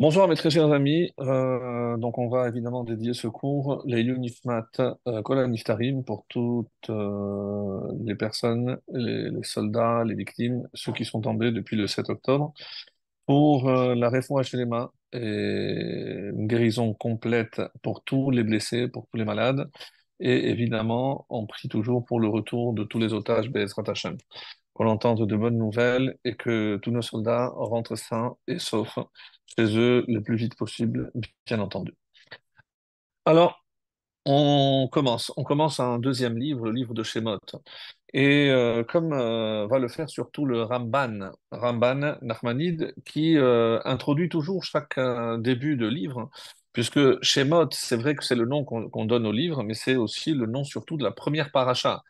Bonjour 0.00 0.28
mes 0.28 0.36
très 0.36 0.48
chers 0.50 0.70
amis, 0.72 1.12
Euh, 1.18 1.96
donc 1.96 2.18
on 2.18 2.28
va 2.28 2.46
évidemment 2.48 2.84
dédier 2.84 3.14
ce 3.14 3.26
cours, 3.26 3.82
les 3.84 4.04
Nifmat 4.04 4.68
euh, 5.08 5.22
Kol 5.22 5.44
Niftarim, 5.50 6.04
pour 6.04 6.24
toutes 6.28 6.68
euh, 6.88 7.80
les 8.04 8.14
personnes, 8.14 8.78
les, 8.92 9.42
soldats, 9.42 10.04
les 10.04 10.14
victimes, 10.14 10.68
ceux 10.72 10.92
qui 10.92 11.04
sont 11.04 11.20
tombés 11.20 11.50
depuis 11.50 11.74
le 11.76 11.88
7 11.88 12.10
octobre, 12.10 12.54
pour 13.26 13.68
euh, 13.68 13.96
la 13.96 14.08
réforme 14.10 14.44
Shelema 14.44 14.92
et 15.12 15.18
une 15.18 16.46
guérison 16.46 16.94
complète 16.94 17.60
pour 17.82 18.04
tous 18.04 18.30
les 18.30 18.44
blessés, 18.44 18.88
pour 18.88 19.08
tous 19.08 19.16
les 19.16 19.24
malades, 19.24 19.68
et 20.20 20.50
évidemment 20.50 21.26
on 21.28 21.46
prie 21.46 21.68
toujours 21.68 22.04
pour 22.04 22.20
le 22.20 22.28
retour 22.28 22.72
de 22.72 22.84
tous 22.84 23.00
les 23.00 23.12
otages 23.14 23.50
Be'ezrat 23.50 23.84
Hashem 23.88 24.16
qu'on 24.78 24.86
entende 24.86 25.26
de 25.26 25.36
bonnes 25.36 25.58
nouvelles 25.58 26.16
et 26.24 26.36
que 26.36 26.76
tous 26.76 26.92
nos 26.92 27.02
soldats 27.02 27.50
rentrent 27.56 27.96
sains 27.96 28.36
et 28.46 28.60
saufs 28.60 28.98
chez 29.58 29.76
eux 29.76 30.04
le 30.06 30.22
plus 30.22 30.36
vite 30.36 30.56
possible, 30.56 31.10
bien 31.46 31.58
entendu. 31.58 31.94
Alors, 33.24 33.64
on 34.24 34.88
commence. 34.92 35.32
On 35.36 35.42
commence 35.42 35.80
un 35.80 35.98
deuxième 35.98 36.38
livre, 36.38 36.66
le 36.66 36.72
livre 36.72 36.94
de 36.94 37.02
Shemot. 37.02 37.40
Et 38.14 38.50
euh, 38.50 38.84
comme 38.84 39.12
euh, 39.12 39.66
va 39.66 39.80
le 39.80 39.88
faire 39.88 40.08
surtout 40.08 40.46
le 40.46 40.62
Ramban, 40.62 41.30
Ramban 41.50 42.16
Nachmanide, 42.22 42.94
qui 43.04 43.36
euh, 43.36 43.80
introduit 43.84 44.28
toujours 44.28 44.62
chaque 44.62 44.98
début 45.40 45.76
de 45.76 45.88
livre, 45.88 46.30
puisque 46.72 47.20
Shemot, 47.22 47.68
c'est 47.72 47.96
vrai 47.96 48.14
que 48.14 48.24
c'est 48.24 48.36
le 48.36 48.46
nom 48.46 48.64
qu'on 48.64 49.04
donne 49.06 49.26
au 49.26 49.32
livre, 49.32 49.64
mais 49.64 49.74
c'est 49.74 49.96
aussi 49.96 50.34
le 50.34 50.46
nom 50.46 50.62
surtout 50.62 50.96
de 50.96 51.04
la 51.04 51.10
première 51.10 51.50
paracha 51.50 52.04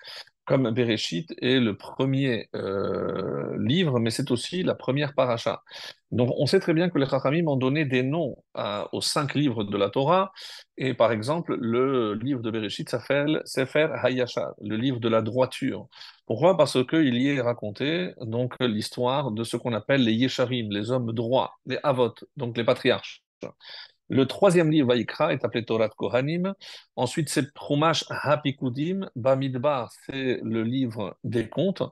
comme 0.49 0.71
Bereshit 0.71 1.35
est 1.43 1.61
le 1.61 1.77
premier 1.77 2.49
euh, 2.57 3.57
livre, 3.59 4.01
mais 4.01 4.11
c'est 4.11 4.31
aussi 4.31 4.63
la 4.63 4.75
première 4.75 5.15
paracha. 5.15 5.63
Donc, 6.11 6.31
on 6.39 6.47
sait 6.47 6.59
très 6.61 6.73
bien 6.75 6.89
que 6.89 6.99
les 6.99 7.07
Chachamim 7.07 7.47
ont 7.49 7.57
donné 7.57 7.85
des 7.85 8.03
noms 8.03 8.37
à- 8.55 8.89
aux 8.95 9.03
cinq 9.03 9.35
livres 9.35 9.63
de 9.65 9.77
la 9.77 9.91
Torah, 9.91 10.33
et 10.79 10.95
par 10.95 11.13
exemple, 11.13 11.57
le 11.61 12.15
livre 12.15 12.41
de 12.41 12.51
Bereshit 12.51 12.89
s'appelle 12.89 13.43
Sefer 13.45 13.89
Hayashar, 14.03 14.55
le 14.63 14.77
livre 14.77 15.01
de 15.01 15.09
la 15.09 15.21
droiture. 15.23 15.87
Pourquoi? 16.27 16.57
Parce 16.57 16.83
qu'il 16.87 17.17
y 17.17 17.29
est 17.29 17.41
raconté 17.43 18.15
donc 18.21 18.55
l'histoire 18.61 19.31
de 19.31 19.45
ce 19.45 19.57
qu'on 19.59 19.75
appelle 19.75 20.03
les 20.03 20.15
Yesharim, 20.15 20.71
les 20.71 20.91
hommes 20.91 21.13
droits, 21.13 21.59
les 21.67 21.79
Avot, 21.83 22.15
donc 22.37 22.57
les 22.57 22.65
patriarches. 22.65 23.23
Le 24.09 24.27
troisième 24.27 24.71
livre, 24.71 24.89
Vaïkra, 24.89 25.33
est 25.33 25.45
appelé 25.45 25.65
Torah 25.65 25.89
Kohanim. 25.89 26.55
Ensuite, 26.97 27.29
c'est 27.29 27.47
Chumash 27.57 28.05
Hapikudim. 28.09 29.09
Bamidbar, 29.17 29.91
c'est 30.07 30.41
le 30.43 30.63
livre 30.63 31.17
des 31.25 31.49
comptes, 31.49 31.83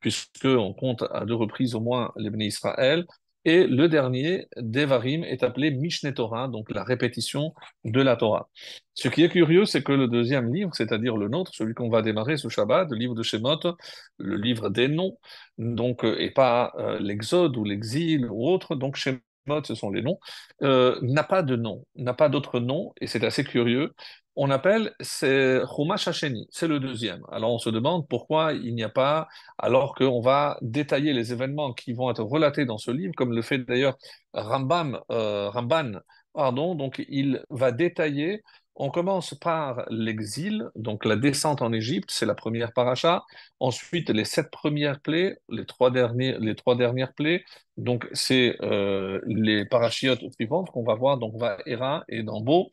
puisqu'on 0.00 0.72
compte 0.74 1.04
à 1.10 1.24
deux 1.24 1.34
reprises 1.34 1.74
au 1.74 1.80
moins 1.80 2.12
les 2.16 2.30
Bnei 2.30 2.46
Israël. 2.46 3.04
Et 3.46 3.66
le 3.66 3.88
dernier, 3.88 4.46
Devarim, 4.56 5.22
est 5.22 5.42
appelé 5.42 5.70
Mishneh 5.70 6.14
Torah, 6.14 6.48
donc 6.48 6.70
la 6.70 6.82
répétition 6.82 7.52
de 7.84 8.00
la 8.00 8.16
Torah. 8.16 8.48
Ce 8.94 9.08
qui 9.08 9.22
est 9.22 9.28
curieux, 9.28 9.66
c'est 9.66 9.82
que 9.82 9.92
le 9.92 10.08
deuxième 10.08 10.52
livre, 10.54 10.70
c'est-à-dire 10.74 11.18
le 11.18 11.28
nôtre, 11.28 11.52
celui 11.54 11.74
qu'on 11.74 11.90
va 11.90 12.00
démarrer 12.00 12.38
ce 12.38 12.48
Shabbat, 12.48 12.88
le 12.90 12.96
livre 12.96 13.14
de 13.14 13.22
Shemot, 13.22 13.76
le 14.16 14.36
livre 14.36 14.70
des 14.70 14.88
noms, 14.88 15.18
donc, 15.58 16.04
euh, 16.04 16.16
et 16.18 16.30
pas 16.30 16.72
euh, 16.78 16.98
l'Exode 17.00 17.56
ou 17.58 17.64
l'exil 17.64 18.26
ou 18.30 18.48
autre, 18.48 18.76
donc 18.76 18.96
Shemot, 18.96 19.18
ce 19.64 19.74
sont 19.74 19.90
les 19.90 20.02
noms, 20.02 20.18
euh, 20.62 20.98
n'a 21.02 21.24
pas 21.24 21.42
de 21.42 21.56
nom, 21.56 21.84
n'a 21.96 22.14
pas 22.14 22.28
d'autre 22.28 22.60
nom, 22.60 22.92
et 23.00 23.06
c'est 23.06 23.24
assez 23.24 23.44
curieux. 23.44 23.94
On 24.36 24.50
appelle, 24.50 24.92
c'est 25.00 25.60
Chumash 25.76 26.08
Hasheni, 26.08 26.48
c'est 26.50 26.66
le 26.66 26.80
deuxième. 26.80 27.22
Alors 27.30 27.52
on 27.52 27.58
se 27.58 27.70
demande 27.70 28.08
pourquoi 28.08 28.52
il 28.52 28.74
n'y 28.74 28.82
a 28.82 28.88
pas, 28.88 29.28
alors 29.58 29.94
qu'on 29.94 30.20
va 30.20 30.58
détailler 30.60 31.12
les 31.12 31.32
événements 31.32 31.72
qui 31.72 31.92
vont 31.92 32.10
être 32.10 32.22
relatés 32.22 32.64
dans 32.64 32.78
ce 32.78 32.90
livre, 32.90 33.14
comme 33.16 33.32
le 33.32 33.42
fait 33.42 33.58
d'ailleurs 33.58 33.96
Rambam, 34.32 34.98
euh, 35.12 35.50
Ramban, 35.50 36.00
pardon, 36.32 36.74
donc 36.74 37.04
il 37.08 37.42
va 37.50 37.70
détailler. 37.72 38.42
On 38.76 38.90
commence 38.90 39.34
par 39.34 39.84
l'exil, 39.90 40.68
donc 40.74 41.04
la 41.04 41.16
descente 41.16 41.62
en 41.62 41.72
Égypte, 41.72 42.10
c'est 42.10 42.26
la 42.26 42.34
première 42.34 42.72
paracha. 42.72 43.22
Ensuite, 43.60 44.10
les 44.10 44.24
sept 44.24 44.50
premières 44.50 45.00
plaies, 45.00 45.38
les 45.48 45.64
trois 45.64 45.90
dernières 45.90 47.14
plaies, 47.14 47.44
donc, 47.76 48.08
c'est 48.12 48.56
euh, 48.62 49.20
les 49.26 49.64
parachiotes 49.64 50.22
suivantes 50.32 50.70
qu'on 50.70 50.84
va 50.84 50.94
voir, 50.94 51.18
donc 51.18 51.36
Vaera 51.36 52.04
et 52.08 52.22
Dambo. 52.22 52.70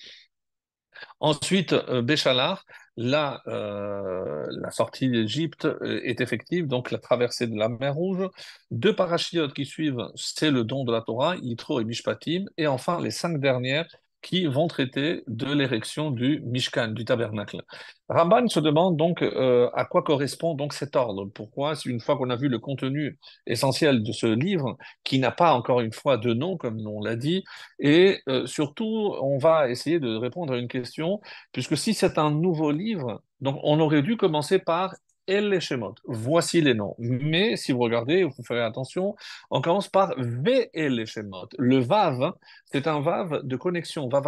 Ensuite, 1.19 1.73
euh, 1.73 2.01
Béchalar, 2.01 2.63
là, 2.97 3.41
euh, 3.47 4.45
la 4.61 4.69
sortie 4.71 5.09
d'Égypte 5.09 5.67
est 5.83 6.21
effective, 6.21 6.67
donc 6.67 6.91
la 6.91 6.99
traversée 6.99 7.47
de 7.47 7.57
la 7.57 7.69
mer 7.69 7.95
Rouge. 7.95 8.27
Deux 8.69 8.95
parachiotes 8.95 9.53
qui 9.53 9.65
suivent, 9.65 10.07
c'est 10.15 10.51
le 10.51 10.63
don 10.63 10.83
de 10.83 10.91
la 10.91 11.01
Torah, 11.01 11.35
Yitro 11.37 11.79
et 11.79 11.85
Mishpatim. 11.85 12.45
Et 12.57 12.67
enfin, 12.67 13.01
les 13.01 13.11
cinq 13.11 13.39
dernières 13.39 13.87
qui 14.21 14.45
vont 14.45 14.67
traiter 14.67 15.23
de 15.27 15.51
l'érection 15.51 16.11
du 16.11 16.41
Mishkan, 16.41 16.89
du 16.89 17.05
tabernacle. 17.05 17.61
Ramban 18.09 18.47
se 18.47 18.59
demande 18.59 18.97
donc 18.97 19.21
euh, 19.21 19.69
à 19.73 19.85
quoi 19.85 20.03
correspond 20.03 20.53
donc 20.53 20.73
cet 20.73 20.95
ordre? 20.95 21.25
Pourquoi, 21.25 21.73
une 21.85 21.99
fois 21.99 22.17
qu'on 22.17 22.29
a 22.29 22.35
vu 22.35 22.49
le 22.49 22.59
contenu 22.59 23.17
essentiel 23.47 24.03
de 24.03 24.11
ce 24.11 24.27
livre, 24.27 24.77
qui 25.03 25.19
n'a 25.19 25.31
pas 25.31 25.53
encore 25.53 25.81
une 25.81 25.93
fois 25.93 26.17
de 26.17 26.33
nom, 26.33 26.57
comme 26.57 26.85
on 26.85 27.01
l'a 27.01 27.15
dit, 27.15 27.43
et 27.79 28.19
euh, 28.27 28.45
surtout, 28.45 29.15
on 29.21 29.37
va 29.37 29.69
essayer 29.69 29.99
de 29.99 30.15
répondre 30.15 30.53
à 30.53 30.57
une 30.57 30.67
question, 30.67 31.21
puisque 31.51 31.77
si 31.77 31.93
c'est 31.93 32.17
un 32.17 32.31
nouveau 32.31 32.71
livre, 32.71 33.23
donc 33.39 33.59
on 33.63 33.79
aurait 33.79 34.01
dû 34.03 34.17
commencer 34.17 34.59
par 34.59 34.93
Les 35.27 35.59
Shemot. 35.59 35.95
Voici 36.05 36.61
les 36.61 36.73
noms. 36.73 36.95
Mais 36.97 37.55
si 37.55 37.71
vous 37.71 37.79
regardez, 37.79 38.23
vous 38.23 38.43
ferez 38.43 38.61
attention, 38.61 39.15
on 39.49 39.61
commence 39.61 39.87
par 39.87 40.13
Ve 40.17 40.69
El 40.73 40.95
les 40.95 41.05
Shemot. 41.05 41.47
Le 41.57 41.77
Vav, 41.77 42.33
c'est 42.65 42.87
un 42.87 42.99
Vav 42.99 43.41
de 43.43 43.55
connexion, 43.55 44.09
Vav. 44.09 44.25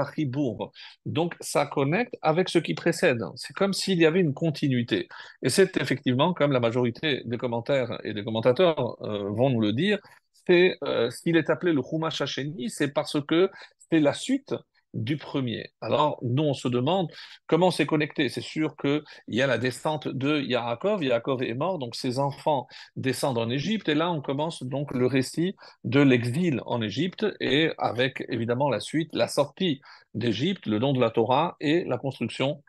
Donc 1.06 1.36
ça 1.40 1.66
connecte 1.66 2.16
avec 2.22 2.50
ce 2.50 2.60
qui 2.60 2.74
précède. 2.74 3.22
C'est 3.36 3.54
comme 3.54 3.74
s'il 3.74 4.00
y 4.00 4.06
avait 4.06 4.22
une 4.22 4.34
continuité. 4.34 5.08
Et 5.42 5.50
c'est 5.50 5.78
effectivement, 5.78 6.34
comme 6.34 6.52
la 6.52 6.60
majorité 6.60 7.22
des 7.26 7.38
commentaires 7.38 8.00
et 8.04 8.14
des 8.14 8.24
commentateurs 8.24 8.98
euh, 9.02 9.30
vont 9.30 9.50
nous 9.50 9.62
le 9.62 9.74
dire, 9.74 10.00
c'est 10.48 10.78
euh, 10.84 11.10
s'il 11.10 11.38
est 11.38 11.50
appelé 11.50 11.74
le 11.74 11.82
Chumash 11.82 12.22
Hasheni, 12.22 12.70
c'est 12.70 12.90
parce 12.90 13.20
que 13.26 13.50
c'est 13.92 14.00
la 14.00 14.14
suite 14.14 14.54
du 14.94 15.18
premier. 15.18 15.72
Alors, 15.82 16.20
nous, 16.22 16.44
on 16.44 16.54
se 16.54 16.68
demande 16.68 17.12
comment 17.48 17.72
c'est 17.72 17.86
connecté. 17.86 18.30
C'est 18.30 18.42
sûr 18.42 18.76
qu'il 18.76 19.04
y 19.28 19.42
a 19.42 19.48
la 19.48 19.58
descente 19.58 20.08
de 20.08 20.42
Yaakov. 20.42 21.04
Yaakov 21.04 21.44
est 21.44 21.54
mort, 21.54 21.80
donc 21.80 21.96
ses 21.96 22.20
enfants 22.20 22.68
descendent 22.96 23.38
en 23.38 23.50
Égypte. 23.50 23.90
Et 23.90 23.96
là, 23.96 24.12
on 24.12 24.22
commence 24.22 24.64
donc 24.64 24.94
le 24.94 25.08
récit 25.08 25.56
de 25.84 26.00
l'exil 26.00 26.62
en 26.66 26.82
Égypte 26.82 27.26
et 27.40 27.72
avec 27.78 28.24
évidemment 28.30 28.70
la 28.70 28.80
suite, 28.80 29.10
la 29.14 29.28
sortie 29.28 29.82
d'Égypte, 30.14 30.66
le 30.68 30.80
don 30.80 30.94
de 30.94 31.02
la 31.02 31.10
Torah 31.10 31.56
et 31.60 31.84
la 31.86 31.98
construction 31.98 32.64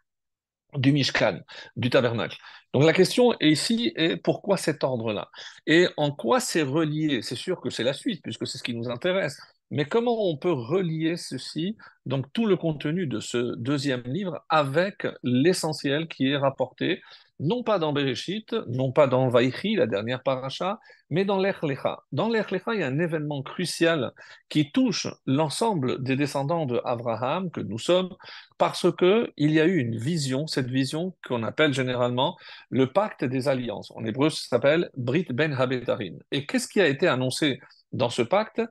du 0.74 0.92
Mishkan, 0.92 1.40
du 1.76 1.90
tabernacle. 1.90 2.36
Donc 2.72 2.82
la 2.82 2.92
question 2.92 3.32
est 3.38 3.50
ici 3.50 3.92
est 3.94 4.16
pourquoi 4.16 4.56
cet 4.56 4.82
ordre-là? 4.82 5.30
Et 5.66 5.86
en 5.96 6.10
quoi 6.10 6.40
c'est 6.40 6.62
relié? 6.62 7.22
C'est 7.22 7.36
sûr 7.36 7.60
que 7.60 7.70
c'est 7.70 7.84
la 7.84 7.92
suite, 7.92 8.22
puisque 8.22 8.46
c'est 8.46 8.58
ce 8.58 8.64
qui 8.64 8.74
nous 8.74 8.88
intéresse. 8.88 9.38
Mais 9.70 9.84
comment 9.86 10.28
on 10.28 10.36
peut 10.36 10.52
relier 10.52 11.16
ceci, 11.16 11.76
donc 12.06 12.32
tout 12.32 12.46
le 12.46 12.56
contenu 12.56 13.06
de 13.06 13.20
ce 13.20 13.56
deuxième 13.56 14.02
livre, 14.04 14.44
avec 14.48 15.06
l'essentiel 15.22 16.06
qui 16.08 16.28
est 16.28 16.36
rapporté, 16.36 17.02
non 17.44 17.62
pas 17.62 17.78
dans 17.78 17.92
Bereshit, 17.92 18.54
non 18.68 18.90
pas 18.90 19.06
dans 19.06 19.28
Vaïchi, 19.28 19.76
la 19.76 19.86
dernière 19.86 20.22
paracha, 20.22 20.80
mais 21.10 21.26
dans 21.26 21.38
l'Echlecha. 21.38 22.02
Dans 22.10 22.28
l'Echlecha, 22.30 22.74
il 22.74 22.80
y 22.80 22.82
a 22.82 22.86
un 22.86 22.98
événement 22.98 23.42
crucial 23.42 24.12
qui 24.48 24.72
touche 24.72 25.06
l'ensemble 25.26 26.02
des 26.02 26.16
descendants 26.16 26.64
de 26.64 26.80
Abraham, 26.84 27.50
que 27.50 27.60
nous 27.60 27.78
sommes, 27.78 28.14
parce 28.56 28.90
que 28.90 29.30
il 29.36 29.50
y 29.50 29.60
a 29.60 29.66
eu 29.66 29.76
une 29.76 29.96
vision, 29.96 30.46
cette 30.46 30.70
vision 30.70 31.14
qu'on 31.26 31.42
appelle 31.42 31.74
généralement 31.74 32.36
le 32.70 32.90
pacte 32.90 33.24
des 33.24 33.46
alliances. 33.46 33.92
En 33.94 34.04
hébreu, 34.04 34.30
ça 34.30 34.48
s'appelle 34.48 34.90
Brit 34.96 35.26
Ben 35.30 35.52
Habetarim. 35.52 36.18
Et 36.32 36.46
qu'est-ce 36.46 36.66
qui 36.66 36.80
a 36.80 36.88
été 36.88 37.06
annoncé 37.08 37.60
dans 37.92 38.10
ce 38.10 38.22
pacte? 38.22 38.62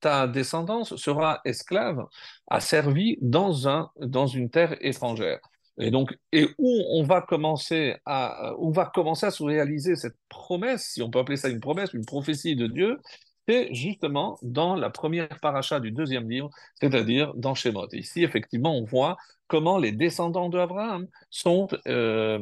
Ta 0.00 0.28
descendance 0.28 0.94
sera 0.96 1.40
esclave, 1.44 2.04
asservie 2.46 3.18
dans, 3.20 3.68
un, 3.68 3.90
dans 3.98 4.28
une 4.28 4.50
terre 4.50 4.76
étrangère. 4.80 5.40
Et 5.78 5.90
donc, 5.90 6.16
et 6.32 6.46
où 6.58 6.82
on 6.90 7.02
va 7.02 7.20
commencer 7.20 7.96
à, 8.06 8.54
où 8.58 8.72
va 8.72 8.86
commencer 8.86 9.26
à 9.26 9.30
se 9.30 9.42
réaliser 9.42 9.94
cette 9.96 10.16
promesse, 10.28 10.92
si 10.94 11.02
on 11.02 11.10
peut 11.10 11.18
appeler 11.18 11.36
ça 11.36 11.48
une 11.48 11.60
promesse, 11.60 11.92
une 11.92 12.06
prophétie 12.06 12.56
de 12.56 12.66
Dieu, 12.66 12.98
c'est 13.48 13.72
justement 13.74 14.38
dans 14.42 14.74
la 14.74 14.90
première 14.90 15.38
paracha 15.40 15.78
du 15.78 15.92
deuxième 15.92 16.28
livre, 16.28 16.50
c'est-à-dire 16.80 17.32
dans 17.34 17.54
Shemot. 17.54 17.88
Ici, 17.92 18.24
effectivement, 18.24 18.76
on 18.76 18.84
voit 18.84 19.16
comment 19.46 19.78
les 19.78 19.92
descendants 19.92 20.48
d'Abraham 20.48 21.06
sont 21.30 21.68
euh, 21.86 22.40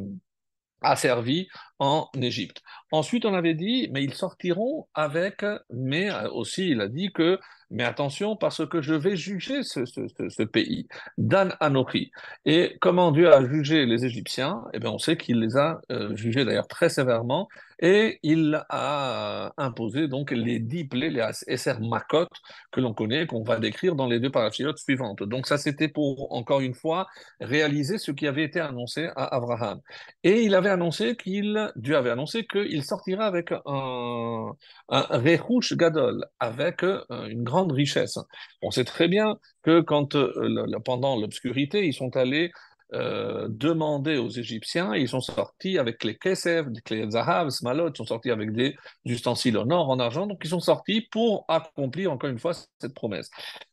asservis 0.81 1.49
en 1.79 2.09
Égypte. 2.21 2.63
Ensuite, 2.93 3.25
on 3.25 3.35
avait 3.35 3.55
dit, 3.55 3.89
mais 3.93 4.05
ils 4.05 4.15
sortiront 4.15 4.87
avec, 4.95 5.45
mais 5.71 6.11
aussi 6.29 6.71
il 6.71 6.81
a 6.81 6.89
dit 6.89 7.13
que 7.13 7.39
Mais 7.71 7.85
attention, 7.85 8.37
parce 8.37 8.67
que 8.67 8.81
je 8.81 8.95
vais 8.95 9.17
juger 9.17 9.63
ce, 9.63 9.85
ce, 9.85 10.43
pays, 10.43 10.87
Dan 11.19 11.55
Anochi. 11.61 12.11
Et 12.45 12.77
comment 12.81 13.13
Dieu 13.13 13.33
a 13.33 13.45
jugé 13.47 13.87
les 13.87 14.05
Égyptiens? 14.05 14.65
Eh 14.73 14.79
bien, 14.79 14.91
on 14.91 14.99
sait 14.99 15.17
qu'il 15.17 15.41
les 15.41 15.57
a 15.57 15.81
euh, 15.91 16.15
jugés 16.17 16.45
d'ailleurs 16.45 16.69
très 16.69 16.89
sévèrement, 16.89 17.49
et 17.81 18.19
il 18.23 18.65
a 18.69 19.53
imposé 19.57 20.09
donc 20.09 20.31
les 20.31 20.59
dix 20.59 20.85
plaies, 20.85 21.11
les 21.11 21.29
Esser 21.47 21.75
Makot, 21.81 22.29
que 22.71 22.81
l'on 22.81 22.95
connaît, 22.95 23.27
qu'on 23.27 23.43
va 23.43 23.59
décrire 23.59 23.95
dans 23.95 24.07
les 24.07 24.21
deux 24.21 24.31
parachiotes 24.31 24.79
suivantes. 24.79 25.23
Donc 25.23 25.47
ça, 25.47 25.59
c'était 25.59 25.89
pour, 25.89 26.33
encore 26.33 26.61
une 26.61 26.75
fois, 26.75 27.07
réaliser 27.41 27.99
ce 27.99 28.11
qui 28.13 28.27
avait 28.27 28.45
été 28.45 28.61
annoncé 28.61 29.09
à 29.17 29.35
Abraham. 29.35 29.81
Et 30.23 30.43
il 30.43 30.55
avait 30.55 30.71
annoncé 30.71 31.17
qu'il, 31.17 31.73
Dieu 31.77 31.97
avait 31.97 32.11
annoncé 32.11 32.47
qu'il 32.47 32.85
sortira 32.85 33.27
avec 33.27 33.53
un, 33.67 34.53
un 34.89 35.25
Gadol, 35.73 36.25
avec 36.39 36.83
euh, 36.83 37.03
une 37.29 37.43
grande 37.43 37.73
richesse. 37.73 38.19
On 38.63 38.71
sait 38.71 38.85
très 38.85 39.09
bien 39.09 39.37
que 39.63 39.81
quand, 39.81 40.15
euh, 40.15 40.67
pendant 40.85 41.17
l'obscurité, 41.17 41.87
ils 41.87 41.95
sont 41.95 42.17
allés 42.17 42.53
euh, 42.95 43.49
demander 43.51 44.17
aux 44.17 44.29
Égyptiens, 44.29 44.95
ils 44.95 45.09
sont 45.09 45.21
sortis 45.21 45.79
avec 45.79 46.05
les 46.05 46.17
kesef, 46.17 46.67
les 46.91 47.11
zahav, 47.11 47.51
smalot, 47.51 47.91
ils 47.91 47.97
sont 47.97 48.07
sortis 48.07 48.31
avec 48.31 48.53
des 48.53 48.77
ustensiles 49.05 49.59
en 49.59 49.69
or, 49.71 49.91
en 49.91 49.99
argent, 49.99 50.27
donc 50.27 50.41
ils 50.45 50.51
sont 50.51 50.61
sortis 50.61 51.03
pour 51.11 51.45
accomplir 51.49 52.13
encore 52.13 52.31
une 52.31 52.39
fois 52.39 52.53
cette 52.55 52.95
promesse. 52.95 53.31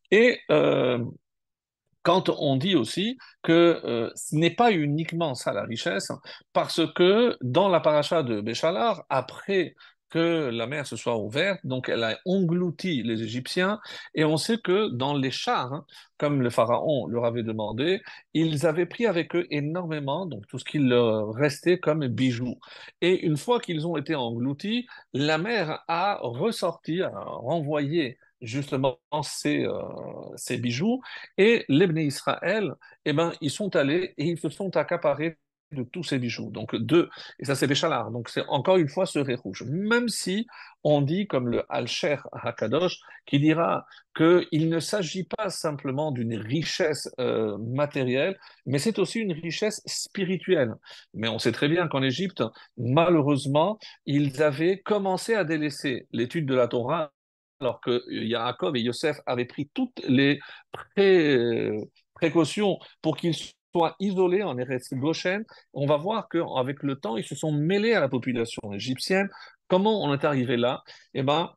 Et 0.09 0.39
euh, 0.50 1.00
quand 2.03 2.29
on 2.29 2.56
dit 2.56 2.75
aussi 2.75 3.18
que 3.44 3.79
euh, 3.85 4.09
ce 4.15 4.35
n'est 4.35 4.56
pas 4.56 4.71
uniquement 4.71 5.35
ça 5.35 5.53
la 5.53 5.63
richesse, 5.63 6.12
parce 6.51 6.81
que 6.94 7.38
dans 7.41 7.69
la 7.69 7.79
paracha 7.79 8.23
de 8.23 8.41
Béchalar, 8.41 9.06
après 9.09 9.75
que 10.12 10.50
la 10.50 10.68
mer 10.68 10.86
se 10.86 10.96
soit 10.96 11.18
ouverte, 11.18 11.60
donc 11.63 11.90
elle 11.90 12.04
a 12.04 12.19
englouti 12.25 13.02
les 13.04 13.24
Égyptiens, 13.24 13.80
et 14.13 14.24
on 14.25 14.38
sait 14.38 14.60
que 14.60 14.90
dans 14.90 15.16
les 15.16 15.31
chars, 15.31 15.74
hein, 15.74 15.86
comme 16.18 16.42
le 16.42 16.50
pharaon 16.52 17.08
leur 17.08 17.25
avait 17.25 17.44
demandé, 17.44 18.02
ils 18.34 18.66
avaient 18.68 18.86
pris 18.86 19.08
avec 19.08 19.36
eux 19.36 19.48
énormément, 19.50 20.25
donc 20.28 20.46
tout 20.48 20.60
ce 20.60 20.66
qu'il 20.66 20.88
leur 20.88 21.34
restait 21.34 21.80
comme 21.80 22.08
bijoux. 22.08 22.58
Et 23.02 23.25
une 23.25 23.38
fois 23.38 23.60
qu'ils 23.60 23.88
ont 23.88 23.98
été 23.98 24.13
engloutis, 24.16 24.88
la 25.13 25.38
mer 25.38 25.84
a 25.88 26.19
ressorti, 26.22 27.02
a 27.02 27.10
renvoyé 27.10 28.18
justement 28.42 29.00
ces, 29.24 29.66
euh, 29.66 29.81
ces 30.36 30.57
bijoux, 30.57 31.02
et 31.38 31.66
les 31.69 31.88
Israël, 32.06 32.74
eh 33.06 33.14
ben, 33.14 33.34
ils 33.42 33.52
sont 33.52 33.75
allés 33.75 34.14
et 34.18 34.25
ils 34.25 34.40
se 34.40 34.50
sont 34.50 34.75
accaparés 34.78 35.38
de 35.71 35.83
tous 35.83 36.03
ces 36.03 36.19
bijoux. 36.19 36.50
Donc 36.51 36.75
deux, 36.75 37.09
et 37.39 37.45
ça 37.45 37.56
c'est 37.56 37.68
Béchalar. 37.68 38.12
Donc 38.12 38.29
c'est 38.29 38.45
encore 38.47 38.77
une 38.77 38.89
fois 38.89 39.06
ce 39.06 39.19
ré 39.19 39.35
rouge. 39.35 39.63
Même 39.68 40.09
si 40.09 40.47
on 40.83 41.01
dit, 41.01 41.27
comme 41.27 41.47
le 41.47 41.63
Alcher 41.69 42.18
Hakadosh, 42.33 43.00
qui 43.25 43.39
dira 43.39 43.85
qu'il 44.15 44.69
ne 44.69 44.79
s'agit 44.79 45.23
pas 45.23 45.50
simplement 45.50 46.12
d'une 46.12 46.35
richesse 46.35 47.09
euh, 47.19 47.57
matérielle, 47.59 48.38
mais 48.65 48.79
c'est 48.79 49.00
aussi 49.00 49.19
une 49.19 49.33
richesse 49.33 49.81
spirituelle. 49.85 50.73
Mais 51.13 51.27
on 51.27 51.39
sait 51.39 51.51
très 51.51 51.69
bien 51.69 51.88
qu'en 51.88 52.03
Égypte, 52.03 52.44
malheureusement, 52.77 53.79
ils 54.06 54.41
avaient 54.41 54.79
commencé 54.79 55.35
à 55.35 55.44
délaisser 55.44 56.07
l'étude 56.12 56.45
de 56.45 56.56
la 56.56 56.68
Torah 56.68 57.12
alors 57.62 57.79
que 57.79 58.03
Yaakov 58.12 58.75
et 58.75 58.81
Yosef 58.81 59.18
avaient 59.25 59.45
pris 59.45 59.69
toutes 59.73 60.01
les 60.07 60.39
euh, 60.97 61.79
précautions 62.15 62.79
pour 63.01 63.15
qu'ils 63.15 63.35
soit 63.73 63.95
isolés 64.00 64.44
en 64.44 64.57
Eretz 64.57 64.94
Goshen, 64.94 65.45
on 65.73 65.85
va 65.85 65.97
voir 65.97 66.27
qu'avec 66.29 66.83
le 66.83 66.95
temps, 66.95 67.18
ils 67.18 67.25
se 67.25 67.35
sont 67.35 67.51
mêlés 67.51 67.94
à 67.94 68.00
la 68.00 68.09
population 68.09 68.73
égyptienne. 68.73 69.29
Comment 69.68 70.03
on 70.03 70.13
est 70.13 70.25
arrivé 70.25 70.57
là? 70.57 70.83
Eh 71.13 71.23
bien, 71.23 71.51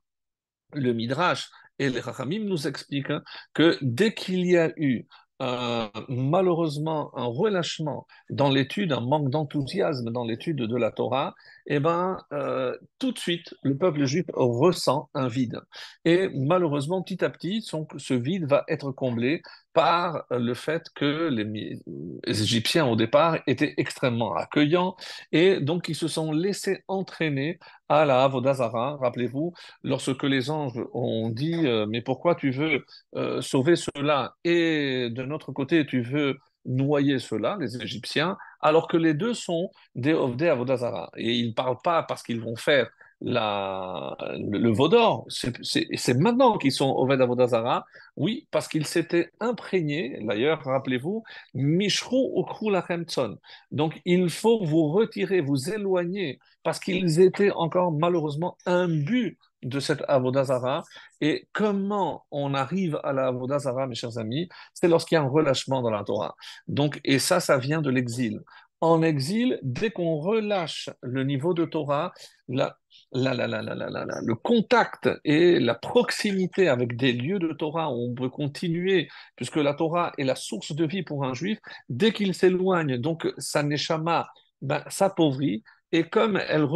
le 0.72 0.92
Midrash 0.92 1.50
et 1.78 1.90
les 1.90 2.00
Rachamim 2.00 2.44
nous 2.44 2.66
expliquent 2.66 3.10
hein, 3.10 3.22
que 3.52 3.78
dès 3.82 4.14
qu'il 4.14 4.46
y 4.46 4.56
a 4.56 4.72
eu 4.76 5.06
euh, 5.42 5.88
malheureusement 6.08 7.10
un 7.18 7.24
relâchement 7.24 8.06
dans 8.30 8.50
l'étude, 8.50 8.92
un 8.92 9.00
manque 9.00 9.30
d'enthousiasme 9.30 10.10
dans 10.12 10.24
l'étude 10.24 10.58
de 10.58 10.76
la 10.76 10.92
Torah, 10.92 11.34
eh 11.66 11.80
ben, 11.80 12.18
euh, 12.32 12.76
tout 13.00 13.10
de 13.10 13.18
suite, 13.18 13.52
le 13.62 13.76
peuple 13.76 14.04
juif 14.04 14.26
ressent 14.34 15.10
un 15.12 15.26
vide. 15.26 15.60
Et 16.04 16.28
malheureusement, 16.34 17.02
petit 17.02 17.24
à 17.24 17.30
petit, 17.30 17.62
ce 17.62 18.14
vide 18.14 18.46
va 18.46 18.64
être 18.68 18.92
comblé 18.92 19.42
par 19.74 20.24
le 20.30 20.54
fait 20.54 20.88
que 20.94 21.28
les, 21.28 21.80
Égyptiens, 22.26 22.86
au 22.86 22.96
départ, 22.96 23.38
étaient 23.46 23.74
extrêmement 23.76 24.34
accueillants 24.34 24.96
et 25.32 25.60
donc 25.60 25.88
ils 25.88 25.96
se 25.96 26.08
sont 26.08 26.32
laissés 26.32 26.84
entraîner 26.88 27.58
à 27.88 28.04
la 28.04 28.22
Avodazara. 28.24 28.96
Rappelez-vous, 29.00 29.52
lorsque 29.82 30.22
les 30.22 30.48
anges 30.50 30.80
ont 30.94 31.28
dit 31.28 31.66
euh, 31.66 31.86
Mais 31.86 32.00
pourquoi 32.00 32.34
tu 32.36 32.50
veux 32.50 32.84
euh, 33.16 33.40
sauver 33.42 33.76
cela 33.76 34.34
et 34.44 35.10
de 35.10 35.22
notre 35.24 35.52
côté, 35.52 35.84
tu 35.84 36.00
veux 36.02 36.38
noyer 36.64 37.18
cela, 37.18 37.58
les 37.60 37.76
Égyptiens, 37.82 38.38
alors 38.60 38.88
que 38.88 38.96
les 38.96 39.12
deux 39.12 39.34
sont 39.34 39.70
des 39.94 40.14
Ovdé 40.14 40.48
Avodazara. 40.48 41.10
Et 41.16 41.34
ils 41.34 41.48
ne 41.48 41.52
parlent 41.52 41.82
pas 41.82 42.02
parce 42.04 42.22
qu'ils 42.22 42.40
vont 42.40 42.56
faire 42.56 42.88
le, 43.20 44.72
Vaudor, 44.72 45.26
c'est 45.28 46.14
maintenant 46.14 46.58
qu'ils 46.58 46.72
sont 46.72 46.90
au 46.90 47.10
Avodazara, 47.10 47.84
oui, 48.16 48.46
parce 48.50 48.68
qu'ils 48.68 48.86
s'étaient 48.86 49.30
imprégnés, 49.40 50.18
d'ailleurs, 50.22 50.62
rappelez-vous, 50.62 51.22
Mishrou 51.54 52.44
ou 52.60 52.70
Lachemtson. 52.70 53.38
Donc, 53.70 54.00
il 54.04 54.28
faut 54.30 54.64
vous 54.64 54.88
retirer, 54.92 55.40
vous 55.40 55.70
éloigner, 55.70 56.38
parce 56.62 56.78
qu'ils 56.78 57.20
étaient 57.20 57.50
encore 57.52 57.92
malheureusement 57.92 58.56
imbus 58.66 59.38
de 59.64 59.80
cette 59.80 60.02
Avodazara. 60.08 60.84
Et 61.20 61.48
comment 61.52 62.24
on 62.30 62.54
arrive 62.54 63.00
à 63.02 63.12
la 63.12 63.28
Avodazara, 63.28 63.86
mes 63.86 63.94
chers 63.94 64.18
amis? 64.18 64.48
C'est 64.74 64.88
lorsqu'il 64.88 65.16
y 65.16 65.18
a 65.18 65.22
un 65.22 65.28
relâchement 65.28 65.82
dans 65.82 65.90
la 65.90 66.04
Torah. 66.04 66.34
Donc, 66.68 67.00
et 67.04 67.18
ça, 67.18 67.40
ça 67.40 67.58
vient 67.58 67.82
de 67.82 67.90
l'exil. 67.90 68.40
En 68.80 69.02
exil, 69.02 69.58
dès 69.62 69.90
qu'on 69.90 70.16
relâche 70.16 70.90
le 71.00 71.24
niveau 71.24 71.54
de 71.54 71.64
Torah, 71.64 72.12
la, 72.48 72.76
le 73.14 74.34
contact 74.34 75.08
et 75.24 75.60
la 75.60 75.74
proximité 75.74 76.68
avec 76.68 76.96
des 76.96 77.12
lieux 77.12 77.38
de 77.38 77.52
Torah 77.52 77.90
où 77.90 78.10
on 78.10 78.14
peut 78.14 78.28
continuer, 78.28 79.08
puisque 79.36 79.56
la 79.56 79.74
Torah 79.74 80.12
est 80.18 80.24
la 80.24 80.34
source 80.34 80.72
de 80.72 80.84
vie 80.84 81.02
pour 81.02 81.24
un 81.24 81.34
juif, 81.34 81.58
dès 81.88 82.12
qu'il 82.12 82.34
s'éloigne, 82.34 82.98
donc 82.98 83.32
sa 83.38 83.62
neshama 83.62 84.26
ben, 84.62 84.82
s'appauvrit, 84.88 85.62
et 85.94 86.02
comme 86.02 86.36
elle, 86.36 86.66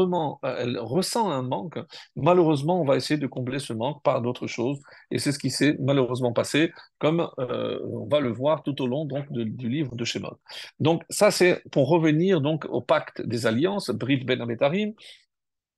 elle, 0.44 0.78
ressent 0.78 1.28
un 1.28 1.42
manque, 1.42 1.80
malheureusement, 2.14 2.80
on 2.80 2.84
va 2.84 2.94
essayer 2.94 3.18
de 3.18 3.26
combler 3.26 3.58
ce 3.58 3.72
manque 3.72 4.00
par 4.04 4.22
d'autres 4.22 4.46
choses. 4.46 4.78
Et 5.10 5.18
c'est 5.18 5.32
ce 5.32 5.40
qui 5.40 5.50
s'est 5.50 5.76
malheureusement 5.80 6.32
passé, 6.32 6.70
comme 7.00 7.28
euh, 7.40 7.80
on 7.84 8.06
va 8.06 8.20
le 8.20 8.30
voir 8.30 8.62
tout 8.62 8.80
au 8.80 8.86
long 8.86 9.06
donc, 9.06 9.26
du 9.32 9.68
livre 9.68 9.96
de 9.96 10.04
Shemot. 10.04 10.38
Donc 10.78 11.02
ça, 11.10 11.32
c'est 11.32 11.64
pour 11.72 11.88
revenir 11.88 12.40
donc 12.40 12.64
au 12.66 12.80
pacte 12.80 13.20
des 13.20 13.46
alliances, 13.46 13.90
Brit 13.90 14.22
Ben 14.24 14.40
Ametarim, 14.40 14.92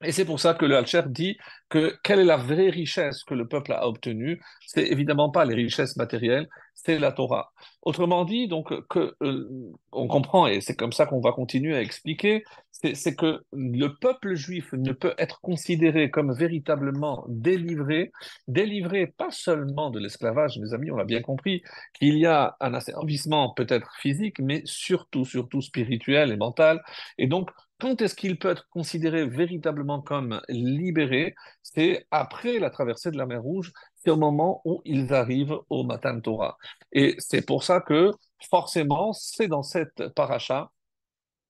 et 0.02 0.12
c'est 0.12 0.24
pour 0.24 0.40
ça 0.40 0.54
que 0.54 0.64
le 0.64 0.76
Alcher 0.76 1.02
dit 1.06 1.36
que 1.68 1.98
quelle 2.02 2.20
est 2.20 2.24
la 2.24 2.38
vraie 2.38 2.70
richesse 2.70 3.22
que 3.22 3.34
le 3.34 3.46
peuple 3.46 3.72
a 3.72 3.86
obtenue 3.86 4.40
C'est 4.66 4.86
évidemment 4.86 5.30
pas 5.30 5.44
les 5.44 5.54
richesses 5.54 5.96
matérielles, 5.96 6.48
c'est 6.74 6.98
la 6.98 7.12
Torah. 7.12 7.52
Autrement 7.82 8.24
dit, 8.24 8.48
donc, 8.48 8.72
que, 8.88 9.14
euh, 9.22 9.72
on 9.92 10.08
comprend, 10.08 10.46
et 10.46 10.62
c'est 10.62 10.74
comme 10.74 10.92
ça 10.92 11.04
qu'on 11.04 11.20
va 11.20 11.32
continuer 11.32 11.76
à 11.76 11.82
expliquer, 11.82 12.44
c'est 12.72 13.14
que 13.14 13.44
le 13.52 13.88
peuple 13.88 14.34
juif 14.34 14.72
ne 14.72 14.92
peut 14.92 15.12
être 15.18 15.40
considéré 15.42 16.10
comme 16.10 16.32
véritablement 16.32 17.24
délivré, 17.28 18.10
délivré 18.48 19.06
pas 19.06 19.30
seulement 19.30 19.90
de 19.90 19.98
l'esclavage, 19.98 20.58
mes 20.58 20.72
amis, 20.72 20.90
on 20.90 20.96
l'a 20.96 21.04
bien 21.04 21.20
compris, 21.20 21.62
qu'il 21.92 22.16
y 22.16 22.24
a 22.24 22.56
un 22.60 22.72
asservissement 22.72 23.52
peut-être 23.52 23.92
physique, 24.00 24.38
mais 24.40 24.62
surtout, 24.64 25.26
surtout 25.26 25.60
spirituel 25.60 26.32
et 26.32 26.36
mental. 26.36 26.82
Et 27.18 27.26
donc, 27.26 27.50
quand 27.80 28.00
est-ce 28.02 28.14
qu'il 28.14 28.38
peut 28.38 28.50
être 28.50 28.68
considéré 28.70 29.26
véritablement 29.26 30.00
comme 30.00 30.40
libéré? 30.48 31.34
C'est 31.62 32.06
après 32.10 32.58
la 32.58 32.70
traversée 32.70 33.10
de 33.10 33.18
la 33.18 33.26
mer 33.26 33.42
Rouge, 33.42 33.72
c'est 33.96 34.10
au 34.10 34.16
moment 34.16 34.60
où 34.64 34.82
ils 34.84 35.12
arrivent 35.12 35.58
au 35.70 35.84
Matan 35.84 36.20
Torah. 36.20 36.56
Et 36.92 37.16
c'est 37.18 37.44
pour 37.44 37.64
ça 37.64 37.80
que 37.80 38.12
forcément, 38.50 39.12
c'est 39.12 39.48
dans 39.48 39.62
cette 39.62 40.08
paracha, 40.14 40.70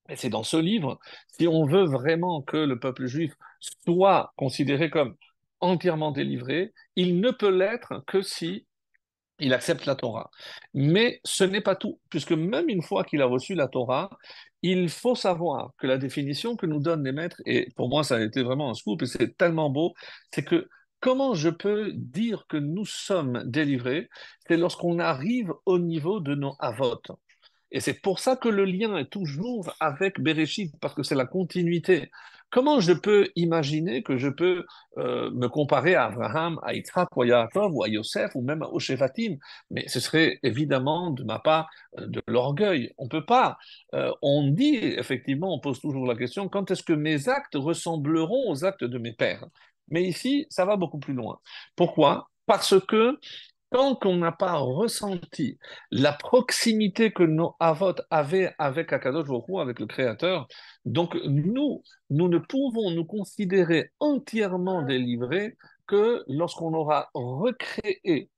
et 0.08 0.16
c'est 0.16 0.30
dans 0.30 0.42
ce 0.42 0.56
livre, 0.56 0.98
si 1.38 1.46
on 1.46 1.66
veut 1.66 1.84
vraiment 1.84 2.42
que 2.42 2.56
le 2.56 2.78
peuple 2.78 3.06
juif 3.06 3.34
soit 3.84 4.32
considéré 4.36 4.90
comme 4.90 5.14
entièrement 5.60 6.10
délivré, 6.10 6.72
il 6.96 7.20
ne 7.20 7.30
peut 7.30 7.50
l'être 7.50 8.02
que 8.06 8.22
si 8.22 8.66
il 9.40 9.54
accepte 9.54 9.86
la 9.86 9.94
Torah. 9.94 10.30
Mais 10.74 11.20
ce 11.24 11.44
n'est 11.44 11.60
pas 11.60 11.76
tout, 11.76 11.98
puisque 12.10 12.32
même 12.32 12.68
une 12.68 12.82
fois 12.82 13.04
qu'il 13.04 13.22
a 13.22 13.26
reçu 13.26 13.54
la 13.54 13.68
Torah, 13.68 14.10
il 14.62 14.88
faut 14.88 15.14
savoir 15.14 15.72
que 15.78 15.86
la 15.86 15.98
définition 15.98 16.56
que 16.56 16.66
nous 16.66 16.80
donnent 16.80 17.04
les 17.04 17.12
maîtres, 17.12 17.40
et 17.46 17.68
pour 17.76 17.88
moi 17.88 18.04
ça 18.04 18.16
a 18.16 18.20
été 18.20 18.42
vraiment 18.42 18.70
un 18.70 18.74
scoop, 18.74 19.02
et 19.02 19.06
c'est 19.06 19.36
tellement 19.36 19.70
beau, 19.70 19.94
c'est 20.32 20.44
que 20.44 20.68
comment 21.00 21.34
je 21.34 21.48
peux 21.48 21.92
dire 21.94 22.46
que 22.48 22.56
nous 22.56 22.84
sommes 22.84 23.42
délivrés 23.44 24.08
C'est 24.46 24.56
lorsqu'on 24.56 24.98
arrive 24.98 25.52
au 25.66 25.78
niveau 25.78 26.20
de 26.20 26.34
nos 26.34 26.54
avot. 26.58 27.00
Et 27.72 27.80
c'est 27.80 27.94
pour 27.94 28.18
ça 28.18 28.36
que 28.36 28.48
le 28.48 28.64
lien 28.64 28.96
est 28.96 29.10
toujours 29.10 29.74
avec 29.80 30.20
Bereshit, 30.20 30.72
parce 30.80 30.94
que 30.94 31.02
c'est 31.02 31.14
la 31.14 31.26
continuité. 31.26 32.10
Comment 32.50 32.80
je 32.80 32.92
peux 32.92 33.28
imaginer 33.36 34.02
que 34.02 34.16
je 34.16 34.28
peux 34.28 34.64
euh, 34.98 35.30
me 35.30 35.48
comparer 35.48 35.94
à 35.94 36.06
Abraham, 36.06 36.58
à 36.62 36.74
Yitzhak, 36.74 37.16
ou 37.16 37.22
à 37.22 37.26
Yaakov, 37.26 37.72
ou 37.74 37.84
à 37.84 37.88
Yosef, 37.88 38.34
ou 38.34 38.42
même 38.42 38.62
au 38.62 38.80
Shevatim 38.80 39.36
Mais 39.70 39.86
ce 39.88 40.00
serait 40.00 40.40
évidemment 40.42 41.10
de 41.10 41.22
ma 41.22 41.38
part 41.38 41.70
euh, 41.98 42.06
de 42.06 42.20
l'orgueil. 42.26 42.92
On 42.98 43.04
ne 43.04 43.08
peut 43.08 43.24
pas. 43.24 43.56
Euh, 43.94 44.12
on 44.22 44.48
dit, 44.50 44.76
effectivement, 44.76 45.54
on 45.54 45.60
pose 45.60 45.80
toujours 45.80 46.06
la 46.06 46.16
question, 46.16 46.48
quand 46.48 46.70
est-ce 46.70 46.82
que 46.82 46.92
mes 46.92 47.28
actes 47.28 47.54
ressembleront 47.54 48.50
aux 48.50 48.64
actes 48.64 48.84
de 48.84 48.98
mes 48.98 49.12
pères? 49.12 49.46
Mais 49.88 50.04
ici, 50.04 50.46
ça 50.50 50.64
va 50.64 50.76
beaucoup 50.76 50.98
plus 50.98 51.14
loin. 51.14 51.38
Pourquoi? 51.76 52.30
Parce 52.46 52.80
que 52.80 53.18
tant 53.70 53.94
qu'on 53.94 54.16
n'a 54.16 54.32
pas 54.32 54.56
ressenti 54.58 55.58
la 55.90 56.12
proximité 56.12 57.12
que 57.12 57.22
nos 57.22 57.54
avot 57.60 57.94
avaient 58.10 58.54
avec 58.58 58.92
Akadosh 58.92 59.28
Baruch 59.28 59.60
avec 59.60 59.78
le 59.80 59.86
Créateur, 59.86 60.46
donc 60.84 61.16
nous, 61.24 61.82
nous 62.10 62.28
ne 62.28 62.38
pouvons 62.38 62.90
nous 62.90 63.04
considérer 63.04 63.92
entièrement 64.00 64.82
délivrés 64.82 65.56
que 65.86 66.24
lorsqu'on 66.28 66.74
aura 66.74 67.10
recréé 67.14 68.28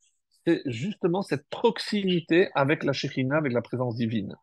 justement 0.66 1.22
cette 1.22 1.48
proximité 1.48 2.48
avec 2.54 2.82
la 2.84 2.92
Shekhina, 2.92 3.36
avec 3.36 3.52
la 3.52 3.62
présence 3.62 3.94
divine. 3.94 4.34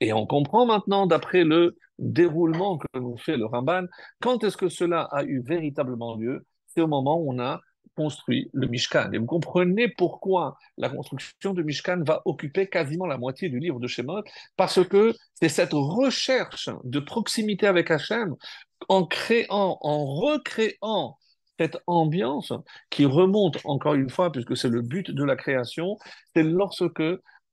Et 0.00 0.12
on 0.12 0.26
comprend 0.26 0.66
maintenant, 0.66 1.06
d'après 1.06 1.44
le 1.44 1.76
déroulement 1.98 2.78
que 2.78 2.86
nous 2.98 3.16
fait 3.16 3.36
le 3.36 3.46
Ramban, 3.46 3.86
quand 4.20 4.44
est-ce 4.44 4.56
que 4.56 4.68
cela 4.68 5.02
a 5.10 5.24
eu 5.24 5.42
véritablement 5.42 6.16
lieu? 6.16 6.46
C'est 6.66 6.80
au 6.80 6.86
moment 6.86 7.18
où 7.18 7.32
on 7.32 7.40
a 7.40 7.60
construit 7.98 8.48
le 8.52 8.68
Mishkan. 8.68 9.10
Et 9.12 9.18
vous 9.18 9.26
comprenez 9.26 9.88
pourquoi 9.88 10.56
la 10.76 10.88
construction 10.88 11.52
du 11.52 11.64
Mishkan 11.64 12.04
va 12.06 12.22
occuper 12.26 12.68
quasiment 12.68 13.06
la 13.06 13.18
moitié 13.18 13.48
du 13.48 13.58
livre 13.58 13.80
de 13.80 13.88
Shemot, 13.88 14.22
parce 14.56 14.86
que 14.86 15.14
c'est 15.34 15.48
cette 15.48 15.72
recherche 15.72 16.70
de 16.84 17.00
proximité 17.00 17.66
avec 17.66 17.90
Hachem, 17.90 18.36
en 18.88 19.04
créant, 19.04 19.78
en 19.80 20.06
recréant 20.06 21.18
cette 21.58 21.78
ambiance 21.88 22.52
qui 22.88 23.04
remonte 23.04 23.58
encore 23.64 23.94
une 23.94 24.10
fois, 24.10 24.30
puisque 24.30 24.56
c'est 24.56 24.68
le 24.68 24.82
but 24.82 25.10
de 25.10 25.24
la 25.24 25.34
création, 25.34 25.98
c'est 26.36 26.44
lorsque 26.44 27.02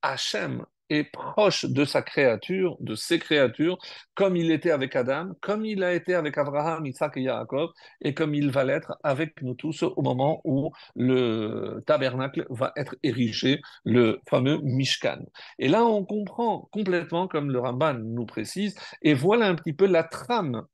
Hachem 0.03 0.63
est 0.89 1.03
proche 1.11 1.65
de 1.65 1.85
sa 1.85 2.01
créature, 2.01 2.77
de 2.79 2.95
ses 2.95 3.19
créatures, 3.19 3.77
comme 4.13 4.35
il 4.35 4.51
était 4.51 4.71
avec 4.71 4.95
Adam, 4.95 5.31
comme 5.41 5.65
il 5.65 5.83
a 5.83 5.93
été 5.93 6.13
avec 6.15 6.37
Abraham, 6.37 6.85
Isaac 6.85 7.17
et 7.17 7.23
Jacob, 7.23 7.71
et 8.01 8.13
comme 8.13 8.33
il 8.35 8.51
va 8.51 8.63
l'être 8.63 8.97
avec 9.03 9.41
nous 9.41 9.55
tous 9.55 9.83
au 9.83 10.01
moment 10.01 10.41
où 10.43 10.71
le 10.95 11.83
tabernacle 11.85 12.45
va 12.49 12.71
être 12.75 12.95
érigé, 13.03 13.61
le 13.83 14.19
fameux 14.29 14.59
Mishkan. 14.63 15.19
Et 15.59 15.67
là, 15.67 15.85
on 15.85 16.05
comprend 16.05 16.69
complètement, 16.71 17.27
comme 17.27 17.51
le 17.51 17.59
Ramban 17.59 17.95
nous 17.95 18.25
précise, 18.25 18.75
et 19.01 19.13
voilà 19.13 19.47
un 19.47 19.55
petit 19.55 19.73
peu 19.73 19.85
la 19.85 20.03
trame 20.03 20.65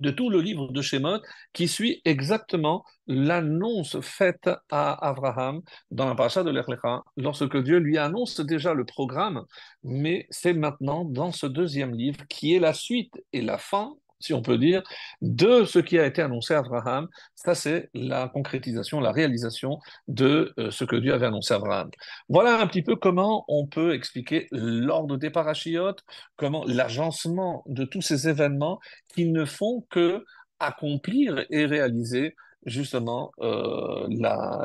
de 0.00 0.10
tout 0.10 0.30
le 0.30 0.40
livre 0.40 0.68
de 0.72 0.82
Shemot 0.82 1.20
qui 1.52 1.68
suit 1.68 2.00
exactement 2.04 2.84
l'annonce 3.06 4.00
faite 4.00 4.48
à 4.70 5.08
Abraham 5.08 5.60
dans 5.90 6.08
la 6.08 6.14
paracha 6.14 6.42
de 6.42 6.50
l'Echlecha, 6.50 7.02
lorsque 7.16 7.56
Dieu 7.62 7.78
lui 7.78 7.98
annonce 7.98 8.40
déjà 8.40 8.74
le 8.74 8.84
programme, 8.84 9.44
mais 9.82 10.26
c'est 10.30 10.52
maintenant 10.52 11.04
dans 11.04 11.32
ce 11.32 11.46
deuxième 11.46 11.94
livre 11.94 12.20
qui 12.28 12.54
est 12.54 12.60
la 12.60 12.72
suite 12.72 13.22
et 13.32 13.42
la 13.42 13.58
fin 13.58 13.94
si 14.20 14.34
on 14.34 14.42
peut 14.42 14.58
dire, 14.58 14.82
de 15.22 15.64
ce 15.64 15.78
qui 15.78 15.98
a 15.98 16.06
été 16.06 16.22
annoncé 16.22 16.54
à 16.54 16.58
Abraham. 16.58 17.08
Ça, 17.34 17.54
c'est 17.54 17.90
la 17.94 18.28
concrétisation, 18.28 19.00
la 19.00 19.12
réalisation 19.12 19.78
de 20.08 20.52
euh, 20.58 20.70
ce 20.70 20.84
que 20.84 20.96
Dieu 20.96 21.14
avait 21.14 21.26
annoncé 21.26 21.54
à 21.54 21.58
Abraham. 21.58 21.90
Voilà 22.28 22.60
un 22.60 22.66
petit 22.66 22.82
peu 22.82 22.96
comment 22.96 23.44
on 23.48 23.66
peut 23.66 23.94
expliquer 23.94 24.48
l'ordre 24.50 25.16
des 25.16 25.30
parachiotes, 25.30 26.04
comment 26.36 26.64
l'agencement 26.66 27.62
de 27.66 27.84
tous 27.84 28.02
ces 28.02 28.28
événements 28.28 28.80
qui 29.14 29.26
ne 29.26 29.44
font 29.44 29.86
que 29.90 30.24
accomplir 30.60 31.44
et 31.50 31.66
réaliser 31.66 32.34
justement 32.66 33.30
euh, 33.40 34.06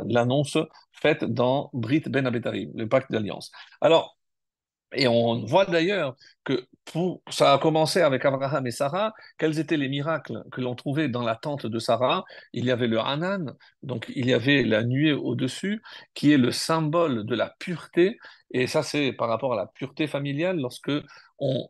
l'annonce 0.05 0.57
faite 0.91 1.23
dans 1.23 1.69
Brit 1.73 2.03
Ben 2.07 2.25
Abetarim, 2.25 2.71
le 2.75 2.87
pacte 2.87 3.11
d'alliance. 3.11 3.51
Alors, 3.81 4.17
et 4.95 5.07
on 5.07 5.45
voit 5.45 5.65
d'ailleurs 5.65 6.15
que 6.43 6.65
ça 7.29 7.53
a 7.53 7.57
commencé 7.57 8.01
avec 8.01 8.25
Abraham 8.25 8.67
et 8.67 8.71
Sarah. 8.71 9.13
Quels 9.37 9.59
étaient 9.59 9.77
les 9.77 9.87
miracles 9.89 10.43
que 10.51 10.61
l'on 10.61 10.75
trouvait 10.75 11.07
dans 11.07 11.23
la 11.23 11.35
tente 11.35 11.65
de 11.65 11.79
Sarah? 11.79 12.25
Il 12.51 12.65
y 12.65 12.71
avait 12.71 12.87
le 12.87 12.99
Hanan, 12.99 13.55
donc 13.83 14.05
il 14.15 14.27
y 14.27 14.33
avait 14.33 14.63
la 14.63 14.83
nuée 14.83 15.13
au-dessus, 15.13 15.81
qui 16.13 16.33
est 16.33 16.37
le 16.37 16.51
symbole 16.51 17.25
de 17.25 17.35
la 17.35 17.55
pureté. 17.59 18.19
Et 18.51 18.67
ça, 18.67 18.83
c'est 18.83 19.13
par 19.13 19.29
rapport 19.29 19.53
à 19.53 19.55
la 19.55 19.67
pureté 19.67 20.07
familiale, 20.07 20.59
lorsque 20.59 20.91
on, 21.43 21.69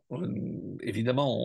évidemment, 0.81 1.35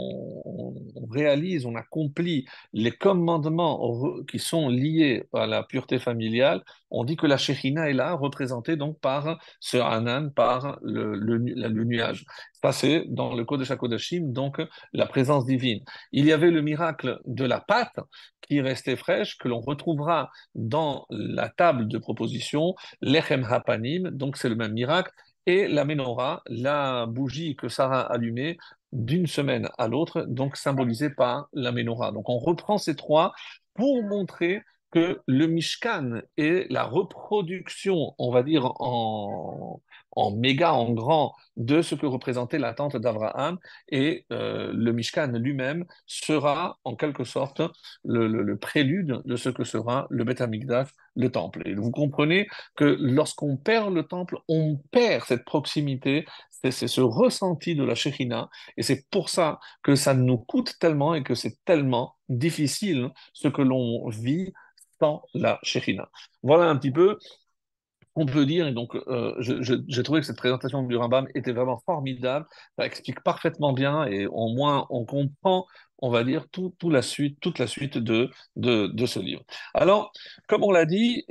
on, 0.44 0.74
réalise, 1.10 1.64
on 1.64 1.74
accomplit 1.74 2.46
les 2.72 2.90
commandements 2.92 4.02
qui 4.30 4.38
sont 4.38 4.68
liés 4.68 5.24
à 5.32 5.46
la 5.46 5.62
pureté 5.62 5.98
familiale, 5.98 6.62
on 6.90 7.04
dit 7.04 7.16
que 7.16 7.26
la 7.26 7.38
Shekhinah 7.38 7.88
est 7.88 7.94
là, 7.94 8.12
représentée 8.12 8.76
donc 8.76 9.00
par 9.00 9.38
ce 9.60 9.78
Hanan, 9.78 10.32
par 10.32 10.78
le, 10.82 11.14
le, 11.14 11.84
nuage. 11.84 12.24
Ça, 12.62 12.72
c'est 12.72 13.04
dans 13.08 13.34
le 13.34 13.44
Kodesh 13.44 13.70
HaKodashim, 13.70 14.32
donc 14.32 14.60
la 14.92 15.06
présence 15.06 15.46
divine. 15.46 15.82
Il 16.12 16.26
y 16.26 16.32
avait 16.32 16.50
le 16.50 16.60
miracle 16.60 17.20
de 17.24 17.44
la 17.44 17.60
pâte 17.60 17.98
qui 18.42 18.60
restait 18.60 18.96
fraîche, 18.96 19.38
que 19.38 19.48
l'on 19.48 19.60
retrouvera 19.60 20.30
dans 20.54 21.06
la 21.10 21.48
table 21.48 21.88
de 21.88 21.98
proposition, 21.98 22.74
l'Echem 23.00 23.44
Hapanim, 23.44 24.10
donc 24.10 24.36
c'est 24.36 24.48
le 24.48 24.56
même 24.56 24.72
miracle, 24.72 25.12
et 25.48 25.66
la 25.66 25.86
menorah, 25.86 26.42
la 26.46 27.06
bougie 27.06 27.56
que 27.56 27.70
Sarah 27.70 28.02
allumait 28.02 28.58
d'une 28.92 29.26
semaine 29.26 29.70
à 29.78 29.88
l'autre, 29.88 30.26
donc 30.28 30.58
symbolisée 30.58 31.08
par 31.08 31.48
la 31.54 31.72
menorah. 31.72 32.12
Donc 32.12 32.28
on 32.28 32.38
reprend 32.38 32.76
ces 32.76 32.94
trois 32.94 33.32
pour 33.72 34.02
montrer 34.02 34.62
que 34.90 35.20
le 35.26 35.46
Mishkan 35.46 36.22
est 36.36 36.70
la 36.70 36.84
reproduction, 36.84 38.14
on 38.18 38.30
va 38.30 38.42
dire, 38.42 38.72
en, 38.80 39.80
en 40.18 40.32
méga, 40.32 40.72
en 40.72 40.92
grand, 40.92 41.34
de 41.56 41.80
ce 41.80 41.94
que 41.94 42.06
représentait 42.06 42.58
la 42.58 42.74
tente 42.74 42.96
d'Abraham. 42.96 43.58
Et 43.88 44.26
euh, 44.32 44.72
le 44.72 44.92
Mishkan 44.92 45.28
lui-même 45.38 45.84
sera 46.06 46.78
en 46.84 46.96
quelque 46.96 47.24
sorte 47.24 47.62
le, 48.04 48.56
prélude 48.56 49.22
de 49.24 49.36
ce 49.36 49.48
que 49.48 49.64
sera 49.64 50.06
le 50.10 50.24
Beth 50.24 50.40
Amikdash, 50.40 50.88
le 51.14 51.30
temple. 51.30 51.62
Et 51.66 51.74
vous 51.74 51.90
comprenez 51.90 52.48
que 52.74 52.96
lorsqu'on 53.00 53.56
perd 53.56 53.94
le 53.94 54.02
temple, 54.04 54.38
on 54.48 54.80
perd 54.90 55.24
cette 55.24 55.44
proximité, 55.44 56.26
c'est 56.50 56.72
ce 56.72 57.00
ressenti 57.00 57.76
de 57.76 57.84
la 57.84 57.94
Shekhina. 57.94 58.48
Et 58.76 58.82
c'est 58.82 59.08
pour 59.10 59.28
ça 59.28 59.60
que 59.82 59.94
ça 59.94 60.14
nous 60.14 60.38
coûte 60.38 60.74
tellement 60.80 61.14
et 61.14 61.22
que 61.22 61.34
c'est 61.34 61.64
tellement 61.64 62.16
difficile 62.28 63.10
ce 63.32 63.48
que 63.48 63.62
l'on 63.62 64.08
vit 64.08 64.52
sans 65.00 65.22
la 65.34 65.58
Shekhina. 65.62 66.08
Voilà 66.42 66.64
un 66.64 66.76
petit 66.76 66.92
peu 66.92 67.18
on 68.18 68.26
peut 68.26 68.46
dire, 68.46 68.66
et 68.66 68.72
donc 68.72 68.96
euh, 68.96 69.34
j'ai 69.38 70.02
trouvé 70.02 70.20
que 70.20 70.26
cette 70.26 70.36
présentation 70.36 70.82
du 70.82 70.96
Rambam 70.96 71.28
était 71.36 71.52
vraiment 71.52 71.80
formidable, 71.86 72.46
ça 72.76 72.84
explique 72.84 73.22
parfaitement 73.22 73.72
bien, 73.72 74.06
et 74.06 74.26
au 74.26 74.48
moins 74.54 74.86
on 74.90 75.04
comprend, 75.04 75.66
on 75.98 76.10
va 76.10 76.24
dire, 76.24 76.48
tout, 76.50 76.72
la 76.90 77.02
suite, 77.02 77.38
toute 77.40 77.60
la 77.60 77.68
suite 77.68 77.96
de, 77.96 78.30
ce 78.56 79.20
livre. 79.20 79.42
Alors, 79.72 80.12
comme 80.48 80.64
on 80.64 80.72
l'a 80.72 80.84
dit, 80.84 81.24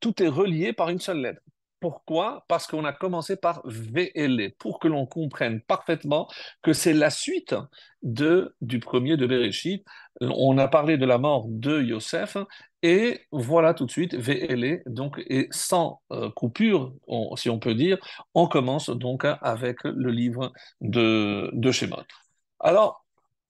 tout 0.00 0.22
est 0.22 0.28
relié 0.28 0.74
par 0.74 0.90
une 0.90 1.00
seule 1.00 1.22
lettre. 1.22 1.40
Pourquoi? 1.80 2.44
Parce 2.46 2.66
qu'on 2.66 2.84
a 2.84 2.92
commencé 2.92 3.36
par 3.36 3.62
VLE, 3.64 4.52
pour 4.58 4.78
que 4.78 4.88
l'on 4.88 5.06
comprenne 5.06 5.62
parfaitement 5.62 6.28
que 6.62 6.74
c'est 6.74 6.92
la 6.92 7.08
suite 7.08 7.54
de, 8.02 8.54
du 8.60 8.80
premier 8.80 9.16
de 9.16 9.26
Bereshit. 9.26 9.84
On 10.20 10.58
a 10.58 10.68
parlé 10.68 10.98
de 10.98 11.06
la 11.06 11.16
mort 11.16 11.46
de 11.48 11.80
Yosef, 11.80 12.36
et 12.82 13.22
voilà 13.32 13.72
tout 13.72 13.86
de 13.86 13.90
suite 13.90 14.14
VLE, 14.14 14.82
donc, 14.84 15.22
et 15.26 15.48
sans 15.50 16.02
euh, 16.12 16.30
coupure, 16.30 16.92
si 17.36 17.48
on 17.48 17.58
peut 17.58 17.74
dire, 17.74 17.98
on 18.34 18.46
commence 18.46 18.90
donc 18.90 19.24
avec 19.40 19.82
le 19.84 20.10
livre 20.10 20.52
de, 20.82 21.50
de 21.54 21.72
Shemot. 21.72 22.04
Alors, 22.58 23.06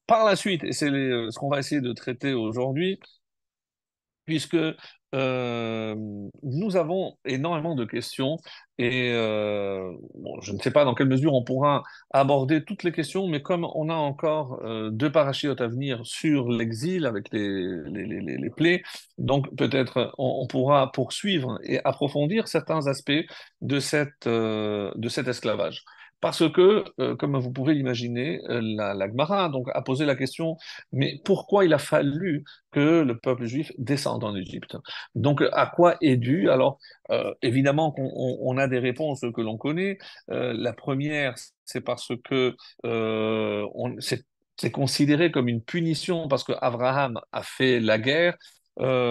par 0.07 0.25
la 0.25 0.37
suite, 0.37 0.63
et 0.65 0.73
c'est 0.73 0.89
ce 0.89 1.39
qu'on 1.39 1.49
va 1.49 1.59
essayer 1.59 1.81
de 1.81 1.93
traiter 1.93 2.33
aujourd'hui, 2.33 3.01
puisque 4.25 4.57
euh, 5.15 5.95
nous 6.43 6.77
avons 6.77 7.17
énormément 7.25 7.75
de 7.75 7.85
questions 7.85 8.39
et 8.79 9.13
euh, 9.13 9.93
je 10.41 10.53
ne 10.53 10.59
sais 10.59 10.71
pas 10.71 10.85
dans 10.85 10.95
quelle 10.95 11.09
mesure 11.09 11.35
on 11.35 11.43
pourra 11.43 11.83
aborder 12.13 12.65
toutes 12.65 12.85
les 12.85 12.93
questions, 12.93 13.27
mais 13.27 13.43
comme 13.43 13.67
on 13.75 13.89
a 13.89 13.95
encore 13.95 14.61
euh, 14.65 14.91
deux 14.91 15.11
parachutes 15.11 15.61
à 15.61 15.67
venir 15.67 16.01
sur 16.05 16.49
l'exil 16.49 17.07
avec 17.07 17.33
les, 17.33 17.83
les, 17.87 18.05
les, 18.05 18.37
les, 18.37 18.51
plaies, 18.51 18.83
donc 19.19 19.55
peut-être 19.57 20.15
on, 20.19 20.43
on, 20.43 20.47
pourra 20.47 20.93
poursuivre 20.93 21.59
et 21.65 21.81
approfondir 21.85 22.47
certains 22.47 22.87
aspects 22.87 23.13
de, 23.61 23.81
cette, 23.81 24.27
de 24.29 25.09
cet 25.09 25.29
esclavage. 25.29 25.85
Parce 26.21 26.51
que, 26.53 26.85
euh, 27.01 27.17
comme 27.17 27.39
vous 27.39 27.51
pouvez 27.53 27.75
l'imaginer, 27.75 28.41
euh, 28.51 28.61
la, 28.63 28.95
la 28.95 29.09
Gemara 29.09 29.49
donc, 29.49 29.69
a 29.73 29.81
posé 29.83 30.05
la 30.05 30.15
question, 30.17 30.57
mais 30.93 31.21
pourquoi 31.25 31.65
il 31.65 31.73
a 31.73 31.79
fallu 31.79 32.45
que 32.73 33.03
le 33.03 33.19
peuple 33.19 33.47
juif 33.47 33.73
descende 33.79 34.23
en 34.25 34.35
Égypte? 34.37 34.77
Donc, 35.15 35.43
à 35.53 35.67
quoi 35.67 35.97
est 36.03 36.17
dû? 36.17 36.51
Alors, 36.51 36.79
euh, 37.11 37.33
évidemment 37.43 37.91
qu'on 37.93 38.11
on 38.41 38.59
a 38.59 38.69
des 38.69 38.79
réponses 38.79 39.23
que 39.35 39.41
l'on 39.41 39.57
connaît. 39.57 39.99
la 40.29 40.73
première, 40.73 41.35
c'est 41.65 41.81
parce 41.81 42.13
que 42.29 42.55
c'est 43.99 44.71
considéré 44.71 45.31
comme 45.31 45.49
une 45.49 45.63
punition 45.63 46.29
parce 46.29 46.45
que 46.45 46.53
Abraham 46.61 47.21
a 47.33 47.43
fait 47.43 47.81
la 47.81 47.99
guerre. 47.99 48.37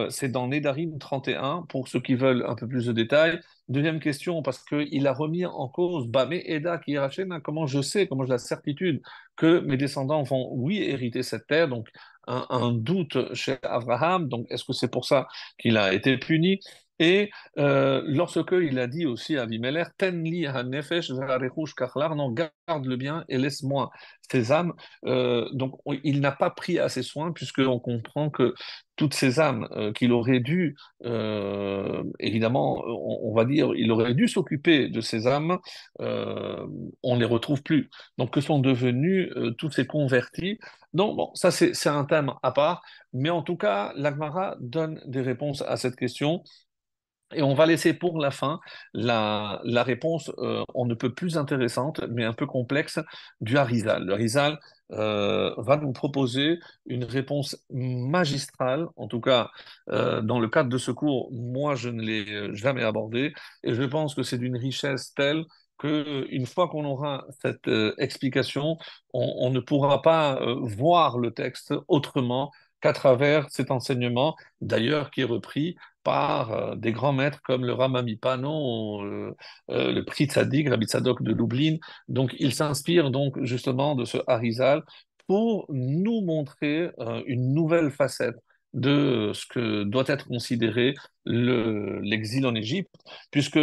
C'est 0.09 0.29
dans 0.31 0.47
Nedarim 0.47 0.97
31, 0.99 1.63
pour 1.69 1.87
ceux 1.87 1.99
qui 2.01 2.15
veulent 2.15 2.45
un 2.47 2.55
peu 2.55 2.67
plus 2.67 2.85
de 2.85 2.91
détails. 2.91 3.39
Deuxième 3.69 3.99
question, 3.99 4.41
parce 4.41 4.63
qu'il 4.65 5.05
a 5.05 5.13
remis 5.13 5.45
en 5.45 5.67
cause, 5.67 6.09
mais 6.27 6.43
Eda 6.47 6.79
qui 6.79 6.97
comment 7.43 7.67
je 7.67 7.81
sais, 7.81 8.07
comment 8.07 8.23
j'ai 8.23 8.31
la 8.31 8.39
certitude 8.39 9.01
que 9.35 9.59
mes 9.59 9.77
descendants 9.77 10.23
vont, 10.23 10.49
oui, 10.53 10.79
hériter 10.81 11.21
cette 11.21 11.45
terre, 11.45 11.67
donc 11.67 11.87
un 12.27 12.71
doute 12.71 13.33
chez 13.35 13.57
Abraham, 13.63 14.27
donc 14.27 14.47
est-ce 14.49 14.65
que 14.65 14.73
c'est 14.73 14.91
pour 14.91 15.05
ça 15.05 15.27
qu'il 15.59 15.77
a 15.77 15.93
été 15.93 16.17
puni? 16.17 16.59
Et 16.99 17.29
euh, 17.57 18.01
lorsque 18.05 18.51
il 18.51 18.77
a 18.79 18.87
dit 18.87 19.05
aussi 19.05 19.37
à 19.37 19.43
Abimelech, 19.43 19.87
Tenli 19.97 20.47
nefesh 20.65 21.11
non, 21.11 22.31
garde 22.31 22.85
le 22.85 22.95
bien 22.97 23.25
et 23.29 23.37
laisse-moi 23.37 23.89
ces 24.31 24.51
âmes. 24.51 24.73
Euh, 25.05 25.47
donc 25.53 25.79
il 26.03 26.21
n'a 26.21 26.31
pas 26.31 26.49
pris 26.49 26.79
assez 26.79 27.03
soin 27.03 27.31
puisque 27.31 27.59
on 27.59 27.79
comprend 27.79 28.29
que 28.29 28.53
toutes 28.95 29.13
ces 29.13 29.39
âmes 29.39 29.67
euh, 29.71 29.93
qu'il 29.93 30.11
aurait 30.11 30.41
dû, 30.41 30.75
euh, 31.05 32.03
évidemment, 32.19 32.83
on, 32.85 33.33
va 33.33 33.45
dire, 33.45 33.71
il 33.75 33.91
aurait 33.91 34.13
dû 34.13 34.27
s'occuper 34.27 34.89
de 34.89 35.01
ces 35.01 35.25
âmes, 35.25 35.57
on 35.99 37.15
ne 37.15 37.19
les 37.19 37.25
retrouve 37.25 37.63
plus. 37.63 37.89
Donc 38.17 38.31
que 38.31 38.41
sont 38.41 38.59
devenus 38.59 39.31
tous 39.57 39.71
ces 39.71 39.87
convertis 39.87 40.59
Donc 40.93 41.15
bon, 41.15 41.31
ça 41.33 41.51
c'est 41.51 41.87
un 41.87 42.05
thème 42.05 42.33
à 42.43 42.51
part, 42.51 42.81
mais 43.13 43.29
en 43.29 43.41
tout 43.41 43.57
cas, 43.57 43.93
l'Agmara 43.95 44.57
donne 44.59 45.01
des 45.05 45.21
réponses 45.21 45.61
à 45.61 45.77
cette 45.77 45.95
question. 45.95 46.43
Et 47.33 47.43
on 47.43 47.53
va 47.53 47.65
laisser 47.65 47.93
pour 47.93 48.19
la 48.19 48.31
fin 48.31 48.59
la, 48.93 49.61
réponse, 49.83 50.31
euh, 50.39 50.63
on 50.73 50.85
ne 50.85 50.95
peut 50.95 51.13
plus 51.13 51.37
intéressante, 51.37 52.01
mais 52.09 52.23
un 52.25 52.33
peu 52.33 52.47
complexe, 52.47 52.99
du 53.41 53.57
Harizal. 53.57 54.05
Le 54.05 54.13
Harizal 54.13 54.59
euh, 54.91 55.53
va 55.57 55.77
nous 55.77 55.91
proposer 55.91 56.59
une 56.87 57.03
réponse 57.03 57.55
magistrale, 57.69 58.87
en 58.95 59.07
tout 59.07 59.21
cas 59.21 59.51
euh, 59.89 60.21
dans 60.21 60.39
le 60.39 60.47
cadre 60.47 60.69
de 60.69 60.77
ce 60.79 60.91
cours, 60.91 61.31
moi 61.31 61.75
je 61.75 61.89
ne 61.89 62.01
l'ai 62.01 62.55
jamais 62.55 62.83
abordé, 62.83 63.33
et 63.63 63.75
je 63.75 63.83
pense 63.83 64.15
que 64.15 64.23
c'est 64.23 64.39
d'une 64.39 64.57
richesse 64.57 65.13
telle 65.13 65.45
qu'une 65.77 66.45
fois 66.45 66.67
qu'on 66.67 66.83
aura 66.83 67.25
cette 67.41 67.69
explication, 67.99 68.77
on, 69.13 69.33
on, 69.37 69.49
ne 69.51 69.61
pourra 69.61 70.01
pas 70.01 70.39
voir 70.61 71.17
le 71.17 71.31
texte 71.31 71.73
autrement 71.87 72.51
qu'à 72.81 72.93
travers 72.93 73.49
cet 73.49 73.71
enseignement, 73.71 74.35
d'ailleurs 74.61 75.11
qui 75.11 75.21
est 75.21 75.25
repris 75.25 75.75
par 76.03 76.51
euh, 76.51 76.75
des 76.75 76.91
grands 76.91 77.13
maîtres 77.13 77.41
comme 77.43 77.65
le 77.65 77.73
Ramami 77.73 78.15
Panon, 78.15 79.03
euh, 79.05 79.35
euh, 79.69 79.91
le 79.91 80.03
prix 80.05 80.25
Tzadik, 80.25 80.69
Rabbi 80.69 80.85
de 80.85 81.33
Lublin. 81.33 81.77
Donc, 82.07 82.35
il 82.39 82.53
s'inspire 82.53 83.11
donc 83.11 83.41
justement 83.43 83.95
de 83.95 84.05
ce 84.05 84.17
Harizal 84.27 84.83
pour 85.27 85.67
nous 85.69 86.21
montrer 86.21 86.89
une 87.27 87.53
nouvelle 87.53 87.91
facette 87.91 88.37
de 88.73 89.31
ce 89.35 89.45
que 89.45 89.83
doit 89.83 90.05
être 90.07 90.27
considéré 90.27 90.95
l'exil 91.25 92.47
en 92.47 92.55
Égypte, 92.55 92.89
puisque 93.29 93.59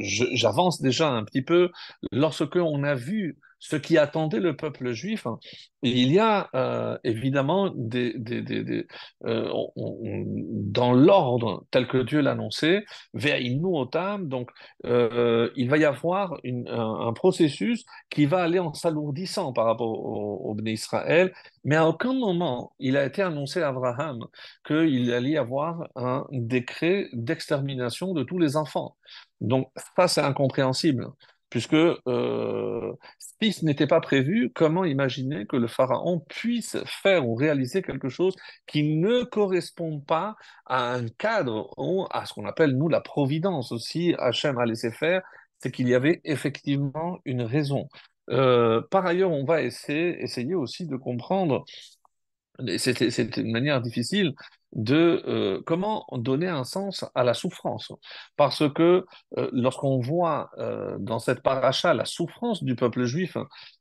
j'avance 0.00 0.80
déjà 0.80 1.08
un 1.08 1.24
petit 1.24 1.42
peu, 1.42 1.70
lorsque 2.12 2.54
on 2.54 2.84
a 2.84 2.94
vu 2.94 3.38
ce 3.62 3.76
qui 3.76 3.96
attendait 3.96 4.40
le 4.40 4.56
peuple 4.56 4.90
juif. 4.90 5.24
Hein. 5.26 5.38
il 5.82 6.12
y 6.12 6.18
a 6.18 6.50
euh, 6.54 6.98
évidemment 7.04 7.72
euh, 7.94 8.82
dans 9.14 10.92
l'ordre 10.92 11.64
tel 11.70 11.86
que 11.86 11.98
Dieu 11.98 12.20
l'annonçait, 12.20 12.84
nous 13.14 13.76
otam, 13.76 14.28
donc 14.28 14.50
euh, 14.84 15.48
il 15.54 15.70
va 15.70 15.78
y 15.78 15.84
avoir 15.84 16.40
un, 16.44 17.12
processus 17.12 17.84
qui 18.10 18.26
va 18.26 18.42
aller 18.42 18.58
en 18.58 18.74
s'alourdissant 18.74 19.52
par 19.52 19.66
rapport 19.66 19.90
au, 19.90 20.50
au 20.50 20.56
Israël, 20.66 21.32
mais 21.64 21.76
à 21.76 21.86
aucun 21.86 22.14
moment 22.14 22.72
il 22.80 22.96
a 22.96 23.04
été 23.04 23.22
annoncé 23.22 23.62
à 23.62 23.68
Abraham 23.68 24.26
qu'il 24.66 25.12
allait 25.12 25.30
y 25.30 25.38
avoir 25.38 25.88
un 25.94 26.26
décret 26.32 27.08
d'extermination 27.12 28.12
de 28.12 28.24
tous 28.24 28.38
les 28.38 28.56
enfants. 28.56 28.96
Donc 29.40 29.70
ça 29.96 30.08
c'est 30.08 30.20
incompréhensible 30.20 31.06
puisque 31.52 31.74
euh, 31.74 32.92
si 33.18 33.52
ce 33.52 33.66
n'était 33.66 33.86
pas 33.86 34.00
prévu, 34.00 34.50
comment 34.54 34.86
imaginer 34.86 35.44
que 35.44 35.56
le 35.56 35.66
pharaon 35.66 36.20
puisse 36.20 36.78
faire 36.86 37.28
ou 37.28 37.34
réaliser 37.34 37.82
quelque 37.82 38.08
chose 38.08 38.34
qui 38.66 38.96
ne 38.96 39.24
correspond 39.24 40.00
pas 40.00 40.34
à 40.64 40.94
un 40.94 41.08
cadre 41.08 41.68
ou 41.76 42.06
à 42.10 42.24
ce 42.24 42.32
qu'on 42.32 42.46
appelle, 42.46 42.70
nous, 42.70 42.88
la 42.88 43.02
providence? 43.02 43.70
Aussi, 43.70 44.14
Hachem 44.18 44.56
a 44.56 44.64
laissé 44.64 44.90
faire, 44.92 45.20
c'est 45.58 45.70
qu'il 45.70 45.88
y 45.88 45.94
avait 45.94 46.22
effectivement 46.24 47.18
une 47.26 47.42
raison. 47.42 47.86
Euh, 48.30 48.80
par 48.90 49.04
ailleurs, 49.04 49.30
on 49.30 49.44
va 49.44 49.60
essayer, 49.60 50.22
essayer 50.22 50.54
aussi 50.54 50.86
de 50.86 50.96
comprendre 50.96 51.66
c'est 52.78 53.36
une 53.36 53.52
manière 53.52 53.80
difficile 53.80 54.34
de 54.72 55.22
euh, 55.26 55.62
comment 55.66 56.06
donner 56.12 56.48
un 56.48 56.64
sens 56.64 57.04
à 57.14 57.24
la 57.24 57.34
souffrance. 57.34 57.92
Parce 58.36 58.62
que 58.72 59.04
euh, 59.36 59.50
lorsqu'on 59.52 60.00
voit 60.00 60.50
euh, 60.58 60.96
dans 60.98 61.18
cette 61.18 61.42
paracha 61.42 61.92
la 61.94 62.04
souffrance 62.04 62.62
du 62.64 62.74
peuple 62.74 63.04
juif, 63.04 63.36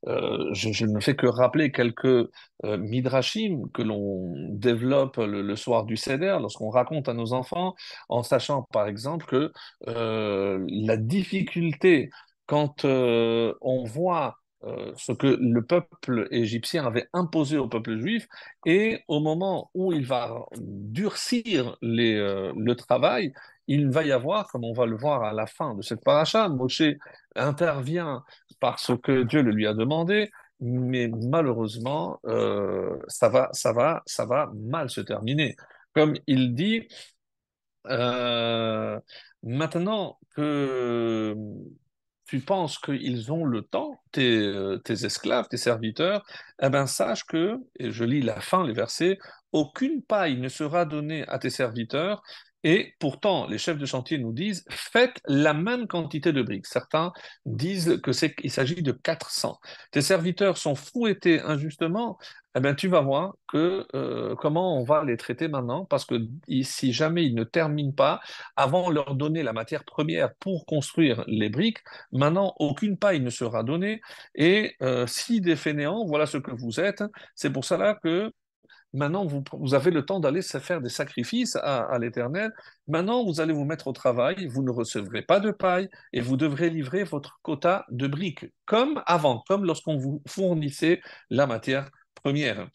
je, 0.05 0.85
ne 0.85 0.99
fais 0.99 1.15
que 1.15 1.27
rappeler 1.27 1.71
quelques 1.71 2.29
midrashim 2.63 3.69
que 3.73 3.81
l'on 3.81 4.33
développe 4.49 5.17
le, 5.17 5.41
le, 5.41 5.55
soir 5.55 5.85
du 5.85 5.97
Seder, 5.97 6.37
lorsqu'on 6.41 6.69
raconte 6.69 7.07
à 7.09 7.13
nos 7.13 7.33
enfants, 7.33 7.75
en 8.09 8.23
sachant 8.23 8.63
par 8.63 8.87
exemple 8.87 9.25
que 9.25 9.51
la 9.85 10.97
difficulté 10.97 12.09
quand 12.47 12.85
on 12.85 13.83
voit 13.85 14.40
euh, 14.63 14.91
ce 14.95 15.11
que 15.11 15.27
le 15.27 15.61
peuple 15.63 16.27
égyptien 16.31 16.85
avait 16.85 17.07
imposé 17.13 17.57
au 17.57 17.67
peuple 17.67 17.97
juif, 17.97 18.27
et 18.65 18.99
au 19.07 19.19
moment 19.19 19.71
où 19.73 19.91
il 19.91 20.05
va 20.05 20.45
durcir 20.57 21.77
les, 21.81 22.15
euh, 22.15 22.53
le 22.55 22.75
travail, 22.75 23.33
il 23.67 23.89
va 23.89 24.03
y 24.03 24.11
avoir, 24.11 24.47
comme 24.47 24.63
on 24.63 24.73
va 24.73 24.85
le 24.85 24.95
voir 24.95 25.23
à 25.23 25.33
la 25.33 25.47
fin 25.47 25.73
de 25.75 25.81
cette 25.81 26.03
paracha, 26.03 26.47
Moshe 26.49 26.83
intervient 27.35 28.23
parce 28.59 28.91
que 29.01 29.23
Dieu 29.23 29.41
le 29.41 29.51
lui 29.51 29.65
a 29.65 29.73
demandé, 29.73 30.29
mais 30.59 31.07
malheureusement, 31.07 32.19
euh, 32.25 32.99
ça, 33.07 33.29
va, 33.29 33.49
ça, 33.53 33.73
va, 33.73 34.03
ça 34.05 34.25
va 34.25 34.51
mal 34.55 34.89
se 34.89 35.01
terminer. 35.01 35.55
Comme 35.93 36.13
il 36.27 36.53
dit, 36.53 36.87
maintenant 39.43 40.19
que 40.35 41.35
tu 42.31 42.39
penses 42.39 42.79
qu'ils 42.79 43.29
ont 43.33 43.43
le 43.43 43.61
temps, 43.61 43.99
tes, 44.13 44.37
euh, 44.37 44.79
esclaves, 44.87 45.49
tes 45.49 45.57
serviteurs, 45.57 46.25
eh 46.61 46.69
bien 46.69 46.87
sache 46.87 47.25
que, 47.25 47.57
et 47.77 47.91
je 47.91 48.05
lis 48.05 48.21
la 48.21 48.39
fin, 48.39 48.65
les 48.65 48.71
versets, 48.71 49.19
aucune 49.51 50.01
paille 50.01 50.37
ne 50.37 50.47
sera 50.47 50.85
donnée 50.85 51.27
à 51.27 51.39
tes 51.39 51.49
serviteurs 51.49 52.23
et 52.63 52.93
pourtant, 52.99 53.47
les 53.47 53.57
chefs 53.57 53.77
de 53.77 53.85
chantier 53.85 54.17
nous 54.17 54.31
disent 54.31 54.63
faites 54.69 55.19
la 55.25 55.53
même 55.53 55.87
quantité 55.87 56.31
de 56.31 56.41
briques. 56.41 56.67
Certains 56.67 57.11
disent 57.45 57.99
que 58.01 58.13
c'est 58.13 58.33
qu'il 58.33 58.51
s'agit 58.51 58.81
de 58.81 58.91
400. 58.91 59.59
Tes 59.91 60.01
serviteurs 60.01 60.57
sont 60.57 60.75
fouettés 60.75 61.41
injustement. 61.41 62.17
Eh 62.55 62.59
bien, 62.59 62.75
tu 62.75 62.89
vas 62.89 62.99
voir 63.01 63.35
que 63.47 63.87
euh, 63.95 64.35
comment 64.35 64.77
on 64.77 64.83
va 64.83 65.05
les 65.05 65.15
traiter 65.15 65.47
maintenant, 65.47 65.85
parce 65.85 66.05
que 66.05 66.15
si 66.63 66.91
jamais 66.91 67.25
ils 67.25 67.33
ne 67.35 67.45
terminent 67.45 67.93
pas, 67.93 68.19
avant 68.57 68.89
de 68.89 68.95
leur 68.95 69.15
donner 69.15 69.41
la 69.41 69.53
matière 69.53 69.85
première 69.85 70.33
pour 70.35 70.65
construire 70.65 71.23
les 71.27 71.49
briques, 71.49 71.79
maintenant 72.11 72.53
aucune 72.59 72.97
paille 72.97 73.21
ne 73.21 73.29
sera 73.29 73.63
donnée. 73.63 74.01
Et 74.35 74.75
euh, 74.81 75.07
si 75.07 75.39
des 75.39 75.55
fainéants, 75.55 76.05
voilà 76.05 76.25
ce 76.25 76.37
que 76.37 76.51
vous 76.51 76.79
êtes. 76.79 77.03
C'est 77.35 77.51
pour 77.51 77.63
cela 77.63 77.95
que 77.95 78.31
Maintenant, 78.93 79.25
vous, 79.25 79.73
avez 79.73 79.89
le 79.89 80.05
temps 80.05 80.19
d'aller 80.19 80.41
faire 80.41 80.81
des 80.81 80.89
sacrifices 80.89 81.55
à, 81.55 81.97
l'Éternel. 81.97 82.51
Maintenant, 82.87 83.23
vous 83.23 83.39
allez 83.39 83.53
vous 83.53 83.63
mettre 83.63 83.87
au 83.87 83.93
travail, 83.93 84.47
vous 84.47 84.63
ne 84.63 84.69
recevrez 84.71 85.21
pas 85.21 85.39
de 85.39 85.51
paille 85.51 85.87
et 86.11 86.19
vous 86.19 86.35
devrez 86.35 86.69
livrer 86.69 87.05
votre 87.05 87.39
quota 87.41 87.85
de 87.89 88.07
briques, 88.07 88.45
comme 88.65 89.01
avant, 89.05 89.43
comme 89.47 89.63
lorsqu'on 89.63 89.97
vous 89.97 90.21
fournissait 90.27 91.01
la 91.29 91.47
matière 91.47 91.89
première. 92.23 92.67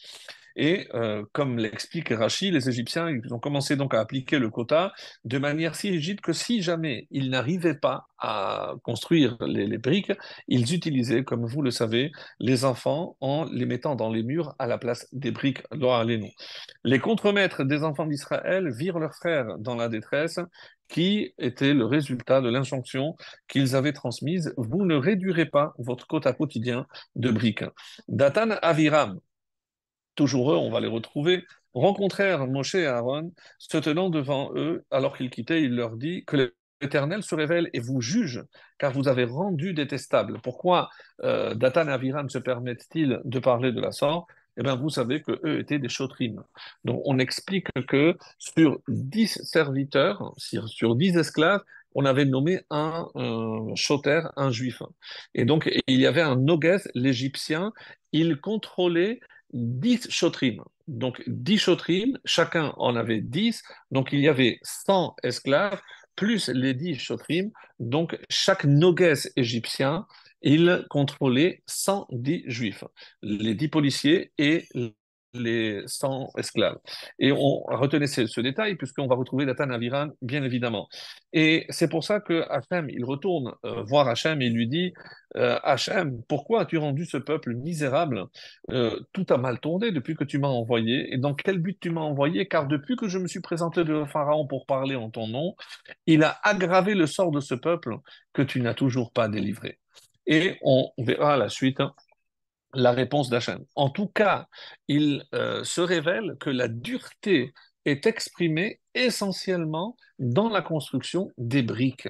Et 0.57 0.89
euh, 0.95 1.23
comme 1.33 1.59
l'explique 1.59 2.09
Rachid, 2.09 2.55
les 2.55 2.69
Égyptiens 2.69 3.11
ils 3.11 3.35
ont 3.35 3.39
commencé 3.39 3.77
donc 3.77 3.93
à 3.93 4.01
appliquer 4.01 4.39
le 4.39 4.49
quota 4.49 4.93
de 5.25 5.39
manière 5.39 5.75
si 5.75 5.91
rigide 5.91 6.23
que 6.23 6.33
si 6.33 6.63
jamais 6.63 7.07
ils 7.11 7.29
n'arrivaient 7.29 7.75
pas 7.77 8.07
à 8.19 8.73
construire 8.83 9.37
les, 9.43 9.77
briques, 9.77 10.13
ils 10.49 10.73
utilisaient, 10.73 11.23
comme 11.23 11.45
vous 11.45 11.61
le 11.61 11.71
savez, 11.71 12.11
les 12.41 12.65
enfants 12.65 13.17
en 13.21 13.45
les 13.45 13.67
mettant 13.67 13.95
dans 13.95 14.11
les 14.11 14.23
murs 14.23 14.55
à 14.59 14.67
la 14.67 14.79
place 14.79 15.07
des 15.13 15.31
briques. 15.31 15.63
Les, 15.73 16.35
les 16.85 16.99
contremaîtres 16.99 17.65
des 17.65 17.85
enfants 17.85 18.07
d'Israël 18.07 18.73
virent 18.73 18.99
leurs 18.99 19.15
frères 19.15 19.59
dans 19.59 19.77
la 19.77 19.91
détresse 19.91 20.41
qui 20.89 21.35
était 21.39 21.75
le 21.75 21.85
résultat 21.85 22.41
de 22.41 22.49
l'injonction 22.49 23.17
qu'ils 23.49 23.77
avaient 23.77 23.93
transmise. 23.93 24.55
Vous 24.57 24.87
ne 24.87 24.95
réduirez 24.95 25.47
pas 25.47 25.75
votre 25.79 26.07
quota 26.07 26.33
quotidien 26.33 26.87
de 27.17 27.31
briques. 27.31 27.65
Datan 28.09 28.51
Aviram, 28.63 29.19
toujours 30.17 30.53
eux, 30.53 30.57
on 30.57 30.71
va 30.71 30.81
les 30.81 30.89
retrouver, 30.89 31.45
rencontrèrent 31.75 32.47
Moshe 32.47 32.75
et 32.75 32.87
Aaron 32.87 33.33
se 33.59 33.77
tenant 33.79 34.11
devant 34.11 34.51
eux 34.55 34.85
alors 34.91 35.17
qu'ils 35.17 35.31
quittaient. 35.31 35.63
Il 35.63 35.77
leur 35.77 35.97
dit 35.97 36.25
que 36.27 36.53
l'Éternel 36.81 37.23
se 37.23 37.35
révèle 37.35 37.71
et 37.73 37.81
vous 37.81 38.01
juge, 38.01 38.45
car 38.79 38.93
vous 38.93 39.09
avez 39.09 39.25
rendu 39.25 39.73
détestable. 39.75 40.41
Pourquoi 40.43 40.91
euh, 41.23 41.55
Datan 41.55 41.89
et 41.89 41.93
Aviram 41.93 42.29
se 42.29 42.39
permettent-ils 42.39 43.21
de 43.25 43.39
parler 43.39 43.73
de 43.73 43.81
la 43.81 43.93
sorte 43.93 44.29
Eh 44.59 44.63
bien, 44.63 44.77
vous 44.77 44.91
savez 44.91 45.23
que 45.23 45.41
eux 45.45 45.61
étaient 45.61 45.79
des 45.79 45.89
chautrines. 45.89 46.43
Donc, 46.85 47.01
on 47.05 47.19
explique 47.19 47.69
que 47.89 48.17
sur 48.39 48.81
dix 48.89 49.41
serviteurs, 49.45 50.35
sur 50.37 50.97
dix 50.97 51.17
esclaves, 51.17 51.63
on 51.97 52.05
avait 52.05 52.27
nommé 52.27 52.61
un, 52.69 53.09
un 53.15 53.75
un 54.37 54.51
juif. 54.51 54.83
Et 55.35 55.47
donc, 55.47 55.71
il 55.87 55.99
y 55.99 56.07
avait 56.07 56.21
un 56.21 56.37
Nogès, 56.37 56.87
l'Égyptien, 56.95 57.73
il 58.13 58.39
contrôlait 58.39 59.19
dix 59.57 60.09
chotrim. 60.11 60.63
Donc, 60.87 61.23
dix 61.27 61.59
chotrim, 61.59 62.19
chacun 62.25 62.73
en 62.77 62.95
avait 62.97 63.21
dix. 63.21 63.63
Donc, 63.91 64.13
il 64.13 64.21
y 64.21 64.29
avait 64.29 64.59
100 64.63 65.17
esclaves 65.23 65.81
plus 66.15 66.49
les 66.49 66.75
dix 66.75 66.97
chotrim. 66.97 67.51
Donc, 67.81 68.19
chaque 68.31 68.65
Nogès 68.65 69.31
égyptien, 69.37 70.07
il 70.43 70.85
contrôlait 70.91 71.63
110 71.67 72.45
juifs, 72.47 72.85
les 73.23 73.55
dix 73.55 73.69
policiers 73.69 74.33
et 74.39 74.69
les 75.39 75.83
100 75.87 76.31
esclaves. 76.39 76.79
Et 77.19 77.33
on 77.33 77.63
retenait 77.65 78.07
ce, 78.07 78.41
détail, 78.41 78.77
puisqu'on 78.77 79.07
va 79.07 79.15
retrouver 79.15 79.47
Datan 79.47 79.71
Aviran, 79.71 80.09
bien 80.23 80.43
évidemment. 80.43 80.89
Et 81.33 81.67
c'est 81.71 81.89
pour 81.89 82.05
ça 82.05 82.21
que 82.21 82.45
Hachem, 82.51 82.89
il 82.91 83.05
retourne 83.05 83.55
euh, 83.65 83.83
voir 83.83 84.09
Hachem 84.09 84.41
et 84.43 84.47
il 84.47 84.55
lui 84.55 84.69
dit 84.69 84.93
euh, 85.37 85.59
Hachem, 85.63 86.23
pourquoi 86.29 86.63
as-tu 86.63 86.79
rendu 86.79 87.05
ce 87.05 87.17
peuple 87.17 87.55
misérable 87.55 88.25
euh, 88.71 88.99
Tout 89.13 89.27
a 89.31 89.37
mal 89.37 89.61
tourné 89.61 89.93
depuis 89.93 90.15
que 90.15 90.25
tu 90.25 90.39
m'as 90.39 90.49
envoyé? 90.49 91.13
Et 91.13 91.19
dans 91.19 91.35
quel 91.35 91.59
but 91.59 91.79
tu 91.81 91.91
m'as 91.91 92.01
envoyé? 92.01 92.47
Car 92.47 92.67
depuis 92.67 92.97
que 92.97 93.09
je 93.09 93.19
me 93.19 93.27
suis 93.27 93.41
présenté 93.41 93.85
devant 93.85 94.07
Pharaon 94.07 94.47
pour 94.47 94.67
parler 94.67 94.97
en 94.97 95.11
ton 95.11 95.29
nom, 95.29 95.55
il 96.07 96.23
a 96.25 96.39
aggravé 96.43 96.95
le 96.95 97.07
sort 97.07 97.31
de 97.31 97.41
ce 97.41 97.55
peuple 97.55 97.97
que 98.33 98.43
tu 98.43 98.61
n'as 98.61 98.75
toujours 98.75 99.13
pas 99.13 99.29
délivré. 99.29 99.79
Et 100.27 100.57
on 100.63 100.91
verra 100.99 101.37
la 101.37 101.49
suite 101.49 101.81
la 102.77 102.93
réponse 102.93 103.31
d'Hachem. 103.31 103.65
En 103.75 103.91
tout 103.91 104.07
cas, 104.07 104.47
il 104.87 105.25
euh, 105.35 105.65
se 105.65 105.81
révèle 105.81 106.37
que 106.39 106.51
la 106.51 106.69
dureté 106.69 107.53
est 107.85 108.07
exprimée 108.07 108.81
essentiellement 108.95 109.97
dans 110.19 110.49
la 110.49 110.63
construction 110.63 111.31
des 111.39 111.63
briques. 111.63 112.09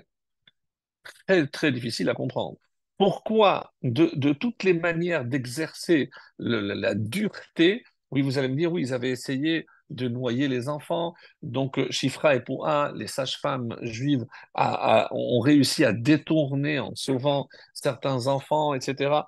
Très, 1.26 1.46
très 1.46 1.72
difficile 1.72 2.08
à 2.08 2.14
comprendre. 2.14 2.58
Pourquoi, 2.98 3.72
de, 3.82 4.32
toutes 4.32 4.64
les 4.64 4.72
manières 4.72 5.24
d'exercer 5.24 6.10
la, 6.38 6.94
dureté, 6.94 7.84
oui, 8.10 8.22
vous 8.22 8.38
allez 8.38 8.48
me 8.48 8.56
dire, 8.56 8.72
oui, 8.72 8.82
ils 8.82 8.94
avaient 8.94 9.10
essayé 9.10 9.66
de 9.90 10.08
noyer 10.08 10.48
les 10.48 10.68
enfants. 10.68 11.14
Donc, 11.42 11.78
Chifra 11.90 12.34
et 12.34 12.40
Poua, 12.40 12.92
les 12.96 13.06
sages-femmes 13.06 13.76
juives, 13.82 14.24
ont 14.54 15.40
réussi 15.40 15.84
à 15.84 15.92
détourner 15.92 16.80
en 16.80 16.94
sauvant 16.94 17.48
certains 17.74 18.26
enfants, 18.26 18.74
etc 18.74 19.20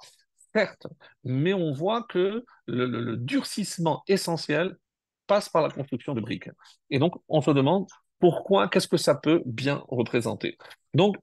certes, 0.55 0.87
mais 1.25 1.55
on 1.55 1.73
voit 1.73 2.05
que 2.05 2.45
le, 2.67 3.17
durcissement 3.17 4.03
essentiel 4.09 4.77
passe 5.27 5.49
par 5.49 5.63
la 5.63 5.71
construction 5.71 6.15
de 6.15 6.21
briques. 6.21 6.51
Et 6.91 6.99
donc, 6.99 7.15
on 7.29 7.41
se 7.41 7.51
demande 7.51 7.87
pourquoi, 8.19 8.69
qu'est-ce 8.69 8.89
que 8.89 8.97
ça 8.97 9.15
peut 9.15 9.43
bien 9.47 9.83
représenter. 9.89 10.57
Donc, 10.95 11.17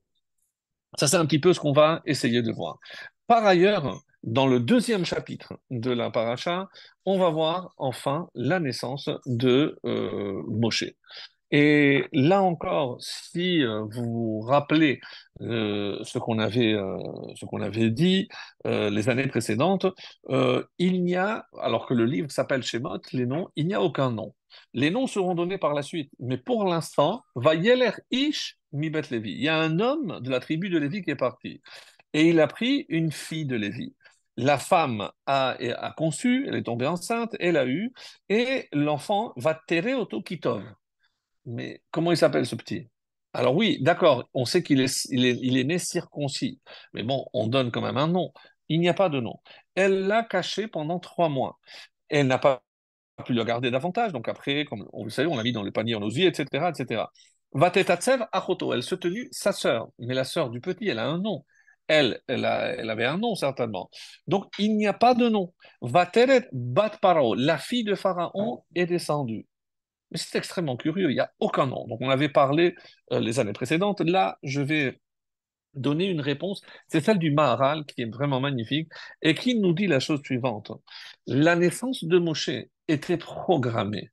ça, 0.98 1.08
c'est 1.08 1.18
un 1.18 1.26
petit 1.26 1.40
peu 1.40 1.54
ce 1.54 1.60
qu'on 1.60 1.74
va 1.74 2.02
essayer 2.06 2.42
de 2.42 2.52
voir. 2.52 2.80
Par 3.28 3.46
ailleurs, 3.46 4.00
dans 4.24 4.48
le 4.48 4.60
deuxième 4.60 5.06
chapitre 5.06 5.54
de 5.70 5.92
la 5.92 6.10
paracha, 6.10 6.68
on 7.06 7.20
va 7.20 7.30
voir 7.30 7.74
enfin 7.78 8.28
la 8.34 8.60
naissance 8.60 9.10
de 9.26 9.78
euh, 9.86 10.42
Moshe. 10.48 10.86
Et 11.52 12.06
là 12.12 12.42
encore, 12.42 12.98
si 13.00 13.64
euh, 13.64 13.84
vous 13.92 14.40
vous 14.40 14.40
rappelez 14.42 15.00
euh, 15.42 16.04
ce 16.04 16.18
qu'on 16.18 16.40
avait, 16.40 16.74
euh, 16.74 16.98
ce 17.36 17.46
avait 17.62 17.92
dit 17.92 18.28
les 18.66 19.10
années 19.10 19.28
précédentes, 19.28 19.86
il 20.80 21.04
n'y 21.04 21.16
a, 21.16 21.46
alors 21.60 21.86
que 21.86 21.94
le 21.94 22.06
livre 22.06 22.32
s'appelle 22.32 22.64
Shemot, 22.64 23.00
les 23.14 23.26
noms, 23.26 23.50
il 23.56 23.68
n'y 23.68 23.74
a 23.74 23.82
aucun 23.82 24.12
nom. 24.12 24.34
Les 24.74 24.90
noms 24.90 25.08
seront 25.08 25.36
donnés 25.36 25.58
par 25.58 25.74
la 25.74 25.84
suite, 25.84 26.12
mais 26.20 26.38
pour 26.38 26.66
l'instant, 26.66 27.24
va 27.36 27.56
Yeler 27.56 27.92
Ish 28.12 28.58
Mibet 28.72 29.04
Levi. 29.12 29.32
Il 29.34 29.42
y 29.42 29.50
a 29.50 29.58
un 29.58 29.80
homme 29.80 30.20
de 30.22 30.30
la 30.30 30.40
tribu 30.40 30.70
de 30.70 30.78
Lévi 30.78 31.04
qui 31.04 31.12
est 31.12 31.16
parti, 31.16 31.62
et 32.14 32.30
il 32.30 32.40
a 32.40 32.48
pris 32.48 32.86
une 32.90 33.12
fille 33.12 33.46
de 33.46 33.56
Lévi. 33.56 33.94
La 34.38 34.58
femme 34.58 35.10
a, 35.28 35.56
a 35.60 35.92
conçu, 35.92 36.46
elle 36.48 36.56
est 36.56 36.64
tombée 36.64 36.88
enceinte, 36.88 37.36
elle 37.40 37.58
a 37.58 37.66
eu, 37.66 37.94
et 38.30 38.68
l'enfant 38.74 39.32
va 39.38 39.54
terrer 39.68 39.94
kitov 40.26 40.64
mais 41.46 41.82
comment 41.92 42.12
il 42.12 42.18
s'appelle 42.18 42.46
ce 42.46 42.56
petit? 42.56 42.90
Alors 43.34 43.56
oui, 43.56 43.80
d'accord, 43.82 44.30
on 44.34 44.46
sait 44.46 44.64
qu'il 44.64 44.80
est, 44.82 45.06
il 45.12 45.58
est, 45.58 45.64
né 45.66 45.78
circoncis, 45.78 46.62
mais 46.94 47.04
bon, 47.04 47.26
on 47.34 47.48
donne 47.48 47.72
quand 47.72 47.82
même 47.82 47.98
un 47.98 48.08
nom. 48.08 48.32
Il 48.70 48.80
n'y 48.80 48.90
a 48.90 48.94
pas 48.94 49.10
de 49.10 49.20
nom. 49.20 49.40
Elle 49.76 50.08
l'a 50.08 50.24
caché 50.24 50.68
pendant 50.68 51.00
trois 51.00 51.30
mois. 51.30 51.60
Elle 52.10 52.28
n'a 52.28 52.38
pas 52.38 52.64
pu 53.26 53.34
le 53.34 53.44
garder 53.44 53.72
davantage, 53.72 54.14
donc 54.14 54.28
après, 54.30 54.66
comme 54.66 54.88
on 54.94 55.04
le 55.04 55.10
sait, 55.10 55.26
on 55.26 55.36
l'a 55.36 55.44
mis 55.44 55.52
dans 55.52 55.64
le 55.64 55.72
panier 55.72 55.96
en 55.96 56.02
osier, 56.02 56.28
etc., 56.28 56.70
etc. 56.70 57.04
Vatetatsev 57.54 58.26
achoto, 58.32 58.74
elle 58.74 58.84
se 58.84 58.96
tenue 58.96 59.28
sa 59.32 59.52
sœur, 59.52 59.90
mais 60.00 60.14
la 60.14 60.24
sœur 60.24 60.50
du 60.50 60.62
petit, 60.62 60.88
elle 60.88 61.00
a 61.00 61.08
un 61.08 61.20
nom. 61.20 61.46
Elle, 61.88 62.22
elle, 62.28 62.46
elle, 62.46 62.90
avait 62.90 63.06
un 63.06 63.18
nom 63.18 63.36
certainement. 63.36 63.90
Donc 64.28 64.46
il 64.58 64.76
n'y 64.76 64.88
a 64.88 64.94
pas 64.94 65.14
de 65.14 65.30
nom. 65.30 65.54
Vateret 65.82 66.48
bat 66.52 66.90
paro, 67.02 67.36
la 67.36 67.58
fille 67.58 67.84
de 67.84 67.96
Pharaon 67.96 68.64
est 68.76 68.88
descendue. 68.88 69.46
Mais 70.12 70.18
c'est 70.18 70.38
extrêmement 70.38 70.78
curieux, 70.78 71.10
il 71.10 71.16
n'y 71.16 71.20
a 71.20 71.32
aucun 71.40 71.68
nom. 71.68 71.88
Donc 71.88 72.00
on 72.02 72.10
avait 72.10 72.30
parlé 72.30 72.76
euh, 73.12 73.20
les 73.20 73.40
années 73.40 73.54
précédentes. 73.54 74.02
Là, 74.02 74.38
je 74.44 74.62
vais 74.62 75.00
donner 75.74 76.06
une 76.06 76.22
réponse. 76.22 76.62
C'est 76.88 77.02
celle 77.02 77.20
du 77.20 77.32
Maharal 77.32 77.86
qui 77.86 78.02
est 78.02 78.12
vraiment 78.12 78.40
magnifique 78.40 78.90
et 79.22 79.36
qui 79.36 79.56
nous 79.56 79.74
dit 79.74 79.88
la 79.88 80.00
chose 80.00 80.22
suivante. 80.24 80.72
La 81.28 81.56
naissance 81.56 82.04
de 82.04 82.18
Moshe 82.18 82.50
était 82.88 83.18
programmée. 83.18 84.12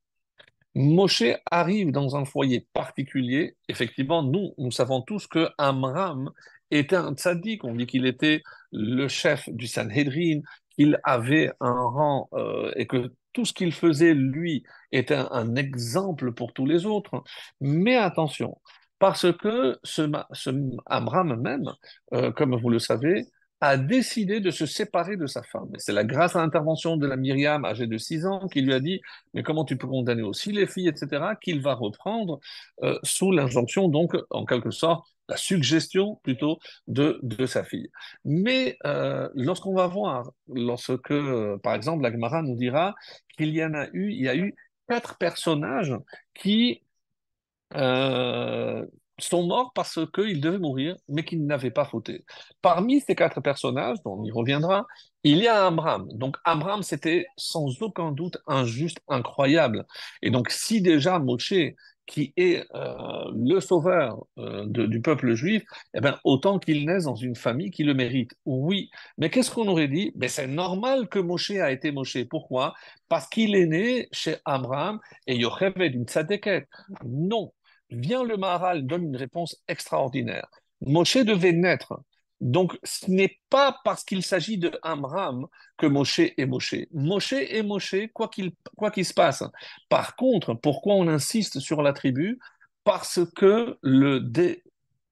Moshe 0.74 1.24
arrive 1.50 1.92
dans 1.92 2.16
un 2.16 2.24
foyer 2.24 2.66
particulier. 2.72 3.56
Effectivement, 3.68 4.22
nous, 4.22 4.54
nous 4.58 4.70
savons 4.70 5.02
tous 5.02 5.26
que 5.26 5.48
Amram 5.58 6.30
était 6.70 6.96
un 6.96 7.12
tzaddik. 7.14 7.64
On 7.64 7.74
dit 7.74 7.86
qu'il 7.86 8.06
était 8.06 8.42
le 8.72 9.06
chef 9.08 9.48
du 9.50 9.66
Sanhedrin, 9.66 10.40
qu'il 10.76 11.00
avait 11.04 11.50
un 11.60 11.82
rang 11.82 12.28
euh, 12.34 12.72
et 12.76 12.86
que 12.86 13.12
tout 13.32 13.44
ce 13.44 13.52
qu'il 13.52 13.72
faisait, 13.72 14.14
lui, 14.14 14.64
était 14.92 15.14
un, 15.16 15.54
exemple 15.56 16.32
pour 16.32 16.52
tous 16.52 16.66
les 16.66 16.86
autres. 16.86 17.22
Mais 17.60 17.96
attention, 17.96 18.58
parce 18.98 19.32
que 19.32 19.78
ce, 19.82 20.10
ce 20.32 20.50
Amram 20.86 21.40
même, 21.40 21.72
euh, 22.12 22.30
comme 22.32 22.54
vous 22.56 22.70
le 22.70 22.78
savez, 22.78 23.26
a 23.62 23.76
décidé 23.76 24.40
de 24.40 24.50
se 24.50 24.66
séparer 24.66 25.16
de 25.16 25.26
sa 25.26 25.42
femme. 25.44 25.70
C'est 25.78 25.92
la 25.92 26.02
grâce 26.02 26.34
à 26.34 26.40
l'intervention 26.40 26.96
de 26.96 27.06
la 27.06 27.16
Myriam, 27.16 27.64
âgée 27.64 27.86
de 27.86 27.96
6 27.96 28.26
ans, 28.26 28.48
qui 28.48 28.60
lui 28.60 28.74
a 28.74 28.80
dit 28.80 29.00
Mais 29.34 29.44
comment 29.44 29.64
tu 29.64 29.76
peux 29.76 29.86
condamner 29.86 30.22
aussi 30.22 30.50
les 30.50 30.66
filles, 30.66 30.88
etc., 30.88 31.36
qu'il 31.40 31.62
va 31.62 31.74
reprendre 31.74 32.40
euh, 32.82 32.98
sous 33.04 33.30
l'injonction, 33.30 33.88
donc, 33.88 34.16
en 34.30 34.44
quelque 34.46 34.72
sorte, 34.72 35.06
suggestion 35.36 36.20
plutôt 36.22 36.58
de, 36.86 37.18
de 37.22 37.46
sa 37.46 37.64
fille. 37.64 37.90
Mais 38.24 38.76
euh, 38.86 39.28
lorsqu'on 39.34 39.74
va 39.74 39.86
voir, 39.86 40.30
lorsque, 40.48 41.14
par 41.62 41.74
exemple, 41.74 42.02
la 42.02 42.12
Gemara 42.12 42.42
nous 42.42 42.56
dira 42.56 42.94
qu'il 43.36 43.54
y 43.54 43.64
en 43.64 43.74
a 43.74 43.86
eu, 43.92 44.10
il 44.12 44.22
y 44.22 44.28
a 44.28 44.36
eu 44.36 44.54
quatre 44.88 45.16
personnages 45.18 45.94
qui 46.34 46.82
euh, 47.74 48.84
sont 49.18 49.46
morts 49.46 49.72
parce 49.74 49.98
qu'ils 50.12 50.40
devaient 50.40 50.58
mourir, 50.58 50.96
mais 51.08 51.24
qu'ils 51.24 51.44
n'avaient 51.46 51.70
pas 51.70 51.84
fauté. 51.84 52.24
Parmi 52.60 53.00
ces 53.00 53.14
quatre 53.14 53.40
personnages, 53.40 53.98
dont 54.04 54.18
on 54.20 54.24
y 54.24 54.30
reviendra, 54.30 54.86
il 55.22 55.38
y 55.38 55.48
a 55.48 55.66
Abraham. 55.66 56.08
Donc 56.12 56.36
Abraham, 56.44 56.82
c'était 56.82 57.26
sans 57.36 57.80
aucun 57.82 58.12
doute 58.12 58.38
un 58.46 58.64
juste 58.64 58.98
incroyable. 59.08 59.86
Et 60.22 60.30
donc 60.30 60.50
si 60.50 60.82
déjà 60.82 61.18
Moshe 61.18 61.54
qui 62.06 62.32
est 62.36 62.64
euh, 62.74 63.30
le 63.34 63.60
sauveur 63.60 64.26
euh, 64.38 64.66
du 64.66 65.00
peuple 65.00 65.34
juif, 65.34 65.62
eh 65.94 66.00
bien, 66.00 66.18
autant 66.24 66.58
qu'il 66.58 66.84
naisse 66.86 67.04
dans 67.04 67.14
une 67.14 67.36
famille 67.36 67.70
qui 67.70 67.84
le 67.84 67.94
mérite. 67.94 68.32
Oui, 68.44 68.90
mais 69.18 69.30
qu'est-ce 69.30 69.50
qu'on 69.50 69.68
aurait 69.68 69.88
dit? 69.88 70.12
Ben, 70.14 70.28
C'est 70.28 70.46
normal 70.46 71.08
que 71.08 71.18
Moshe 71.18 71.52
a 71.52 71.70
été 71.70 71.92
Moshe. 71.92 72.24
Pourquoi? 72.28 72.74
Parce 73.08 73.28
qu'il 73.28 73.54
est 73.54 73.66
né 73.66 74.08
chez 74.12 74.36
Abraham 74.44 75.00
et 75.26 75.36
Yocheved 75.36 75.92
d'une 75.92 76.04
tzadeket. 76.04 76.66
Non. 77.04 77.52
Vient 77.90 78.24
le 78.24 78.36
Maharal, 78.36 78.86
donne 78.86 79.04
une 79.04 79.16
réponse 79.16 79.62
extraordinaire. 79.68 80.48
Moshe 80.80 81.18
devait 81.18 81.52
naître 81.52 82.00
donc, 82.42 82.76
ce 82.82 83.08
n'est 83.08 83.38
pas 83.50 83.78
parce 83.84 84.02
qu'il 84.02 84.24
s'agit 84.24 84.58
de 84.58 84.76
Amram 84.82 85.46
que 85.78 85.86
Moshe 85.86 86.18
est 86.18 86.44
Moshe. 86.44 86.74
Moshe 86.92 87.34
est 87.34 87.62
Moshe, 87.62 87.94
quoi 88.12 88.28
qu'il 88.28 89.04
se 89.04 89.14
passe. 89.14 89.44
Par 89.88 90.16
contre, 90.16 90.52
pourquoi 90.54 90.96
on 90.96 91.06
insiste 91.06 91.60
sur 91.60 91.82
la 91.82 91.92
tribu? 91.92 92.40
Parce 92.82 93.20
que 93.36 93.78
le, 93.82 94.18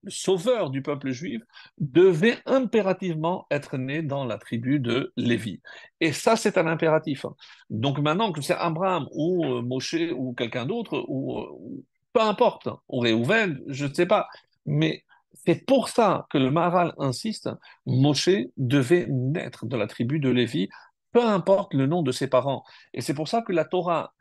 sauveur 0.09 0.71
du 0.71 0.83
peuple 0.83 1.13
juif 1.13 1.41
devait 1.79 2.39
impérativement 2.47 3.47
être 3.53 3.79
né 3.79 4.03
dans 4.03 4.25
la 4.25 4.37
tribu 4.37 4.81
de 4.81 5.13
Lévi. 5.17 5.61
Et 6.01 6.13
ça, 6.13 6.35
c'est 6.35 6.59
un 6.59 6.67
impératif. 6.67 7.27
Donc 7.69 8.01
maintenant 8.01 8.33
que 8.33 8.43
c'est 8.43 8.55
Abraham 8.55 9.07
ou 9.13 9.45
euh, 9.45 9.63
Moshe 9.63 9.95
ou 10.17 10.33
quelqu'un 10.33 10.67
d'autre, 10.67 11.05
ou, 11.07 11.39
euh, 11.39 11.85
peu 12.13 12.23
importe, 12.23 12.69
ou 12.89 12.99
Réhouven, 12.99 13.61
je 13.69 13.87
ne 13.87 13.95
sais 13.95 14.07
pas, 14.07 14.27
Mais 14.67 15.05
c'est 15.33 15.65
pour 15.67 15.89
ça 15.89 16.27
que 16.31 16.39
le 16.39 16.51
Maharal 16.51 16.95
insiste, 16.99 17.49
Moshe 17.87 18.31
devait 18.57 19.07
naître 19.09 19.67
de 19.67 19.77
la 19.77 19.87
tribu 19.87 20.19
de 20.21 20.29
Lévi, 20.29 20.69
peu 21.13 21.25
importe 21.25 21.75
le 21.75 21.87
nom 21.87 22.03
de 22.03 22.13
ses 22.13 22.29
parents. 22.29 22.65
Et 22.95 23.01
c'est 23.01 23.15
pour 23.15 23.29
ça 23.29 23.43
que 23.43 23.53
la 23.53 23.65
Torah, 23.65 24.13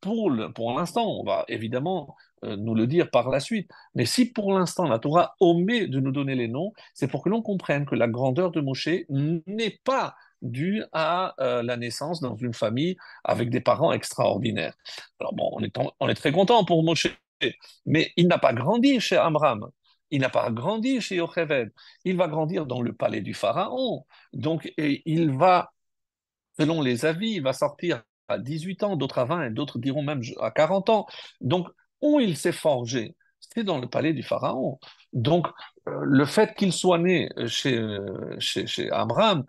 pour 0.00 0.32
pour 0.54 0.78
l'instant, 0.78 1.06
on 1.06 1.24
va 1.24 1.44
évidemment 1.48 2.14
euh, 2.44 2.56
nous 2.56 2.74
le 2.74 2.86
dire 2.86 3.10
par 3.10 3.28
la 3.30 3.40
suite, 3.40 3.70
mais 3.94 4.04
si 4.04 4.32
pour 4.32 4.52
l'instant 4.52 4.84
la 4.88 4.98
Torah 4.98 5.34
omet 5.40 5.86
de 5.86 6.00
nous 6.00 6.12
donner 6.12 6.34
les 6.34 6.48
noms, 6.48 6.72
c'est 6.94 7.08
pour 7.08 7.22
que 7.22 7.28
l'on 7.28 7.42
comprenne 7.42 7.86
que 7.86 7.94
la 7.94 8.08
grandeur 8.08 8.50
de 8.50 8.60
Moshe 8.60 8.88
n'est 9.08 9.78
pas 9.84 10.16
due 10.40 10.82
à 10.92 11.34
euh, 11.40 11.62
la 11.62 11.76
naissance 11.76 12.20
dans 12.20 12.34
une 12.34 12.54
famille 12.54 12.96
avec 13.24 13.50
des 13.50 13.60
parents 13.60 13.92
extraordinaires. 13.92 14.74
Alors 15.20 15.34
bon, 15.34 15.50
on 15.52 15.62
est, 15.62 15.72
on 16.00 16.08
est 16.08 16.14
très 16.14 16.32
content 16.32 16.64
pour 16.64 16.82
Moshe, 16.82 17.06
mais 17.86 18.12
il 18.16 18.26
n'a 18.28 18.38
pas 18.38 18.52
grandi 18.52 18.98
chez 19.00 19.16
Amram. 19.16 19.70
Il 20.12 20.20
n'a 20.20 20.30
pas 20.30 20.50
grandi 20.50 21.00
chez 21.00 21.16
Yocheved. 21.16 21.72
Il 22.04 22.16
va 22.16 22.28
grandir 22.28 22.66
dans 22.66 22.82
le 22.82 22.92
palais 22.92 23.22
du 23.22 23.34
Pharaon. 23.34 24.06
Donc, 24.32 24.72
il 24.78 25.32
va, 25.32 25.72
selon 26.58 26.82
les 26.82 27.04
avis, 27.06 27.32
il 27.32 27.42
va 27.42 27.52
sortir 27.52 28.02
à 28.28 28.38
18 28.38 28.82
ans, 28.84 28.96
d'autres 28.96 29.18
à 29.18 29.24
20, 29.24 29.46
et 29.46 29.50
d'autres 29.50 29.78
diront 29.78 30.02
même 30.02 30.22
à 30.40 30.50
40 30.50 30.90
ans. 30.90 31.06
Donc, 31.40 31.68
où 32.00 32.20
il 32.20 32.36
s'est 32.36 32.52
forgé 32.52 33.16
C'est 33.40 33.64
dans 33.64 33.78
le 33.78 33.88
palais 33.88 34.12
du 34.12 34.22
Pharaon. 34.22 34.78
Donc, 35.12 35.48
euh, 35.88 36.00
le 36.04 36.24
fait 36.26 36.54
qu'il 36.54 36.72
soit 36.72 36.98
né 36.98 37.28
chez, 37.46 37.80
chez, 38.38 38.66
chez 38.66 38.90
Abraham, 38.90 39.44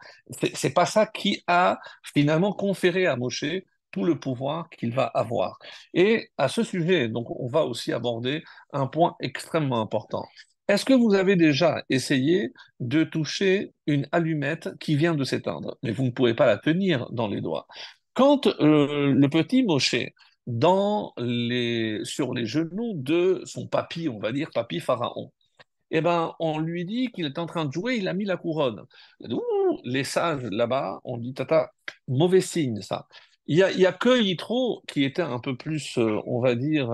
c'est 0.55 0.73
pas 0.73 0.85
ça 0.85 1.05
qui 1.07 1.43
a 1.47 1.79
finalement 2.03 2.53
conféré 2.53 3.05
à 3.05 3.15
Moshe 3.15 3.45
tout 3.91 4.03
le 4.05 4.19
pouvoir 4.19 4.69
qu'il 4.69 4.93
va 4.93 5.05
avoir. 5.05 5.59
Et 5.93 6.29
à 6.37 6.47
ce 6.47 6.63
sujet, 6.63 7.09
donc, 7.09 7.29
on 7.39 7.47
va 7.47 7.63
aussi 7.65 7.93
aborder 7.93 8.43
un 8.73 8.87
point 8.87 9.15
extrêmement 9.19 9.81
important. 9.81 10.25
Est-ce 10.67 10.85
que 10.85 10.93
vous 10.93 11.13
avez 11.13 11.35
déjà 11.35 11.83
essayé 11.89 12.53
de 12.79 13.03
toucher 13.03 13.73
une 13.85 14.07
allumette 14.11 14.69
qui 14.79 14.95
vient 14.95 15.13
de 15.13 15.23
s'éteindre? 15.25 15.77
Mais 15.83 15.91
vous 15.91 16.03
ne 16.03 16.11
pouvez 16.11 16.33
pas 16.33 16.45
la 16.45 16.57
tenir 16.57 17.09
dans 17.11 17.27
les 17.27 17.41
doigts. 17.41 17.67
Quand 18.13 18.47
euh, 18.47 19.11
le 19.13 19.29
petit 19.29 19.63
Moshe, 19.63 19.95
sur 22.05 22.33
les 22.33 22.45
genoux 22.45 22.93
de 22.95 23.41
son 23.45 23.67
papy, 23.67 24.07
on 24.09 24.19
va 24.19 24.31
dire 24.31 24.51
papy 24.53 24.79
Pharaon, 24.79 25.31
eh 25.91 26.01
ben, 26.01 26.33
on 26.39 26.59
lui 26.59 26.85
dit 26.85 27.11
qu'il 27.11 27.25
est 27.25 27.39
en 27.39 27.45
train 27.45 27.65
de 27.65 27.71
jouer, 27.71 27.97
il 27.97 28.07
a 28.07 28.13
mis 28.13 28.25
la 28.25 28.37
couronne. 28.37 28.83
les 29.83 30.03
sages 30.03 30.43
là-bas, 30.43 31.01
on 31.03 31.17
dit, 31.17 31.33
tata, 31.33 31.71
mauvais 32.07 32.41
signe 32.41 32.81
ça. 32.81 33.07
Il 33.47 33.57
y 33.57 33.63
a, 33.63 33.71
y 33.71 33.85
a 33.85 33.91
que 33.93 34.21
Yitro 34.21 34.83
qui 34.87 35.03
était 35.03 35.21
un 35.21 35.39
peu 35.39 35.55
plus, 35.57 35.97
euh, 35.97 36.19
on 36.25 36.39
va 36.39 36.55
dire, 36.55 36.89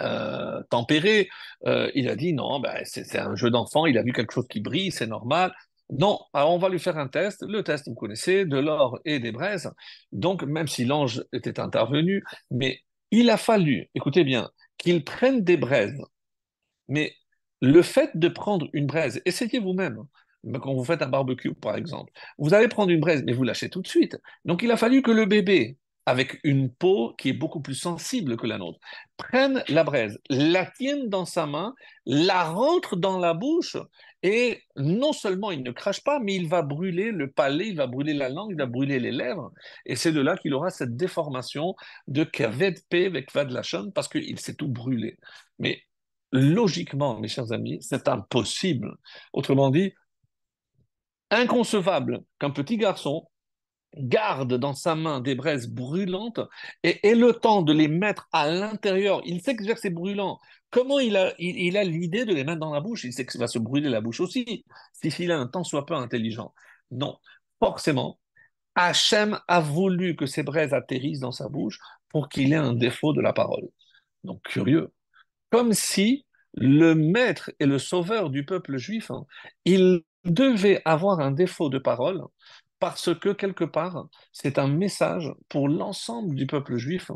euh, 0.00 0.62
tempéré. 0.70 1.28
Euh, 1.66 1.90
il 1.94 2.08
a 2.08 2.16
dit 2.16 2.32
non, 2.32 2.60
ben, 2.60 2.82
c'est 2.84 3.18
un 3.18 3.34
jeu 3.36 3.50
d'enfant, 3.50 3.86
il 3.86 3.98
a 3.98 4.02
vu 4.02 4.12
quelque 4.12 4.32
chose 4.32 4.46
qui 4.48 4.60
brille, 4.60 4.92
c'est 4.92 5.06
normal. 5.06 5.52
Non, 5.90 6.20
alors 6.34 6.52
on 6.52 6.58
va 6.58 6.68
lui 6.68 6.78
faire 6.78 6.98
un 6.98 7.08
test. 7.08 7.42
Le 7.48 7.62
test, 7.62 7.88
vous 7.88 7.94
connaissez, 7.94 8.44
de 8.44 8.58
l'or 8.58 8.98
et 9.04 9.20
des 9.20 9.32
braises. 9.32 9.70
Donc, 10.12 10.42
même 10.42 10.68
si 10.68 10.84
l'ange 10.84 11.24
était 11.32 11.60
intervenu, 11.60 12.22
mais 12.50 12.80
il 13.10 13.30
a 13.30 13.36
fallu, 13.38 13.88
écoutez 13.94 14.24
bien, 14.24 14.50
qu'il 14.76 15.04
prenne 15.04 15.42
des 15.42 15.56
braises. 15.56 15.98
Mais 16.88 17.14
le 17.60 17.82
fait 17.82 18.10
de 18.16 18.28
prendre 18.28 18.68
une 18.72 18.86
braise, 18.86 19.22
essayez 19.24 19.58
vous-même. 19.58 20.04
Quand 20.62 20.74
vous 20.74 20.84
faites 20.84 21.02
un 21.02 21.08
barbecue, 21.08 21.54
par 21.54 21.76
exemple, 21.76 22.12
vous 22.38 22.54
allez 22.54 22.68
prendre 22.68 22.90
une 22.90 23.00
braise, 23.00 23.22
mais 23.26 23.32
vous 23.32 23.44
lâchez 23.44 23.68
tout 23.70 23.82
de 23.82 23.88
suite. 23.88 24.16
Donc, 24.44 24.62
il 24.62 24.70
a 24.70 24.76
fallu 24.76 25.02
que 25.02 25.10
le 25.10 25.26
bébé 25.26 25.78
avec 26.08 26.40
une 26.42 26.70
peau 26.70 27.14
qui 27.18 27.28
est 27.28 27.34
beaucoup 27.34 27.60
plus 27.60 27.74
sensible 27.74 28.38
que 28.38 28.46
la 28.46 28.56
nôtre, 28.56 28.78
prenne 29.18 29.62
la 29.68 29.84
braise, 29.84 30.18
la 30.30 30.64
tienne 30.64 31.10
dans 31.10 31.26
sa 31.26 31.44
main, 31.44 31.74
la 32.06 32.44
rentre 32.44 32.96
dans 32.96 33.18
la 33.18 33.34
bouche, 33.34 33.76
et 34.22 34.62
non 34.76 35.12
seulement 35.12 35.50
il 35.50 35.62
ne 35.62 35.70
crache 35.70 36.02
pas, 36.02 36.18
mais 36.18 36.34
il 36.34 36.48
va 36.48 36.62
brûler 36.62 37.12
le 37.12 37.30
palais, 37.30 37.68
il 37.68 37.76
va 37.76 37.86
brûler 37.86 38.14
la 38.14 38.30
langue, 38.30 38.52
il 38.52 38.56
va 38.56 38.64
brûler 38.64 38.98
les 39.00 39.12
lèvres, 39.12 39.52
et 39.84 39.96
c'est 39.96 40.12
de 40.12 40.22
là 40.22 40.38
qu'il 40.38 40.54
aura 40.54 40.70
cette 40.70 40.96
déformation 40.96 41.74
de 42.06 42.24
kaved 42.24 42.78
avec 42.90 43.30
vadlachon, 43.34 43.90
parce 43.90 44.08
qu'il 44.08 44.40
s'est 44.40 44.54
tout 44.54 44.68
brûlé. 44.68 45.18
Mais 45.58 45.82
logiquement, 46.32 47.20
mes 47.20 47.28
chers 47.28 47.52
amis, 47.52 47.76
c'est 47.82 48.08
impossible. 48.08 48.96
Autrement 49.34 49.68
dit, 49.68 49.92
inconcevable 51.30 52.20
qu'un 52.38 52.48
petit 52.48 52.78
garçon 52.78 53.28
garde 53.96 54.54
dans 54.54 54.74
sa 54.74 54.94
main 54.94 55.20
des 55.20 55.34
braises 55.34 55.68
brûlantes 55.68 56.40
et 56.82 57.06
ait 57.08 57.14
le 57.14 57.32
temps 57.32 57.62
de 57.62 57.72
les 57.72 57.88
mettre 57.88 58.28
à 58.32 58.50
l'intérieur. 58.50 59.22
Il 59.24 59.40
sait 59.40 59.56
que 59.56 59.64
c'est 59.76 59.90
brûlant. 59.90 60.38
Comment 60.70 60.98
il 60.98 61.16
a 61.16 61.34
il, 61.38 61.76
a 61.76 61.84
l'idée 61.84 62.24
de 62.24 62.34
les 62.34 62.44
mettre 62.44 62.60
dans 62.60 62.72
la 62.72 62.80
bouche? 62.80 63.04
Il 63.04 63.12
sait 63.12 63.24
que 63.24 63.32
ça 63.32 63.38
va 63.38 63.46
se 63.46 63.58
brûler 63.58 63.88
la 63.88 64.00
bouche 64.00 64.20
aussi, 64.20 64.64
s'il 64.92 65.32
a 65.32 65.38
un 65.38 65.46
temps 65.46 65.64
soit 65.64 65.86
peu 65.86 65.94
intelligent. 65.94 66.54
Non, 66.90 67.18
forcément, 67.58 68.20
Hachem 68.74 69.40
a 69.48 69.60
voulu 69.60 70.16
que 70.16 70.26
ces 70.26 70.42
braises 70.42 70.74
atterrissent 70.74 71.20
dans 71.20 71.32
sa 71.32 71.48
bouche 71.48 71.78
pour 72.10 72.28
qu'il 72.28 72.52
ait 72.52 72.56
un 72.56 72.74
défaut 72.74 73.12
de 73.12 73.20
la 73.20 73.32
parole. 73.32 73.68
Donc, 74.24 74.42
curieux. 74.42 74.92
Comme 75.50 75.72
si 75.72 76.26
le 76.54 76.94
maître 76.94 77.50
et 77.60 77.66
le 77.66 77.78
sauveur 77.78 78.30
du 78.30 78.44
peuple 78.44 78.76
juif, 78.76 79.10
hein, 79.10 79.26
il 79.64 80.02
devait 80.24 80.82
avoir 80.84 81.20
un 81.20 81.30
défaut 81.30 81.70
de 81.70 81.78
parole 81.78 82.22
parce 82.80 83.14
que 83.14 83.30
quelque 83.30 83.64
part, 83.64 84.06
c'est 84.32 84.58
un 84.58 84.68
message 84.68 85.32
pour 85.48 85.68
l'ensemble 85.68 86.34
du 86.34 86.46
peuple 86.46 86.76
juif 86.76 87.10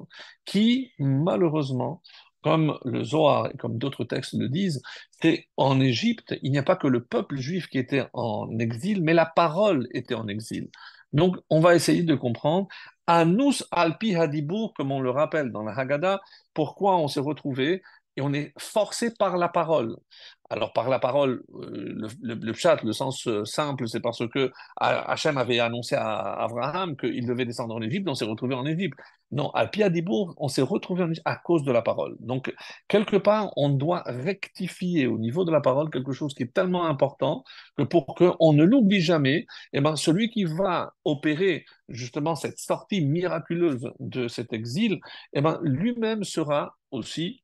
qui, 0.45 0.93
malheureusement, 0.99 2.03
comme 2.43 2.79
le 2.85 3.05
Zohar 3.05 3.49
et 3.53 3.57
comme 3.57 3.79
d'autres 3.79 4.05
textes 4.05 4.35
le 4.35 4.49
disent, 4.49 4.83
c'est 5.23 5.47
en 5.57 5.81
Égypte, 5.81 6.35
il 6.43 6.51
n'y 6.51 6.59
a 6.59 6.63
pas 6.63 6.77
que 6.77 6.89
le 6.89 7.05
peuple 7.05 7.37
juif 7.37 7.69
qui 7.69 7.79
était 7.79 8.07
en 8.13 8.59
exil, 8.59 9.03
mais 9.03 9.15
la 9.15 9.27
parole 9.27 9.87
était 9.93 10.15
en 10.15 10.27
exil. 10.29 10.69
Donc, 11.13 11.37
on 11.51 11.61
va 11.61 11.75
essayer 11.75 12.03
de 12.03 12.15
comprendre. 12.15 12.69
Anus 13.07 13.65
alpi 13.71 14.15
hadibur, 14.15 14.73
comme 14.75 14.93
on 14.93 15.01
le 15.01 15.11
rappelle 15.11 15.53
dans 15.53 15.63
la 15.63 15.73
Haggadah, 15.73 16.21
pourquoi 16.55 16.97
on 16.97 17.09
s'est 17.09 17.21
retrouvé 17.21 17.83
et 18.17 18.23
on 18.23 18.33
est 18.33 18.53
forcé 18.59 19.15
par 19.15 19.37
la 19.37 19.49
parole. 19.49 19.97
Alors 20.53 20.75
par 20.75 20.91
la 20.91 20.99
parole, 20.99 21.43
euh, 21.55 22.09
le, 22.21 22.35
le, 22.35 22.53
chat, 22.53 22.83
le 22.83 22.93
sens 22.93 23.27
euh, 23.27 23.43
simple, 23.47 23.89
c'est 23.89 24.01
parce 24.01 24.29
que 24.29 24.53
Hachem 24.77 25.39
avait 25.39 25.61
annoncé 25.61 25.95
à 25.95 26.19
Abraham 26.45 26.95
qu'il 26.95 27.27
devait 27.27 27.47
descendre 27.47 27.75
en 27.75 27.81
Égypte, 27.81 28.07
on 28.07 28.15
s'est 28.15 28.27
retrouvé 28.27 28.55
en 28.55 28.67
Égypte. 28.67 28.99
Non, 29.31 29.49
à 29.55 29.67
Piadibourg, 29.67 30.35
on 30.37 30.49
s'est 30.49 30.61
retrouvé 30.61 31.05
en 31.05 31.11
Égypte 31.11 31.23
à 31.25 31.37
cause 31.37 31.65
de 31.65 31.73
la 31.73 31.81
parole. 31.81 32.17
Donc 32.21 32.55
quelque 32.87 33.17
part, 33.17 33.51
on 33.57 33.71
doit 33.71 34.03
rectifier 34.05 35.07
au 35.07 35.17
niveau 35.17 35.47
de 35.47 35.51
la 35.51 35.63
parole 35.63 35.89
quelque 35.89 36.13
chose 36.13 36.35
qui 36.35 36.43
est 36.43 36.53
tellement 36.53 36.85
important 36.85 37.45
que 37.79 37.83
pour 37.85 38.15
qu'on 38.15 38.53
ne 38.53 38.65
l'oublie 38.65 39.01
jamais, 39.01 39.47
eh 39.73 39.81
ben, 39.81 39.97
celui 39.97 40.29
qui 40.29 40.45
va 40.45 40.93
opérer 41.07 41.65
justement 41.89 42.35
cette 42.35 42.59
sortie 42.59 43.01
miraculeuse 43.01 43.91
de 44.01 44.29
cet 44.29 44.53
exil, 44.53 45.01
eh 45.33 45.41
ben, 45.41 45.59
lui-même 45.63 46.25
sera 46.25 46.77
aussi 46.91 47.42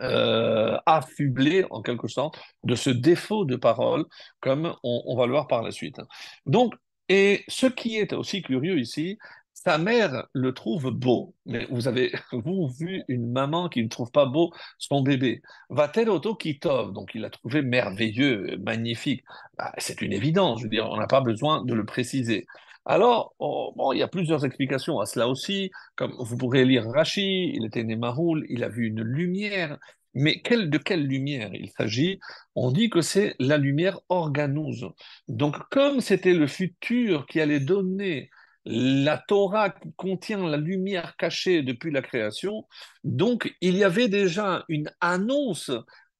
euh, 0.00 0.76
affublé 0.86 1.64
en 1.70 1.82
quelque 1.82 2.08
sorte 2.08 2.38
de 2.64 2.74
ce 2.74 2.90
défaut 2.90 3.44
de 3.44 3.56
parole, 3.56 4.04
comme 4.40 4.74
on, 4.82 5.16
va 5.16 5.26
le 5.26 5.32
voir 5.32 5.46
par 5.46 5.62
la 5.62 5.70
suite. 5.70 6.00
Donc, 6.44 6.74
et 7.08 7.44
ce 7.48 7.66
qui 7.66 7.96
est 7.96 8.12
aussi 8.12 8.42
curieux 8.42 8.78
ici, 8.78 9.18
sa 9.54 9.78
mère 9.78 10.26
le 10.32 10.52
trouve 10.52 10.90
beau. 10.90 11.34
Mais 11.46 11.66
vous 11.70 11.88
avez, 11.88 12.12
vous, 12.32 12.68
vu 12.68 13.02
une 13.08 13.30
maman 13.32 13.68
qui 13.68 13.82
ne 13.82 13.88
trouve 13.88 14.10
pas 14.10 14.26
beau 14.26 14.52
son 14.78 15.02
bébé. 15.02 15.42
Va-t-elle 15.70 16.10
auto 16.10 16.34
kitov 16.34 16.92
Donc, 16.92 17.12
il 17.14 17.22
l'a 17.22 17.30
trouvé 17.30 17.62
merveilleux, 17.62 18.58
magnifique. 18.58 19.24
Bah, 19.56 19.72
c'est 19.78 20.02
une 20.02 20.12
évidence, 20.12 20.58
je 20.60 20.64
veux 20.64 20.70
dire, 20.70 20.88
on 20.90 20.96
n'a 20.96 21.06
pas 21.06 21.20
besoin 21.20 21.64
de 21.64 21.74
le 21.74 21.84
préciser. 21.84 22.46
Alors, 22.86 23.34
oh, 23.40 23.72
bon, 23.76 23.92
il 23.92 23.98
y 23.98 24.02
a 24.02 24.08
plusieurs 24.08 24.44
explications 24.44 25.00
à 25.00 25.06
cela 25.06 25.28
aussi. 25.28 25.70
Comme 25.96 26.14
vous 26.18 26.36
pourrez 26.36 26.64
lire 26.64 26.88
Rachi, 26.88 27.52
il 27.54 27.66
était 27.66 27.82
né 27.82 27.96
Maroul, 27.96 28.46
il 28.48 28.62
a 28.62 28.68
vu 28.68 28.86
une 28.86 29.02
lumière. 29.02 29.78
Mais 30.14 30.40
de 30.46 30.78
quelle 30.78 31.06
lumière 31.06 31.50
il 31.52 31.68
s'agit? 31.70 32.20
On 32.54 32.70
dit 32.70 32.88
que 32.88 33.02
c'est 33.02 33.34
la 33.38 33.58
lumière 33.58 34.00
organouse. 34.08 34.88
Donc, 35.28 35.56
comme 35.70 36.00
c'était 36.00 36.32
le 36.32 36.46
futur 36.46 37.26
qui 37.26 37.40
allait 37.40 37.60
donner 37.60 38.30
la 38.64 39.18
Torah 39.18 39.70
qui 39.70 39.92
contient 39.96 40.46
la 40.48 40.56
lumière 40.56 41.16
cachée 41.16 41.62
depuis 41.62 41.90
la 41.90 42.02
création, 42.02 42.66
donc 43.04 43.54
il 43.60 43.76
y 43.76 43.84
avait 43.84 44.08
déjà 44.08 44.64
une 44.68 44.90
annonce 45.00 45.70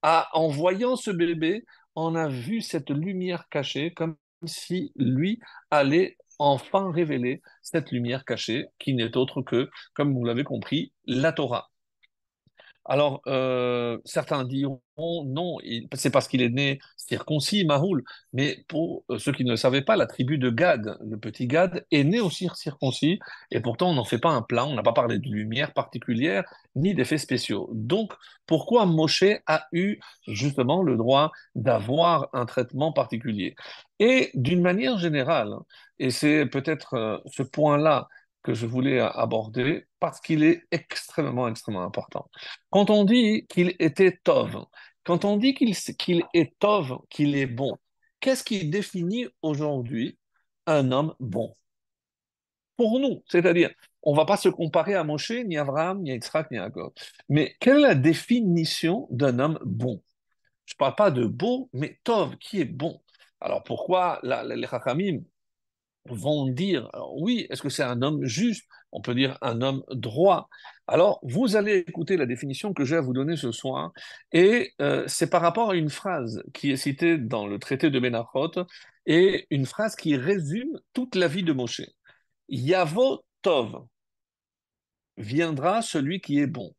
à, 0.01 0.29
en 0.33 0.47
voyant 0.49 0.95
ce 0.95 1.11
bébé, 1.11 1.65
on 1.95 2.13
a 2.15 2.27
vu 2.27 2.61
cette 2.61 2.91
lumière 2.91 3.49
cachée 3.49 3.93
comme 3.93 4.15
si 4.45 4.91
lui 4.95 5.39
allait 5.71 6.17
enfin 6.39 6.91
révéler 6.91 7.41
cette 7.61 7.91
lumière 7.91 8.25
cachée 8.25 8.67
qui 8.79 8.93
n'est 8.93 9.17
autre 9.17 9.41
que, 9.41 9.69
comme 9.93 10.13
vous 10.13 10.25
l'avez 10.25 10.43
compris, 10.43 10.93
la 11.05 11.31
Torah. 11.31 11.69
Alors, 12.87 13.21
euh, 13.27 13.97
certains 14.05 14.43
diront 14.45 14.81
non, 14.97 15.57
c'est 15.93 16.09
parce 16.09 16.27
qu'il 16.27 16.41
est 16.41 16.49
né 16.49 16.79
circoncis, 16.95 17.65
Mahoul. 17.65 18.03
Mais 18.33 18.63
pour 18.67 19.03
euh, 19.09 19.19
ceux 19.19 19.31
qui 19.31 19.43
ne 19.45 19.51
le 19.51 19.57
savaient 19.57 19.83
pas, 19.83 19.95
la 19.95 20.07
tribu 20.07 20.37
de 20.37 20.49
Gad, 20.49 20.97
le 21.05 21.17
petit 21.17 21.47
Gad, 21.47 21.85
est 21.91 22.03
né 22.03 22.19
aussi 22.19 22.49
circoncis, 22.55 23.19
et 23.51 23.59
pourtant 23.59 23.91
on 23.91 23.93
n'en 23.93 24.05
fait 24.05 24.17
pas 24.17 24.29
un 24.29 24.41
plat, 24.41 24.65
on 24.65 24.73
n'a 24.73 24.83
pas 24.83 24.93
parlé 24.93 25.19
de 25.19 25.27
lumière 25.27 25.73
particulière, 25.73 26.43
ni 26.75 26.95
d'effets 26.95 27.17
spéciaux. 27.17 27.69
Donc, 27.73 28.13
pourquoi 28.47 28.85
Moshe 28.85 29.23
a 29.45 29.67
eu 29.71 29.99
justement 30.27 30.81
le 30.81 30.97
droit 30.97 31.31
d'avoir 31.55 32.29
un 32.33 32.45
traitement 32.45 32.91
particulier? 32.91 33.55
Et 33.99 34.31
d'une 34.33 34.61
manière 34.61 34.97
générale, 34.97 35.53
et 35.99 36.11
c'est 36.11 36.45
peut-être 36.45 36.93
euh, 36.95 37.17
ce 37.27 37.43
point-là 37.43 38.07
que 38.47 38.53
je 38.53 38.65
voulais 38.65 39.01
aborder 39.01 39.87
parce 39.99 40.21
qu'il 40.21 40.41
est 40.41 40.63
extrêmement, 40.71 41.49
extrêmement 41.49 41.83
important. 41.83 42.31
Quand 42.69 42.89
on 42.89 43.03
dit 43.03 43.45
qu'il 43.49 43.75
était 43.77 44.21
Tov, 44.23 44.63
quand 45.03 45.25
on 45.25 45.35
dit 45.35 45.53
qu'il 45.53 45.75
est 46.33 46.57
Tov, 46.57 46.97
qu'il 47.09 47.35
est 47.35 47.45
bon, 47.45 47.75
qu'est-ce 48.21 48.45
qui 48.45 48.69
définit 48.69 49.27
aujourd'hui 49.41 50.17
un 50.65 50.93
homme 50.93 51.13
bon? 51.19 51.53
Pour 52.77 53.01
nous, 53.01 53.21
c'est-à-dire, 53.27 53.69
on 54.01 54.13
ne 54.13 54.17
va 54.17 54.23
pas 54.23 54.37
se 54.37 54.47
comparer 54.47 54.93
à 54.93 55.03
Moshe, 55.03 55.31
ni 55.31 55.57
à 55.57 55.63
Abraham, 55.63 56.01
ni 56.01 56.11
à 56.11 56.13
Yitzhak, 56.13 56.49
ni 56.49 56.57
à 56.57 56.67
Jacob. 56.67 56.93
Mais 57.27 57.53
quelle 57.59 57.79
est 57.79 57.81
la 57.81 57.95
définition 57.95 59.09
d'un 59.11 59.39
homme 59.39 59.59
bon? 59.65 60.01
Je 60.63 60.73
ne 60.75 60.77
parle 60.77 60.95
pas 60.95 61.11
de 61.11 61.25
beau, 61.25 61.69
mais 61.73 61.99
Tov, 62.05 62.37
qui 62.37 62.61
est 62.61 62.65
bon. 62.65 63.01
Alors 63.41 63.61
pourquoi 63.63 64.21
les 64.23 64.67
Chachamim 64.67 65.19
vont 66.09 66.47
dire, 66.47 66.89
oui, 67.15 67.47
est-ce 67.49 67.61
que 67.61 67.69
c'est 67.69 67.83
un 67.83 68.01
homme 68.01 68.23
juste? 68.25 68.65
On 68.91 69.01
peut 69.01 69.15
dire 69.15 69.37
un 69.41 69.61
homme 69.61 69.83
droit. 69.91 70.49
Alors, 70.87 71.19
vous 71.23 71.55
allez 71.55 71.77
écouter 71.87 72.17
la 72.17 72.25
définition 72.25 72.73
que 72.73 72.85
j'ai 72.85 72.95
à 72.95 73.01
vous 73.01 73.13
donner 73.13 73.35
ce 73.35 73.51
soir, 73.51 73.91
et 74.31 74.73
euh, 74.81 75.03
c'est 75.07 75.29
par 75.29 75.41
rapport 75.41 75.71
à 75.71 75.75
une 75.75 75.89
phrase 75.89 76.43
qui 76.53 76.71
est 76.71 76.77
citée 76.77 77.17
dans 77.17 77.47
le 77.47 77.59
traité 77.59 77.89
de 77.89 77.99
Benachot, 77.99 78.65
et 79.05 79.47
une 79.49 79.65
phrase 79.65 79.95
qui 79.95 80.15
résume 80.15 80.79
toute 80.93 81.15
la 81.15 81.27
vie 81.27 81.43
de 81.43 81.53
Moshe. 81.53 81.81
Yavo 82.49 83.25
Tov, 83.41 83.85
viendra 85.17 85.81
celui 85.81 86.21
qui 86.21 86.39
est 86.39 86.47
bon. 86.47 86.73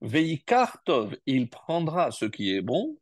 Veikar 0.00 0.82
Tov, 0.84 1.16
il 1.26 1.48
prendra 1.48 2.10
ce 2.10 2.24
qui 2.24 2.54
est 2.54 2.62
bon. 2.62 2.96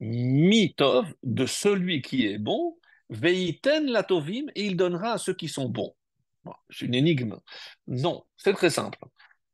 Mitov, 0.00 1.06
de 1.22 1.46
celui 1.46 2.02
qui 2.02 2.26
est 2.26 2.38
bon, 2.38 2.76
Veiten 3.10 3.86
la 3.86 4.02
tovim, 4.02 4.46
et 4.54 4.66
il 4.66 4.76
donnera 4.76 5.12
à 5.12 5.18
ceux 5.18 5.34
qui 5.34 5.48
sont 5.48 5.68
bons. 5.68 5.94
c'est 6.70 6.86
une 6.86 6.94
énigme. 6.94 7.38
Non, 7.86 8.24
c'est 8.36 8.52
très 8.52 8.70
simple. 8.70 8.98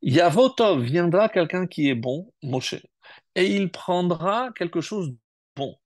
Yavotov 0.02 0.82
viendra 0.82 1.28
quelqu'un 1.28 1.66
qui 1.66 1.88
est 1.88 1.94
bon, 1.94 2.32
Moshe, 2.42 2.76
et 3.34 3.46
il 3.46 3.70
prendra 3.70 4.50
quelque 4.52 4.80
chose 4.80 5.10
de 5.10 5.16
bon. 5.56 5.76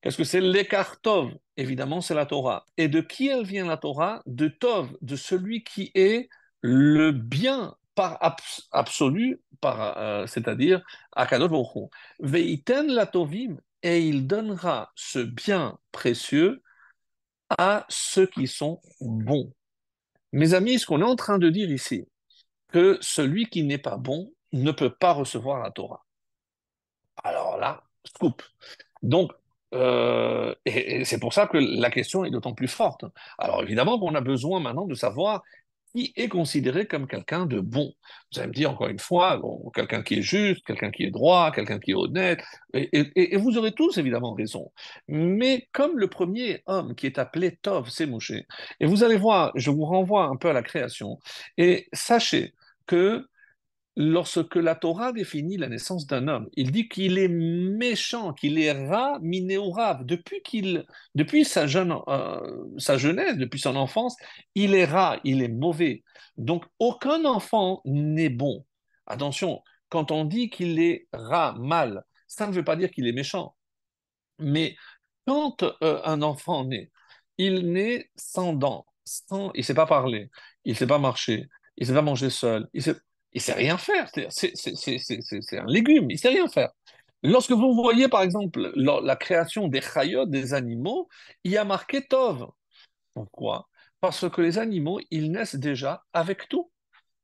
Qu'est-ce 0.00 0.16
que 0.16 0.24
c'est 0.24 0.40
l'écartov 0.40 1.32
Évidemment, 1.56 2.00
c'est 2.00 2.14
la 2.14 2.24
Torah. 2.24 2.64
Et 2.78 2.88
de 2.88 3.02
qui 3.02 3.28
elle 3.28 3.44
vient 3.44 3.66
la 3.66 3.76
Torah? 3.76 4.22
De 4.24 4.48
Tov, 4.48 4.96
de 5.02 5.14
celui 5.14 5.62
qui 5.62 5.90
est 5.94 6.30
le 6.62 7.10
bien 7.12 7.76
par 7.94 8.18
absolu, 8.72 9.42
par, 9.60 9.98
euh, 9.98 10.26
c'est-à-dire 10.26 10.82
Baruch 11.14 11.90
Veiten 12.20 12.86
la 12.86 13.04
tovim, 13.04 13.58
et 13.82 14.00
il 14.00 14.26
donnera 14.26 14.92
ce 14.94 15.18
bien 15.18 15.78
précieux 15.92 16.62
à 17.58 17.86
ceux 17.88 18.26
qui 18.26 18.46
sont 18.46 18.80
bons. 19.00 19.52
Mes 20.32 20.54
amis, 20.54 20.78
ce 20.78 20.86
qu'on 20.86 21.00
est 21.00 21.04
en 21.04 21.16
train 21.16 21.38
de 21.38 21.50
dire 21.50 21.70
ici, 21.70 22.06
que 22.72 22.98
celui 23.00 23.46
qui 23.46 23.64
n'est 23.64 23.78
pas 23.78 23.96
bon 23.96 24.32
ne 24.52 24.70
peut 24.70 24.94
pas 24.94 25.12
recevoir 25.12 25.62
la 25.62 25.70
Torah. 25.70 26.04
Alors 27.22 27.58
là, 27.58 27.82
scoop. 28.04 28.42
Donc, 29.02 29.32
euh, 29.74 30.54
c'est 30.66 31.20
pour 31.20 31.32
ça 31.32 31.46
que 31.46 31.58
la 31.58 31.90
question 31.90 32.24
est 32.24 32.30
d'autant 32.30 32.54
plus 32.54 32.68
forte. 32.68 33.04
Alors 33.38 33.62
évidemment 33.62 33.98
qu'on 33.98 34.14
a 34.14 34.20
besoin 34.20 34.60
maintenant 34.60 34.86
de 34.86 34.94
savoir 34.94 35.42
qui 35.94 36.12
est 36.16 36.28
considéré 36.28 36.86
comme 36.86 37.06
quelqu'un 37.06 37.46
de 37.46 37.60
bon. 37.60 37.92
Vous 38.32 38.38
allez 38.38 38.48
me 38.48 38.54
dire 38.54 38.70
encore 38.70 38.88
une 38.88 38.98
fois, 38.98 39.40
quelqu'un 39.74 40.02
qui 40.02 40.16
est 40.16 40.22
juste, 40.22 40.64
quelqu'un 40.64 40.90
qui 40.90 41.04
est 41.04 41.10
droit, 41.10 41.50
quelqu'un 41.52 41.78
qui 41.78 41.92
est 41.92 41.94
honnête, 41.94 42.42
et, 42.74 43.36
vous 43.36 43.58
aurez 43.58 43.72
tous 43.72 43.98
évidemment 43.98 44.34
raison. 44.34 44.70
Mais 45.08 45.68
comme 45.72 45.98
le 45.98 46.08
premier 46.08 46.62
homme 46.66 46.94
qui 46.94 47.06
est 47.06 47.18
appelé 47.18 47.56
Tov, 47.62 47.90
c'est 47.90 48.06
Moshe, 48.06 48.32
et 48.80 48.86
vous 48.86 49.04
allez 49.04 49.16
voir, 49.16 49.52
je 49.54 49.70
vous 49.70 49.84
renvoie 49.84 50.24
un 50.24 50.36
peu 50.36 50.48
à 50.50 50.52
la 50.52 50.62
création, 50.62 51.18
et 51.56 51.88
sachez 51.92 52.54
que 52.86 53.26
lorsque 53.96 54.56
la 54.56 54.74
Torah 54.74 55.12
définit 55.12 55.56
la 55.56 55.68
naissance 55.68 56.06
d'un 56.06 56.28
homme, 56.28 56.48
il 56.54 56.70
dit 56.70 56.88
qu'il 56.88 57.18
est 57.18 57.28
méchant, 57.28 58.32
qu'il 58.32 58.58
est 58.58 58.72
rat, 58.88 59.18
minéorav. 59.20 60.04
Depuis, 60.04 60.42
qu'il, 60.42 60.84
depuis 61.14 61.44
sa, 61.44 61.66
jeune, 61.66 61.94
euh, 62.08 62.40
sa 62.78 62.96
jeunesse, 62.98 63.36
depuis 63.36 63.58
son 63.60 63.76
enfance, 63.76 64.16
il 64.54 64.74
est 64.74 64.84
rat, 64.84 65.20
il 65.24 65.42
est 65.42 65.48
mauvais. 65.48 66.02
Donc 66.36 66.64
aucun 66.78 67.24
enfant 67.24 67.82
n'est 67.84 68.30
bon. 68.30 68.64
Attention, 69.06 69.62
quand 69.88 70.10
on 70.10 70.24
dit 70.24 70.50
qu'il 70.50 70.80
est 70.80 71.08
rat, 71.12 71.54
mal, 71.58 72.04
ça 72.28 72.46
ne 72.46 72.52
veut 72.52 72.64
pas 72.64 72.76
dire 72.76 72.90
qu'il 72.90 73.06
est 73.06 73.12
méchant. 73.12 73.56
Mais 74.38 74.76
quand 75.26 75.62
euh, 75.82 76.00
un 76.04 76.22
enfant 76.22 76.64
naît, 76.64 76.90
il 77.38 77.72
naît 77.72 78.10
sans 78.16 78.52
dents, 78.52 78.86
sans, 79.04 79.52
il 79.54 79.60
ne 79.60 79.64
sait 79.64 79.74
pas 79.74 79.86
parler, 79.86 80.30
il 80.64 80.72
ne 80.72 80.76
sait 80.76 80.86
pas 80.86 80.98
marcher, 80.98 81.48
il 81.76 81.82
ne 81.82 81.86
sait 81.88 81.94
pas 81.94 82.02
manger 82.02 82.30
seul, 82.30 82.68
il 82.72 82.82
sait, 82.82 82.96
il 83.32 83.40
sait 83.40 83.52
rien 83.52 83.78
faire. 83.78 84.10
C'est 84.28 85.58
un 85.58 85.66
légume, 85.66 86.10
il 86.10 86.18
sait 86.18 86.28
rien 86.28 86.48
faire. 86.48 86.70
Lorsque 87.22 87.52
vous 87.52 87.74
voyez, 87.74 88.08
par 88.08 88.22
exemple, 88.22 88.72
la, 88.76 89.16
création 89.16 89.68
des 89.68 89.82
chayot, 89.82 90.26
des 90.26 90.54
animaux, 90.54 91.08
il 91.44 91.52
y 91.52 91.58
a 91.58 91.64
marqué 91.64 92.06
Tov. 92.06 92.48
Pourquoi? 93.14 93.68
Parce 94.00 94.28
que 94.28 94.40
les 94.40 94.58
animaux, 94.58 95.00
ils 95.10 95.30
naissent 95.30 95.56
déjà 95.56 96.04
avec 96.12 96.48
tout. 96.48 96.70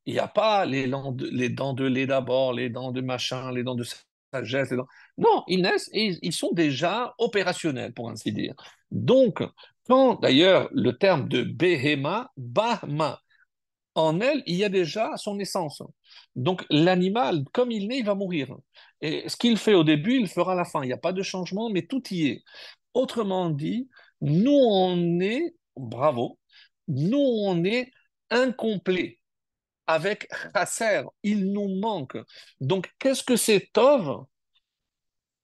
Il 0.05 0.13
n'y 0.13 0.21
a 0.21 0.29
pas 0.29 0.67
les, 0.67 0.87
dents 0.87 1.13
de 1.73 1.87
lait 1.87 2.07
d'abord, 2.07 2.53
les 2.53 2.69
dents 2.69 2.93
de 2.93 3.01
machin, 3.01 3.51
les 3.53 3.65
dents 3.65 3.75
de 3.75 3.85
sagesse. 4.33 4.73
Non, 5.17 5.43
ils 5.49 5.63
naissent 5.63 5.89
et 5.93 6.17
ils 6.21 6.33
sont 6.33 6.53
déjà 6.53 7.15
opérationnels, 7.19 7.93
pour 7.95 8.11
ainsi 8.11 8.33
dire. 8.33 8.55
Donc, 8.91 9.43
quand 9.89 10.21
d'ailleurs 10.21 10.69
le 10.73 10.93
terme 10.93 11.29
de 11.29 11.43
behema, 11.43 12.31
bahma, 12.37 13.21
en 13.97 14.21
elle, 14.21 14.43
il 14.47 14.57
y 14.57 14.65
a 14.65 14.69
déjà 14.69 15.17
son 15.17 15.39
essence. 15.41 15.83
Donc 16.37 16.65
l'animal, 16.71 17.45
comme 17.53 17.73
il 17.73 17.89
naît, 17.89 17.99
il 17.99 18.05
va 18.05 18.15
mourir. 18.15 18.55
Et 19.01 19.29
ce 19.29 19.37
qu'il 19.37 19.57
fait 19.57 19.75
au 19.75 19.85
début, 19.85 20.21
il 20.21 20.29
fera 20.29 20.53
à 20.53 20.55
la 20.55 20.65
fin. 20.65 20.83
Il 20.83 20.87
n'y 20.87 20.93
a 20.93 20.99
pas 20.99 21.13
de 21.13 21.23
changement, 21.23 21.71
mais 21.71 21.87
tout 21.87 22.03
y 22.11 22.27
est. 22.27 22.45
Autrement 22.95 23.51
dit, 23.51 23.89
nous, 24.21 24.53
on 24.53 25.19
est, 25.21 25.55
bravo, 25.77 26.39
nous, 26.89 27.19
on 27.19 27.65
est 27.65 27.91
incomplet. 28.31 29.19
Avec 29.87 30.29
Chasser, 30.55 31.03
il 31.23 31.53
nous 31.53 31.69
manque. 31.81 32.19
Donc, 32.61 32.93
qu'est-ce 32.99 33.23
que 33.23 33.37
c'est 33.37 33.71
Tov? 33.73 34.25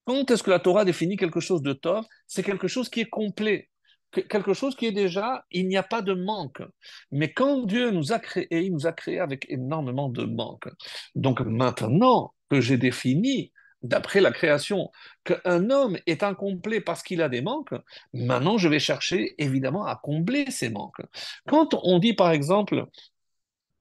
Quand 0.05 0.31
est-ce 0.31 0.43
que 0.43 0.51
la 0.51 0.59
Torah 0.59 0.85
définit 0.85 1.17
quelque 1.17 1.41
chose 1.41 1.63
de 1.63 1.73
Tov? 1.73 2.05
C'est 2.27 2.43
quelque 2.43 2.69
chose 2.69 2.89
qui 2.89 3.01
est 3.01 3.09
complet 3.09 3.71
quelque 4.13 4.55
chose 4.55 4.77
qui 4.77 4.87
est 4.87 4.93
déjà, 4.93 5.45
il 5.51 5.69
n'y 5.69 5.77
a 5.77 5.83
pas 5.83 6.03
de 6.03 6.15
manque. 6.15 6.63
Mais 7.11 7.33
quand 7.33 7.65
Dieu 7.67 7.91
nous 7.91 8.13
a 8.13 8.19
créés, 8.19 8.49
il 8.51 8.73
nous 8.73 8.87
a 8.87 8.93
créés 8.93 9.21
avec 9.21 9.47
énormément 9.49 10.09
de 10.09 10.25
manque. 10.25 10.69
Donc 11.15 11.41
maintenant 11.41 12.35
que 12.51 12.61
j'ai 12.61 12.77
défini, 12.77 13.53
d'après 13.83 14.21
la 14.21 14.31
création, 14.31 14.91
qu'un 15.25 15.71
homme 15.71 15.99
est 16.07 16.23
incomplet 16.23 16.81
parce 16.81 17.03
qu'il 17.03 17.23
a 17.23 17.29
des 17.29 17.43
manques, 17.43 17.75
maintenant 18.13 18.59
je 18.59 18.69
vais 18.69 18.79
chercher 18.79 19.35
évidemment 19.39 19.87
à 19.87 19.97
combler 19.97 20.51
ces 20.51 20.71
manques. 20.71 21.03
Quand 21.49 21.75
on 21.83 21.99
dit 21.99 22.15
par 22.15 22.31
exemple 22.31 22.87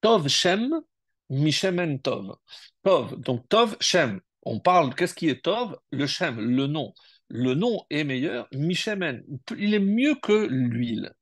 Tov 0.02 0.28
Shem, 0.28 0.82
Mishemen 1.30 2.02
Tov. 2.02 2.36
Tov, 2.84 3.20
donc 3.20 3.48
Tov 3.48 3.78
Shem. 3.80 4.20
On 4.44 4.60
parle, 4.60 4.96
qu'est-ce 4.96 5.14
qui 5.14 5.30
est 5.30 5.44
Tov? 5.44 5.78
Le 5.92 6.08
Shem, 6.08 6.40
le 6.40 6.66
nom 6.66 6.94
le 7.32 7.54
nom 7.54 7.82
est 7.90 8.04
meilleur, 8.04 8.48
Michemen, 8.54 9.24
il 9.58 9.74
est 9.74 9.80
mieux 9.80 10.16
que 10.22 10.48
l'huile. 10.48 11.14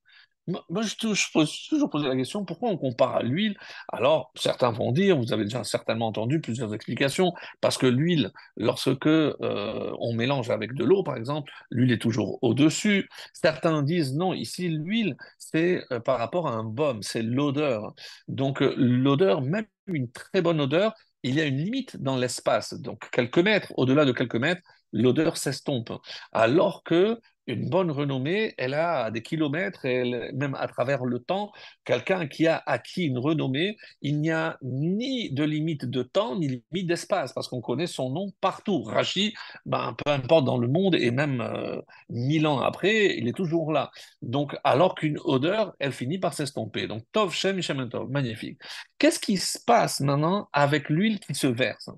Moi, 0.48 0.82
je, 0.82 1.32
pose 1.32 1.68
toujours 1.70 1.90
poser 1.92 2.08
la 2.08 2.16
question, 2.16 2.44
pourquoi 2.44 2.70
on 2.70 2.78
compare 2.78 3.18
à 3.18 3.22
l'huile? 3.22 3.56
Alors, 3.90 4.32
certains 4.36 4.72
vont 4.72 4.92
dire, 4.92 5.16
vous 5.16 5.32
avez 5.32 5.44
déjà 5.44 5.64
certainement 5.64 6.08
entendu 6.08 6.42
plusieurs 6.42 6.74
explications, 6.74 7.34
parce 7.62 7.78
que 7.78 7.86
l'huile, 7.86 8.32
lorsque 8.58 9.06
euh, 9.06 9.96
on 10.00 10.14
mélange 10.14 10.50
avec 10.50 10.74
de 10.74 10.84
l'eau, 10.84 11.04
par 11.04 11.18
exemple, 11.18 11.52
l'huile 11.70 11.92
est 11.92 12.02
toujours 12.02 12.40
au-dessus. 12.42 13.08
Certains 13.34 13.84
disent, 13.84 14.16
non, 14.16 14.34
ici, 14.34 14.70
l'huile, 14.70 15.18
c'est 15.38 15.84
euh, 15.92 16.00
par 16.00 16.18
rapport 16.18 16.48
à 16.48 16.52
un 16.54 16.64
baume, 16.64 17.04
c'est 17.04 17.22
l'odeur. 17.22 17.94
Donc, 18.28 18.64
euh, 18.64 18.74
l'odeur, 18.76 19.42
même 19.42 19.68
une 19.86 20.12
très 20.12 20.42
bonne 20.42 20.60
odeur, 20.62 20.94
il 21.22 21.36
y 21.36 21.42
a 21.42 21.46
une 21.46 21.58
limite 21.58 21.98
dans 21.98 22.18
l'espace. 22.18 22.74
Donc, 22.74 23.08
quelques 23.12 23.40
mètres, 23.40 23.72
au-delà 23.78 24.06
de 24.06 24.14
quelques 24.14 24.36
mètres, 24.36 24.62
l'odeur 24.92 25.38
s'estompe. 25.38 25.92
Alors 26.32 26.84
que 26.84 27.20
une 27.50 27.70
bonne 27.70 27.92
renommée, 27.92 28.54
elle 28.58 28.74
a 28.76 29.12
des 29.12 29.24
kilomètres, 29.24 29.86
et 29.86 30.32
même 30.34 30.56
à 30.56 30.68
travers 30.68 31.04
le 31.06 31.20
temps, 31.20 31.52
quelqu'un 31.84 32.28
qui 32.28 32.48
a 32.48 32.62
acquis 32.66 33.06
une 33.06 33.18
renommée, 33.18 33.78
il 34.02 34.20
n'y 34.22 34.32
a 34.32 34.58
ni 34.62 35.32
de 35.32 35.44
limite 35.44 35.86
de 35.86 36.04
temps, 36.04 36.38
ni 36.38 36.64
limite 36.72 36.88
d'espace, 36.88 37.34
parce 37.34 37.48
qu'on 37.48 37.62
connaît 37.62 37.88
son 37.88 38.12
nom 38.12 38.32
partout. 38.40 38.84
Rachi, 38.84 39.34
ben, 39.66 39.96
peu 40.06 40.12
importe 40.12 40.46
dans 40.46 40.58
le 40.58 40.68
monde, 40.68 40.96
et 40.96 41.12
même 41.12 41.42
euh, 41.42 41.82
mille 42.10 42.46
ans 42.48 42.60
après, 42.60 43.18
il 43.18 43.28
est 43.28 43.34
toujours 43.36 43.72
là. 43.72 43.92
Donc, 44.22 44.56
alors 44.64 44.96
qu'une 44.96 45.18
odeur, 45.24 45.74
elle 45.80 45.92
finit 45.92 46.20
par 46.20 46.34
s'estomper. 46.34 46.88
Donc, 46.88 47.04
Tov 47.12 47.34
Shem 47.34 47.60
Tov, 47.90 48.10
magnifique. 48.10 48.60
Qu'est-ce 49.00 49.20
qui 49.20 49.38
se 49.38 49.58
passe 49.66 50.02
maintenant 50.02 50.50
avec 50.54 50.90
l'huile 50.90 51.20
qui 51.20 51.34
se 51.34 51.48
verse? 51.48 51.90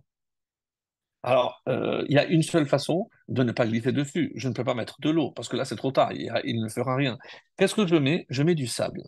Alors, 1.24 1.62
euh, 1.70 2.04
il 2.08 2.16
y 2.16 2.18
a 2.18 2.26
une 2.26 2.42
seule 2.44 2.68
façon 2.68 3.10
de 3.28 3.44
ne 3.44 3.52
pas 3.52 3.68
glisser 3.68 3.92
dessus. 3.92 4.32
Je 4.36 4.48
ne 4.48 4.54
peux 4.54 4.64
pas 4.64 4.74
mettre 4.74 5.00
de 5.02 5.10
l'eau, 5.10 5.32
parce 5.32 5.50
que 5.50 5.56
là, 5.56 5.66
c'est 5.66 5.76
trop 5.76 5.92
tard, 5.92 6.12
il, 6.14 6.62
ne 6.62 6.70
fera 6.70 6.96
rien. 6.96 7.18
Qu'est-ce 7.58 7.76
que 7.76 7.86
je 7.86 7.96
mets? 7.96 8.26
Je 8.30 8.44
mets 8.44 8.56
du 8.56 8.68
sable. 8.68 9.04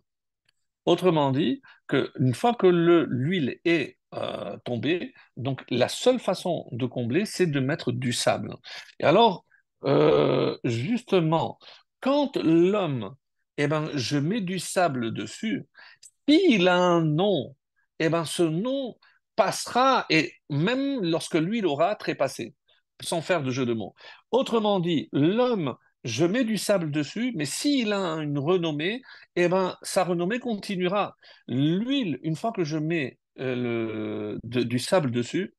Autrement 0.86 1.32
dit, 1.32 1.62
que 1.88 2.12
une 2.20 2.34
fois 2.34 2.54
que 2.54 2.68
l'huile 2.68 3.60
est 3.66 3.98
euh, 4.14 4.58
tombée, 4.66 5.14
donc 5.38 5.64
la 5.70 5.88
seule 5.88 6.20
façon 6.20 6.68
de 6.72 6.86
combler, 6.86 7.26
c'est 7.26 7.48
de 7.48 7.60
mettre 7.60 7.92
du 7.92 8.14
sable. 8.14 8.56
Et 9.00 9.06
alors, 9.06 9.46
euh, 9.86 10.58
justement, 10.64 11.58
quand 12.00 12.38
l'homme, 12.38 13.16
eh 13.58 13.68
ben, 13.68 13.90
je 13.96 14.18
mets 14.18 14.42
du 14.42 14.60
sable 14.60 15.14
dessus, 15.14 15.68
s'il 16.28 16.68
a 16.68 16.78
un 16.78 17.04
nom, 17.04 17.56
eh 18.00 18.10
ben, 18.10 18.26
ce 18.26 18.44
nom 18.44 18.96
passera, 19.36 20.06
et 20.10 20.34
même 20.50 21.02
lorsque 21.02 21.36
lui 21.36 21.62
l'aura 21.62 21.96
trépassé, 21.96 22.54
sans 23.02 23.22
faire 23.22 23.44
de 23.44 23.52
jeu 23.52 23.66
de 23.66 23.74
mots. 23.74 23.96
Autrement 24.32 24.80
dit, 24.80 25.10
l'homme, 25.12 25.76
je 26.04 26.26
mets 26.26 26.44
du 26.44 26.58
sable 26.58 26.92
dessus, 26.92 27.34
mais 27.36 27.46
s'il 27.46 27.94
a 27.94 28.16
une 28.18 28.40
renommée, 28.40 29.02
eh 29.36 29.48
ben, 29.48 29.78
sa 29.82 30.04
renommée 30.04 30.40
continuera. 30.40 31.16
L'huile, 31.48 32.20
une 32.24 32.36
fois 32.36 32.52
que 32.52 32.64
je 32.64 32.78
mets 32.78 33.18
euh, 33.40 34.38
du 34.44 34.80
sable 34.80 35.12
dessus, 35.12 35.54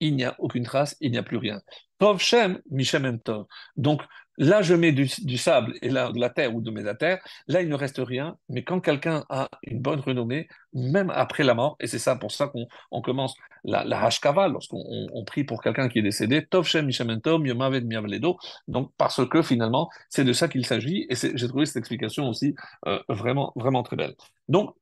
il 0.00 0.16
n'y 0.16 0.24
a 0.24 0.36
aucune 0.38 0.64
trace, 0.64 0.96
il 1.00 1.10
n'y 1.10 1.18
a 1.18 1.22
plus 1.22 1.36
rien. 1.36 1.60
Tov 1.98 2.20
Shem, 2.20 2.60
Mishem 2.70 3.20
Tov. 3.20 3.46
Donc, 3.76 4.02
Là, 4.36 4.62
je 4.62 4.74
mets 4.74 4.92
du, 4.92 5.06
sable 5.36 5.74
et 5.82 5.90
là, 5.90 6.10
de 6.10 6.18
la 6.18 6.30
terre 6.30 6.54
ou 6.54 6.60
de 6.60 6.70
la 6.80 6.94
terre. 6.94 7.18
Là, 7.46 7.62
il 7.62 7.68
ne 7.68 7.74
reste 7.74 7.98
rien. 7.98 8.36
Mais 8.48 8.64
quand 8.64 8.80
quelqu'un 8.80 9.24
a 9.28 9.48
une 9.62 9.80
bonne 9.80 10.00
renommée, 10.00 10.48
même 10.72 11.10
après 11.10 11.44
la 11.44 11.54
mort, 11.54 11.76
et 11.80 11.86
c'est 11.86 11.98
ça 11.98 12.16
pour 12.16 12.32
ça 12.32 12.48
qu'on 12.48 13.00
commence 13.02 13.36
la, 13.62 13.84
la 13.84 14.04
hashkava, 14.04 14.48
lorsqu'on 14.48 15.24
prie 15.24 15.44
pour 15.44 15.62
quelqu'un 15.62 15.88
qui 15.88 16.00
est 16.00 16.02
décédé, 16.02 16.44
Tov 16.46 16.66
Shem 16.66 16.88
Miavledo. 16.88 18.38
Donc, 18.66 18.92
parce 18.98 19.26
que 19.28 19.42
finalement, 19.42 19.88
c'est 20.08 20.24
de 20.24 20.32
ça 20.32 20.48
qu'il 20.48 20.66
s'agit. 20.66 21.06
Et 21.10 21.14
j'ai 21.14 21.48
trouvé 21.48 21.66
cette 21.66 21.76
explication 21.76 22.28
aussi 22.28 22.54
euh, 22.86 22.98
vraiment, 23.08 23.52
vraiment 23.56 23.82
très 23.82 23.96
belle. 23.96 24.14
Donc, 24.48 24.74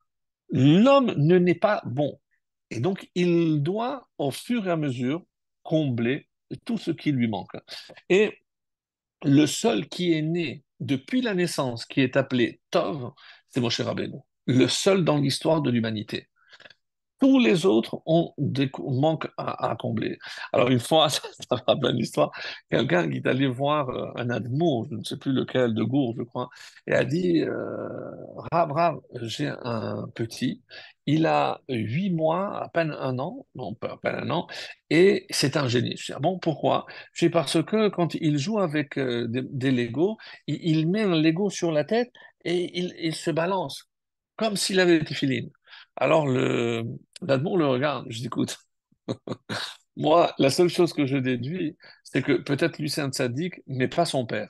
l'homme 0.50 1.12
ne 1.16 1.38
n'est 1.38 1.54
pas 1.54 1.82
bon. 1.84 2.18
Et 2.70 2.80
donc, 2.80 3.10
il 3.14 3.62
doit, 3.62 4.08
au 4.16 4.30
fur 4.30 4.66
et 4.66 4.70
à 4.70 4.76
mesure, 4.76 5.22
combler 5.62 6.28
tout 6.64 6.78
ce 6.78 6.90
qui 6.90 7.12
lui 7.12 7.28
manque. 7.28 7.56
Et 8.08 8.41
le 9.24 9.46
seul 9.46 9.88
qui 9.88 10.12
est 10.12 10.22
né 10.22 10.64
depuis 10.80 11.22
la 11.22 11.34
naissance, 11.34 11.84
qui 11.86 12.00
est 12.00 12.16
appelé 12.16 12.60
Tov, 12.70 13.12
c'est 13.48 13.60
Moshe 13.60 13.80
Rabbeinu. 13.80 14.18
Le 14.46 14.66
seul 14.68 15.04
dans 15.04 15.18
l'histoire 15.18 15.62
de 15.62 15.70
l'humanité. 15.70 16.28
Tous 17.22 17.38
les 17.38 17.66
autres 17.66 18.02
ont 18.04 18.34
des 18.36 18.68
manques 18.80 19.28
à, 19.36 19.76
combler. 19.78 20.18
Alors 20.52 20.70
une 20.70 20.80
fois, 20.80 21.08
ça, 21.08 21.22
ça 21.48 21.54
me 21.54 21.60
rappelle 21.64 21.94
l'histoire, 21.94 22.32
quelqu'un 22.68 23.08
qui 23.08 23.18
est 23.18 23.26
allé 23.28 23.46
voir 23.46 23.90
euh, 23.90 24.10
un 24.16 24.28
admour, 24.28 24.88
je 24.90 24.96
ne 24.96 25.04
sais 25.04 25.16
plus 25.16 25.32
lequel, 25.32 25.72
de 25.72 25.84
Gour, 25.84 26.14
je 26.18 26.24
crois, 26.24 26.50
et 26.88 26.94
a 26.94 27.04
dit, 27.04 27.40
euh, 27.42 27.88
Rab, 28.50 29.00
j'ai 29.22 29.52
un 29.62 30.08
petit, 30.16 30.62
il 31.06 31.26
a 31.26 31.60
huit 31.68 32.10
mois, 32.10 32.60
à 32.60 32.68
peine 32.68 32.90
un 32.98 33.16
an, 33.20 33.46
non, 33.54 33.72
pas 33.74 33.92
à 33.92 33.96
peine 33.98 34.16
un 34.16 34.30
an, 34.30 34.48
et 34.90 35.26
c'est 35.30 35.56
un 35.56 35.68
génie. 35.68 35.96
Je 35.96 36.06
dis, 36.06 36.12
ah 36.12 36.18
bon, 36.18 36.40
pourquoi? 36.40 36.86
Dis, 37.16 37.30
parce 37.30 37.62
que 37.62 37.88
quand 37.88 38.14
il 38.16 38.38
joue 38.38 38.58
avec 38.58 38.98
euh, 38.98 39.28
des, 39.28 39.42
des 39.42 39.70
Legos, 39.70 40.16
il, 40.48 40.88
met 40.88 41.02
un 41.02 41.14
Lego 41.14 41.50
sur 41.50 41.70
la 41.70 41.84
tête 41.84 42.10
et 42.44 42.76
il, 42.80 42.94
il 42.98 43.14
se 43.14 43.30
balance, 43.30 43.88
comme 44.34 44.56
s'il 44.56 44.80
avait 44.80 44.98
des 44.98 45.14
filines. 45.14 45.50
Alors, 45.96 46.26
le, 46.26 46.84
D'Admon 47.22 47.56
le 47.56 47.66
regarde, 47.66 48.06
je 48.10 48.18
dis, 48.18 48.26
écoute, 48.26 48.58
moi, 49.96 50.34
la 50.38 50.50
seule 50.50 50.68
chose 50.68 50.92
que 50.92 51.06
je 51.06 51.16
déduis, 51.16 51.76
c'est 52.04 52.22
que 52.22 52.32
peut-être 52.32 52.80
un 53.00 53.12
sadique, 53.12 53.60
mais 53.66 53.88
pas 53.88 54.04
son 54.04 54.26
père. 54.26 54.48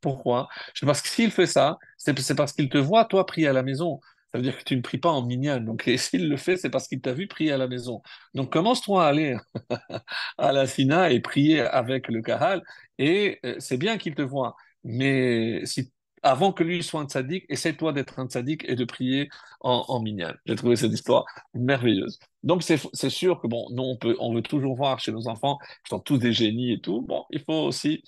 Pourquoi? 0.00 0.48
Je 0.74 0.84
Parce 0.86 1.00
que 1.02 1.08
s'il 1.08 1.30
fait 1.30 1.46
ça, 1.46 1.78
c'est 1.96 2.34
parce 2.36 2.52
qu'il 2.52 2.68
te 2.68 2.78
voit, 2.78 3.04
toi, 3.06 3.26
prier 3.26 3.48
à 3.48 3.52
la 3.52 3.62
maison. 3.62 4.00
Ça 4.32 4.38
veut 4.38 4.42
dire 4.42 4.58
que 4.58 4.64
tu 4.64 4.76
ne 4.76 4.82
pries 4.82 4.98
pas 4.98 5.10
en 5.10 5.24
mignonne. 5.24 5.64
Donc, 5.64 5.88
s'il 5.96 6.28
le 6.28 6.36
fait, 6.36 6.56
c'est 6.56 6.70
parce 6.70 6.88
qu'il 6.88 7.00
t'a 7.00 7.12
vu 7.14 7.28
prier 7.28 7.52
à 7.52 7.58
la 7.58 7.68
maison. 7.68 8.02
Donc, 8.34 8.52
commence-toi 8.52 9.04
à 9.06 9.08
aller 9.08 9.36
à 10.38 10.52
la 10.52 10.66
Sina 10.66 11.10
et 11.10 11.20
prier 11.20 11.60
avec 11.60 12.08
le 12.08 12.22
Kahal. 12.22 12.62
Et 12.98 13.40
euh, 13.46 13.56
c'est 13.60 13.78
bien 13.78 13.98
qu'il 13.98 14.14
te 14.14 14.22
voit. 14.22 14.56
Mais 14.84 15.64
si 15.66 15.92
avant 16.24 16.52
que 16.52 16.64
lui 16.64 16.82
soit 16.82 17.00
un 17.00 17.06
tzaddik, 17.06 17.44
essaie-toi 17.48 17.92
d'être 17.92 18.18
un 18.18 18.26
tzaddik 18.26 18.64
et 18.66 18.74
de 18.74 18.84
prier 18.84 19.28
en, 19.60 19.84
en 19.88 20.02
J'ai 20.46 20.56
trouvé 20.56 20.74
cette 20.74 20.92
histoire 20.92 21.26
merveilleuse. 21.52 22.18
Donc, 22.42 22.62
c'est 22.62 23.10
sûr 23.10 23.40
que, 23.40 23.46
bon, 23.46 23.66
nous, 23.70 23.82
on, 23.82 23.96
peut, 23.96 24.16
on 24.18 24.34
veut 24.34 24.42
toujours 24.42 24.74
voir 24.74 24.98
chez 24.98 25.12
nos 25.12 25.28
enfants, 25.28 25.58
qui 25.84 25.90
sont 25.90 26.00
tous 26.00 26.18
des 26.18 26.32
génies 26.32 26.72
et 26.72 26.80
tout. 26.80 27.02
Bon, 27.02 27.24
il 27.30 27.40
faut 27.40 27.52
aussi 27.52 28.02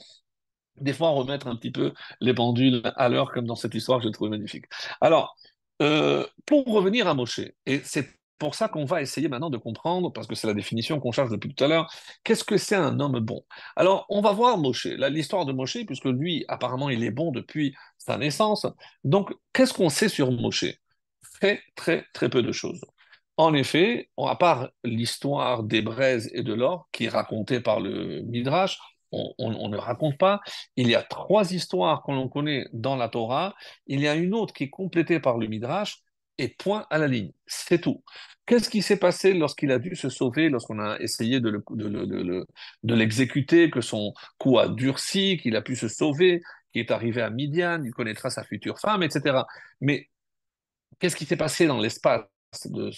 des 0.81 0.93
fois 0.93 1.11
remettre 1.11 1.47
un 1.47 1.57
petit 1.57 1.71
peu 1.71 1.93
les 2.21 2.35
pendules 2.35 2.83
à 2.97 3.09
l'heure, 3.09 3.31
comme 3.33 3.47
dans 3.47 3.55
cette 3.55 3.75
histoire 3.75 3.99
que 3.99 4.05
j'ai 4.05 4.13
trouvé 4.13 4.31
magnifique. 4.31 4.65
Alors, 5.01 5.37
euh, 5.83 6.27
pour 6.47 6.67
revenir 6.67 7.09
à 7.09 7.15
Moshe, 7.15 7.41
et 7.67 7.81
c'est 7.85 8.09
pour 8.39 8.55
ça 8.55 8.69
qu'on 8.69 8.85
va 8.85 9.03
essayer 9.03 9.29
maintenant 9.29 9.51
de 9.51 9.57
comprendre, 9.59 10.13
parce 10.13 10.27
que 10.27 10.35
c'est 10.35 10.47
la 10.47 10.55
définition 10.55 11.01
qu'on 11.01 11.13
cherche 11.13 11.31
depuis 11.31 11.55
tout 11.55 11.65
à 11.65 11.69
l'heure, 11.69 11.93
qu'est-ce 12.25 12.45
que 12.45 12.57
c'est 12.57 12.77
un 12.77 13.01
homme 13.01 13.21
bon? 13.21 13.45
Alors, 13.77 14.07
on 14.09 14.21
va 14.21 14.33
voir 14.33 14.59
Moshe, 14.59 14.87
l'histoire 14.87 15.47
de 15.47 15.53
Moshe, 15.53 15.85
puisque 15.87 16.07
lui, 16.07 16.45
apparemment, 16.49 16.91
il 16.91 17.03
est 17.05 17.11
bon 17.11 17.33
depuis 17.33 17.75
sa 17.99 18.19
naissance. 18.19 18.67
Donc, 19.05 19.33
qu'est-ce 19.53 19.75
qu'on 19.75 19.89
sait 19.89 20.09
sur 20.09 20.31
Moshe? 20.33 20.67
Très, 21.41 21.63
très, 21.75 22.05
très 22.13 22.29
peu 22.31 22.43
de 22.43 22.53
choses. 22.53 22.81
En 23.37 23.53
effet, 23.53 24.09
à 24.19 24.37
part 24.37 24.71
l'histoire 24.83 25.63
des 25.63 25.83
braises 25.83 26.31
et 26.33 26.43
de 26.43 26.55
l'or, 26.55 26.89
qui 26.93 27.05
est 27.05 27.09
racontée 27.09 27.61
par 27.61 27.81
le 27.81 28.23
Midrash, 28.23 28.79
on, 29.13 29.35
on, 29.39 29.69
ne 29.69 29.77
raconte 29.77 30.19
pas. 30.19 30.41
Il 30.77 30.89
y 30.89 30.95
a 30.95 31.03
trois 31.03 31.53
histoires 31.53 32.03
que 32.03 32.13
l'on 32.13 32.29
connaît 32.29 32.67
dans 32.73 32.97
la 32.97 33.09
Torah. 33.09 33.55
Il 33.87 34.01
y 34.01 34.09
a 34.09 34.15
une 34.15 34.35
autre 34.35 34.55
qui 34.55 34.65
est 34.65 34.71
complétée 34.71 35.21
par 35.21 35.39
le 35.39 35.47
Midrash, 35.47 36.03
et 36.39 36.49
point 36.49 36.87
à 36.91 36.99
la 36.99 37.09
ligne. 37.09 37.33
C'est 37.47 37.81
tout. 37.81 38.03
Qu'est-ce 38.47 38.71
qui 38.71 38.81
s'est 38.81 38.99
passé 38.99 39.35
lorsqu'il 39.35 39.73
a 39.73 39.79
dû 39.79 39.97
se 39.97 40.09
sauver, 40.09 40.49
lorsqu'on 40.49 40.79
a 40.79 40.99
essayé 41.01 41.41
de, 41.41 41.63
l'exécuter, 42.85 43.71
que 43.71 43.81
son 43.81 44.15
cou 44.39 44.59
a 44.59 44.69
durci, 44.69 45.39
qu'il 45.43 45.57
a 45.57 45.63
pu 45.63 45.75
se 45.75 45.89
sauver, 45.89 46.43
qu'il 46.73 46.81
est 46.81 46.93
arrivé 46.93 47.23
à 47.23 47.31
Midian, 47.31 47.83
il 47.85 47.93
connaîtra 47.93 48.31
sa 48.31 48.45
future 48.45 48.79
femme, 48.79 49.03
etc. 49.03 49.43
Mais 49.81 50.09
qu'est-ce 51.01 51.17
qui 51.17 51.25
s'est 51.25 51.37
passé 51.37 51.67
dans 51.67 51.81
l'espace 51.81 52.23
de 52.67 52.91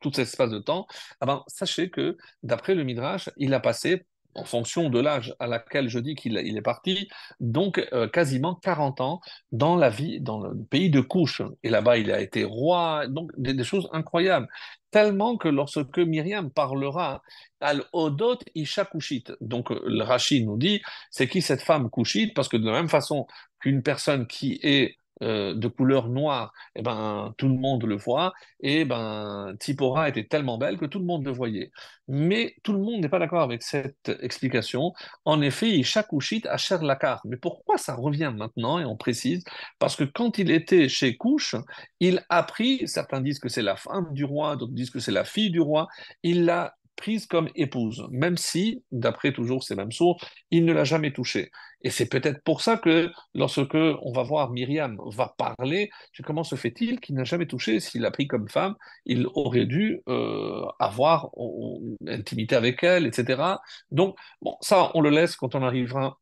tout 0.00 0.12
cet 0.12 0.28
espace 0.28 0.50
de 0.50 0.58
temps? 0.58 0.86
Ah 1.20 1.26
ben, 1.26 1.42
Sachez 1.46 1.88
que, 1.90 2.18
d'après 2.42 2.74
le 2.74 2.84
Midrash, 2.84 3.30
il 3.38 3.54
a 3.54 3.60
passé 3.60 4.04
en 4.34 4.44
fonction 4.44 4.90
de 4.90 5.00
l'âge 5.00 5.34
à 5.38 5.46
laquelle 5.46 5.88
je 5.88 5.98
dis 5.98 6.14
qu'il 6.14 6.36
est 6.36 6.62
parti, 6.62 7.08
donc 7.40 7.86
euh, 7.92 8.08
quasiment 8.08 8.54
40 8.54 9.00
ans 9.00 9.20
dans 9.52 9.76
la 9.76 9.90
vie, 9.90 10.20
dans 10.20 10.40
le 10.40 10.56
pays 10.64 10.90
de 10.90 11.00
Couche. 11.00 11.42
Et 11.62 11.70
là-bas, 11.70 11.98
il 11.98 12.10
a 12.10 12.20
été 12.20 12.44
roi, 12.44 13.06
donc 13.08 13.30
des, 13.36 13.64
choses 13.64 13.88
incroyables. 13.92 14.48
Tellement 14.90 15.36
que 15.36 15.48
lorsque 15.48 15.98
Myriam 15.98 16.50
parlera 16.50 17.22
al-Odot 17.60 18.38
Isha 18.54 18.84
Kushit, 18.84 19.32
donc 19.40 19.70
euh, 19.70 19.80
le 19.84 20.02
Rachid 20.02 20.46
nous 20.46 20.56
dit, 20.56 20.80
c'est 21.10 21.28
qui 21.28 21.42
cette 21.42 21.62
femme 21.62 21.90
Kushite 21.90 22.34
Parce 22.34 22.48
que 22.48 22.56
de 22.56 22.66
la 22.66 22.72
même 22.72 22.88
façon 22.88 23.26
qu'une 23.60 23.82
personne 23.82 24.26
qui 24.26 24.58
est 24.62 24.96
euh, 25.22 25.54
de 25.54 25.68
couleur 25.68 26.08
noire, 26.08 26.52
et 26.74 26.80
eh 26.80 26.82
ben, 26.82 27.34
tout 27.38 27.48
le 27.48 27.54
monde 27.54 27.84
le 27.84 27.96
voit, 27.96 28.32
et 28.60 28.84
ben, 28.84 29.54
Tipora 29.60 30.08
était 30.08 30.24
tellement 30.24 30.58
belle 30.58 30.78
que 30.78 30.86
tout 30.86 30.98
le 30.98 31.04
monde 31.04 31.24
le 31.24 31.32
voyait. 31.32 31.70
Mais 32.08 32.56
tout 32.62 32.72
le 32.72 32.80
monde 32.80 33.00
n'est 33.00 33.08
pas 33.08 33.18
d'accord 33.18 33.42
avec 33.42 33.62
cette 33.62 34.10
explication. 34.20 34.92
En 35.24 35.40
effet, 35.42 35.82
Chakushit 35.82 36.46
a 36.46 36.56
cher 36.56 36.82
la 36.82 36.96
carte. 36.96 37.24
Mais 37.24 37.36
pourquoi 37.36 37.78
ça 37.78 37.94
revient 37.94 38.32
maintenant 38.36 38.78
Et 38.78 38.84
on 38.84 38.96
précise, 38.96 39.44
parce 39.78 39.94
que 39.94 40.04
quand 40.04 40.38
il 40.38 40.50
était 40.50 40.88
chez 40.88 41.16
Couche, 41.16 41.54
il 42.00 42.24
a 42.28 42.42
pris, 42.42 42.88
certains 42.88 43.20
disent 43.20 43.38
que 43.38 43.48
c'est 43.48 43.62
la 43.62 43.76
femme 43.76 44.12
du 44.12 44.24
roi, 44.24 44.56
d'autres 44.56 44.72
disent 44.72 44.90
que 44.90 45.00
c'est 45.00 45.12
la 45.12 45.24
fille 45.24 45.50
du 45.50 45.60
roi, 45.60 45.86
il 46.22 46.44
l'a 46.44 46.74
prise 47.00 47.26
comme 47.26 47.48
épouse, 47.54 48.06
même 48.10 48.36
si, 48.36 48.84
d'après 48.92 49.32
toujours 49.32 49.64
ces 49.64 49.74
mêmes 49.74 49.90
sources, 49.90 50.22
il 50.50 50.66
ne 50.66 50.72
l'a 50.74 50.84
jamais 50.84 51.12
touchée. 51.12 51.50
Et 51.82 51.88
c'est 51.88 52.06
peut-être 52.06 52.42
pour 52.44 52.60
ça 52.60 52.76
que 52.76 53.10
lorsque 53.34 53.74
on 53.74 54.12
va 54.12 54.22
voir 54.22 54.50
Myriam 54.50 54.98
va 55.06 55.34
parler, 55.38 55.90
comment 56.24 56.44
se 56.44 56.56
fait-il 56.56 57.00
qu'il 57.00 57.14
n'a 57.14 57.24
jamais 57.24 57.46
touché? 57.46 57.80
S'il 57.80 58.02
l'a 58.02 58.10
pris 58.10 58.26
comme 58.28 58.48
femme, 58.50 58.74
il 59.06 59.26
aurait 59.34 59.64
dû 59.64 60.02
euh, 60.08 60.66
avoir 60.78 61.30
une 61.38 62.08
intimité 62.08 62.54
avec 62.54 62.84
elle, 62.84 63.06
etc. 63.06 63.42
Donc, 63.90 64.16
bon, 64.42 64.56
ça, 64.60 64.90
on 64.94 65.00
le 65.00 65.10
laisse 65.10 65.36
quand 65.36 65.54
on 65.54 65.62
arrivera 65.62 66.18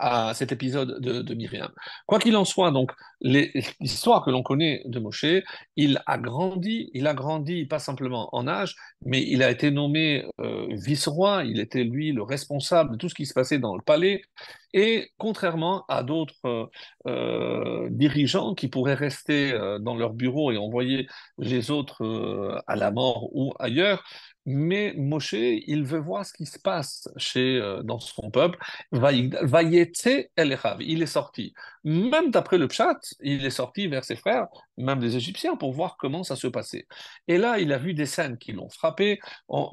à 0.00 0.34
cet 0.34 0.50
épisode 0.50 1.00
de, 1.00 1.22
de 1.22 1.34
Myriam. 1.34 1.70
Quoi 2.06 2.18
qu'il 2.18 2.36
en 2.36 2.44
soit, 2.44 2.70
donc, 2.70 2.90
l'histoire 3.20 4.24
que 4.24 4.30
l'on 4.30 4.42
connaît 4.42 4.82
de 4.86 4.98
Moshe, 4.98 5.26
il 5.76 6.00
a 6.06 6.18
grandi, 6.18 6.90
il 6.94 7.06
a 7.06 7.14
grandi 7.14 7.66
pas 7.66 7.78
simplement 7.78 8.34
en 8.34 8.48
âge, 8.48 8.74
mais 9.04 9.22
il 9.22 9.42
a 9.42 9.50
été 9.50 9.70
nommé 9.70 10.24
euh, 10.40 10.66
vice-roi, 10.70 11.44
il 11.44 11.60
était 11.60 11.84
lui 11.84 12.12
le 12.12 12.22
responsable 12.22 12.92
de 12.92 12.96
tout 12.96 13.08
ce 13.08 13.14
qui 13.14 13.26
se 13.26 13.34
passait 13.34 13.58
dans 13.58 13.76
le 13.76 13.82
palais, 13.82 14.22
et 14.72 15.10
contrairement 15.18 15.84
à 15.88 16.02
d'autres 16.02 16.34
euh, 16.46 16.66
euh, 17.06 17.88
dirigeants 17.90 18.54
qui 18.54 18.68
pourraient 18.68 18.94
rester 18.94 19.52
euh, 19.52 19.78
dans 19.78 19.96
leur 19.96 20.12
bureau 20.14 20.52
et 20.52 20.56
envoyer 20.58 21.06
les 21.38 21.70
autres 21.70 22.04
euh, 22.04 22.58
à 22.66 22.76
la 22.76 22.90
mort 22.90 23.28
ou 23.34 23.52
ailleurs, 23.58 24.04
mais 24.46 24.94
Moshe, 24.96 25.34
il 25.34 25.84
veut 25.84 25.98
voir 25.98 26.24
ce 26.24 26.32
qui 26.32 26.46
se 26.46 26.58
passe 26.58 27.08
chez, 27.16 27.58
euh, 27.60 27.82
dans 27.82 27.98
son 28.00 28.30
peuple. 28.30 28.58
Il 30.86 31.02
est 31.02 31.06
sorti. 31.06 31.52
Même 31.84 32.30
d'après 32.30 32.58
le 32.58 32.68
chat, 32.68 32.98
il 33.20 33.44
est 33.44 33.50
sorti 33.50 33.88
vers 33.88 34.04
ses 34.04 34.16
frères, 34.16 34.48
même 34.76 35.00
les 35.00 35.16
Égyptiens, 35.16 35.56
pour 35.56 35.72
voir 35.72 35.96
comment 35.98 36.22
ça 36.24 36.36
se 36.36 36.46
passait. 36.46 36.86
Et 37.26 37.38
là, 37.38 37.58
il 37.58 37.72
a 37.72 37.78
vu 37.78 37.94
des 37.94 38.06
scènes 38.06 38.36
qui 38.36 38.52
l'ont 38.52 38.68
frappé, 38.68 39.18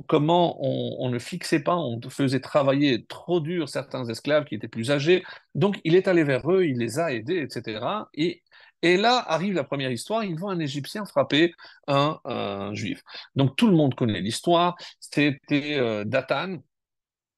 comment 0.07 0.57
on, 0.61 1.09
ne 1.09 1.19
fixait 1.19 1.61
pas, 1.61 1.75
on 1.75 1.99
faisait 2.09 2.39
travailler 2.39 3.05
trop 3.07 3.39
dur 3.41 3.67
certains 3.67 4.05
esclaves 4.05 4.45
qui 4.45 4.55
étaient 4.55 4.67
plus 4.67 4.91
âgés. 4.91 5.23
Donc, 5.55 5.79
il 5.83 5.95
est 5.95 6.07
allé 6.07 6.23
vers 6.23 6.49
eux, 6.49 6.65
il 6.65 6.77
les 6.77 6.99
a 6.99 7.11
aidés, 7.11 7.39
etc. 7.41 7.79
Et 8.83 8.97
là 8.97 9.17
arrive 9.27 9.53
la 9.53 9.63
première 9.63 9.91
histoire, 9.91 10.23
ils 10.23 10.37
voient 10.37 10.53
un 10.53 10.59
Égyptien 10.59 11.05
frapper 11.05 11.53
un, 11.87 12.19
un 12.25 12.73
juif. 12.73 13.01
Donc 13.35 13.55
tout 13.55 13.67
le 13.67 13.75
monde 13.75 13.95
connaît 13.95 14.21
l'histoire, 14.21 14.75
c'était 14.99 15.39
euh, 15.51 16.05
Datan, 16.05 16.57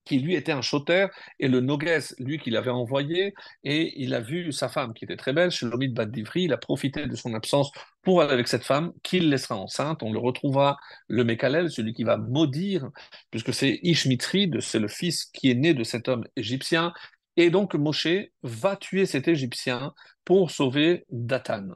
qui 0.09 0.19
lui 0.19 0.33
était 0.33 0.51
un 0.51 0.63
choter, 0.63 1.07
et 1.39 1.47
le 1.47 1.61
Nogues, 1.61 2.01
lui, 2.17 2.39
qui 2.39 2.49
l'avait 2.49 2.71
envoyé, 2.71 3.35
et 3.63 3.93
il 4.01 4.15
a 4.15 4.19
vu 4.19 4.51
sa 4.51 4.67
femme, 4.67 4.95
qui 4.95 5.05
était 5.05 5.17
très 5.17 5.33
belle, 5.33 5.51
chez 5.51 5.67
Lomid 5.67 5.93
Baddivri, 5.93 6.45
il 6.45 6.53
a 6.53 6.57
profité 6.57 7.05
de 7.05 7.15
son 7.15 7.35
absence 7.35 7.71
pour 8.01 8.21
aller 8.21 8.33
avec 8.33 8.47
cette 8.47 8.63
femme, 8.63 8.91
qu'il 9.03 9.29
laissera 9.29 9.55
enceinte, 9.55 10.01
on 10.01 10.11
le 10.11 10.17
retrouvera, 10.17 10.77
le 11.07 11.23
Mekalel, 11.23 11.69
celui 11.69 11.93
qui 11.93 12.03
va 12.03 12.17
maudire, 12.17 12.89
puisque 13.29 13.53
c'est 13.53 13.79
Ishmitri, 13.83 14.49
c'est 14.61 14.79
le 14.79 14.87
fils 14.87 15.25
qui 15.25 15.51
est 15.51 15.55
né 15.55 15.75
de 15.75 15.83
cet 15.83 16.07
homme 16.07 16.25
égyptien, 16.35 16.91
et 17.37 17.51
donc 17.51 17.75
Moshe 17.75 18.07
va 18.41 18.75
tuer 18.75 19.05
cet 19.05 19.27
Égyptien 19.27 19.93
pour 20.25 20.49
sauver 20.49 21.05
Datan. 21.09 21.69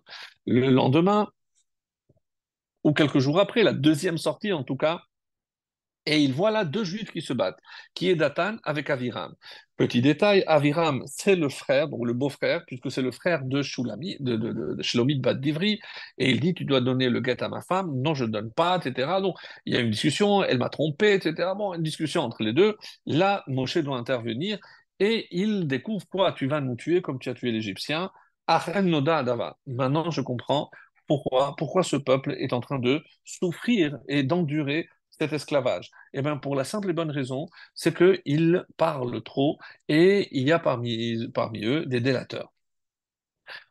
Le 0.47 0.69
lendemain, 0.71 1.29
ou 2.83 2.93
quelques 2.93 3.19
jours 3.19 3.39
après, 3.39 3.61
la 3.61 3.73
deuxième 3.73 4.17
sortie 4.17 4.51
en 4.51 4.63
tout 4.63 4.75
cas, 4.75 5.03
et 6.05 6.21
il 6.21 6.33
voit 6.33 6.51
là 6.51 6.65
deux 6.65 6.83
juifs 6.83 7.11
qui 7.11 7.21
se 7.21 7.33
battent, 7.33 7.59
qui 7.93 8.09
est 8.09 8.15
Datan 8.15 8.57
avec 8.63 8.89
Aviram. 8.89 9.33
Petit 9.77 10.01
détail, 10.01 10.43
Aviram, 10.45 11.03
c'est 11.07 11.35
le 11.35 11.49
frère, 11.49 11.87
donc 11.87 12.05
le 12.05 12.13
beau-frère, 12.13 12.63
puisque 12.67 12.91
c'est 12.91 13.01
le 13.01 13.11
frère 13.11 13.43
de 13.43 13.61
Shulami, 13.61 14.17
de, 14.19 14.35
de, 14.35 15.19
Bad 15.19 15.41
Divri, 15.41 15.79
et 16.17 16.29
il 16.29 16.39
dit, 16.39 16.53
tu 16.53 16.63
dois 16.65 16.79
donner 16.79 17.09
le 17.09 17.21
guet 17.21 17.41
à 17.41 17.49
ma 17.49 17.61
femme, 17.61 17.91
non, 18.01 18.13
je 18.13 18.25
ne 18.25 18.31
donne 18.31 18.51
pas, 18.51 18.77
etc. 18.77 19.19
Donc, 19.21 19.35
il 19.65 19.73
y 19.73 19.77
a 19.77 19.79
une 19.79 19.89
discussion, 19.89 20.43
elle 20.43 20.59
m'a 20.59 20.69
trompé, 20.69 21.13
etc. 21.13 21.49
Bon, 21.57 21.73
une 21.73 21.81
discussion 21.81 22.21
entre 22.21 22.43
les 22.43 22.53
deux. 22.53 22.77
Là, 23.05 23.43
Moshe 23.47 23.77
doit 23.77 23.97
intervenir, 23.97 24.59
et 24.99 25.27
il 25.31 25.67
découvre 25.67 26.05
quoi 26.07 26.33
Tu 26.33 26.47
vas 26.47 26.61
nous 26.61 26.75
tuer 26.75 27.01
comme 27.01 27.19
tu 27.19 27.29
as 27.29 27.33
tué 27.33 27.51
l'Égyptien. 27.51 28.11
Maintenant, 29.67 30.11
je 30.11 30.21
comprends 30.21 30.69
pourquoi, 31.07 31.55
pourquoi 31.57 31.83
ce 31.83 31.95
peuple 31.95 32.35
est 32.39 32.53
en 32.53 32.59
train 32.59 32.79
de 32.79 33.03
souffrir 33.25 33.97
et 34.07 34.23
d'endurer 34.23 34.87
cet 35.19 35.33
esclavage 35.33 35.89
Eh 36.13 36.21
pour 36.41 36.55
la 36.55 36.63
simple 36.63 36.89
et 36.89 36.93
bonne 36.93 37.11
raison, 37.11 37.47
c'est 37.73 37.95
qu'ils 37.95 38.65
parlent 38.77 39.21
trop 39.23 39.57
et 39.87 40.27
il 40.37 40.47
y 40.47 40.51
a 40.51 40.59
parmi, 40.59 41.29
parmi 41.33 41.65
eux 41.65 41.85
des 41.85 42.01
délateurs. 42.01 42.51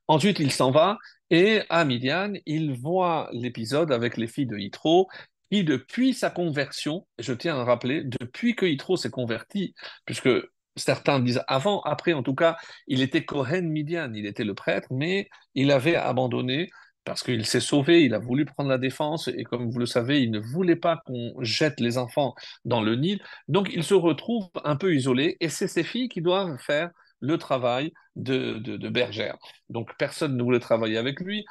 Ensuite, 0.09 0.39
il 0.41 0.53
s'en 0.53 0.71
va 0.71 0.99
et 1.31 1.63
à 1.71 1.85
Midian, 1.85 2.35
il 2.47 2.79
voit 2.79 3.29
l'épisode 3.33 3.93
avec 3.93 4.17
les 4.17 4.27
filles 4.27 4.47
de 4.47 4.59
Yitro 4.59 5.09
qui, 5.51 5.65
depuis 5.65 6.15
sa 6.15 6.31
conversion, 6.31 7.07
je 7.19 7.33
tiens 7.33 7.57
à 7.59 7.65
rappeler, 7.65 8.03
depuis 8.05 8.55
que 8.55 8.67
Yitro 8.67 8.97
s'est 8.97 9.11
converti, 9.11 9.75
puisque 10.05 10.31
certains 10.77 11.21
disent 11.21 11.43
avant, 11.49 11.81
après 11.83 12.13
en 12.13 12.23
tout 12.23 12.35
cas, 12.35 12.57
il 12.87 13.03
était 13.03 13.25
Kohen 13.25 13.69
Midian, 13.69 14.13
il 14.15 14.27
était 14.27 14.45
le 14.45 14.55
prêtre, 14.55 14.89
mais 14.91 15.29
il 15.55 15.71
avait 15.71 15.97
abandonné 15.97 16.71
parce 17.05 17.23
qu'il 17.23 17.45
s'est 17.47 17.61
sauvé, 17.61 18.05
il 18.05 18.15
a 18.15 18.19
voulu 18.19 18.45
prendre 18.45 18.69
la 18.69 18.79
défense, 18.79 19.29
et 19.29 19.45
comme 19.45 19.71
vous 19.71 19.79
le 19.79 19.87
savez, 19.87 20.23
il 20.23 20.31
ne 20.31 20.39
voulait 20.39 20.77
pas 20.77 21.03
qu'on 21.05 21.35
jette 21.41 21.81
les 21.81 21.99
enfants 21.99 22.35
dans 22.65 22.81
le 22.83 22.97
Nil. 22.97 23.21
Donc 23.49 23.71
il 23.73 23.85
se 23.85 23.95
retrouve 23.95 24.49
un 24.65 24.77
peu 24.77 24.95
isolé, 24.95 25.37
et 25.41 25.49
c'est 25.49 25.69
ses 25.69 25.83
filles 25.85 26.09
qui 26.09 26.21
doivent 26.23 26.59
faire 26.59 26.91
le 27.21 27.39
travail 27.39 27.93
de, 28.17 28.55
de, 28.59 28.89
bergère. 28.89 29.37
Donc 29.69 29.91
personne 29.99 30.37
ne 30.37 30.43
voulait 30.43 30.61
travailler 30.61 30.99
avec 30.99 31.21
lui. 31.21 31.45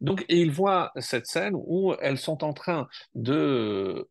Donc, 0.00 0.24
et 0.28 0.40
il 0.40 0.50
voit 0.50 0.92
cette 0.96 1.26
scène 1.26 1.54
où 1.54 1.94
elles 2.00 2.18
sont 2.18 2.42
en 2.42 2.54
train 2.54 2.88
de 3.14 4.08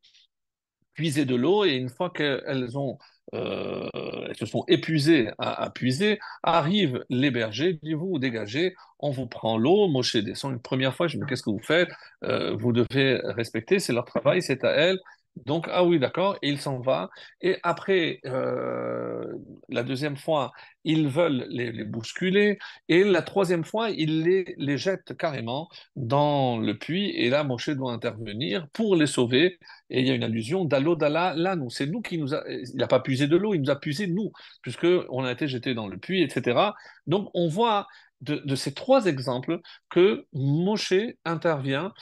puiser 0.94 1.26
de 1.26 1.36
l'eau, 1.36 1.66
et 1.66 1.76
une 1.76 1.90
fois 1.90 2.10
qu'elles 2.12 2.78
ont 2.78 2.98
euh, 3.34 3.90
elles 4.28 4.36
se 4.36 4.46
sont 4.46 4.64
épuisées 4.68 5.30
à, 5.38 5.70
puiser, 5.70 6.20
arrivent 6.44 7.04
les 7.10 7.32
bergers, 7.32 7.80
disent 7.82 7.94
vous, 7.94 8.20
dégagez, 8.20 8.76
on 9.00 9.12
vous 9.12 9.28
prend 9.28 9.58
l'eau, 9.58 9.88
Moshe 9.88 10.16
descend 10.16 10.54
une 10.54 10.62
première 10.62 10.96
fois, 10.96 11.08
je 11.08 11.18
dis 11.18 11.24
qu'est-ce 11.28 11.44
que 11.44 11.50
vous 11.50 11.60
faites? 11.60 11.90
Euh, 12.24 12.56
Vous 12.56 12.72
devez 12.74 13.20
respecter, 13.24 13.80
c'est 13.80 13.94
leur 13.94 14.06
travail, 14.06 14.42
c'est 14.42 14.64
à 14.64 14.72
elles, 14.72 15.00
donc, 15.46 15.68
ah 15.72 15.84
oui, 15.84 16.00
d'accord, 16.00 16.38
il 16.42 16.60
s'en 16.60 16.80
va. 16.80 17.10
Et 17.42 17.58
après, 17.64 18.20
euh, 18.26 19.26
la 19.70 19.84
deuxième 19.84 20.18
fois, 20.18 20.52
ils 20.84 21.08
veulent 21.08 21.46
les, 21.50 21.72
les, 21.72 21.86
bousculer. 21.86 22.58
Et 22.88 23.04
la 23.04 23.22
troisième 23.22 23.64
fois, 23.64 23.90
ils 23.90 24.24
les, 24.24 24.56
les 24.58 24.78
jettent 24.78 25.16
carrément 25.18 25.70
dans 25.96 26.58
le 26.58 26.78
puits. 26.78 27.12
Et 27.12 27.30
là, 27.30 27.44
Moshe 27.44 27.70
doit 27.70 27.94
intervenir 27.94 28.68
pour 28.74 28.96
les 28.96 29.08
sauver. 29.08 29.60
Et 29.90 30.02
il 30.02 30.08
y 30.08 30.12
a 30.12 30.14
une 30.16 30.24
allusion 30.24 30.66
d'Allo 30.66 30.96
Dalla, 30.96 31.34
là, 31.36 31.56
nous, 31.56 31.70
c'est 31.70 31.88
nous 31.88 32.02
qui 32.02 32.18
nous. 32.18 32.34
Il 32.34 32.76
n'a 32.76 32.88
pas 32.88 33.00
puisé 33.00 33.28
de 33.28 33.38
l'eau, 33.38 33.54
il 33.54 33.62
nous 33.62 33.70
a 33.70 33.80
puisé 33.80 34.08
nous, 34.08 34.32
puisqu'on 34.62 35.24
a 35.24 35.32
été 35.32 35.48
jetés 35.48 35.74
dans 35.74 35.88
le 35.88 35.98
puits, 35.98 36.22
etc. 36.22 36.60
Donc, 37.08 37.30
on 37.34 37.48
voit 37.48 37.88
de, 38.22 38.36
de 38.36 38.56
ces 38.56 38.74
trois 38.74 39.06
exemples 39.06 39.60
que 39.90 40.26
Moshe 40.34 40.94
intervient 41.26 41.94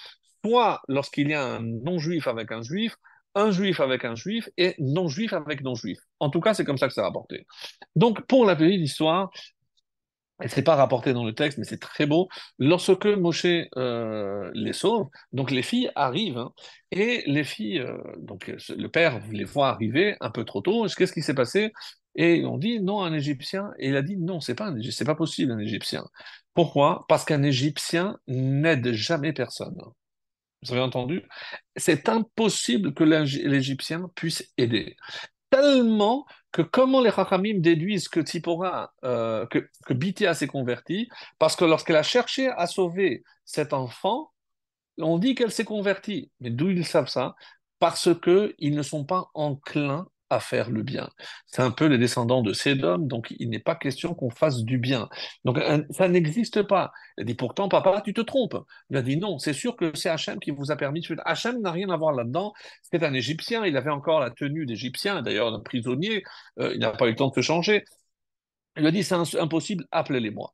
soit 0.43 0.81
lorsqu'il 0.87 1.29
y 1.29 1.33
a 1.33 1.43
un 1.43 1.61
non-juif 1.61 2.27
avec 2.27 2.51
un 2.51 2.61
juif, 2.61 2.95
un 3.37 3.51
juif 3.51 3.79
avec 3.79 4.03
un 4.03 4.15
juif 4.15 4.49
et 4.57 4.75
non-juif 4.79 5.33
avec 5.33 5.61
non-juif. 5.61 5.99
En 6.19 6.29
tout 6.29 6.41
cas, 6.41 6.53
c'est 6.53 6.65
comme 6.65 6.77
ça 6.77 6.87
que 6.87 6.93
c'est 6.93 7.01
rapporté. 7.01 7.45
Donc, 7.95 8.25
pour 8.27 8.45
la 8.45 8.55
petite 8.55 8.81
histoire, 8.81 9.29
et 10.43 10.47
c'est 10.49 10.61
pas 10.61 10.75
rapporté 10.75 11.13
dans 11.13 11.25
le 11.25 11.33
texte, 11.33 11.57
mais 11.57 11.65
c'est 11.65 11.79
très 11.79 12.05
beau. 12.05 12.29
Lorsque 12.59 13.05
Moshe 13.05 13.45
euh, 13.75 14.51
les 14.53 14.73
sauve, 14.73 15.07
donc 15.31 15.49
les 15.51 15.63
filles 15.63 15.89
arrivent, 15.95 16.37
hein, 16.37 16.53
et 16.91 17.23
les 17.25 17.43
filles, 17.43 17.79
euh, 17.79 17.97
donc 18.19 18.53
le 18.69 18.87
père 18.87 19.21
les 19.31 19.45
voit 19.45 19.69
arriver 19.69 20.15
un 20.21 20.29
peu 20.29 20.45
trop 20.45 20.61
tôt. 20.61 20.85
Qu'est-ce 20.95 21.13
qui 21.13 21.23
s'est 21.23 21.33
passé? 21.33 21.71
Et 22.15 22.45
on 22.45 22.57
dit 22.57 22.79
non, 22.81 23.01
un 23.03 23.13
Égyptien. 23.13 23.71
Et 23.79 23.89
il 23.89 23.95
a 23.95 24.01
dit 24.01 24.17
non, 24.17 24.39
c'est 24.39 24.55
pas 24.55 24.71
pas 25.05 25.15
possible 25.15 25.51
un 25.51 25.59
Égyptien. 25.59 26.05
Pourquoi? 26.53 27.05
Parce 27.09 27.25
qu'un 27.25 27.43
Égyptien 27.43 28.17
n'aide 28.27 28.91
jamais 28.91 29.33
personne. 29.33 29.77
Vous 30.63 30.73
avez 30.73 30.81
entendu? 30.81 31.23
C'est 31.75 32.09
impossible 32.09 32.93
que 32.93 33.03
l'Égyptien 33.03 34.09
puisse 34.15 34.51
aider. 34.57 34.95
Tellement 35.49 36.25
que 36.51 36.61
comment 36.61 37.01
les 37.01 37.11
Chachamim 37.11 37.59
déduisent 37.59 38.09
que 38.09 38.21
Tzipora, 38.21 38.93
euh, 39.03 39.45
que 39.45 39.93
Bithia 39.93 40.33
s'est 40.33 40.47
convertie, 40.47 41.07
parce 41.39 41.55
que 41.55 41.65
lorsqu'elle 41.65 41.95
a 41.95 42.03
cherché 42.03 42.49
à 42.49 42.67
sauver 42.67 43.23
cet 43.45 43.73
enfant, 43.73 44.31
on 44.97 45.17
dit 45.19 45.35
qu'elle 45.35 45.51
s'est 45.51 45.65
convertie. 45.65 46.31
Mais 46.39 46.49
d'où 46.49 46.69
ils 46.69 46.85
savent 46.85 47.09
ça? 47.09 47.35
Parce 47.79 48.09
qu'ils 48.19 48.75
ne 48.75 48.81
sont 48.81 49.05
pas 49.05 49.29
enclins 49.35 50.07
à 50.29 50.39
faire 50.39 50.69
le 50.69 50.83
bien. 50.83 51.09
C'est 51.45 51.61
un 51.61 51.71
peu 51.71 51.85
les 51.85 51.97
descendants 51.97 52.41
de 52.41 52.53
Sédom, 52.53 52.99
donc 52.99 53.33
il 53.39 53.49
n'est 53.49 53.59
pas 53.59 53.75
question 53.75 54.13
qu'on 54.13 54.29
fasse 54.29 54.63
du 54.63 54.77
bien. 54.77 55.09
Donc 55.45 55.59
ça 55.91 56.07
n'existe 56.07 56.63
pas. 56.63 56.91
Il 57.17 57.25
dit 57.25 57.35
pourtant, 57.35 57.69
papa, 57.69 58.01
tu 58.03 58.13
te 58.13 58.21
trompes. 58.21 58.57
Il 58.89 58.97
a 58.97 59.01
dit 59.01 59.17
non, 59.17 59.39
c'est 59.39 59.53
sûr 59.53 59.75
que 59.75 59.91
c'est 59.95 60.09
Hachem 60.09 60.39
qui 60.39 60.51
vous 60.51 60.71
a 60.71 60.75
permis 60.75 61.01
de 61.01 61.15
Hachem 61.25 61.61
n'a 61.61 61.71
rien 61.71 61.89
à 61.89 61.97
voir 61.97 62.13
là-dedans. 62.13 62.53
C'est 62.81 63.03
un 63.03 63.13
Égyptien, 63.13 63.65
il 63.65 63.77
avait 63.77 63.89
encore 63.91 64.19
la 64.19 64.31
tenue 64.31 64.65
d'Égyptien, 64.65 65.21
d'ailleurs 65.21 65.53
un 65.53 65.59
prisonnier, 65.59 66.23
euh, 66.59 66.71
il 66.73 66.79
n'a 66.79 66.91
pas 66.91 67.07
eu 67.07 67.11
le 67.11 67.15
temps 67.15 67.29
de 67.29 67.35
se 67.35 67.41
changer. 67.41 67.83
Il 68.77 68.85
a 68.85 68.91
dit 68.91 69.03
c'est 69.03 69.15
impossible, 69.39 69.85
appelez-les-moi. 69.91 70.53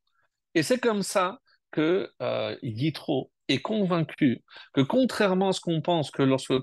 Et 0.56 0.64
c'est 0.64 0.80
comme 0.80 1.04
ça 1.04 1.40
que 1.72 2.10
euh, 2.22 2.56
Yitro 2.62 3.32
est 3.48 3.60
convaincu 3.60 4.42
que 4.74 4.82
contrairement 4.82 5.50
à 5.50 5.54
ce 5.54 5.62
qu'on 5.62 5.82
pense, 5.82 6.12
que 6.12 6.24
lorsque, 6.24 6.54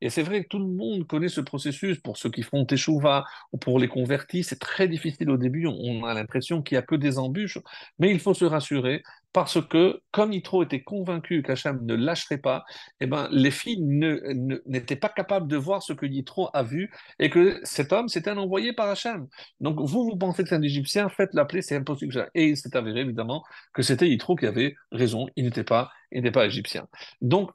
et 0.00 0.10
c'est 0.10 0.22
vrai 0.22 0.42
que 0.42 0.48
tout 0.48 0.58
le 0.58 0.66
monde 0.66 1.06
connaît 1.06 1.28
ce 1.28 1.40
processus, 1.40 1.98
pour 2.00 2.16
ceux 2.16 2.30
qui 2.30 2.42
font 2.42 2.64
Teshuvah 2.64 3.24
ou 3.52 3.58
pour 3.58 3.78
les 3.78 3.88
convertis, 3.88 4.44
c'est 4.44 4.58
très 4.58 4.88
difficile 4.88 5.30
au 5.30 5.36
début, 5.36 5.66
on 5.66 6.04
a 6.04 6.14
l'impression 6.14 6.62
qu'il 6.62 6.76
n'y 6.76 6.80
a 6.80 6.82
que 6.82 6.94
des 6.94 7.18
embûches, 7.18 7.58
mais 7.98 8.10
il 8.10 8.20
faut 8.20 8.34
se 8.34 8.44
rassurer, 8.44 9.02
parce 9.32 9.64
que 9.64 10.00
comme 10.10 10.32
Yitro 10.32 10.62
était 10.62 10.82
convaincu 10.82 11.42
qu'Hachem 11.42 11.80
ne 11.84 11.94
lâcherait 11.94 12.38
pas, 12.38 12.64
eh 13.00 13.06
ben, 13.06 13.28
les 13.30 13.50
filles 13.50 13.80
n'étaient 13.80 14.96
pas 14.96 15.08
capables 15.08 15.46
de 15.48 15.56
voir 15.56 15.82
ce 15.82 15.92
que 15.92 16.06
Yitro 16.06 16.48
a 16.52 16.62
vu, 16.62 16.90
et 17.18 17.30
que 17.30 17.60
cet 17.62 17.92
homme, 17.92 18.08
c'était 18.08 18.30
un 18.30 18.38
envoyé 18.38 18.72
par 18.72 18.88
Hachem. 18.88 19.26
Donc 19.60 19.80
vous, 19.80 20.04
vous 20.04 20.16
pensez 20.16 20.42
que 20.42 20.48
c'est 20.48 20.56
un 20.56 20.62
Égyptien, 20.62 21.08
faites 21.08 21.34
l'appeler, 21.34 21.62
c'est 21.62 21.76
impossible. 21.76 22.28
Et 22.34 22.48
il 22.48 22.56
s'est 22.56 22.76
avéré 22.76 23.00
évidemment 23.00 23.44
que 23.72 23.82
c'était 23.82 24.08
Yitro 24.08 24.36
qui 24.36 24.46
avait 24.46 24.74
raison, 24.92 25.26
il 25.36 25.44
n'était 25.44 25.64
pas 25.64 25.90
il 26.12 26.22
n'est 26.22 26.30
pas 26.30 26.46
égyptien. 26.46 26.88
Donc, 27.20 27.50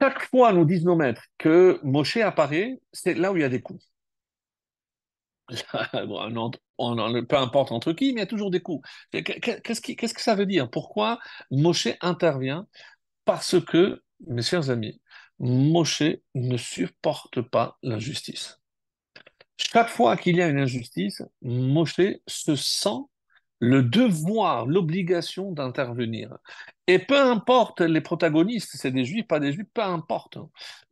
chaque 0.00 0.22
fois, 0.26 0.52
nous 0.52 0.64
disent 0.64 0.84
nos 0.84 0.96
maîtres 0.96 1.24
que 1.38 1.80
Moshe 1.82 2.18
apparaît, 2.18 2.80
c'est 2.92 3.14
là 3.14 3.32
où 3.32 3.36
il 3.36 3.40
y 3.40 3.44
a 3.44 3.48
des 3.48 3.62
coups. 3.62 3.84
peu 7.28 7.36
importe 7.36 7.72
entre 7.72 7.92
qui, 7.92 8.06
mais 8.06 8.12
il 8.12 8.18
y 8.18 8.22
a 8.22 8.26
toujours 8.26 8.50
des 8.50 8.60
coups. 8.60 8.86
Qu'est-ce, 9.12 9.80
qu'est-ce 9.80 10.14
que 10.14 10.22
ça 10.22 10.34
veut 10.34 10.46
dire? 10.46 10.68
Pourquoi 10.70 11.18
Moshe 11.50 11.88
intervient? 12.00 12.66
Parce 13.24 13.60
que, 13.64 14.02
mes 14.26 14.42
chers 14.42 14.70
amis, 14.70 15.00
Moshe 15.38 16.02
ne 16.34 16.56
supporte 16.56 17.40
pas 17.42 17.78
l'injustice. 17.82 18.60
Chaque 19.56 19.88
fois 19.88 20.16
qu'il 20.16 20.36
y 20.36 20.42
a 20.42 20.48
une 20.48 20.58
injustice, 20.58 21.22
Moshe 21.42 22.00
se 22.26 22.56
sent 22.56 23.00
le 23.58 23.82
devoir, 23.82 24.66
l'obligation 24.66 25.52
d'intervenir. 25.52 26.36
Et 26.86 26.98
peu 26.98 27.18
importe 27.18 27.80
les 27.80 28.00
protagonistes, 28.00 28.70
c'est 28.74 28.90
des 28.90 29.04
juifs, 29.04 29.26
pas 29.26 29.40
des 29.40 29.52
juifs, 29.52 29.66
peu 29.72 29.82
importe. 29.82 30.38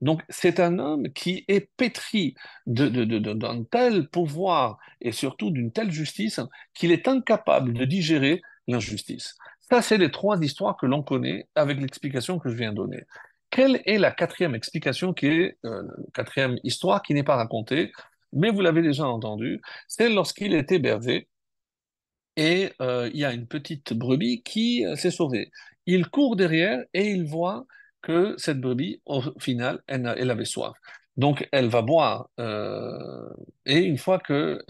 Donc 0.01 0.23
c'est 0.29 0.61
un 0.61 0.79
homme 0.79 1.13
qui 1.13 1.45
est 1.49 1.71
pétri 1.77 2.35
d'un 2.67 2.91
de, 2.91 3.65
tel 3.71 4.09
pouvoir 4.09 4.79
et 5.01 5.13
surtout 5.13 5.51
d'une 5.51 5.73
telle 5.73 5.91
justice 5.91 6.41
qu'il 6.73 6.91
est 6.91 7.07
incapable 7.07 7.75
de 7.75 7.85
digérer 7.85 8.43
l'injustice. 8.67 9.37
Ça, 9.71 9.83
c'est 9.83 9.99
les 9.99 10.11
trois 10.11 10.43
histoires 10.43 10.77
que 10.77 10.87
l'on 10.87 11.03
connaît 11.03 11.49
avec 11.55 11.81
l'explication 11.81 12.39
que 12.39 12.49
je 12.49 12.57
viens 12.57 12.71
de 12.71 12.77
donner. 12.77 13.05
Quelle 13.51 13.81
est 13.87 13.99
la 13.99 14.11
quatrième 14.11 14.55
explication 14.55 15.13
qui 15.13 15.27
est 15.27 15.59
euh, 15.65 15.83
la 15.83 16.05
quatrième 16.13 16.59
histoire 16.65 17.03
qui 17.03 17.15
n'est 17.15 17.23
pas 17.23 17.37
racontée, 17.37 17.93
mais 18.33 18.51
vous 18.51 18.63
l'avez 18.63 18.83
déjà 18.83 19.07
entendu, 19.07 19.61
c'est 19.87 20.11
lorsqu'il 20.11 20.55
est 20.55 20.73
hébergé 20.73 21.29
et 22.37 22.73
euh, 22.81 23.11
il 23.13 23.21
y 23.21 23.25
a 23.25 23.33
une 23.33 23.47
petite 23.47 23.93
brebis 23.93 24.43
qui 24.43 24.85
euh, 24.85 24.97
s'est 24.97 25.11
sauvée. 25.11 25.51
Il 25.87 26.09
court 26.09 26.37
derrière 26.37 26.85
et 26.95 27.11
il 27.11 27.25
voit 27.25 27.67
que 28.03 28.35
cette 28.39 28.61
brebis, 28.61 29.01
au 29.07 29.23
final, 29.39 29.83
elle, 29.87 30.31
avait 30.31 30.45
soif. 30.45 30.75
Donc, 31.17 31.49
elle 31.53 31.69
va 31.69 31.81
boire. 31.81 32.29
Euh, 32.41 33.29
et 33.67 33.79
une 33.79 33.99
fois 33.99 34.19
qu'elle 34.19 34.61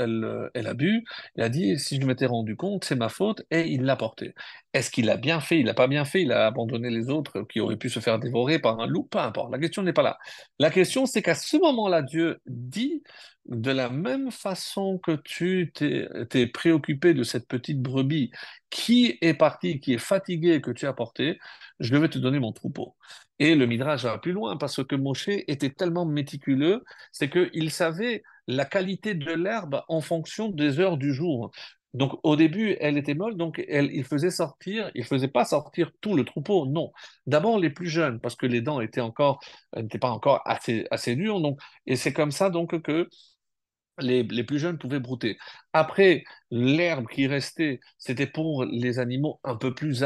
elle 0.54 0.66
a 0.66 0.74
bu, 0.74 1.04
elle 1.36 1.44
a 1.44 1.48
dit, 1.48 1.78
si 1.78 2.00
je 2.00 2.06
m'étais 2.06 2.26
rendu 2.26 2.54
compte, 2.54 2.84
c'est 2.84 2.96
ma 2.96 3.08
faute, 3.08 3.42
et 3.50 3.62
il 3.68 3.82
l'a 3.82 3.96
portée. 3.96 4.34
Est-ce 4.72 4.90
qu'il 4.90 5.10
a 5.10 5.16
bien 5.16 5.40
fait? 5.40 5.58
Il 5.58 5.66
n'a 5.66 5.74
pas 5.74 5.88
bien 5.88 6.04
fait? 6.04 6.22
Il 6.22 6.32
a 6.32 6.46
abandonné 6.46 6.90
les 6.90 7.08
autres 7.10 7.42
qui 7.42 7.60
auraient 7.60 7.76
pu 7.76 7.88
se 7.90 7.98
faire 8.00 8.18
dévorer 8.18 8.58
par 8.58 8.78
un 8.80 8.86
loup? 8.86 9.04
Peu 9.04 9.18
importe. 9.18 9.50
La 9.52 9.58
question 9.58 9.82
n'est 9.82 9.92
pas 9.92 10.02
là. 10.02 10.18
La 10.58 10.70
question, 10.70 11.06
c'est 11.06 11.22
qu'à 11.22 11.34
ce 11.34 11.56
moment-là, 11.56 12.02
Dieu 12.02 12.40
dit, 12.46 13.02
de 13.46 13.70
la 13.70 13.90
même 13.90 14.30
façon 14.30 14.98
que 14.98 15.12
tu 15.12 15.72
t'es 15.74 16.46
préoccupé 16.46 17.14
de 17.14 17.22
cette 17.22 17.46
petite 17.46 17.80
brebis 17.82 18.30
qui 18.70 19.18
est 19.20 19.34
partie, 19.34 19.80
qui 19.80 19.94
est 19.94 19.98
fatiguée, 19.98 20.60
que 20.60 20.70
tu 20.70 20.86
as 20.86 20.92
portée, 20.92 21.38
je 21.78 21.94
vais 21.96 22.08
te 22.08 22.18
donner 22.18 22.38
mon 22.38 22.52
troupeau. 22.52 22.96
Et 23.38 23.54
le 23.54 23.66
Midrash 23.66 24.04
va 24.04 24.18
plus 24.18 24.32
loin 24.32 24.56
parce 24.56 24.82
que 24.84 24.96
Moshe 24.96 25.28
était 25.28 25.70
tellement 25.70 26.06
méticuleux, 26.06 26.84
c'est 27.12 27.28
qu'il 27.28 27.70
savait 27.70 28.22
la 28.46 28.64
qualité 28.64 29.14
de 29.14 29.32
l'herbe 29.32 29.82
en 29.88 30.00
fonction 30.00 30.48
des 30.48 30.80
heures 30.80 30.96
du 30.96 31.12
jour. 31.12 31.50
Donc 31.92 32.18
au 32.24 32.34
début, 32.34 32.76
elle 32.80 32.98
était 32.98 33.14
molle, 33.14 33.36
donc 33.36 33.64
il 33.68 34.04
faisait 34.04 34.30
sortir, 34.30 34.90
il 34.96 35.04
faisait 35.04 35.28
pas 35.28 35.44
sortir 35.44 35.92
tout 36.00 36.16
le 36.16 36.24
troupeau, 36.24 36.66
non. 36.66 36.92
D'abord 37.26 37.58
les 37.58 37.70
plus 37.70 37.88
jeunes, 37.88 38.20
parce 38.20 38.34
que 38.34 38.46
les 38.46 38.60
dents 38.60 38.80
étaient 38.80 39.00
encore, 39.00 39.40
n'étaient 39.76 40.00
pas 40.00 40.10
encore 40.10 40.42
assez, 40.44 40.86
assez 40.90 41.14
dures, 41.14 41.40
donc, 41.40 41.60
et 41.86 41.94
c'est 41.94 42.12
comme 42.12 42.32
ça 42.32 42.50
donc 42.50 42.82
que 42.82 43.08
les, 43.98 44.24
plus 44.44 44.58
jeunes 44.58 44.78
pouvaient 44.78 45.00
brouter. 45.00 45.38
Après, 45.72 46.24
l'herbe 46.50 47.06
qui 47.08 47.26
restait, 47.26 47.80
c'était 47.98 48.26
pour 48.26 48.64
les 48.64 48.98
animaux 48.98 49.40
un 49.44 49.56
peu 49.56 49.74
plus, 49.74 50.04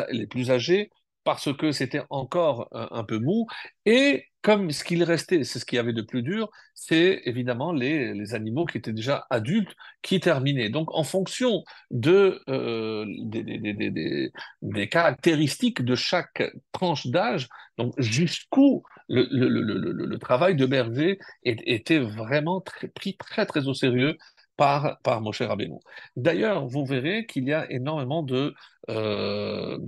âgés, 0.51 0.91
parce 1.29 1.53
que 1.53 1.73
c'était 1.73 2.01
encore 2.09 2.71
un, 2.73 3.05
peu 3.05 3.19
mou. 3.19 3.47
Et 3.85 4.25
comme 4.41 4.71
ce 4.71 4.83
qu'il 4.83 5.05
restait, 5.05 5.45
c'est 5.45 5.59
ce 5.59 5.67
qu'il 5.67 5.77
y 5.77 5.79
avait 5.79 5.93
de 5.93 6.01
plus 6.01 6.23
dur, 6.23 6.49
c'est 6.73 7.21
évidemment 7.27 7.71
les, 7.71 8.33
animaux 8.33 8.65
qui 8.65 8.79
étaient 8.79 8.95
déjà 8.95 9.27
adultes 9.29 9.77
qui 10.01 10.21
terminaient. 10.21 10.71
Donc, 10.71 10.89
en 10.95 11.05
fonction 11.05 11.65
de, 11.91 12.41
euh, 12.49 13.05
des, 14.63 14.89
caractéristiques 14.89 15.85
de 15.85 15.95
chaque 15.95 16.51
tranche 16.73 17.09
d'âge, 17.09 17.47
donc 17.77 17.93
jusqu'où 17.99 18.83
le, 19.11 20.17
travail 20.17 20.57
de 20.57 20.65
berger 20.65 21.19
était 21.43 21.99
vraiment 21.99 22.65
pris 22.95 23.19
très 23.19 23.45
très 23.45 23.69
au 23.69 23.75
sérieux 23.75 24.17
par, 24.59 25.21
Moshe 25.21 25.43
Rabbeinu. 25.43 25.79
D'ailleurs, 26.17 26.67
vous 26.67 26.85
verrez 26.85 27.27
qu'il 27.27 27.45
y 27.45 27.53
a 27.53 27.71
énormément 27.71 28.25
de, 28.25 28.55
euh, 28.91 29.79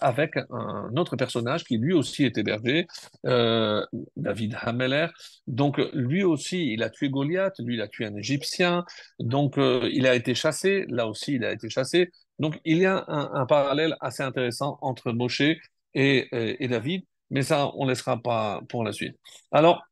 avec 0.00 0.36
un 0.36 0.96
autre 0.96 1.16
personnage 1.16 1.64
qui 1.64 1.76
lui 1.78 1.92
aussi 1.92 2.24
est 2.24 2.38
hébergé, 2.38 2.86
euh, 3.26 3.84
David 4.16 4.56
Hameler. 4.60 5.08
Donc 5.48 5.78
lui 5.92 6.22
aussi, 6.22 6.72
il 6.72 6.84
a 6.84 6.90
tué 6.90 7.10
Goliath, 7.10 7.54
lui 7.58 7.74
il 7.74 7.80
a 7.82 7.88
tué 7.88 8.06
un 8.06 8.14
Égyptien, 8.16 8.84
donc 9.18 9.58
euh, 9.58 9.88
il 9.92 10.06
a 10.06 10.14
été 10.14 10.34
chassé, 10.36 10.86
là 10.88 11.08
aussi 11.08 11.34
il 11.34 11.44
a 11.44 11.52
été 11.52 11.68
chassé. 11.68 12.12
Donc 12.38 12.60
il 12.64 12.78
y 12.78 12.86
a 12.86 13.04
un, 13.08 13.46
parallèle 13.46 13.96
assez 14.00 14.22
intéressant 14.22 14.78
entre 14.82 15.10
Moshe 15.12 15.40
et, 15.40 16.28
et, 16.32 16.68
David, 16.68 17.04
mais 17.30 17.42
ça 17.42 17.70
on 17.74 17.86
laissera 17.86 18.22
pas 18.22 18.60
pour 18.68 18.84
la 18.84 18.92
suite. 18.92 19.16
Alors, 19.52 19.82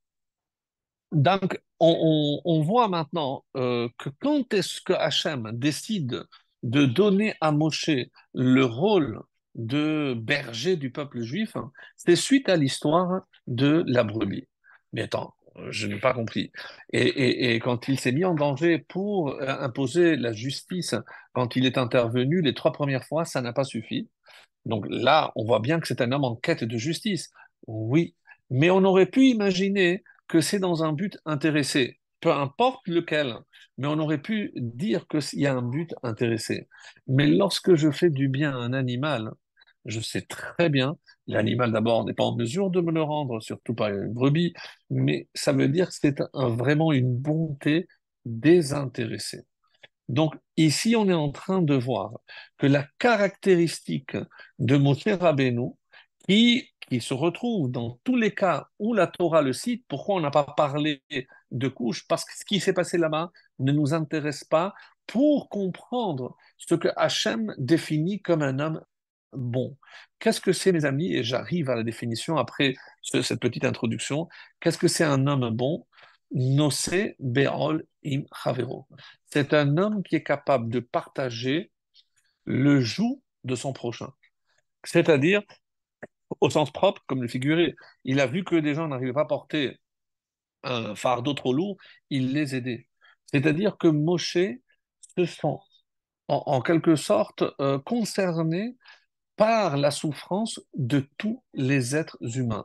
donc, 1.13 1.61
on, 1.79 2.63
voit 2.63 2.89
maintenant 2.89 3.45
euh, 3.57 3.89
que 3.99 4.09
quand 4.21 4.55
est-ce 4.55 4.81
que 4.81 4.95
Hachem 4.95 5.51
décide 5.53 6.25
de 6.63 6.87
donner 6.87 7.35
à 7.41 7.53
Moshe 7.53 7.91
le 8.35 8.65
rôle 8.65 9.21
de 9.55 10.15
berger 10.17 10.77
du 10.77 10.91
peuple 10.91 11.21
juif, 11.21 11.55
c'est 11.97 12.17
suite 12.17 12.49
à 12.49 12.57
l'histoire 12.57 13.23
de 13.47 13.85
la 13.87 14.05
brebis. 14.05 14.49
Mais 14.95 15.03
attends, 15.03 15.35
je 15.69 15.87
n'ai 15.87 15.99
pas 15.99 16.15
compris. 16.15 16.51
Et, 16.93 17.57
quand 17.57 17.89
il 17.89 17.99
s'est 17.99 18.13
mis 18.13 18.25
en 18.25 18.35
danger 18.35 18.79
pour 18.79 19.31
euh, 19.31 19.47
imposer 19.61 20.17
la 20.17 20.33
justice, 20.33 20.95
quand 21.35 21.57
il 21.57 21.67
est 21.67 21.77
intervenu 21.77 22.41
les 22.41 22.55
trois 22.55 22.73
premières 22.73 23.05
fois, 23.05 23.27
ça 23.27 23.43
n'a 23.43 23.53
pas 23.53 23.65
suffi. 23.65 24.09
Donc 24.65 24.87
là, 24.89 25.33
on 25.37 25.45
voit 25.45 25.61
bien 25.61 25.81
que 25.81 25.89
c'est 25.89 26.01
un 26.01 26.13
homme 26.13 26.25
en 26.25 26.37
quête 26.37 26.65
de 26.65 26.79
justice. 26.79 27.31
Oui, 27.67 28.15
mais 28.49 28.71
on 28.71 28.85
aurait 28.85 29.07
pu 29.07 29.27
imaginer 29.27 30.05
que 30.33 30.41
c'est 30.41 30.59
dans 30.59 30.83
un 30.83 30.95
but 30.95 31.19
intéressé, 31.27 32.01
peu 32.21 32.33
importe 32.33 32.89
lequel, 32.89 33.37
mais 33.77 33.87
on 33.87 33.99
aurait 33.99 34.23
pu 34.23 34.51
dire 34.57 35.07
qu'il 35.07 35.41
y 35.41 35.47
a 35.47 35.53
un 35.53 35.61
but 35.61 35.95
intéressé. 36.03 36.71
Mais 37.07 37.27
lorsque 37.27 37.75
je 37.75 37.91
fais 37.91 38.09
du 38.09 38.31
bien 38.31 38.53
à 38.53 38.57
un 38.57 38.73
animal, 38.73 39.33
je 39.85 40.01
sais 40.01 40.23
très 40.23 40.71
bien, 40.71 40.97
l'animal 41.27 41.71
d'abord 41.71 42.07
n'est 42.07 42.15
pas 42.15 42.25
en 42.25 42.35
mesure 42.35 42.71
de 42.71 42.81
me 42.81 42.93
le 42.93 43.03
rendre, 43.03 43.43
surtout 43.43 43.75
pas 43.75 43.91
une 43.91 44.11
brebis, 44.11 44.55
mais 44.89 45.29
ça 45.35 45.53
veut 45.53 45.69
dire 45.69 45.89
que 45.89 45.95
c'est 46.01 46.23
vraiment 46.33 46.93
une 46.93 47.15
bonté 47.15 47.87
désintéressée. 48.25 49.43
Donc 50.09 50.35
ici, 50.57 50.97
on 50.97 51.11
est 51.11 51.13
en 51.13 51.31
train 51.31 51.61
de 51.61 51.75
voir 51.75 52.13
que 52.57 52.67
la 52.67 52.87
caractéristique 52.99 54.17
de 54.59 54.79
Moshe 54.79 55.09
Rabbeinu, 55.09 55.73
qui 56.27 56.72
qui 56.93 57.01
se 57.01 57.15
retrouve 57.15 57.71
dans 57.71 57.99
tous 58.05 58.17
les 58.17 58.35
cas 58.35 58.69
où 58.79 58.93
la 58.93 59.07
Torah 59.07 59.41
le 59.41 59.55
cite. 59.55 59.83
Pourquoi 59.89 60.17
on 60.17 60.21
n'a 60.21 60.31
pas 60.31 60.45
parlé 60.45 61.03
de 61.51 61.69
couches? 61.69 62.07
Parce 62.07 62.23
que 62.23 62.37
ce 62.37 62.45
qui 62.45 62.61
s'est 62.61 62.75
passé 62.75 62.99
là-bas 62.99 63.31
ne 63.61 63.73
nous 63.73 63.95
intéresse 63.95 64.45
pas 64.45 64.75
pour 65.07 65.49
comprendre 65.49 66.37
ce 66.59 66.75
que 66.75 66.89
Hachem 66.97 67.55
définit 67.57 68.21
comme 68.21 68.43
un 68.43 68.59
homme 68.59 68.85
bon. 69.33 69.79
Qu'est-ce 70.19 70.43
que 70.43 70.53
c'est, 70.53 70.71
mes 70.71 70.85
amis? 70.85 71.15
Et 71.15 71.25
j'arrive 71.25 71.71
à 71.71 71.77
la 71.77 71.83
définition 71.83 72.37
après 72.37 72.75
cette 73.01 73.41
petite 73.41 73.65
introduction. 73.65 74.29
Qu'est-ce 74.61 74.77
que 74.77 74.89
c'est 74.89 75.05
un 75.05 75.27
homme 75.27 75.49
bon? 75.49 75.87
Nosé 76.31 77.17
Be'ol 77.21 77.87
im 78.05 78.25
Havero. 78.45 78.87
C'est 79.33 79.55
un 79.55 79.79
homme 79.79 80.03
qui 80.03 80.17
est 80.17 80.23
capable 80.23 80.69
de 80.69 80.81
partager 80.81 81.73
le 82.45 82.83
joug 82.83 83.23
de 83.45 83.55
son 83.55 83.73
prochain. 83.73 84.13
C'est-à-dire, 84.85 85.41
au 86.41 86.51
sens 86.51 86.71
propre 86.71 87.03
comme 87.07 87.23
le 87.23 87.29
figuré. 87.29 87.75
Il 88.05 88.21
a 88.21 88.27
vu 88.27 88.45
que 88.45 88.57
des 88.57 88.75
gens 88.75 88.89
n'arrivaient 88.89 89.13
pas 89.13 89.23
à 89.23 89.27
porter 89.27 89.81
un 90.65 90.95
fardeau 90.95 91.35
trop 91.35 91.53
lourd, 91.53 91.77
il 92.11 92.33
les 92.33 92.55
aidait. 92.55 92.89
C'est-à-dire 93.27 93.77
que 93.79 93.89
Moshe 93.89 94.37
se 95.17 95.25
sent 95.25 95.57
en, 96.29 96.61
quelque 96.63 96.97
sorte 96.97 97.45
euh, 97.61 97.79
concerné 97.79 98.77
par 99.37 99.77
la 99.77 99.91
souffrance 99.91 100.61
de 100.75 101.09
tous 101.19 101.43
les 101.53 101.97
êtres 101.97 102.19
humains. 102.21 102.65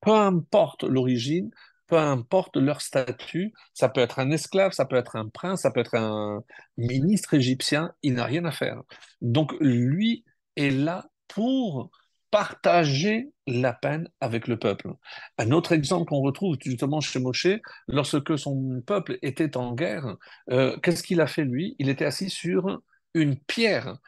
Peu 0.00 0.12
importe 0.12 0.84
l'origine, 0.84 1.50
peu 1.86 1.98
importe 1.98 2.56
leur 2.56 2.80
statut, 2.80 3.52
ça 3.74 3.88
peut 3.88 4.00
être 4.00 4.18
un 4.18 4.30
esclave, 4.30 4.72
ça 4.72 4.86
peut 4.86 4.96
être 4.96 5.16
un 5.16 5.28
prince, 5.28 5.62
ça 5.62 5.70
peut 5.70 5.80
être 5.80 5.94
un 5.94 6.42
ministre 6.76 7.34
égyptien, 7.34 7.92
il 8.02 8.14
n'a 8.14 8.24
rien 8.24 8.44
à 8.44 8.52
faire. 8.52 8.82
Donc 9.20 9.52
lui 9.60 10.24
est 10.56 10.70
là 10.70 11.06
pour 11.28 11.90
partager 12.30 13.30
la 13.46 13.72
peine 13.72 14.08
avec 14.20 14.46
le 14.46 14.58
peuple. 14.58 14.92
Un 15.38 15.50
autre 15.50 15.72
exemple 15.72 16.08
qu'on 16.08 16.20
retrouve 16.20 16.56
justement 16.64 17.00
chez 17.00 17.18
Moshe, 17.18 17.48
lorsque 17.88 18.38
son 18.38 18.82
peuple 18.86 19.18
était 19.22 19.56
en 19.56 19.74
guerre, 19.74 20.16
euh, 20.50 20.76
qu'est-ce 20.78 21.02
qu'il 21.02 21.20
a 21.20 21.26
fait 21.26 21.44
lui? 21.44 21.76
Il 21.78 21.88
était 21.88 22.04
assis 22.04 22.30
sur 22.30 22.80
une 23.14 23.36
pierre. 23.36 23.98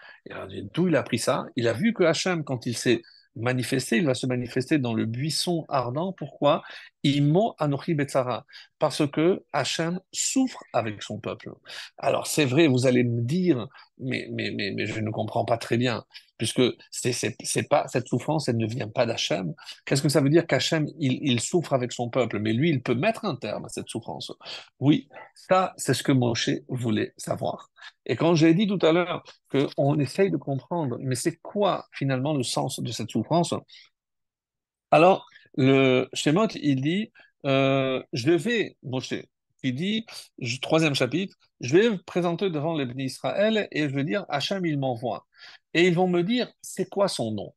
D'où 0.74 0.88
il 0.88 0.96
a 0.96 1.02
pris 1.02 1.18
ça? 1.18 1.46
Il 1.56 1.66
a 1.66 1.72
vu 1.72 1.92
que 1.92 2.04
Hachem, 2.04 2.44
quand 2.44 2.66
il 2.66 2.76
s'est 2.76 3.02
manifester, 3.34 3.96
il 3.96 4.06
va 4.06 4.14
se 4.14 4.26
manifester 4.26 4.78
dans 4.78 4.94
le 4.94 5.06
buisson 5.06 5.64
ardent. 5.68 6.12
Pourquoi? 6.12 6.62
Imo 7.02 7.54
Anochi 7.58 7.94
Betzara. 7.94 8.46
Parce 8.78 9.06
que 9.10 9.44
Hachem 9.52 10.00
souffre 10.12 10.62
avec 10.72 11.02
son 11.02 11.18
peuple. 11.18 11.50
Alors 11.98 12.26
c'est 12.26 12.44
vrai, 12.44 12.66
vous 12.68 12.86
allez 12.86 13.04
me 13.04 13.22
dire, 13.22 13.68
mais, 13.98 14.28
mais, 14.30 14.50
mais 14.50 14.86
je 14.86 15.00
ne 15.00 15.10
comprends 15.10 15.44
pas 15.44 15.56
très 15.56 15.78
bien, 15.78 16.04
puisque 16.42 16.62
c'est, 16.90 17.68
pas, 17.68 17.86
cette 17.86 18.08
souffrance, 18.08 18.48
elle 18.48 18.56
ne 18.56 18.66
vient 18.66 18.88
pas 18.88 19.06
d'Hachem. 19.06 19.54
Qu'est-ce 19.84 20.02
que 20.02 20.08
ça 20.08 20.20
veut 20.20 20.28
dire 20.28 20.44
qu'Hachem, 20.44 20.88
il 20.98 21.38
souffre 21.38 21.72
avec 21.72 21.92
son 21.92 22.10
peuple, 22.10 22.40
mais 22.40 22.52
lui, 22.52 22.70
il 22.70 22.82
peut 22.82 22.96
mettre 22.96 23.24
un 23.24 23.36
terme 23.36 23.64
à 23.66 23.68
cette 23.68 23.88
souffrance 23.88 24.32
Oui, 24.80 25.08
ça, 25.36 25.72
c'est 25.76 25.94
ce 25.94 26.02
que 26.02 26.10
Moshe 26.10 26.50
voulait 26.66 27.14
savoir. 27.16 27.70
Et 28.06 28.16
quand 28.16 28.34
j'ai 28.34 28.54
dit 28.54 28.66
tout 28.66 28.84
à 28.84 28.90
l'heure 28.90 29.22
qu'on 29.52 30.00
essaye 30.00 30.32
de 30.32 30.36
comprendre, 30.36 30.98
mais 30.98 31.14
c'est 31.14 31.36
quoi 31.36 31.86
finalement 31.92 32.34
le 32.34 32.42
sens 32.42 32.80
de 32.80 32.90
cette 32.90 33.12
souffrance? 33.12 33.54
Alors, 34.90 35.24
le 35.56 36.08
Shemot, 36.12 36.48
il 36.56 36.82
dit, 36.82 37.12
euh, 37.46 38.02
je 38.12 38.32
vais, 38.32 38.76
Moshe, 38.82 39.14
il 39.62 39.74
dit, 39.74 40.06
troisième 40.60 40.94
chapitre, 40.94 41.36
je 41.60 41.76
vais 41.76 41.90
me 41.90 41.98
présenter 41.98 42.50
devant 42.50 42.74
les 42.74 42.86
bénis 42.86 43.04
Israël 43.04 43.68
et 43.70 43.88
je 43.88 43.94
vais 43.94 44.04
dire, 44.04 44.24
Hachem, 44.28 44.64
il 44.66 44.78
m'envoie. 44.78 45.26
Et 45.74 45.86
ils 45.86 45.94
vont 45.94 46.08
me 46.08 46.22
dire, 46.22 46.52
c'est 46.60 46.88
quoi 46.88 47.08
son 47.08 47.32
nom? 47.32 47.54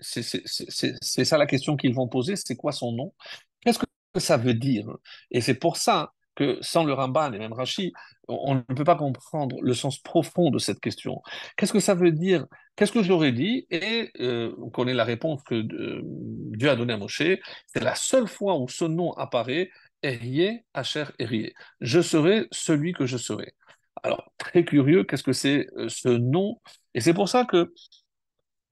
C'est 0.00 1.24
ça 1.24 1.38
la 1.38 1.46
question 1.46 1.76
qu'ils 1.76 1.94
vont 1.94 2.08
poser, 2.08 2.36
c'est 2.36 2.56
quoi 2.56 2.72
son 2.72 2.92
nom? 2.92 3.14
Qu'est-ce 3.60 3.78
que 3.78 4.20
ça 4.20 4.36
veut 4.36 4.54
dire? 4.54 4.88
Et 5.30 5.40
c'est 5.40 5.54
pour 5.54 5.76
ça 5.76 6.12
que 6.36 6.58
sans 6.60 6.84
le 6.84 6.92
Ramban 6.92 7.32
et 7.32 7.38
même 7.38 7.52
Rashi, 7.52 7.92
on, 8.28 8.56
ne 8.56 8.60
peut 8.60 8.84
pas 8.84 8.94
comprendre 8.94 9.56
le 9.60 9.74
sens 9.74 9.98
profond 9.98 10.50
de 10.50 10.58
cette 10.58 10.80
question. 10.80 11.22
Qu'est-ce 11.56 11.72
que 11.72 11.80
ça 11.80 11.94
veut 11.94 12.12
dire? 12.12 12.46
Qu'est-ce 12.76 12.92
que 12.92 13.02
j'aurais 13.02 13.32
dit? 13.32 13.66
Et 13.70 14.10
euh, 14.20 14.54
on 14.58 14.68
connaît 14.68 14.94
la 14.94 15.04
réponse 15.04 15.42
que 15.42 15.54
euh, 15.54 16.02
Dieu 16.04 16.68
a 16.68 16.76
donnée 16.76 16.92
à 16.92 16.98
Moshe. 16.98 17.22
C'est 17.66 17.82
la 17.82 17.94
seule 17.94 18.28
fois 18.28 18.58
où 18.58 18.68
ce 18.68 18.84
nom 18.84 19.12
apparaît, 19.14 19.70
Erie, 20.02 20.60
Asher, 20.74 21.06
Erie. 21.18 21.52
Je 21.80 22.00
serai 22.00 22.46
celui 22.52 22.92
que 22.92 23.06
je 23.06 23.16
serai. 23.16 23.54
Alors, 24.02 24.30
très 24.38 24.64
curieux, 24.64 25.04
qu'est-ce 25.04 25.22
que 25.22 25.32
c'est 25.32 25.66
euh, 25.76 25.88
ce 25.88 26.08
nom? 26.08 26.60
Et 26.94 27.00
c'est 27.00 27.14
pour 27.14 27.28
ça 27.28 27.44
que 27.44 27.72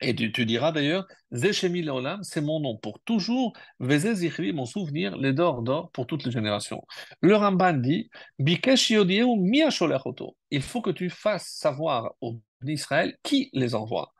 et 0.00 0.14
tu, 0.14 0.44
diras 0.44 0.72
d'ailleurs, 0.72 1.06
Zeshemi 1.32 1.80
Leolam, 1.80 2.22
c'est 2.24 2.40
mon 2.40 2.60
nom 2.60 2.76
pour 2.76 3.00
toujours, 3.00 3.54
Vezé 3.80 4.30
mon 4.52 4.66
souvenir, 4.66 5.16
les 5.16 5.32
d'or 5.32 5.62
d'or 5.62 5.90
pour 5.92 6.06
toutes 6.06 6.24
les 6.24 6.30
générations. 6.30 6.82
Le 7.20 7.36
Ramban 7.36 7.74
dit, 7.74 8.10
Bikesh 8.38 8.90
Il 8.90 10.62
faut 10.62 10.82
que 10.82 10.90
tu 10.90 11.08
fasses 11.08 11.48
savoir 11.48 12.14
au 12.20 12.40
Israël 12.66 13.16
qui 13.22 13.50
les 13.52 13.74
envoie. 13.74 14.12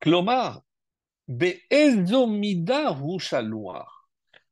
Klomar, 0.00 0.62
Be'ezomida 1.28 2.96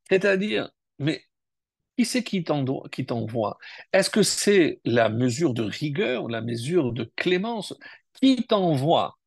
C'est-à-dire, 0.09 0.71
mais 0.97 1.23
qui 1.99 2.05
c'est 2.05 2.23
qui 2.23 2.43
t'envoie? 2.45 3.57
Est-ce 3.91 4.09
que 4.09 4.23
c'est 4.23 4.79
la 4.85 5.09
mesure 5.09 5.53
de 5.53 5.63
rigueur, 5.63 6.29
la 6.29 6.39
mesure 6.39 6.93
de 6.93 7.11
clémence 7.17 7.73
Qui 8.13 8.47
t'envoie? 8.47 9.17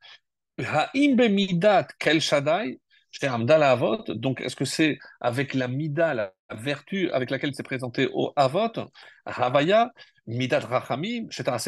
Donc 4.09 4.41
est-ce 4.41 4.57
que 4.57 4.65
c'est 4.65 4.99
avec 5.21 5.53
la 5.53 5.69
mida, 5.69 6.15
la 6.15 6.33
vertu 6.51 7.11
avec 7.11 7.31
laquelle 7.31 7.55
c'est 7.55 7.63
présenté 7.63 8.09
au 8.15 8.33
Avot, 8.37 8.73
Havaya, 9.27 9.91
Midat 10.27 10.61
Rachamim, 10.61 11.27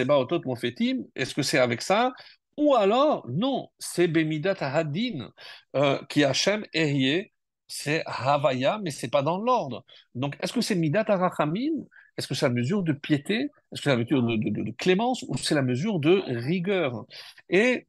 Otot 0.09 0.41
Mofetim, 0.47 1.05
est-ce 1.15 1.35
que 1.35 1.43
c'est 1.43 1.59
avec 1.59 1.83
ça? 1.83 2.15
Ou 2.57 2.75
alors, 2.77 3.27
non, 3.29 3.69
c'est 3.79 4.09
Bemidat 4.09 4.57
Hadin, 4.61 5.29
euh, 5.77 6.01
qui 6.09 6.25
Hachem 6.25 6.65
Erie, 6.73 7.31
c'est 7.77 8.05
Havaya, 8.07 8.79
mais 8.83 8.91
c'est 8.93 9.09
pas 9.09 9.23
dans 9.23 9.37
l'ordre. 9.37 9.85
Donc, 10.15 10.37
est-ce 10.41 10.53
que 10.53 10.61
c'est 10.61 10.77
Midat 10.77 11.05
Arachamim? 11.09 11.73
Est-ce 12.17 12.29
que 12.29 12.35
c'est 12.35 12.47
la 12.47 12.53
mesure 12.55 12.85
de 12.85 12.93
piété? 12.93 13.51
Est-ce 13.73 13.81
que 13.81 13.85
c'est 13.85 13.91
la 13.91 13.97
mesure 13.97 14.23
de, 14.23 14.71
clémence 14.79 15.25
Ou 15.27 15.37
c'est 15.37 15.57
la 15.57 15.63
mesure 15.63 15.99
de 15.99 16.23
rigueur? 16.25 17.05
Et 17.49 17.89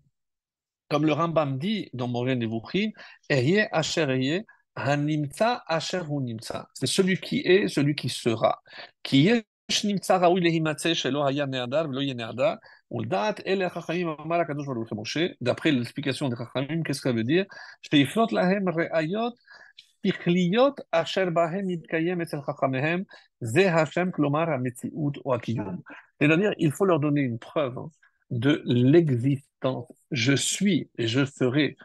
comme 0.89 1.05
le 1.05 1.13
Rambam 1.13 1.59
dit 1.59 1.89
dans 1.93 2.07
Morien 2.07 2.33
Nevuchim, 2.33 2.89
Eye 3.29 3.67
Asher 3.71 4.43
Hanimta 4.75 5.63
Asher 5.67 6.01
Hunimta. 6.09 6.67
C'est 6.73 6.87
celui 6.87 7.17
qui 7.19 7.41
est, 7.41 7.67
celui 7.67 7.93
qui 7.93 8.09
sera. 8.09 8.63
Qui 9.03 9.27
est 9.27 9.45
D'après 15.41 15.71
l'explication 15.71 16.29
des 16.29 16.35
Rachamim, 16.35 16.83
qu'est-ce 16.83 17.01
que 17.01 17.09
ça 17.09 17.15
veut 17.15 17.23
dire 17.23 17.45
c'est-à-dire, 26.19 26.53
il 26.57 26.71
faut 26.71 26.85
leur 26.85 26.99
donner 26.99 27.21
une 27.21 27.39
preuve 27.39 27.77
de 28.29 28.61
l'existence. 28.65 29.91
Je 30.11 30.33
suis 30.33 30.89
et 30.97 31.07
je 31.07 31.25
serai. 31.25 31.75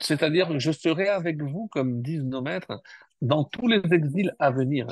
C'est-à-dire, 0.00 0.58
je 0.58 0.72
serai 0.72 1.08
avec 1.08 1.42
vous, 1.42 1.68
comme 1.68 2.02
disent 2.02 2.24
nos 2.24 2.42
maîtres, 2.42 2.82
dans 3.22 3.44
tous 3.44 3.68
les 3.68 3.82
exils 3.92 4.34
à 4.38 4.50
venir. 4.50 4.86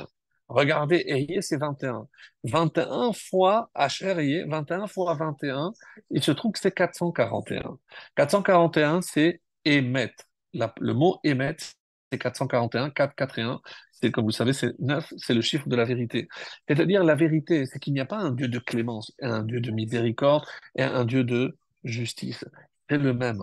Regardez, 0.47 1.03
Eyé, 1.07 1.41
c'est 1.41 1.57
21. 1.57 2.07
21 2.43 3.13
fois 3.13 3.71
HR 3.75 4.19
Eyé, 4.19 4.45
21 4.45 4.87
fois 4.87 5.15
21, 5.15 5.73
il 6.11 6.23
se 6.23 6.31
trouve 6.31 6.51
que 6.51 6.59
c'est 6.59 6.71
441. 6.71 7.77
441, 8.15 9.01
c'est 9.01 9.41
émettre. 9.65 10.25
le 10.53 10.93
mot 10.93 11.19
émettre, 11.23 11.65
c'est 12.11 12.19
441, 12.19 12.89
4, 12.91 13.15
4 13.15 13.39
et 13.39 13.41
1 13.43 13.61
c'est 14.01 14.11
comme 14.11 14.25
vous 14.25 14.31
savez, 14.31 14.53
c'est 14.53 14.77
9, 14.79 15.13
c'est 15.17 15.33
le 15.33 15.41
chiffre 15.41 15.67
de 15.67 15.75
la 15.75 15.85
vérité. 15.85 16.27
C'est-à-dire 16.67 17.03
la 17.03 17.15
vérité, 17.15 17.65
c'est 17.65 17.79
qu'il 17.79 17.93
n'y 17.93 17.99
a 17.99 18.05
pas 18.05 18.17
un 18.17 18.31
Dieu 18.31 18.47
de 18.47 18.59
clémence, 18.59 19.13
un 19.21 19.43
Dieu 19.43 19.61
de 19.61 19.71
miséricorde 19.71 20.45
et 20.75 20.83
un 20.83 21.05
Dieu 21.05 21.23
de 21.23 21.57
justice. 21.83 22.45
C'est 22.89 22.97
le 22.97 23.13
même. 23.13 23.41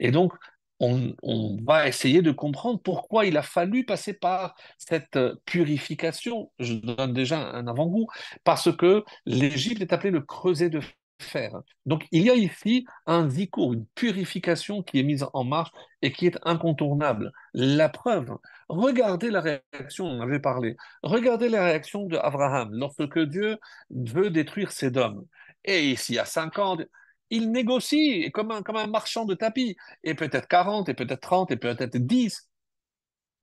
Et 0.00 0.10
donc, 0.10 0.32
on, 0.80 1.58
va 1.64 1.86
essayer 1.86 2.22
de 2.22 2.32
comprendre 2.32 2.80
pourquoi 2.82 3.24
il 3.26 3.36
a 3.36 3.42
fallu 3.42 3.84
passer 3.84 4.14
par 4.14 4.56
cette 4.78 5.16
purification. 5.46 6.50
Je 6.58 6.74
donne 6.74 7.12
déjà 7.12 7.38
un 7.52 7.68
avant-goût, 7.68 8.08
parce 8.42 8.74
que 8.76 9.04
l'Égypte 9.24 9.80
est 9.80 9.92
appelée 9.92 10.10
le 10.10 10.22
creuset 10.22 10.70
de 10.70 10.80
faire. 11.18 11.60
Donc 11.86 12.04
il 12.10 12.22
y 12.22 12.30
a 12.30 12.34
ici 12.34 12.86
un 13.06 13.28
zikour, 13.28 13.72
une 13.72 13.86
purification 13.94 14.82
qui 14.82 15.00
est 15.00 15.02
mise 15.02 15.26
en 15.32 15.44
marche 15.44 15.70
et 16.02 16.12
qui 16.12 16.26
est 16.26 16.38
incontournable. 16.44 17.32
La 17.54 17.88
preuve, 17.88 18.36
regardez 18.68 19.30
la 19.30 19.40
réaction, 19.40 20.06
on 20.06 20.20
avait 20.20 20.40
parlé, 20.40 20.76
regardez 21.02 21.48
la 21.48 21.64
réaction 21.64 22.06
de 22.06 22.16
Abraham 22.16 22.70
lorsque 22.72 23.18
Dieu 23.18 23.58
veut 23.90 24.30
détruire 24.30 24.72
Sédom. 24.72 25.26
Et 25.64 25.90
ici, 25.90 26.18
à 26.18 26.24
50, 26.24 26.82
il 27.30 27.50
négocie 27.50 28.30
comme 28.32 28.50
un, 28.50 28.62
comme 28.62 28.76
un 28.76 28.86
marchand 28.86 29.24
de 29.24 29.34
tapis, 29.34 29.76
et 30.04 30.14
peut-être 30.14 30.48
40, 30.48 30.88
et 30.88 30.94
peut-être 30.94 31.20
30, 31.20 31.50
et 31.50 31.56
peut-être 31.56 31.96
10. 31.96 32.48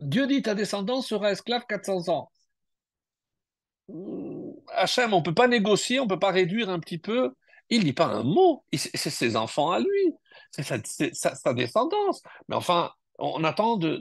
Dieu 0.02 0.28
dit, 0.28 0.42
ta 0.42 0.56
descendance 0.56 1.08
sera 1.08 1.32
esclave 1.32 1.66
400 1.68 2.10
ans. 2.10 2.32
Hachem, 4.76 5.14
on 5.14 5.20
ne 5.20 5.24
peut 5.24 5.34
pas 5.34 5.48
négocier, 5.48 6.00
on 6.00 6.04
ne 6.04 6.10
peut 6.10 6.20
pas 6.20 6.32
réduire 6.32 6.70
un 6.70 6.80
petit 6.80 7.00
peu 7.00 7.34
il 7.70 7.84
dit 7.84 7.94
pas 7.94 8.06
un 8.06 8.24
mot. 8.24 8.64
C'est 8.74 9.10
ses 9.10 9.36
enfants 9.36 9.72
à 9.72 9.80
lui. 9.80 10.16
C'est 10.52 10.64
sa, 10.64 11.54
descendance. 11.54 12.24
Mais 12.48 12.56
enfin, 12.56 12.92
on 13.20 13.44
attend 13.44 13.78
de, 13.78 14.00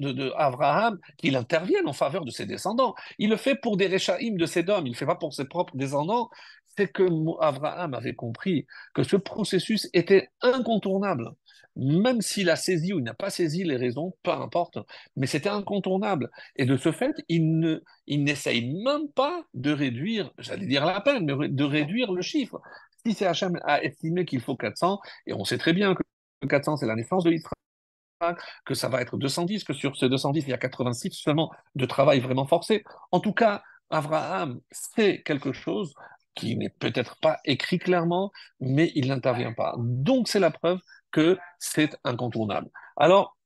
qu'il 1.16 1.36
intervienne 1.36 1.86
en 1.86 1.92
faveur 1.92 2.24
de 2.24 2.30
ses 2.30 2.46
descendants. 2.46 2.94
Il 3.18 3.30
le 3.30 3.36
fait 3.36 3.56
pour 3.56 3.76
des 3.76 3.86
réchaïm 3.86 4.36
de 4.36 4.46
ses 4.46 4.68
hommes. 4.68 4.86
Il 4.86 4.92
ne 4.92 4.96
fait 4.96 5.06
pas 5.06 5.16
pour 5.16 5.34
ses 5.34 5.44
propres 5.44 5.76
descendants. 5.76 6.30
C'est 6.76 6.88
que 6.92 7.04
Abraham 7.40 7.94
avait 7.94 8.14
compris 8.14 8.66
que 8.94 9.02
ce 9.02 9.16
processus 9.16 9.88
était 9.92 10.30
incontournable. 10.40 11.32
Même 11.76 12.22
s'il 12.22 12.50
a 12.50 12.56
saisi 12.56 12.92
ou 12.92 12.98
il 12.98 13.04
n'a 13.04 13.14
pas 13.14 13.30
saisi 13.30 13.62
les 13.62 13.76
raisons, 13.76 14.12
peu 14.24 14.32
importe, 14.32 14.78
mais 15.16 15.28
c'était 15.28 15.48
incontournable. 15.48 16.28
Et 16.56 16.66
de 16.66 16.76
ce 16.76 16.90
fait, 16.90 17.14
il 17.28 17.80
n'essaye 18.08 18.74
même 18.82 19.08
pas 19.14 19.44
de 19.54 19.70
réduire, 19.70 20.32
j'allais 20.38 20.66
dire 20.66 20.84
la 20.84 21.00
peine, 21.00 21.24
mais 21.24 21.48
de 21.48 21.64
réduire 21.64 22.10
le 22.12 22.22
chiffre. 22.22 22.60
Si 23.04 23.14
c'est 23.14 23.26
Hachem 23.26 23.58
a 23.64 23.82
estimé 23.82 24.24
qu'il 24.24 24.40
faut 24.40 24.56
400, 24.56 25.00
et 25.26 25.32
on 25.32 25.44
sait 25.44 25.58
très 25.58 25.72
bien 25.72 25.94
que 25.94 26.02
400 26.46 26.78
c'est 26.78 26.86
la 26.86 26.94
naissance 26.94 27.24
de 27.24 27.30
l'Israël, 27.30 28.36
que 28.64 28.74
ça 28.74 28.88
va 28.88 29.00
être 29.00 29.16
210, 29.16 29.64
que 29.64 29.72
sur 29.72 29.96
ces 29.96 30.08
210, 30.08 30.44
il 30.44 30.50
y 30.50 30.52
a 30.52 30.58
86 30.58 31.12
seulement 31.12 31.52
de 31.74 31.86
travail 31.86 32.20
vraiment 32.20 32.46
forcé. 32.46 32.84
En 33.12 33.20
tout 33.20 33.32
cas, 33.32 33.62
Abraham 33.90 34.60
sait 34.70 35.22
quelque 35.22 35.52
chose 35.52 35.94
qui 36.34 36.56
n'est 36.56 36.70
peut-être 36.70 37.16
pas 37.20 37.38
écrit 37.44 37.78
clairement, 37.78 38.30
mais 38.60 38.92
il 38.94 39.08
n'intervient 39.08 39.52
pas. 39.52 39.74
Donc 39.78 40.28
c'est 40.28 40.40
la 40.40 40.50
preuve 40.50 40.80
que 41.10 41.38
c'est 41.58 41.96
incontournable. 42.04 42.68
Alors, 42.96 43.37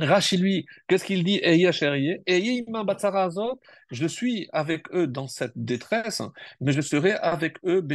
Rachi, 0.00 0.36
lui, 0.36 0.66
qu'est-ce 0.88 1.04
qu'il 1.04 1.24
dit? 1.24 1.40
Je 3.90 4.06
suis 4.06 4.48
avec 4.52 4.92
eux 4.94 5.06
dans 5.06 5.26
cette 5.26 5.52
détresse, 5.56 6.22
mais 6.60 6.72
je 6.72 6.80
serai 6.80 7.12
avec 7.12 7.58
eux 7.64 7.86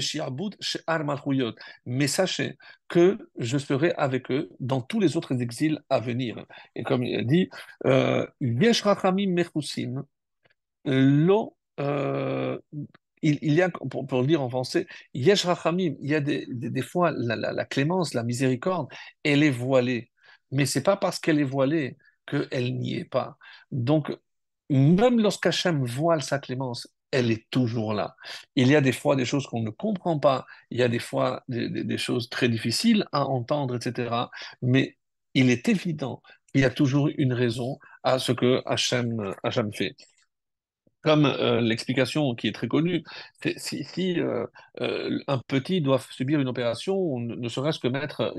Mais 1.85 2.07
sachez 2.07 2.57
que 2.87 3.17
je 3.37 3.57
serai 3.57 3.93
avec 3.97 4.31
eux 4.31 4.49
dans 4.59 4.81
tous 4.81 4.99
les 4.99 5.17
autres 5.17 5.41
exils 5.41 5.81
à 5.89 5.99
venir. 5.99 6.45
Et 6.75 6.83
comme 6.83 7.03
il 7.03 7.25
dit, 7.25 7.49
euh, 7.85 8.27
euh, 11.79 12.57
il, 13.21 13.53
y 13.53 13.61
a, 13.61 13.69
pour, 13.69 14.05
pour, 14.05 14.21
le 14.21 14.27
dire 14.27 14.41
en 14.41 14.49
français, 14.49 14.85
il 15.13 15.25
y 15.25 15.31
a 15.31 16.19
des, 16.19 16.81
fois 16.81 17.11
la, 17.11 17.65
clémence, 17.65 18.13
la 18.13 18.23
miséricorde, 18.23 18.87
elle 19.23 19.43
est 19.43 19.49
voilée. 19.49 20.11
Mais 20.51 20.65
c'est 20.65 20.83
pas 20.83 20.97
parce 20.97 21.19
qu'elle 21.19 21.39
est 21.39 21.43
voilée 21.43 21.97
qu'elle 22.25 22.77
n'y 22.77 22.95
est 22.95 23.05
pas. 23.05 23.37
Donc, 23.71 24.15
même 24.69 25.19
lorsqu'Hachem 25.19 25.83
voile 25.85 26.23
sa 26.23 26.39
clémence, 26.39 26.87
elle 27.11 27.31
est 27.31 27.49
toujours 27.49 27.93
là. 27.93 28.15
Il 28.55 28.67
y 28.67 28.75
a 28.75 28.81
des 28.81 28.91
fois 28.91 29.15
des 29.15 29.25
choses 29.25 29.47
qu'on 29.47 29.61
ne 29.61 29.69
comprend 29.69 30.19
pas, 30.19 30.45
il 30.69 30.79
y 30.79 30.83
a 30.83 30.87
des 30.87 30.99
fois 30.99 31.43
des, 31.47 31.97
choses 31.97 32.29
très 32.29 32.49
difficiles 32.49 33.05
à 33.11 33.25
entendre, 33.25 33.75
etc. 33.75 34.13
Mais 34.61 34.97
il 35.33 35.49
est 35.49 35.69
évident 35.69 36.21
qu'il 36.51 36.61
y 36.61 36.65
a 36.65 36.69
toujours 36.69 37.09
une 37.17 37.33
raison 37.33 37.79
à 38.03 38.19
ce 38.19 38.31
que 38.31 38.61
Hachem, 38.65 39.33
Hachem 39.43 39.73
fait 39.73 39.95
comme 41.05 41.27
euh, 41.27 41.61
l'explication 41.61 42.33
qui 42.33 42.47
est 42.47 42.51
très 42.51 42.67
connue, 42.67 43.03
si, 43.57 44.19
euh, 44.19 44.47
euh, 44.81 45.19
un 45.27 45.37
petit 45.37 45.79
doit 45.79 45.99
subir 46.09 46.39
une 46.39 46.47
opération, 46.47 47.19
ne, 47.19 47.47
serait-ce 47.47 47.77
que 47.77 47.87
mettre 47.87 48.33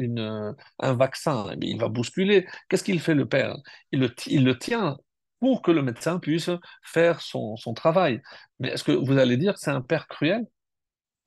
un 0.81 0.95
vaccin, 0.95 1.47
eh 1.53 1.65
il 1.65 1.79
va 1.79 1.89
bousculer. 1.89 2.45
Qu'est-ce 2.69 2.83
qu'il 2.83 2.99
fait 3.01 3.15
le 3.15 3.27
père? 3.27 3.57
Il 3.93 4.01
le, 4.01 4.59
tient 4.59 4.99
pour 5.39 5.63
que 5.63 5.71
le 5.71 5.83
médecin 5.83 6.19
puisse 6.19 6.51
faire 6.83 7.21
son, 7.21 7.57
travail. 7.77 8.21
Mais 8.59 8.71
est-ce 8.71 8.83
que 8.83 8.93
vous 8.93 9.17
allez 9.17 9.37
dire 9.37 9.55
que 9.55 9.61
c'est 9.61 9.71
un 9.71 9.81
père 9.81 10.09
cruel? 10.09 10.45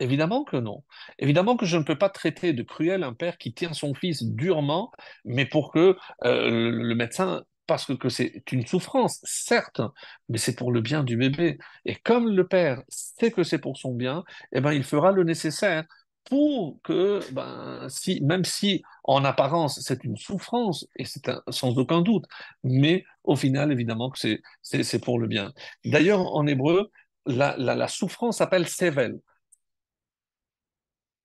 Évidemment 0.01 0.43
que 0.43 0.57
non. 0.57 0.83
Évidemment 1.19 1.55
que 1.55 1.65
je 1.65 1.77
ne 1.77 1.83
peux 1.83 1.97
pas 1.97 2.09
traiter 2.09 2.51
de 2.51 2.63
cruel 2.63 3.03
un 3.03 3.13
père 3.13 3.37
qui 3.37 3.53
tient 3.53 3.73
son 3.73 3.93
fils 3.93 4.23
durement, 4.23 4.91
mais 5.23 5.45
pour 5.45 5.71
que 5.71 5.95
le 6.21 6.93
médecin 6.95 7.43
parce 7.69 7.85
que, 7.95 8.09
c'est 8.09 8.41
une 8.51 8.65
souffrance, 8.65 9.19
certes, 9.23 9.81
mais 10.27 10.39
c'est 10.39 10.55
pour 10.55 10.71
le 10.71 10.81
bien 10.81 11.03
du 11.03 11.17
bébé. 11.17 11.59
Et 11.85 11.95
comme 11.95 12.27
le 12.29 12.47
père 12.47 12.81
sait 12.89 13.29
que 13.31 13.43
c'est 13.43 13.59
pour 13.59 13.77
son 13.77 13.93
bien, 13.93 14.23
eh 14.53 14.59
ben, 14.59 14.73
il 14.73 14.83
fera 14.83 15.11
le 15.11 15.23
nécessaire 15.23 15.85
pour 16.25 16.81
que, 16.83 17.19
ben, 17.31 17.87
si, 17.87 18.21
même 18.23 18.43
si 18.43 18.81
en 19.03 19.23
apparence 19.23 19.79
c'est 19.81 20.03
une 20.03 20.17
souffrance, 20.17 20.87
et 20.95 21.05
c'est 21.05 21.29
sans 21.49 21.77
aucun 21.77 22.01
doute, 22.01 22.25
mais 22.63 23.05
au 23.23 23.35
final, 23.35 23.71
évidemment, 23.71 24.09
que 24.09 24.17
c'est, 24.63 24.99
pour 24.99 25.19
le 25.19 25.27
bien. 25.27 25.53
D'ailleurs, 25.85 26.21
en 26.35 26.47
hébreu, 26.47 26.91
la, 27.27 27.55
la, 27.57 27.75
la 27.75 27.87
souffrance 27.87 28.37
s'appelle 28.37 28.67
sevel. 28.67 29.19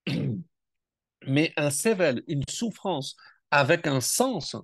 Mais 1.27 1.53
un 1.57 1.71
sevel, 1.71 2.23
une 2.29 2.45
souffrance 2.51 3.17
avec 3.51 3.87
un 3.87 4.01
sens, 4.03 4.57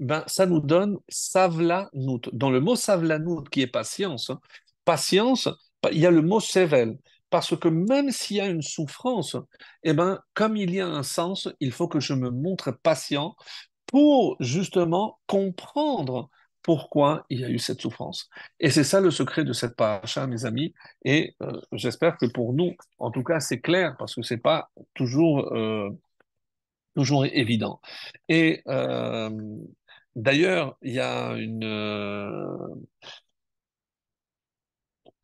ben, 0.00 0.24
ça 0.26 0.46
nous 0.46 0.60
donne 0.60 0.98
savlanout. 1.08 2.20
Dans 2.32 2.50
le 2.50 2.60
mot 2.60 2.76
savlanout, 2.76 3.44
qui 3.50 3.62
est 3.62 3.66
patience, 3.66 4.30
hein, 4.30 4.40
patience, 4.84 5.48
il 5.92 5.98
y 5.98 6.06
a 6.06 6.10
le 6.10 6.22
mot 6.22 6.40
sevel. 6.40 6.98
Parce 7.30 7.56
que 7.56 7.68
même 7.68 8.10
s'il 8.10 8.36
y 8.36 8.40
a 8.40 8.46
une 8.46 8.62
souffrance, 8.62 9.36
eh 9.82 9.92
ben, 9.92 10.20
comme 10.34 10.56
il 10.56 10.72
y 10.72 10.80
a 10.80 10.86
un 10.86 11.02
sens, 11.02 11.48
il 11.60 11.72
faut 11.72 11.88
que 11.88 12.00
je 12.00 12.14
me 12.14 12.30
montre 12.30 12.70
patient 12.70 13.34
pour 13.86 14.36
justement 14.40 15.18
comprendre 15.26 16.30
pourquoi 16.62 17.26
il 17.28 17.40
y 17.40 17.44
a 17.44 17.50
eu 17.50 17.58
cette 17.58 17.80
souffrance. 17.80 18.30
Et 18.58 18.70
c'est 18.70 18.84
ça 18.84 19.00
le 19.00 19.10
secret 19.10 19.44
de 19.44 19.52
cette 19.52 19.76
paracha, 19.76 20.26
mes 20.26 20.46
amis. 20.46 20.74
Et 21.04 21.34
euh, 21.42 21.60
j'espère 21.72 22.16
que 22.16 22.26
pour 22.26 22.54
nous, 22.54 22.74
en 22.98 23.10
tout 23.10 23.22
cas, 23.22 23.40
c'est 23.40 23.60
clair, 23.60 23.96
parce 23.98 24.14
que 24.14 24.22
c'est 24.22 24.38
pas 24.38 24.70
toujours, 24.94 25.52
euh, 25.54 25.90
toujours 26.96 27.26
évident. 27.26 27.80
Et 28.28 28.62
euh, 28.68 29.30
D'ailleurs, 30.16 30.76
il 30.82 30.92
y 30.92 31.00
a 31.00 31.32
une, 31.36 31.64
euh, 31.64 32.74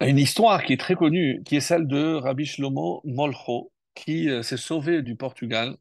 une 0.00 0.18
histoire 0.18 0.62
qui 0.64 0.72
est 0.72 0.76
très 0.80 0.94
connue, 0.94 1.42
qui 1.44 1.56
est 1.56 1.60
celle 1.60 1.86
de 1.86 2.14
Rabbi 2.14 2.46
Shlomo 2.46 3.02
Molcho, 3.04 3.72
qui 3.94 4.28
euh, 4.30 4.42
s'est 4.42 4.56
sauvé 4.56 5.02
du 5.02 5.16
Portugal 5.16 5.76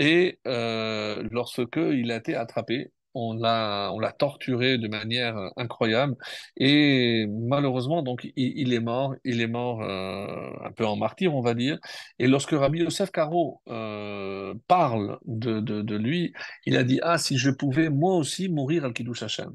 et 0.00 0.40
euh, 0.46 1.26
lorsque 1.32 1.76
il 1.78 2.12
a 2.12 2.16
été 2.16 2.36
attrapé 2.36 2.92
on 3.14 3.34
l'a, 3.34 3.90
on 3.92 3.98
l'a 3.98 4.12
torturé 4.12 4.78
de 4.78 4.88
manière 4.88 5.36
euh, 5.36 5.48
incroyable 5.56 6.16
et 6.56 7.26
malheureusement 7.28 8.02
donc 8.02 8.28
il, 8.36 8.72
est 8.72 8.80
mort, 8.80 9.14
il 9.24 9.40
est 9.40 9.46
mort 9.46 9.82
euh, 9.82 10.50
un 10.64 10.72
peu 10.72 10.86
en 10.86 10.96
martyr 10.96 11.34
on 11.34 11.42
va 11.42 11.54
dire. 11.54 11.78
Et 12.18 12.26
lorsque 12.26 12.50
Rabbi 12.50 12.80
Yosef 12.80 13.10
Karo 13.10 13.60
euh, 13.68 14.54
parle 14.68 15.18
de, 15.26 15.60
de, 15.60 15.96
lui, 15.96 16.32
il 16.66 16.76
a 16.76 16.84
dit 16.84 17.00
ah 17.02 17.18
si 17.18 17.38
je 17.38 17.50
pouvais 17.50 17.88
moi 17.90 18.16
aussi 18.16 18.48
mourir 18.48 18.84
al 18.84 18.92
kiddush 18.92 19.22
Hashem. 19.22 19.52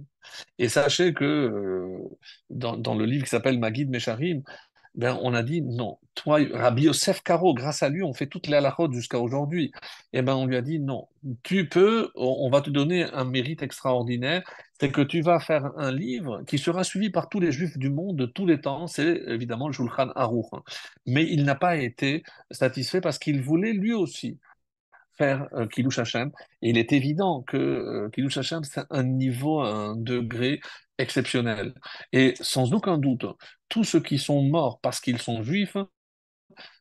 Et 0.60 0.70
sachez 0.70 1.14
que 1.14 1.98
dans, 2.50 2.78
dans, 2.78 2.96
le 2.96 3.06
livre 3.06 3.24
qui 3.24 3.30
s'appelle 3.30 3.58
Magid 3.60 3.90
Mesharim, 3.90 4.44
ben, 4.96 5.18
on 5.22 5.34
a 5.34 5.44
dit 5.44 5.62
non. 5.62 5.98
Toi, 6.16 6.40
Rabbi 6.52 6.84
Yosef 6.84 7.22
Karo, 7.22 7.54
grâce 7.54 7.84
à 7.84 7.90
lui, 7.90 8.04
on 8.04 8.14
fait 8.14 8.30
les 8.48 8.56
halachot 8.56 8.92
jusqu'à 8.92 9.20
aujourd'hui. 9.20 9.72
Et 10.14 10.20
eh 10.20 10.22
ben, 10.22 10.36
on 10.36 10.46
lui 10.46 10.58
a 10.58 10.62
dit 10.62 10.80
non. 10.80 11.08
Tu 11.44 11.70
peux, 11.70 12.10
on 12.16 12.50
va 12.50 12.62
te 12.62 12.70
donner 12.70 13.04
un 13.14 13.26
mérite 13.26 13.62
extraordinaire, 13.64 14.44
c'est 14.80 14.92
que 14.92 15.02
tu 15.02 15.22
vas 15.22 15.40
faire 15.40 15.72
un 15.78 15.92
livre 15.92 16.44
qui 16.48 16.58
sera 16.58 16.84
suivi 16.84 17.10
par 17.10 17.30
tous 17.30 17.40
les 17.40 17.52
juifs 17.52 17.78
du 17.78 17.90
monde 17.90 18.18
de 18.18 18.26
tous 18.26 18.46
les 18.46 18.62
temps. 18.62 18.88
C'est 18.88 19.22
évidemment 19.28 19.68
le 19.68 19.74
Shulchan 19.74 20.10
Aruch. 20.16 20.48
Mais 21.06 21.26
il 21.30 21.44
n'a 21.44 21.56
pas 21.56 21.78
été 21.78 22.24
satisfait 22.52 23.02
parce 23.02 23.20
qu'il 23.20 23.42
voulait 23.42 23.74
lui 23.74 23.94
aussi 23.94 24.40
faire 25.18 25.48
euh, 25.54 25.68
Kilouch 25.68 26.00
Hashem. 26.00 26.32
Et 26.62 26.70
il 26.70 26.78
est 26.78 26.94
évident 26.94 27.44
que 27.44 27.58
euh, 27.58 28.10
Kilouch 28.10 28.38
Hashem, 28.38 28.64
c'est 28.64 28.82
un 28.90 29.04
niveau, 29.04 29.62
un 29.62 29.96
degré 29.96 30.62
exceptionnel. 31.00 31.74
Et 32.14 32.36
sans 32.40 32.74
aucun 32.74 32.98
doute, 33.00 33.26
tous 33.70 33.84
ceux 33.84 34.02
qui 34.02 34.20
sont 34.20 34.44
morts 34.44 34.80
parce 34.82 35.00
qu'ils 35.00 35.22
sont 35.22 35.42
juifs, 35.44 35.78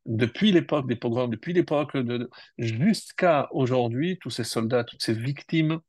depuis 0.06 0.52
l'époque 0.52 0.88
des 0.88 0.96
pogroms, 0.96 1.28
depuis 1.30 1.52
l'époque 1.52 1.96
de, 1.96 2.28
jusqu'à 2.58 3.48
aujourd'hui, 3.52 4.18
tous 4.20 4.30
ces 4.30 4.44
soldats, 4.44 4.84
toutes 4.84 5.02
ces 5.02 5.14
victimes 5.14 5.80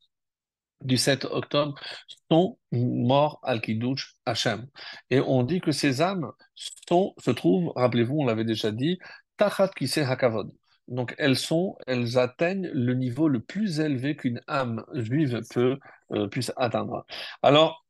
du 0.81 0.97
7 0.97 1.25
octobre 1.25 1.75
sont 2.31 2.57
morts 2.71 3.39
al 3.43 3.61
kiddush 3.61 4.15
Hashem. 4.25 4.67
Et 5.09 5.19
on 5.19 5.43
dit 5.43 5.59
que 5.61 5.71
ces 5.71 6.01
âmes 6.01 6.31
sont, 6.87 7.13
se 7.17 7.31
trouvent, 7.31 7.71
rappelez-vous, 7.75 8.19
on 8.19 8.25
l'avait 8.25 8.45
déjà 8.45 8.71
dit, 8.71 8.99
tachat 9.37 9.69
kiseh 9.69 10.03
hakavod. 10.03 10.51
Donc 10.87 11.13
elles 11.17 11.35
sont, 11.37 11.77
elles 11.85 12.17
atteignent 12.17 12.69
le 12.73 12.93
niveau 12.95 13.27
le 13.27 13.41
plus 13.41 13.79
élevé 13.79 14.15
qu'une 14.15 14.41
âme 14.47 14.83
juive 14.93 15.41
peut 15.51 15.77
euh, 16.13 16.27
puisse 16.27 16.51
atteindre. 16.57 17.05
Alors 17.43 17.85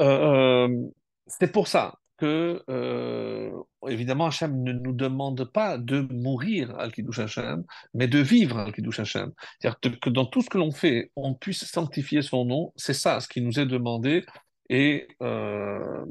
c'est 0.00 1.52
pour 1.52 1.68
ça 1.68 1.94
que, 2.20 2.62
euh, 2.68 3.50
évidemment, 3.88 4.26
Hachem 4.26 4.62
ne 4.62 4.72
nous 4.72 4.92
demande 4.92 5.50
pas 5.50 5.78
de 5.78 6.00
mourir 6.12 6.78
al 6.78 6.92
Kiddush 6.92 7.18
Hachem, 7.18 7.64
mais 7.94 8.08
de 8.08 8.18
vivre 8.18 8.58
al 8.58 8.72
Kiddush 8.72 9.00
Hachem. 9.00 9.32
C'est-à-dire 9.58 10.00
que 10.00 10.10
dans 10.10 10.26
tout 10.26 10.42
ce 10.42 10.50
que 10.50 10.58
l'on 10.58 10.70
fait, 10.70 11.10
on 11.16 11.34
puisse 11.34 11.64
sanctifier 11.64 12.20
son 12.22 12.44
nom. 12.44 12.72
C'est 12.76 12.94
ça 12.94 13.20
ce 13.20 13.28
qui 13.28 13.40
nous 13.40 13.58
est 13.58 13.66
demandé. 13.66 14.24
Et 14.68 15.08
euh, 15.22 16.04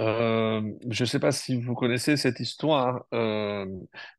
euh, 0.00 0.62
je 0.88 1.02
ne 1.02 1.06
sais 1.06 1.18
pas 1.18 1.32
si 1.32 1.60
vous 1.60 1.74
connaissez 1.74 2.16
cette 2.16 2.40
histoire 2.40 3.04
euh, 3.12 3.66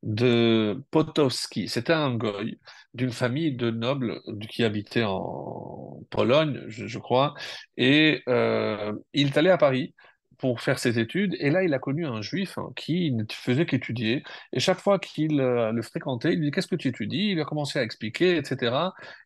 de 0.03 0.83
Potowski. 0.91 1.67
C'était 1.67 1.93
un 1.93 2.15
goy 2.15 2.59
d'une 2.93 3.11
famille 3.11 3.55
de 3.55 3.71
nobles 3.71 4.21
qui 4.49 4.63
habitait 4.63 5.03
en 5.03 5.99
Pologne, 6.09 6.61
je, 6.67 6.99
crois, 6.99 7.33
et 7.77 8.21
euh, 8.27 8.93
il 9.13 9.27
est 9.27 9.37
allé 9.37 9.49
à 9.49 9.57
Paris 9.57 9.95
pour 10.37 10.61
faire 10.61 10.77
ses 10.79 10.99
études, 10.99 11.35
et 11.39 11.49
là 11.49 11.63
il 11.63 11.73
a 11.73 11.79
connu 11.79 12.05
un 12.05 12.21
juif 12.21 12.57
hein, 12.57 12.71
qui 12.75 13.11
ne 13.11 13.23
faisait 13.31 13.65
qu'étudier, 13.65 14.23
et 14.51 14.59
chaque 14.59 14.79
fois 14.79 14.99
qu'il 14.99 15.37
le 15.37 15.81
fréquentait, 15.81 16.33
il 16.33 16.39
lui 16.39 16.47
dit 16.47 16.51
qu'est-ce 16.51 16.67
que 16.67 16.75
tu 16.75 16.89
étudies? 16.89 17.31
Il 17.31 17.39
a 17.39 17.45
commencé 17.45 17.79
à 17.79 17.83
expliquer, 17.83 18.37
etc. 18.37 18.75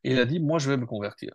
Et 0.03 0.11
il 0.11 0.19
a 0.19 0.25
dit 0.25 0.39
moi 0.39 0.59
je 0.59 0.69
vais 0.69 0.77
me 0.77 0.85
convertir. 0.85 1.33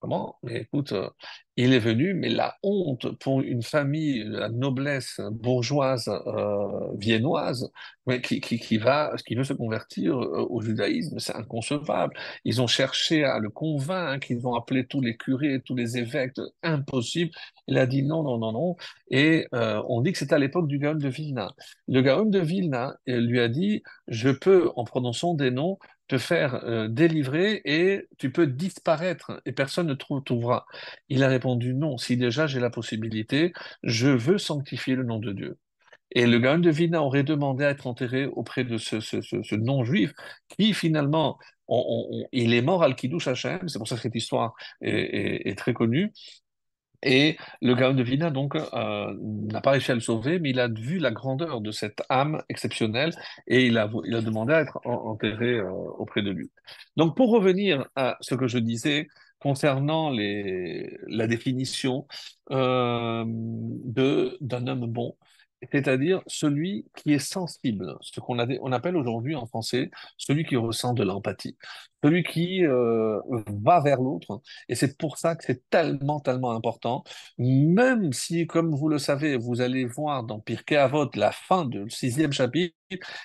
Comment? 0.00 0.36
Mais 0.44 0.60
écoute, 0.60 0.92
euh, 0.92 1.10
il 1.56 1.72
est 1.74 1.80
venu, 1.80 2.14
mais 2.14 2.28
la 2.28 2.56
honte 2.62 3.18
pour 3.18 3.40
une 3.40 3.64
famille, 3.64 4.22
la 4.24 4.48
noblesse 4.48 5.20
bourgeoise 5.32 6.08
euh, 6.08 6.94
viennoise, 6.96 7.68
mais 8.06 8.20
qui, 8.20 8.40
qui, 8.40 8.60
qui 8.60 8.78
veut 8.78 9.44
se 9.44 9.52
convertir 9.54 10.16
euh, 10.16 10.46
au 10.48 10.60
judaïsme, 10.60 11.18
c'est 11.18 11.34
inconcevable. 11.34 12.14
Ils 12.44 12.62
ont 12.62 12.68
cherché 12.68 13.24
à 13.24 13.40
le 13.40 13.50
convaincre, 13.50 14.30
ils 14.30 14.46
ont 14.46 14.54
appelé 14.54 14.86
tous 14.86 15.00
les 15.00 15.16
curés, 15.16 15.60
tous 15.64 15.74
les 15.74 15.98
évêques, 15.98 16.36
impossible. 16.62 17.32
Il 17.66 17.76
a 17.76 17.86
dit 17.86 18.04
non, 18.04 18.22
non, 18.22 18.38
non, 18.38 18.52
non. 18.52 18.76
Et 19.10 19.48
on 19.52 20.00
dit 20.00 20.12
que 20.12 20.18
c'était 20.18 20.34
à 20.34 20.38
l'époque 20.38 20.68
du 20.68 20.78
Gaon 20.78 20.94
de 20.94 21.08
Vilna. 21.08 21.52
Le 21.88 22.02
Gaon 22.02 22.26
de 22.26 22.38
Vilna 22.38 22.96
lui 23.06 23.40
a 23.40 23.48
dit, 23.48 23.82
je 24.06 24.30
peux, 24.30 24.70
en 24.76 24.84
prononçant 24.84 25.34
des 25.34 25.50
noms, 25.50 25.78
te 26.08 26.18
faire 26.18 26.64
euh, 26.64 26.88
délivrer 26.88 27.60
et 27.64 28.08
tu 28.18 28.32
peux 28.32 28.46
disparaître 28.46 29.40
et 29.44 29.52
personne 29.52 29.86
ne 29.86 29.94
trouvera. 29.94 30.66
Il 31.08 31.22
a 31.22 31.28
répondu 31.28 31.74
non, 31.74 31.98
si 31.98 32.16
déjà 32.16 32.46
j'ai 32.46 32.60
la 32.60 32.70
possibilité, 32.70 33.52
je 33.82 34.08
veux 34.08 34.38
sanctifier 34.38 34.94
le 34.96 35.04
nom 35.04 35.18
de 35.18 35.32
Dieu. 35.32 35.58
Et 36.10 36.26
le 36.26 36.38
Gaon 36.38 36.58
de 36.58 36.70
Vilna 36.70 37.02
aurait 37.02 37.22
demandé 37.22 37.64
à 37.64 37.70
être 37.70 37.86
enterré 37.86 38.24
auprès 38.26 38.64
de 38.64 38.78
ce, 38.78 39.54
non-juif 39.54 40.14
qui 40.48 40.72
finalement, 40.72 41.38
il 42.32 42.54
est 42.54 42.62
mort 42.62 42.82
al 42.82 42.96
Kiddush 42.96 43.28
Hashem, 43.28 43.68
c'est 43.68 43.78
pour 43.78 43.86
ça 43.86 43.96
que 43.96 44.00
cette 44.00 44.14
histoire 44.14 44.54
est 44.80 45.58
très 45.58 45.74
connue, 45.74 46.12
et 47.02 47.36
le 47.62 47.74
Gaon 47.74 47.94
de 47.94 48.02
Vilna, 48.02 48.30
donc, 48.30 48.56
euh, 48.56 49.14
n'a 49.22 49.60
pas 49.60 49.72
réussi 49.72 49.90
à 49.92 49.94
le 49.94 50.00
sauver, 50.00 50.38
mais 50.38 50.50
il 50.50 50.60
a 50.60 50.68
vu 50.68 50.98
la 50.98 51.10
grandeur 51.10 51.60
de 51.60 51.70
cette 51.70 52.02
âme 52.08 52.42
exceptionnelle 52.48 53.12
et 53.46 53.66
il 53.66 53.78
a, 53.78 53.90
il 54.04 54.14
a 54.14 54.20
demandé 54.22 54.52
à 54.54 54.60
être 54.60 54.78
en- 54.84 55.10
enterré 55.10 55.54
euh, 55.58 55.70
auprès 55.70 56.22
de 56.22 56.30
lui. 56.30 56.50
Donc, 56.96 57.16
pour 57.16 57.30
revenir 57.30 57.86
à 57.96 58.16
ce 58.20 58.34
que 58.34 58.48
je 58.48 58.58
disais 58.58 59.08
concernant 59.40 60.10
les, 60.10 60.98
la 61.06 61.26
définition 61.28 62.06
euh, 62.50 63.24
d'un 63.26 64.66
homme 64.66 64.86
bon, 64.86 65.16
c'est-à-dire 65.72 66.22
celui 66.26 66.86
qui 66.96 67.12
est 67.12 67.18
sensible, 67.18 67.96
ce 68.00 68.20
qu'on 68.20 68.38
appelle 68.38 68.96
aujourd'hui 68.96 69.34
en 69.34 69.46
français 69.46 69.90
celui 70.16 70.44
qui 70.44 70.56
ressent 70.56 70.94
de 70.94 71.02
l'empathie, 71.02 71.56
celui 72.02 72.22
qui 72.22 72.64
euh, 72.64 73.20
va 73.62 73.80
vers 73.80 74.00
l'autre 74.00 74.40
et 74.68 74.74
c'est 74.74 74.96
pour 74.96 75.18
ça 75.18 75.34
que 75.36 75.44
c'est 75.44 75.68
tellement, 75.70 76.20
tellement 76.20 76.52
important, 76.52 77.02
même 77.38 78.12
si, 78.12 78.46
comme 78.46 78.74
vous 78.74 78.88
le 78.88 78.98
savez, 78.98 79.36
vous 79.36 79.60
allez 79.60 79.84
voir 79.84 80.24
dans 80.24 80.40
Pirkei 80.40 80.76
Avot, 80.76 81.10
la 81.14 81.32
fin 81.32 81.64
du 81.64 81.88
sixième 81.90 82.32
chapitre, 82.32 82.74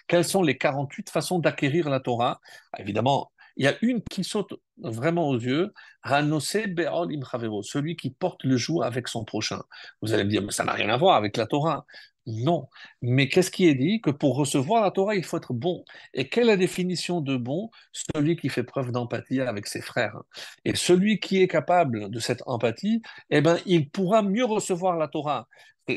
quelles 0.07 0.25
sont 0.25 0.43
les 0.43 0.57
48 0.57 1.09
façons 1.09 1.39
d'acquérir 1.39 1.89
la 1.89 1.99
Torah. 1.99 2.39
Évidemment, 2.77 3.31
il 3.55 3.65
y 3.65 3.67
a 3.67 3.75
une 3.81 4.01
qui 4.03 4.23
saute 4.23 4.53
vraiment 4.77 5.29
aux 5.29 5.37
yeux, 5.37 5.73
celui 6.05 7.95
qui 7.95 8.09
porte 8.09 8.43
le 8.43 8.57
joug 8.57 8.81
avec 8.81 9.07
son 9.07 9.23
prochain. 9.23 9.61
Vous 10.01 10.13
allez 10.13 10.23
me 10.23 10.29
dire, 10.29 10.41
mais 10.41 10.51
ça 10.51 10.63
n'a 10.63 10.73
rien 10.73 10.89
à 10.89 10.97
voir 10.97 11.15
avec 11.15 11.37
la 11.37 11.45
Torah. 11.45 11.85
Non, 12.25 12.69
mais 13.01 13.27
qu'est-ce 13.27 13.51
qui 13.51 13.67
est 13.67 13.75
dit? 13.75 13.99
Que 13.99 14.09
pour 14.09 14.37
recevoir 14.37 14.81
la 14.81 14.91
Torah, 14.91 15.15
il 15.15 15.25
faut 15.25 15.37
être 15.37 15.53
bon. 15.53 15.83
Et 16.13 16.29
quelle 16.29 16.45
est 16.45 16.47
la 16.47 16.57
définition 16.57 17.19
de 17.19 17.35
bon? 17.35 17.69
Celui 17.91 18.37
qui 18.37 18.47
fait 18.47 18.63
preuve 18.63 18.91
d'empathie 18.91 19.41
avec 19.41 19.67
ses 19.67 19.81
frères. 19.81 20.21
Et 20.63 20.75
celui 20.75 21.19
qui 21.19 21.41
est 21.41 21.49
capable 21.49 22.09
de 22.09 22.19
cette 22.19 22.41
empathie, 22.45 23.01
eh 23.29 23.41
ben, 23.41 23.57
il 23.65 23.89
pourra 23.89 24.21
mieux 24.21 24.45
recevoir 24.45 24.97
la 24.97 25.09
Torah. 25.09 25.47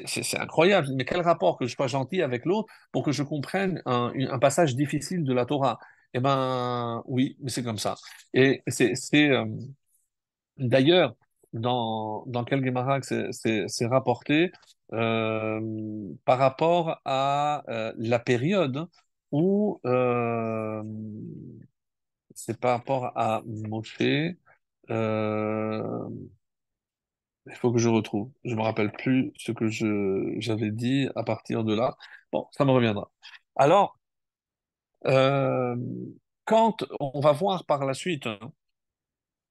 C'est 0.07 0.39
incroyable, 0.39 0.89
mais 0.97 1.05
quel 1.05 1.21
rapport 1.21 1.57
que 1.59 1.67
je 1.67 1.75
sois 1.77 1.87
gentil 1.87 2.21
avec 2.23 2.45
l'autre 2.45 2.69
pour 2.91 3.05
que 3.05 3.13
je 3.13 3.23
comprenne 3.23 3.81
un, 3.87 4.39
passage 4.41 4.75
difficile 4.75 5.23
de 5.23 5.33
la 5.33 5.47
Torah? 5.47 5.79
Eh 6.13 6.19
ben, 6.21 7.03
oui, 7.07 7.37
mais 7.41 7.51
c'est 7.51 7.63
comme 7.63 7.79
ça. 7.79 7.95
Et 8.35 8.63
c'est 8.67 9.31
euh, 9.31 9.45
d'ailleurs 10.59 11.15
dans 11.53 12.25
dans 12.27 12.45
quel 12.45 12.65
Gemara 12.65 13.01
c'est 13.03 13.87
rapporté 13.87 14.51
par 14.91 16.39
rapport 16.39 17.01
à 17.05 17.65
euh, 17.69 17.93
la 17.99 18.19
période 18.19 18.87
où 19.33 19.81
euh, 19.87 20.83
c'est 22.35 22.59
par 22.61 22.73
rapport 22.79 23.13
à 23.17 23.43
Moshe. 23.47 23.99
Euh, 24.91 26.09
il 27.47 27.55
faut 27.57 27.73
que 27.73 27.79
je 27.79 27.89
retrouve. 27.89 28.31
Je 28.45 28.55
me 28.55 28.63
rappelle 28.63 28.93
plus 28.93 29.33
ce 29.37 29.53
que 29.53 29.69
j'avais 30.41 30.71
dit 30.71 31.09
à 31.17 31.23
partir 31.25 31.65
de 31.65 31.75
là. 31.75 31.97
Bon, 32.33 32.47
ça 32.53 32.65
me 32.65 32.71
reviendra. 32.73 33.11
Alors, 33.57 33.99
euh, 35.07 35.77
quand 36.45 36.85
on 37.01 37.21
va 37.21 37.33
voir 37.33 37.65
par 37.67 37.85
la 37.85 37.95
suite, 37.95 38.27
hein, 38.27 38.39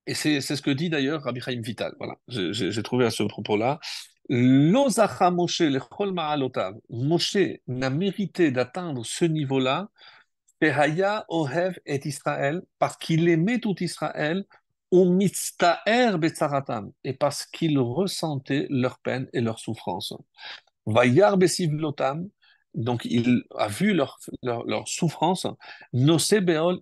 et 0.07 0.13
c'est 0.13 0.41
ce 0.41 0.61
que 0.61 0.69
dit 0.71 0.89
d'ailleurs 0.89 1.23
Rabbi 1.23 1.41
Chaim 1.41 1.61
Vital. 1.61 1.93
Voilà, 1.97 2.15
j'ai- 2.27 2.53
j'ai 2.71 2.83
trouvé 2.83 3.05
à 3.05 3.11
ce 3.11 3.23
propos-là. 3.23 3.79
Lo 4.29 4.89
zacha 4.89 5.31
Moshe 5.31 5.61
ma'alotav. 6.13 6.75
Moshe 6.89 7.59
n'a 7.67 7.89
mérité 7.89 8.51
d'atteindre 8.51 9.05
ce 9.05 9.25
niveau-là 9.25 9.89
Ohev 11.29 11.79
et 11.85 12.07
Israël, 12.07 12.61
parce 12.79 12.97
qu'il 12.97 13.27
aimait 13.29 13.59
tout 13.59 13.75
Israël, 13.81 14.45
ou 14.91 15.05
mitztaer 15.05 16.17
betzaratam, 16.17 16.91
et 17.03 17.13
parce 17.13 17.45
qu'il 17.45 17.77
ressentait 17.79 18.67
leur 18.69 18.99
peine 18.99 19.27
et 19.33 19.41
leur 19.41 19.59
souffrance. 19.59 20.13
Vayar 20.85 21.37
besivlotam, 21.37 22.29
donc 22.73 23.05
il 23.05 23.43
a 23.57 23.67
vu 23.67 23.93
leur, 23.93 24.19
leur, 24.43 24.65
leur 24.65 24.87
souffrance, 24.87 25.47
Nose 25.93 26.33
beol. 26.41 26.79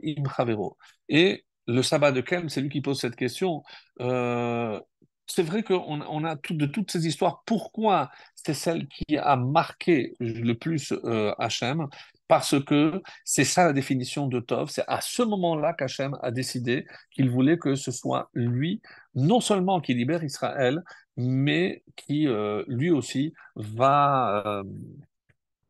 Et 1.10 1.46
le 1.68 1.82
sabbat 1.82 2.12
de 2.12 2.22
Kelm, 2.22 2.50
c'est 2.50 2.62
lui 2.62 2.70
qui 2.70 2.82
pose 2.82 3.00
cette 3.00 3.16
question. 3.16 3.64
Euh, 4.02 4.80
c'est 5.28 5.44
vrai 5.44 5.64
qu'on 5.64 6.02
on 6.02 6.24
a 6.26 6.36
de 6.36 6.66
toutes 6.66 6.92
ces 6.92 7.08
histoires. 7.08 7.44
Pourquoi 7.46 8.12
c'est 8.36 8.54
celle 8.54 8.88
qui 8.88 9.18
a 9.18 9.36
marqué 9.36 10.16
le 10.20 10.54
plus 10.54 10.94
euh, 11.06 11.34
Hachem? 11.38 11.88
Parce 12.28 12.62
que 12.64 13.02
c'est 13.24 13.44
ça 13.44 13.66
la 13.66 13.74
définition 13.74 14.28
de 14.28 14.40
Tov. 14.40 14.70
C'est 14.70 14.84
à 14.88 15.02
ce 15.02 15.24
moment-là 15.24 15.74
qu'Hachem 15.74 16.18
a 16.22 16.32
décidé 16.32 16.86
qu'il 17.12 17.30
voulait 17.30 17.58
que 17.58 17.76
ce 17.76 17.92
soit 17.92 18.30
lui, 18.34 18.82
non 19.16 19.40
seulement 19.40 19.82
qui 19.82 19.94
libère 19.94 20.24
Israël, 20.24 20.84
mais 21.18 21.84
qui 21.96 22.28
euh, 22.28 22.64
lui 22.68 22.90
aussi 22.90 23.34
va, 23.56 24.44
euh, 24.46 24.64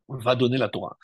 va 0.08 0.36
donner 0.36 0.58
la 0.58 0.68
Torah. 0.68 0.96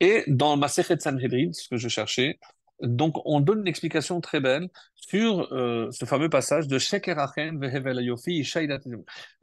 Et 0.00 0.24
dans 0.26 0.56
Masechet 0.56 0.98
Sanhedrin, 0.98 1.52
ce 1.52 1.68
que 1.68 1.76
je 1.76 1.88
cherchais, 1.88 2.38
donc 2.80 3.14
on 3.24 3.40
donne 3.40 3.60
une 3.60 3.68
explication 3.68 4.20
très 4.20 4.40
belle 4.40 4.68
sur 5.08 5.52
euh, 5.52 5.88
ce 5.92 6.04
fameux 6.04 6.28
passage 6.28 6.66
de 6.66 6.78
Sheker 6.78 7.18
Achen 7.18 7.60
vehevel 7.60 8.16
shaidat 8.44 8.80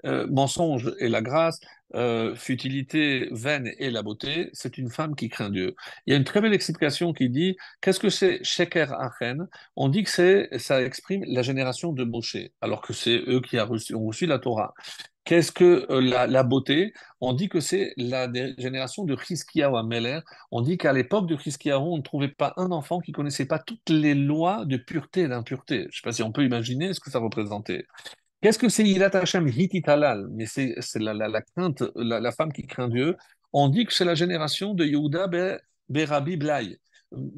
euh, 0.05 0.27
mensonge 0.27 0.93
et 0.99 1.07
la 1.07 1.21
grâce, 1.21 1.59
euh, 1.95 2.35
futilité 2.35 3.29
vaine 3.31 3.71
et 3.77 3.89
la 3.89 4.01
beauté, 4.01 4.49
c'est 4.51 4.77
une 4.77 4.89
femme 4.89 5.15
qui 5.15 5.29
craint 5.29 5.49
Dieu. 5.49 5.75
Il 6.05 6.11
y 6.11 6.13
a 6.13 6.17
une 6.17 6.25
très 6.25 6.41
belle 6.41 6.53
explication 6.53 7.13
qui 7.13 7.29
dit 7.29 7.55
qu'est-ce 7.81 7.99
que 7.99 8.09
c'est 8.09 8.43
Sheker 8.43 8.91
Achen? 8.99 9.47
On 9.75 9.87
dit 9.87 10.03
que 10.03 10.09
c'est 10.09 10.49
ça 10.57 10.83
exprime 10.83 11.23
la 11.27 11.43
génération 11.43 11.93
de 11.93 12.03
Moshe, 12.03 12.37
alors 12.61 12.81
que 12.81 12.93
c'est 12.93 13.23
eux 13.27 13.39
qui 13.39 13.57
a 13.57 13.63
reçu, 13.63 13.95
ont 13.95 14.07
reçu 14.07 14.25
la 14.25 14.39
Torah. 14.39 14.73
Qu'est-ce 15.25 15.53
que 15.53 15.87
la, 15.89 16.27
la 16.27 16.43
beauté? 16.43 16.93
On 17.21 17.31
dit 17.31 17.47
que 17.47 17.61
c'est 17.61 17.93
la 17.95 18.29
génération 18.57 19.05
de 19.05 19.15
Chizkiyahu 19.15 19.77
Ameler. 19.77 20.19
On 20.51 20.59
dit 20.59 20.77
qu'à 20.77 20.91
l'époque 20.91 21.27
de 21.27 21.37
Chizkiyahu, 21.37 21.79
on 21.79 21.97
ne 21.97 22.01
trouvait 22.01 22.27
pas 22.27 22.53
un 22.57 22.71
enfant 22.73 22.99
qui 22.99 23.13
connaissait 23.13 23.45
pas 23.45 23.59
toutes 23.59 23.89
les 23.89 24.15
lois 24.15 24.65
de 24.65 24.75
pureté 24.75 25.29
et. 25.29 25.52
Je 25.69 25.75
ne 25.75 25.81
sais 25.91 26.01
pas 26.03 26.11
si 26.11 26.23
on 26.23 26.31
peut 26.31 26.43
imaginer 26.43 26.93
ce 26.93 26.99
que 26.99 27.09
ça 27.09 27.19
représentait. 27.19 27.85
Qu'est-ce 28.41 28.59
que 28.59 28.69
c'est 28.69 28.83
Yirat 28.83 29.15
Hashem 29.15 29.47
Hitit 29.47 29.83
Mais 30.31 30.45
c'est 30.45 30.75
la, 30.99 31.41
crainte, 31.41 31.83
la, 31.95 32.31
femme 32.33 32.51
qui 32.51 32.67
craint 32.67 32.89
Dieu. 32.89 33.15
On 33.53 33.69
dit 33.69 33.85
que 33.85 33.93
c'est 33.93 34.05
la 34.05 34.15
génération 34.15 34.73
de 34.73 34.83
Yehuda 34.83 35.27
Be- 35.27 35.59
Berabi 35.87 36.37
Blai. 36.37 36.77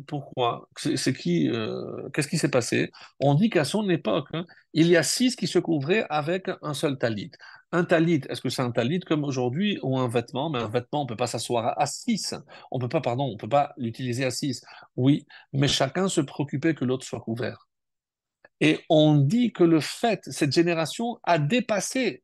Pourquoi? 0.08 0.70
C'est 0.78 1.14
qui 1.14 1.50
euh, 1.50 2.10
Qu'est-ce 2.14 2.28
qui 2.28 2.38
s'est 2.38 2.50
passé? 2.50 2.92
On 3.20 3.34
dit 3.36 3.50
qu'à 3.50 3.66
son 3.66 3.90
époque, 3.90 4.30
hein, 4.34 4.46
il 4.74 4.88
y 4.88 4.96
a 4.96 5.04
six 5.04 5.36
qui 5.36 5.48
se 5.48 5.60
couvraient 5.60 6.06
avec 6.10 6.50
un 6.62 6.74
seul 6.74 6.98
talit. 6.98 7.32
Un 7.72 7.84
talit, 7.84 8.22
est-ce 8.30 8.42
que 8.42 8.50
c'est 8.50 8.62
un 8.62 8.72
talit 8.72 9.02
comme 9.02 9.24
aujourd'hui 9.26 9.78
ou 9.84 10.00
un 10.00 10.08
vêtement? 10.08 10.50
Mais 10.50 10.60
un 10.60 10.70
vêtement, 10.70 11.04
on 11.04 11.06
peut 11.06 11.16
pas 11.16 11.28
s'asseoir 11.28 11.80
à 11.80 11.86
six. 11.86 12.34
On 12.72 12.80
peut 12.80 12.90
pas, 12.90 13.02
pardon, 13.02 13.26
on 13.26 13.38
peut 13.38 13.50
pas 13.50 13.74
l'utiliser 13.78 14.26
à 14.26 14.32
six. 14.32 14.64
Oui, 14.96 15.26
mais 15.54 15.68
chacun 15.68 16.08
se 16.08 16.22
préoccupait 16.22 16.74
que 16.74 16.86
l'autre 16.86 17.06
soit 17.06 17.20
couvert. 17.20 17.68
Et 18.62 18.80
on 18.90 19.16
dit 19.16 19.52
que 19.52 19.64
le 19.64 19.80
fait, 19.80 20.22
cette 20.26 20.54
génération 20.54 21.20
a 21.24 21.40
dépassé 21.40 22.24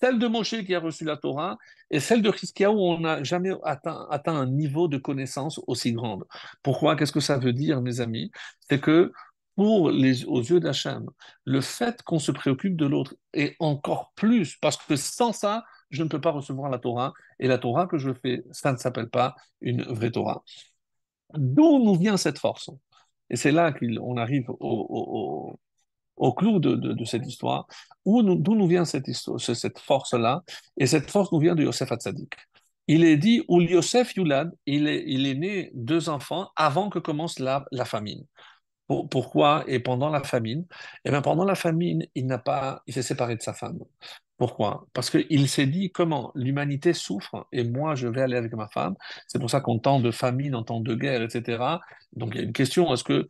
celle 0.00 0.18
de 0.18 0.26
Moshe 0.26 0.64
qui 0.64 0.74
a 0.74 0.80
reçu 0.80 1.04
la 1.04 1.16
Torah 1.16 1.58
et 1.90 2.00
celle 2.00 2.22
de 2.22 2.32
Chizkiyahu 2.32 2.72
où 2.72 2.80
on 2.80 3.00
n'a 3.00 3.22
jamais 3.22 3.52
atteint, 3.62 4.06
atteint 4.10 4.34
un 4.34 4.46
niveau 4.46 4.88
de 4.88 4.96
connaissance 4.96 5.60
aussi 5.66 5.92
grande. 5.92 6.24
Pourquoi? 6.62 6.96
Qu'est-ce 6.96 7.12
que 7.12 7.20
ça 7.20 7.38
veut 7.38 7.52
dire, 7.52 7.82
mes 7.82 8.00
amis? 8.00 8.30
C'est 8.68 8.80
que 8.80 9.12
pour 9.54 9.90
les, 9.90 10.24
aux 10.24 10.40
yeux 10.40 10.60
d'Hachem, 10.60 11.10
le 11.44 11.60
fait 11.60 12.02
qu'on 12.02 12.18
se 12.18 12.32
préoccupe 12.32 12.76
de 12.76 12.86
l'autre 12.86 13.14
est 13.34 13.54
encore 13.58 14.12
plus, 14.14 14.56
parce 14.56 14.78
que 14.78 14.96
sans 14.96 15.32
ça, 15.32 15.64
je 15.90 16.02
ne 16.02 16.08
peux 16.08 16.22
pas 16.22 16.30
recevoir 16.30 16.70
la 16.70 16.78
Torah, 16.78 17.12
et 17.38 17.48
la 17.48 17.58
Torah 17.58 17.86
que 17.86 17.98
je 17.98 18.14
fais, 18.14 18.42
ça 18.50 18.72
ne 18.72 18.78
s'appelle 18.78 19.10
pas 19.10 19.36
une 19.60 19.82
vraie 19.82 20.10
Torah. 20.10 20.42
D'où 21.34 21.84
nous 21.84 21.96
vient 21.96 22.16
cette 22.16 22.38
force? 22.38 22.70
Et 23.32 23.36
c'est 23.36 23.52
là 23.52 23.72
qu'on 23.72 24.18
arrive 24.18 24.50
au, 24.50 24.56
au- 24.60 25.50
au- 25.50 25.60
au 26.16 26.32
clou 26.34 26.60
de, 26.60 27.04
cette 27.04 27.26
histoire, 27.26 27.66
d'où 28.06 28.54
nous 28.54 28.68
vient 28.68 28.84
cette, 28.84 29.08
force-là, 29.80 30.42
et 30.76 30.86
cette 30.86 31.10
force 31.10 31.32
nous 31.32 31.40
vient 31.40 31.54
de 31.56 31.64
Yosef 31.64 31.90
Hatzadik. 31.92 32.34
Il 32.88 33.04
est 33.04 33.16
dit, 33.16 33.44
où 33.48 33.60
Yosef 33.62 34.14
Yulad, 34.16 34.52
il 34.66 34.88
est, 34.88 35.04
il 35.06 35.26
est 35.26 35.34
né 35.34 35.70
deux 35.74 36.08
enfants 36.10 36.50
avant 36.56 36.90
que 36.90 36.98
commence 37.00 37.38
la, 37.40 37.64
la 37.72 37.84
famine. 37.84 38.24
Pourquoi? 39.10 39.64
Et 39.68 39.80
pendant 39.80 40.10
la 40.10 40.22
famine 40.22 40.66
Eh 41.04 41.10
bien, 41.10 41.22
pendant 41.22 41.44
la 41.44 41.54
famine, 41.54 42.06
il 42.14 42.26
n'a 42.26 42.38
pas, 42.38 42.82
il 42.86 42.92
s'est 42.94 43.02
séparé 43.02 43.36
de 43.36 43.42
sa 43.42 43.54
femme. 43.54 43.78
Pourquoi? 44.42 44.88
Parce 44.92 45.08
qu'il 45.08 45.48
s'est 45.48 45.68
dit 45.68 45.92
comment 45.92 46.32
l'humanité 46.34 46.94
souffre 46.94 47.46
et 47.52 47.62
moi 47.62 47.94
je 47.94 48.08
vais 48.08 48.22
aller 48.22 48.36
avec 48.36 48.52
ma 48.54 48.66
femme. 48.66 48.96
C'est 49.28 49.38
pour 49.38 49.48
ça 49.48 49.60
qu'en 49.60 49.78
temps 49.78 50.00
de 50.00 50.10
famine, 50.10 50.56
en 50.56 50.64
temps 50.64 50.80
de 50.80 50.96
guerre, 50.96 51.22
etc. 51.22 51.62
Donc 52.14 52.32
il 52.34 52.38
y 52.38 52.40
a 52.40 52.46
une 52.46 52.52
question 52.52 52.92
est-ce 52.92 53.04
que 53.04 53.28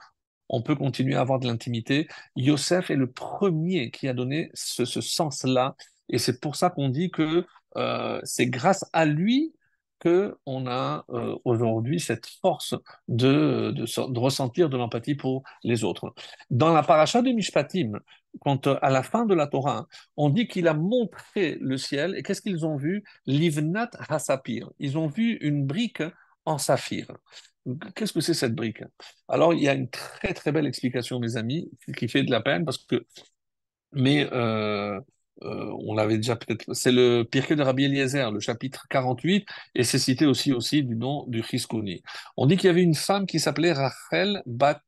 on 0.48 0.62
peut 0.62 0.74
continuer 0.74 1.14
à 1.14 1.20
avoir 1.20 1.38
de 1.38 1.46
l'intimité? 1.46 2.08
Yosef 2.34 2.90
est 2.90 2.96
le 2.96 3.12
premier 3.12 3.90
qui 3.90 4.08
a 4.08 4.14
donné 4.14 4.50
ce, 4.54 4.86
sens-là 4.86 5.76
et 6.08 6.16
c'est 6.16 6.40
pour 6.40 6.56
ça 6.56 6.70
qu'on 6.70 6.88
dit 6.88 7.10
que 7.10 7.44
euh, 7.76 8.18
c'est 8.24 8.46
grâce 8.46 8.86
à 8.94 9.04
lui 9.04 9.52
qu'on 10.02 10.66
a 10.66 11.04
euh, 11.10 11.36
aujourd'hui 11.44 12.00
cette 12.00 12.26
force 12.26 12.74
de, 13.08 13.72
ressentir 14.18 14.68
de 14.68 14.76
l'empathie 14.76 15.14
pour 15.14 15.44
les 15.62 15.84
autres. 15.84 16.12
Dans 16.50 16.72
la 16.72 16.82
paracha 16.82 17.22
de 17.22 17.30
Mishpatim, 17.30 18.00
quand 18.40 18.66
à 18.66 18.90
la 18.90 19.02
fin 19.02 19.26
de 19.26 19.34
la 19.34 19.46
Torah, 19.46 19.86
on 20.16 20.30
dit 20.30 20.48
qu'il 20.48 20.66
a 20.66 20.74
montré 20.74 21.58
le 21.60 21.76
ciel, 21.76 22.16
et 22.16 22.22
qu'est-ce 22.22 22.42
qu'ils 22.42 22.66
ont 22.66 22.76
vu? 22.76 23.04
Livnat 23.26 23.90
Hasapir. 24.08 24.70
Ils 24.78 24.98
ont 24.98 25.06
vu 25.06 25.34
une 25.40 25.66
brique 25.66 26.02
en 26.44 26.58
saphir. 26.58 27.06
Qu'est-ce 27.94 28.12
que 28.12 28.20
c'est 28.20 28.34
cette 28.34 28.54
brique? 28.54 28.82
Alors, 29.28 29.54
il 29.54 29.62
y 29.62 29.68
a 29.68 29.74
une 29.74 29.88
très 29.88 30.34
très 30.34 30.50
belle 30.50 30.66
explication, 30.66 31.20
mes 31.20 31.36
amis, 31.36 31.70
qui 31.96 32.08
fait 32.08 32.24
de 32.24 32.30
la 32.30 32.40
peine 32.40 32.64
parce 32.64 32.78
que, 32.78 33.06
mais 33.92 34.28
euh, 34.32 35.00
euh, 35.44 35.72
on 35.84 35.94
l'avait 35.94 36.16
déjà 36.16 36.36
peut-être, 36.36 36.72
c'est 36.74 36.92
le 36.92 37.24
Pirkei 37.24 37.56
de 37.56 37.62
Rabbi 37.62 37.84
Eliezer, 37.84 38.30
le 38.30 38.40
chapitre 38.40 38.86
48, 38.90 39.46
et 39.74 39.84
c'est 39.84 39.98
cité 39.98 40.26
aussi, 40.26 40.52
aussi 40.52 40.82
du 40.82 40.96
nom 40.96 41.24
du 41.28 41.42
Chiskouni. 41.42 42.02
On 42.36 42.46
dit 42.46 42.56
qu'il 42.56 42.66
y 42.66 42.70
avait 42.70 42.82
une 42.82 42.94
femme 42.94 43.26
qui 43.26 43.40
s'appelait 43.40 43.72
Rachel 43.72 44.42
Bat 44.46 44.82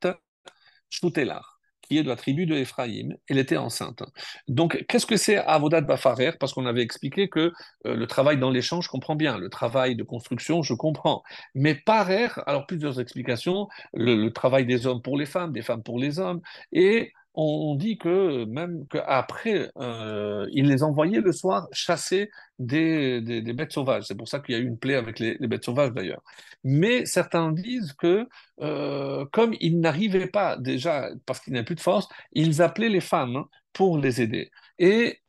Shutelar 0.90 1.54
qui 1.88 1.98
est 1.98 2.02
de 2.02 2.08
la 2.08 2.16
tribu 2.16 2.46
de 2.46 2.54
Ephraïm, 2.54 3.14
elle 3.28 3.38
était 3.38 3.56
enceinte. 3.56 4.02
Donc, 4.48 4.84
qu'est-ce 4.88 5.06
que 5.06 5.16
c'est 5.16 5.36
Avodat 5.36 5.82
Bafarer? 5.82 6.32
Parce 6.38 6.52
qu'on 6.52 6.66
avait 6.66 6.82
expliqué 6.82 7.28
que 7.28 7.52
euh, 7.86 7.94
le 7.94 8.06
travail 8.06 8.38
dans 8.38 8.50
les 8.50 8.62
champs, 8.62 8.80
je 8.80 8.88
comprends 8.88 9.16
bien, 9.16 9.38
le 9.38 9.50
travail 9.50 9.96
de 9.96 10.02
construction, 10.02 10.62
je 10.62 10.74
comprends. 10.74 11.22
Mais 11.54 11.74
Parer, 11.74 12.28
alors 12.46 12.66
plusieurs 12.66 13.00
explications, 13.00 13.68
le 13.92 14.30
travail 14.30 14.66
des 14.66 14.86
hommes 14.86 15.02
pour 15.02 15.18
les 15.18 15.26
femmes, 15.26 15.52
des 15.52 15.62
femmes 15.62 15.82
pour 15.82 15.98
les 15.98 16.18
hommes, 16.18 16.40
et 16.72 17.12
on 17.34 17.74
dit 17.74 17.98
que 17.98 18.44
même 18.44 18.86
qu'après, 18.88 19.70
euh, 19.78 20.46
il 20.52 20.68
les 20.68 20.82
envoyait 20.82 21.20
le 21.20 21.32
soir 21.32 21.66
chasser 21.72 22.30
des, 22.58 23.20
bêtes 23.54 23.72
sauvages. 23.72 24.04
C'est 24.06 24.16
pour 24.16 24.28
ça 24.28 24.38
qu'il 24.40 24.54
y 24.54 24.58
a 24.58 24.60
eu 24.60 24.66
une 24.66 24.78
plaie 24.78 24.94
avec 24.94 25.18
les, 25.18 25.36
bêtes 25.48 25.64
sauvages 25.64 25.92
d'ailleurs. 25.92 26.22
Mais 26.62 27.06
certains 27.06 27.52
disent 27.52 27.92
que 27.94 28.28
euh, 28.60 29.26
comme 29.32 29.54
ils 29.60 29.80
n'arrivaient 29.80 30.28
pas 30.28 30.56
déjà, 30.56 31.08
parce 31.26 31.40
qu'ils 31.40 31.52
n'avaient 31.52 31.64
plus 31.64 31.74
de 31.74 31.80
force, 31.80 32.08
ils 32.32 32.62
appelaient 32.62 32.88
les 32.88 33.00
femmes 33.00 33.36
hein, 33.36 33.48
pour 33.72 33.98
les 33.98 34.22
aider. 34.22 34.50
Et 34.78 35.20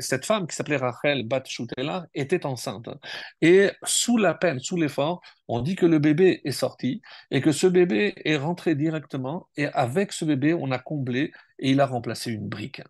cette 0.00 0.24
femme 0.24 0.46
qui 0.46 0.56
s'appelait 0.56 0.76
Rachel 0.76 1.26
Bat 1.26 1.42
était 2.14 2.46
enceinte. 2.46 2.88
Et 3.42 3.70
sous 3.82 4.16
la 4.16 4.34
peine, 4.34 4.58
sous 4.58 4.76
l'effort, 4.76 5.20
on 5.48 5.60
dit 5.60 5.76
que 5.76 5.86
le 5.86 5.98
bébé 5.98 6.40
est 6.44 6.52
sorti 6.52 7.02
et 7.30 7.40
que 7.40 7.52
ce 7.52 7.66
bébé 7.66 8.14
est 8.24 8.36
rentré 8.36 8.74
directement. 8.74 9.48
Et 9.56 9.66
avec 9.66 10.12
ce 10.12 10.24
bébé, 10.24 10.54
on 10.54 10.70
a 10.70 10.78
comblé 10.78 11.32
et 11.58 11.70
il 11.70 11.80
a 11.80 11.86
remplacé 11.86 12.30
une 12.32 12.48
brique. 12.48 12.82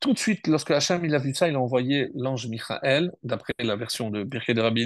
Tout 0.00 0.12
de 0.12 0.18
suite, 0.18 0.48
lorsque 0.48 0.72
Hacham 0.72 1.04
il 1.04 1.14
a 1.14 1.18
vu 1.18 1.32
ça, 1.34 1.48
il 1.48 1.54
a 1.54 1.60
envoyé 1.60 2.10
l'ange 2.14 2.48
Michael, 2.48 3.12
d'après 3.22 3.54
la 3.60 3.76
version 3.76 4.10
de 4.10 4.24
Birke 4.24 4.50
de 4.50 4.60
Rabbi 4.60 4.84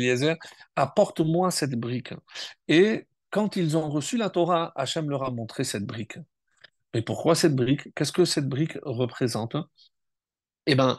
apporte-moi 0.76 1.50
cette 1.50 1.74
brique. 1.74 2.12
Et 2.68 3.06
quand 3.30 3.56
ils 3.56 3.76
ont 3.78 3.88
reçu 3.88 4.18
la 4.18 4.28
Torah, 4.28 4.72
Hacham 4.76 5.08
leur 5.08 5.22
a 5.24 5.30
montré 5.30 5.64
cette 5.64 5.86
brique. 5.86 6.18
Et 6.92 7.02
pourquoi 7.02 7.34
cette 7.34 7.54
brique? 7.54 7.94
Qu'est-ce 7.94 8.12
que 8.12 8.24
cette 8.24 8.48
brique 8.48 8.76
représente? 8.82 9.56
Eh 10.66 10.74
bien, 10.74 10.98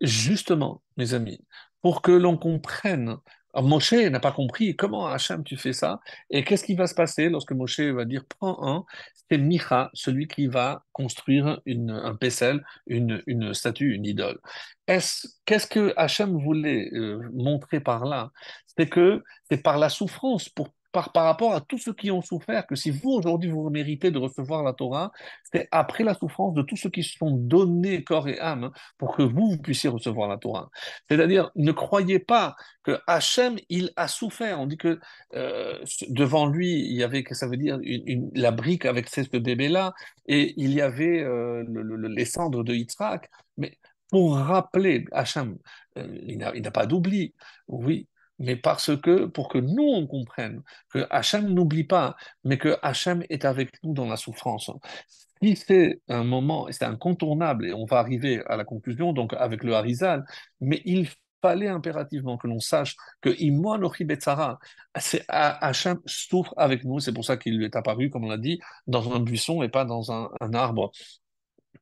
justement, 0.00 0.82
mes 0.96 1.14
amis, 1.14 1.40
pour 1.82 2.02
que 2.02 2.12
l'on 2.12 2.36
comprenne 2.36 3.16
Moshe 3.54 3.92
n'a 3.92 4.20
pas 4.20 4.32
compris 4.32 4.76
comment 4.76 5.06
Hachem 5.06 5.42
tu 5.42 5.56
fais 5.56 5.72
ça 5.72 6.00
et 6.30 6.44
qu'est-ce 6.44 6.64
qui 6.64 6.74
va 6.74 6.86
se 6.86 6.94
passer 6.94 7.28
lorsque 7.28 7.52
Moshe 7.52 7.80
va 7.80 8.04
dire 8.04 8.24
prends 8.38 8.58
un, 8.66 8.84
c'est 9.28 9.38
Micha, 9.38 9.90
celui 9.92 10.28
qui 10.28 10.46
va 10.46 10.84
construire 10.92 11.60
une, 11.66 11.90
un 11.90 12.14
Pessel, 12.14 12.64
une, 12.86 13.22
une 13.26 13.54
statue, 13.54 13.94
une 13.94 14.06
idole. 14.06 14.38
Qu'est-ce 14.86 15.66
que 15.66 15.92
Hachem 15.96 16.36
voulait 16.38 16.90
euh, 16.94 17.28
montrer 17.32 17.80
par 17.80 18.04
là? 18.04 18.30
C'est 18.76 18.88
que 18.88 19.22
c'est 19.48 19.62
par 19.62 19.78
la 19.78 19.88
souffrance 19.88 20.48
pour 20.48 20.68
par, 20.92 21.10
rapport 21.14 21.54
à 21.54 21.60
tous 21.60 21.78
ceux 21.78 21.92
qui 21.92 22.10
ont 22.10 22.22
souffert, 22.22 22.66
que 22.66 22.74
si 22.74 22.90
vous, 22.90 23.10
aujourd'hui, 23.10 23.50
vous 23.50 23.68
méritez 23.70 24.10
de 24.10 24.18
recevoir 24.18 24.62
la 24.62 24.72
Torah, 24.72 25.12
c'est 25.52 25.68
après 25.70 26.04
la 26.04 26.14
souffrance 26.14 26.54
de 26.54 26.62
tous 26.62 26.76
ceux 26.76 26.90
qui 26.90 27.02
se 27.02 27.16
sont 27.16 27.30
donnés 27.30 28.02
corps 28.02 28.28
et 28.28 28.38
âme 28.40 28.70
pour 28.98 29.14
que 29.16 29.22
vous, 29.22 29.56
puissiez 29.58 29.88
recevoir 29.88 30.28
la 30.28 30.36
Torah. 30.36 30.70
C'est-à-dire, 31.08 31.50
ne 31.56 31.72
croyez 31.72 32.18
pas 32.18 32.56
que 32.82 32.98
Hachem, 33.06 33.56
il 33.68 33.92
a 33.96 34.08
souffert. 34.08 34.60
On 34.60 34.66
dit 34.66 34.78
que 34.78 34.98
euh, 35.34 35.78
devant 36.08 36.46
lui, 36.46 36.80
il 36.80 36.96
y 36.96 37.04
avait, 37.04 37.22
que 37.22 37.34
ça 37.34 37.46
veut 37.46 37.56
dire, 37.56 37.78
la 38.34 38.50
brique 38.50 38.84
avec 38.84 39.08
ce 39.08 39.20
bébé-là, 39.38 39.94
et 40.26 40.54
il 40.56 40.72
y 40.72 40.80
avait 40.80 41.20
euh, 41.20 41.64
les 42.08 42.24
cendres 42.24 42.64
de 42.64 42.74
Yitzhak. 42.74 43.30
Mais 43.56 43.78
pour 44.10 44.36
rappeler 44.36 45.04
Hachem, 45.12 45.56
euh, 45.98 46.18
il 46.26 46.38
n'a 46.38 46.70
pas 46.70 46.86
d'oubli. 46.86 47.34
Oui, 47.68 48.08
mais 48.40 48.56
parce 48.56 48.96
que, 48.96 49.26
pour 49.26 49.48
que 49.48 49.58
nous, 49.58 49.84
on 49.84 50.06
comprenne 50.06 50.62
que 50.92 51.06
Hachem 51.10 51.52
n'oublie 51.52 51.84
pas, 51.84 52.16
mais 52.42 52.58
que 52.58 52.76
Hachem 52.82 53.22
est 53.28 53.44
avec 53.44 53.70
nous 53.84 53.92
dans 53.92 54.06
la 54.06 54.16
souffrance. 54.16 54.70
Si 55.42 55.56
c'est 55.56 56.00
un 56.08 56.24
moment, 56.24 56.66
c'est 56.70 56.84
incontournable, 56.84 57.66
et 57.66 57.72
on 57.74 57.84
va 57.84 57.98
arriver 57.98 58.42
à 58.46 58.56
la 58.56 58.64
conclusion, 58.64 59.12
donc 59.12 59.34
avec 59.34 59.62
le 59.62 59.74
Harizal, 59.74 60.24
mais 60.60 60.80
il 60.86 61.08
fallait 61.42 61.68
impérativement 61.68 62.36
que 62.38 62.46
l'on 62.46 62.60
sache 62.60 62.96
que 63.20 63.30
Imoanochi 63.38 64.04
Betzara, 64.04 64.58
Hachem 65.28 66.00
souffre 66.06 66.54
avec 66.56 66.84
nous, 66.84 66.98
c'est 67.00 67.12
pour 67.12 67.24
ça 67.24 67.36
qu'il 67.36 67.56
lui 67.58 67.66
est 67.66 67.76
apparu, 67.76 68.10
comme 68.10 68.24
on 68.24 68.28
l'a 68.28 68.38
dit, 68.38 68.58
dans 68.86 69.12
un 69.14 69.20
buisson 69.20 69.62
et 69.62 69.68
pas 69.68 69.84
dans 69.84 70.12
un, 70.12 70.30
arbre 70.54 70.92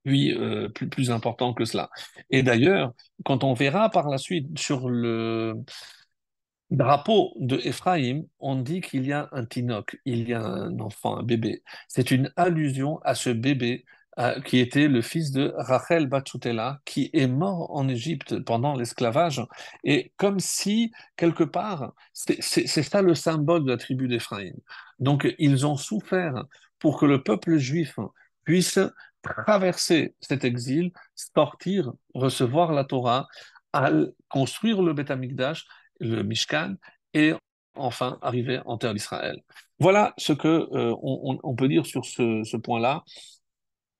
puis 0.04 0.34
euh, 0.34 0.68
plus, 0.68 0.88
plus 0.88 1.10
important 1.10 1.54
que 1.54 1.64
cela. 1.64 1.90
Et 2.30 2.42
d'ailleurs, 2.42 2.92
quand 3.24 3.44
on 3.44 3.54
verra 3.54 3.90
par 3.90 4.08
la 4.08 4.18
suite 4.18 4.58
sur 4.58 4.88
le, 4.88 5.54
drapeau 6.70 7.32
de 7.36 7.56
Ephraim, 7.64 8.22
on 8.40 8.56
dit 8.56 8.80
qu'il 8.80 9.06
y 9.06 9.12
a 9.12 9.28
un 9.32 9.44
tinoc, 9.44 9.98
il 10.04 10.28
y 10.28 10.34
a 10.34 10.42
un 10.42 10.78
enfant, 10.80 11.18
un 11.18 11.22
bébé. 11.22 11.62
C'est 11.88 12.10
une 12.10 12.32
allusion 12.36 13.00
à 13.04 13.14
ce 13.14 13.30
bébé 13.30 13.84
euh, 14.18 14.40
qui 14.40 14.58
était 14.58 14.88
le 14.88 15.00
fils 15.00 15.30
de 15.30 15.54
Rachel 15.56 16.08
Batchoutela, 16.08 16.80
qui 16.84 17.08
est 17.12 17.28
mort 17.28 17.70
en 17.74 17.88
Égypte 17.88 18.40
pendant 18.40 18.74
l'esclavage. 18.74 19.40
Et 19.84 20.12
comme 20.16 20.40
si, 20.40 20.92
quelque 21.16 21.44
part, 21.44 21.92
c'est 22.12 22.42
ça 22.42 23.00
le 23.00 23.14
symbole 23.14 23.64
de 23.64 23.70
la 23.70 23.76
tribu 23.76 24.08
d'Ephraim. 24.08 24.54
Donc, 24.98 25.32
ils 25.38 25.66
ont 25.66 25.76
souffert 25.76 26.44
pour 26.80 26.98
que 26.98 27.06
le 27.06 27.22
peuple 27.22 27.58
juif 27.58 27.96
puisse 28.44 28.80
traverser 29.22 30.14
cet 30.20 30.44
exil, 30.44 30.90
sortir, 31.14 31.92
recevoir 32.12 32.72
la 32.72 32.82
Torah, 32.84 33.28
construire 34.28 34.82
le 34.82 34.94
Beth 34.94 35.12
le 35.98 36.22
Mishkan, 36.22 36.74
et 37.14 37.32
enfin 37.74 38.18
arriver 38.22 38.60
en 38.66 38.78
terre 38.78 38.94
d'Israël. 38.94 39.42
Voilà 39.78 40.14
ce 40.18 40.32
que 40.32 40.48
euh, 40.48 40.94
on, 41.02 41.54
peut 41.54 41.68
dire 41.68 41.86
sur 41.86 42.04
ce, 42.04 42.56
point-là. 42.56 43.04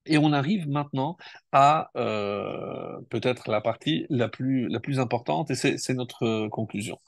Et 0.06 0.18
on 0.18 0.32
arrive 0.32 0.68
maintenant 0.68 1.16
à 1.52 1.90
euh, 1.96 2.98
peut-être 3.10 3.50
la 3.50 3.60
partie 3.60 4.06
la 4.08 4.28
plus, 4.28 4.98
importante, 4.98 5.50
et 5.50 5.54
c'est 5.54 5.94
notre 5.94 6.48
conclusion. 6.48 6.98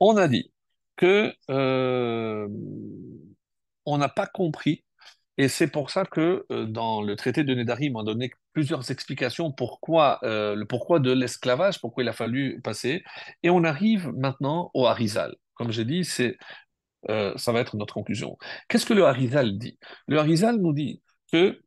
On 0.00 0.16
a 0.16 0.28
dit 0.28 0.52
que 0.96 1.32
euh, 1.48 2.48
on 3.86 3.98
n'a 3.98 4.08
pas 4.08 4.26
compris 4.26 4.84
et 5.40 5.48
c'est 5.48 5.68
pour 5.68 5.88
ça 5.88 6.04
que 6.04 6.44
euh, 6.52 6.66
dans 6.66 7.00
le 7.00 7.16
traité 7.16 7.44
de 7.44 7.54
Nédarim, 7.54 7.96
on 7.96 8.00
a 8.00 8.04
donné 8.04 8.30
plusieurs 8.52 8.90
explications 8.90 9.50
pourquoi, 9.50 10.20
euh, 10.22 10.66
pourquoi 10.66 11.00
de 11.00 11.12
l'esclavage, 11.12 11.80
pourquoi 11.80 12.02
il 12.02 12.10
a 12.10 12.12
fallu 12.12 12.60
passer. 12.60 13.02
Et 13.42 13.48
on 13.48 13.64
arrive 13.64 14.08
maintenant 14.08 14.70
au 14.74 14.84
Harizal. 14.84 15.34
Comme 15.54 15.72
j'ai 15.72 15.86
dit, 15.86 16.04
c'est, 16.04 16.36
euh, 17.08 17.32
ça 17.38 17.52
va 17.52 17.60
être 17.60 17.74
notre 17.78 17.94
conclusion. 17.94 18.36
Qu'est-ce 18.68 18.84
que 18.84 18.92
le 18.92 19.06
Harizal 19.06 19.56
dit? 19.56 19.78
Le 20.08 20.18
Harizal 20.18 20.58
nous 20.58 20.74
dit 20.74 21.00
que 21.32 21.58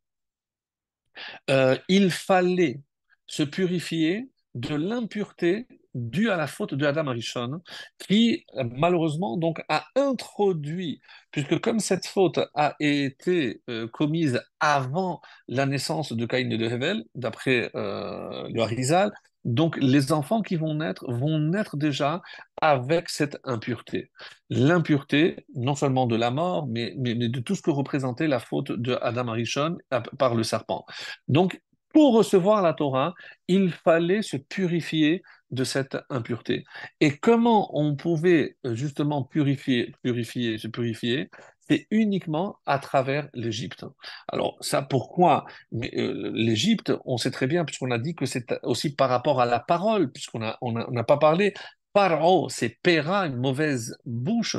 il 1.88 2.12
fallait 2.12 2.80
se 3.26 3.42
purifier 3.42 4.30
de 4.54 4.76
l'impureté 4.76 5.66
due 5.94 6.30
à 6.30 6.36
la 6.36 6.46
faute 6.46 6.74
de 6.74 6.86
Adam 6.86 7.06
Arishon, 7.06 7.60
qui 7.98 8.44
malheureusement 8.76 9.36
donc 9.36 9.62
a 9.68 9.86
introduit, 9.96 11.00
puisque 11.30 11.58
comme 11.60 11.80
cette 11.80 12.06
faute 12.06 12.40
a 12.54 12.74
été 12.80 13.62
euh, 13.70 13.88
commise 13.88 14.40
avant 14.60 15.20
la 15.48 15.66
naissance 15.66 16.12
de 16.12 16.26
Caïn 16.26 16.50
et 16.50 16.58
de 16.58 16.66
Hevel, 16.66 17.04
d'après 17.14 17.70
euh, 17.74 18.48
le 18.52 18.62
Harizal, 18.62 19.12
donc 19.44 19.76
les 19.76 20.12
enfants 20.12 20.40
qui 20.40 20.56
vont 20.56 20.74
naître 20.74 21.04
vont 21.10 21.38
naître 21.38 21.76
déjà 21.76 22.22
avec 22.60 23.10
cette 23.10 23.38
impureté. 23.44 24.10
L'impureté, 24.48 25.44
non 25.54 25.74
seulement 25.74 26.06
de 26.06 26.16
la 26.16 26.30
mort, 26.30 26.66
mais, 26.66 26.94
mais, 26.96 27.14
de 27.14 27.40
tout 27.40 27.54
ce 27.54 27.62
que 27.62 27.70
représentait 27.70 28.26
la 28.26 28.38
faute 28.38 28.72
de 28.72 28.98
Adam 29.02 29.28
Arishon 29.28 29.76
par 30.18 30.34
le 30.34 30.44
serpent. 30.44 30.86
Donc 31.28 31.60
pour 31.92 32.14
recevoir 32.14 32.60
la 32.60 32.72
Torah, 32.72 33.14
il 33.46 33.70
fallait 33.70 34.22
se 34.22 34.36
purifier 34.36 35.22
de 35.54 35.64
cette 35.64 35.96
impureté. 36.10 36.64
Et 37.00 37.16
comment 37.16 37.70
on 37.78 37.96
pouvait 37.96 38.56
euh, 38.66 38.74
justement 38.74 39.22
purifier, 39.22 39.94
purifier, 40.02 40.58
se 40.58 40.68
purifier? 40.68 41.30
C'est 41.60 41.86
uniquement 41.90 42.58
à 42.66 42.78
travers 42.78 43.28
l'Égypte. 43.32 43.86
Alors 44.28 44.58
ça, 44.60 44.82
pourquoi? 44.82 45.46
Euh, 45.72 46.30
l'Égypte, 46.34 46.92
on 47.06 47.16
sait 47.16 47.30
très 47.30 47.46
bien, 47.46 47.64
puisqu'on 47.64 47.90
a 47.90 47.98
dit 47.98 48.14
que 48.14 48.26
c'est 48.26 48.52
aussi 48.62 48.94
par 48.94 49.08
rapport 49.08 49.40
à 49.40 49.46
la 49.46 49.60
parole, 49.60 50.12
puisqu'on 50.12 50.40
n'a 50.40 50.58
on 50.60 50.76
a, 50.76 51.04
pas 51.04 51.16
parlé. 51.16 51.54
Paro, 51.94 52.48
c'est 52.50 52.76
Pera, 52.82 53.26
une 53.26 53.36
mauvaise 53.36 53.96
bouche. 54.04 54.56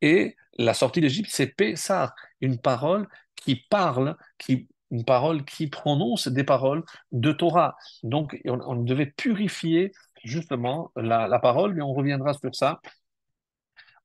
Et 0.00 0.36
la 0.58 0.74
sortie 0.74 1.00
d'Égypte, 1.00 1.30
c'est 1.30 1.48
Pessar, 1.48 2.14
une 2.40 2.58
parole 2.58 3.08
qui 3.36 3.56
parle, 3.68 4.16
qui 4.38 4.68
une 4.92 5.04
parole 5.04 5.44
qui 5.44 5.66
prononce 5.66 6.28
des 6.28 6.44
paroles 6.44 6.84
de 7.10 7.32
Torah. 7.32 7.76
Donc, 8.04 8.38
on, 8.44 8.76
devait 8.76 9.06
purifier 9.06 9.92
justement 10.24 10.92
la, 10.96 11.38
parole, 11.38 11.74
mais 11.74 11.82
on 11.82 11.92
reviendra 11.92 12.34
sur 12.34 12.54
ça. 12.54 12.80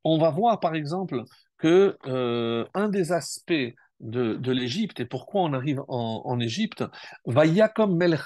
On 0.04 0.18
va 0.18 0.30
voir, 0.30 0.60
par 0.60 0.76
exemple, 0.76 1.24
que 1.58 1.98
euh, 2.06 2.66
un 2.74 2.90
des 2.90 3.12
aspects 3.12 3.74
de, 4.00 4.52
l'Égypte 4.52 5.00
et 5.00 5.06
pourquoi 5.06 5.42
on 5.42 5.54
arrive 5.54 5.82
en, 5.88 6.40
Égypte, 6.40 6.84
va 7.26 7.46
Yakom 7.46 7.96
Melech 7.98 8.22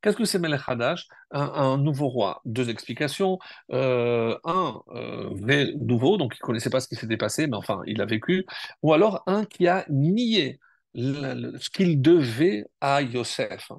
Qu'est-ce 0.00 0.16
que 0.16 0.24
c'est 0.24 0.38
Melech 0.38 0.62
Hadash 0.66 1.08
un, 1.32 1.78
nouveau 1.78 2.08
roi. 2.08 2.40
Deux 2.44 2.70
explications. 2.70 3.38
Euh, 3.72 4.38
un 4.44 4.80
euh, 4.90 5.74
nouveau, 5.80 6.16
donc 6.16 6.34
il 6.34 6.38
ne 6.42 6.46
connaissait 6.46 6.70
pas 6.70 6.80
ce 6.80 6.88
qui 6.88 6.96
s'était 6.96 7.16
passé, 7.16 7.46
mais 7.46 7.56
enfin, 7.56 7.82
il 7.86 8.00
a 8.00 8.06
vécu. 8.06 8.46
Ou 8.82 8.92
alors 8.92 9.22
un 9.26 9.44
qui 9.44 9.68
a 9.68 9.84
nié 9.88 10.60
ce 10.94 11.70
qu'il 11.70 12.00
devait 12.02 12.66
à 12.80 13.02
Yosef. 13.02 13.72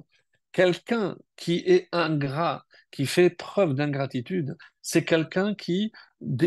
Quelqu'un 0.52 1.16
qui 1.36 1.62
est 1.66 1.88
ingrat, 1.92 2.64
qui 2.92 3.06
fait 3.06 3.30
preuve 3.30 3.74
d'ingratitude, 3.74 4.56
c'est 4.82 5.04
quelqu'un 5.04 5.54
qui, 5.54 5.92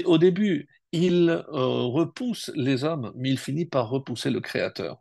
au 0.05 0.17
début, 0.17 0.69
il 0.93 1.29
euh, 1.29 1.43
repousse 1.51 2.51
les 2.55 2.85
hommes, 2.85 3.11
mais 3.17 3.29
il 3.29 3.37
finit 3.37 3.65
par 3.65 3.89
repousser 3.89 4.29
le 4.29 4.39
Créateur. 4.39 4.97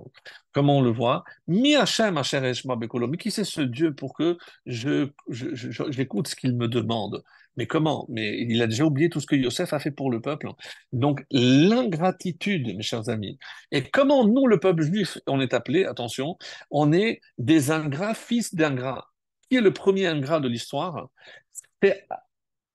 Comme 0.51 0.69
on 0.69 0.81
le 0.81 0.91
voit, 0.91 1.23
Mi 1.47 1.77
Hashem 1.77 2.21
mais 2.77 3.17
qui 3.17 3.31
c'est 3.31 3.45
ce 3.45 3.61
Dieu 3.61 3.95
pour 3.95 4.15
que 4.15 4.37
je, 4.67 5.11
j'écoute 5.29 6.27
ce 6.27 6.35
qu'il 6.35 6.57
me 6.57 6.67
demande? 6.67 7.23
Mais 7.57 7.69
comment? 7.69 8.07
Mais 8.09 8.41
il 8.41 8.61
a 8.61 8.67
déjà 8.67 8.85
oublié 8.85 9.09
tout 9.09 9.21
ce 9.21 9.27
que 9.27 9.37
Yosef 9.37 9.73
a 9.73 9.79
fait 9.79 9.93
pour 9.93 10.11
le 10.11 10.21
peuple. 10.21 10.49
Donc 10.93 11.25
l'ingratitude, 11.31 12.67
mes 12.77 12.83
chers 12.83 13.09
amis. 13.09 13.39
Et 13.71 13.85
comment 13.85 14.27
nous, 14.27 14.49
le 14.49 14.59
peuple 14.59 14.83
juif, 14.83 15.19
on 15.29 15.41
est 15.41 15.55
appelé, 15.55 15.85
attention, 15.85 16.37
on 16.73 16.93
est 16.93 17.21
des 17.39 17.71
ingrats, 17.71 18.15
fils 18.15 18.53
d'ingrats. 18.55 19.07
Qui 19.49 19.57
est 19.57 19.61
le 19.61 19.73
premier 19.73 20.07
ingrat 20.07 20.41
de 20.41 20.49
l'histoire 20.49 21.09
C'est 21.83 22.07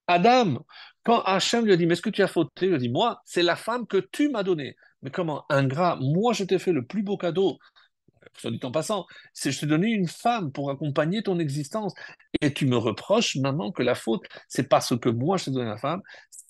Adam. 0.07 0.65
Quand 1.03 1.21
Hachem 1.21 1.65
lui 1.65 1.73
a 1.73 1.77
dit, 1.77 1.85
mais 1.85 1.93
est-ce 1.93 2.01
que 2.01 2.09
tu 2.09 2.21
as 2.21 2.27
fauté? 2.27 2.65
Il 2.65 2.69
lui 2.69 2.75
a 2.75 2.79
dit, 2.79 2.89
moi, 2.89 3.21
c'est 3.25 3.43
la 3.43 3.55
femme 3.55 3.87
que 3.87 3.97
tu 3.97 4.29
m'as 4.29 4.43
donnée. 4.43 4.75
Mais 5.01 5.11
comment 5.11 5.45
Ingrat, 5.49 5.97
moi 6.01 6.33
je 6.33 6.43
t'ai 6.43 6.59
fait 6.59 6.73
le 6.73 6.85
plus 6.85 7.03
beau 7.03 7.17
cadeau 7.17 7.57
soit 8.37 8.51
dit 8.51 8.59
en 8.63 8.71
passant, 8.71 9.05
c'est 9.33 9.51
je 9.51 9.59
t'ai 9.59 9.65
donné 9.65 9.89
une 9.89 10.07
femme 10.07 10.51
pour 10.51 10.69
accompagner 10.69 11.23
ton 11.23 11.39
existence. 11.39 11.93
Et 12.41 12.53
tu 12.53 12.65
me 12.65 12.77
reproches 12.77 13.35
maintenant 13.37 13.71
que 13.71 13.83
la 13.83 13.95
faute, 13.95 14.23
c'est 14.47 14.67
parce 14.69 14.97
que 14.97 15.09
moi 15.09 15.37
je 15.37 15.45
t'ai 15.45 15.51
donné 15.51 15.65
la 15.69 15.77
femme, 15.77 16.01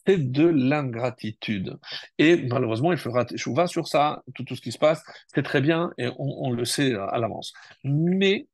c'est 0.06 0.32
de 0.32 0.46
l'ingratitude. 0.46 1.78
Et 2.18 2.38
malheureusement, 2.48 2.92
il 2.92 2.98
faudra 2.98 3.26
va 3.48 3.68
sur 3.68 3.88
ça, 3.88 4.24
tout, 4.36 4.44
tout 4.44 4.56
ce 4.56 4.62
qui 4.62 4.72
se 4.72 4.78
passe, 4.78 5.04
c'est 5.34 5.44
très 5.44 5.62
bien 5.62 5.92
et 5.98 6.08
on, 6.08 6.48
on 6.48 6.52
le 6.52 6.66
sait 6.66 6.96
à 6.96 7.18
l'avance. 7.18 7.54
Mais 7.84 8.48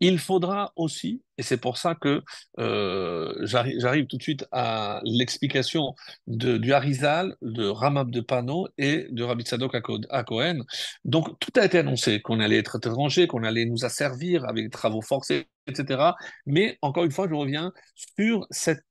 il 0.00 0.18
faudra 0.18 0.72
aussi, 0.76 1.22
et 1.38 1.42
c'est 1.42 1.56
pour 1.56 1.78
ça 1.78 1.94
que 1.94 2.22
euh, 2.58 3.32
j'arrive 3.42 4.06
tout 4.06 4.16
de 4.16 4.22
suite 4.22 4.46
à 4.52 5.00
l'explication 5.04 5.94
du 6.26 6.72
Harizal, 6.72 7.36
de 7.42 7.66
Ramab 7.66 8.10
de 8.10 8.20
Pano 8.20 8.68
et 8.78 9.06
de 9.10 9.22
Rabbi 9.22 9.44
Tzadok 9.44 9.74
à 10.10 10.22
Cohen. 10.24 10.60
Donc 11.04 11.38
tout 11.38 11.52
a 11.58 11.64
été 11.64 11.78
annoncé, 11.78 12.20
qu'on 12.20 12.40
allait 12.40 12.58
être 12.58 12.76
étranger, 12.76 13.26
qu'on 13.26 13.44
allait 13.44 13.64
nous 13.66 13.84
asservir 13.84 14.44
avec 14.46 14.64
des 14.64 14.70
travaux 14.70 15.02
forcés, 15.02 15.46
etc. 15.66 16.12
Mais 16.46 16.78
encore 16.82 17.04
une 17.04 17.10
fois, 17.10 17.28
je 17.28 17.34
reviens 17.34 17.72
sur 17.94 18.46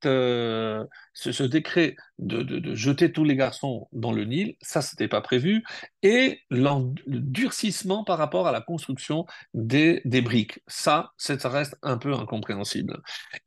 euh, 0.06 0.86
ce, 1.14 1.44
décret 1.44 1.96
de, 2.20 2.76
jeter 2.76 3.12
tous 3.12 3.24
les 3.24 3.36
garçons 3.36 3.88
dans 3.92 4.12
le 4.12 4.26
Nil, 4.26 4.56
ça, 4.62 4.82
c'était 4.82 5.08
pas 5.08 5.22
prévu, 5.22 5.64
et 6.04 6.42
le 6.50 7.20
durcissement 7.20 8.04
par 8.04 8.18
rapport 8.18 8.48
à 8.48 8.52
la 8.52 8.62
construction 8.62 9.26
des, 9.54 10.02
des 10.06 10.22
briques, 10.22 10.60
ça, 10.68 11.12
ça 11.18 11.50
reste 11.50 11.78
un 11.82 11.98
peu 11.98 12.14
incompréhensible. 12.14 12.35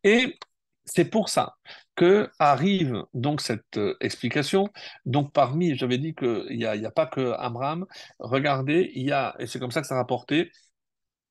Et 0.04 0.38
c'est 0.84 1.04
pour 1.04 1.28
ça 1.28 1.56
que 1.96 2.30
arrive 2.38 3.02
donc 3.14 3.40
cette 3.40 3.76
euh, 3.76 3.96
explication. 4.00 4.68
Donc 5.04 5.32
parmi, 5.32 5.76
j'avais 5.76 5.98
dit 5.98 6.14
qu'il 6.14 6.56
n'y 6.56 6.64
a, 6.64 6.72
a, 6.72 6.90
pas 6.90 7.06
que 7.06 7.32
Abraham, 7.38 7.86
regardez, 8.18 8.90
il 8.94 9.06
y 9.06 9.12
a, 9.12 9.34
et 9.38 9.46
c'est 9.46 9.58
comme 9.58 9.70
ça 9.70 9.80
que 9.80 9.86
ça 9.86 9.96
rapporté, 9.96 10.50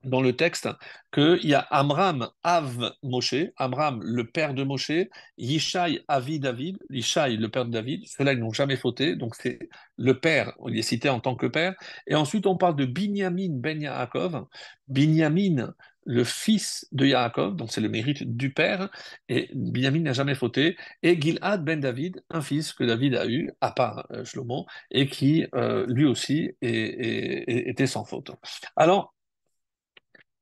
dans 0.03 0.21
le 0.21 0.35
texte 0.35 0.69
qu'il 1.11 1.39
y 1.43 1.53
a 1.53 1.59
Amram 1.59 2.29
Av 2.43 2.93
Moshe, 3.03 3.35
Amram 3.57 4.01
le 4.03 4.29
père 4.29 4.53
de 4.53 4.63
Moshe, 4.63 4.91
Yishai 5.37 6.03
Avi 6.07 6.39
David, 6.39 6.77
Yishai 6.89 7.35
le 7.37 7.49
père 7.49 7.65
de 7.65 7.71
David, 7.71 8.03
ceux-là 8.07 8.33
ils 8.33 8.39
n'ont 8.39 8.53
jamais 8.53 8.77
fauté, 8.77 9.15
donc 9.15 9.35
c'est 9.35 9.59
le 9.97 10.19
père, 10.19 10.53
on 10.59 10.69
y 10.69 10.79
est 10.79 10.83
cité 10.83 11.09
en 11.09 11.19
tant 11.19 11.35
que 11.35 11.47
père, 11.47 11.75
et 12.05 12.15
ensuite 12.15 12.45
on 12.45 12.57
parle 12.57 12.75
de 12.75 12.85
Binyamin 12.85 13.49
ben 13.59 13.81
Yaakov, 13.81 14.45
Binyamin 14.87 15.73
le 16.07 16.23
fils 16.23 16.87
de 16.93 17.05
Yaakov, 17.05 17.55
donc 17.55 17.71
c'est 17.71 17.81
le 17.81 17.89
mérite 17.89 18.23
du 18.37 18.53
père, 18.53 18.89
et 19.29 19.49
Binyamin 19.53 19.99
n'a 20.01 20.13
jamais 20.13 20.35
fauté, 20.35 20.77
et 21.03 21.19
Gilad 21.21 21.63
ben 21.63 21.79
David, 21.79 22.23
un 22.29 22.41
fils 22.41 22.73
que 22.73 22.83
David 22.85 23.15
a 23.15 23.27
eu, 23.27 23.51
à 23.61 23.71
part 23.71 24.07
euh, 24.11 24.25
Shlomo, 24.25 24.65
et 24.89 25.07
qui 25.07 25.45
euh, 25.53 25.85
lui 25.87 26.05
aussi 26.05 26.51
était 26.61 27.87
sans 27.87 28.05
faute. 28.05 28.31
Alors, 28.75 29.13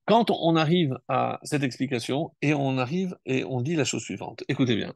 quand 0.05 0.29
on 0.29 0.55
arrive 0.55 0.97
à 1.07 1.39
cette 1.43 1.63
explication 1.63 2.31
et 2.41 2.53
on 2.53 2.77
arrive 2.77 3.17
et 3.25 3.43
on 3.43 3.61
dit 3.61 3.75
la 3.75 3.85
chose 3.85 4.03
suivante, 4.03 4.43
écoutez 4.47 4.75
bien, 4.75 4.93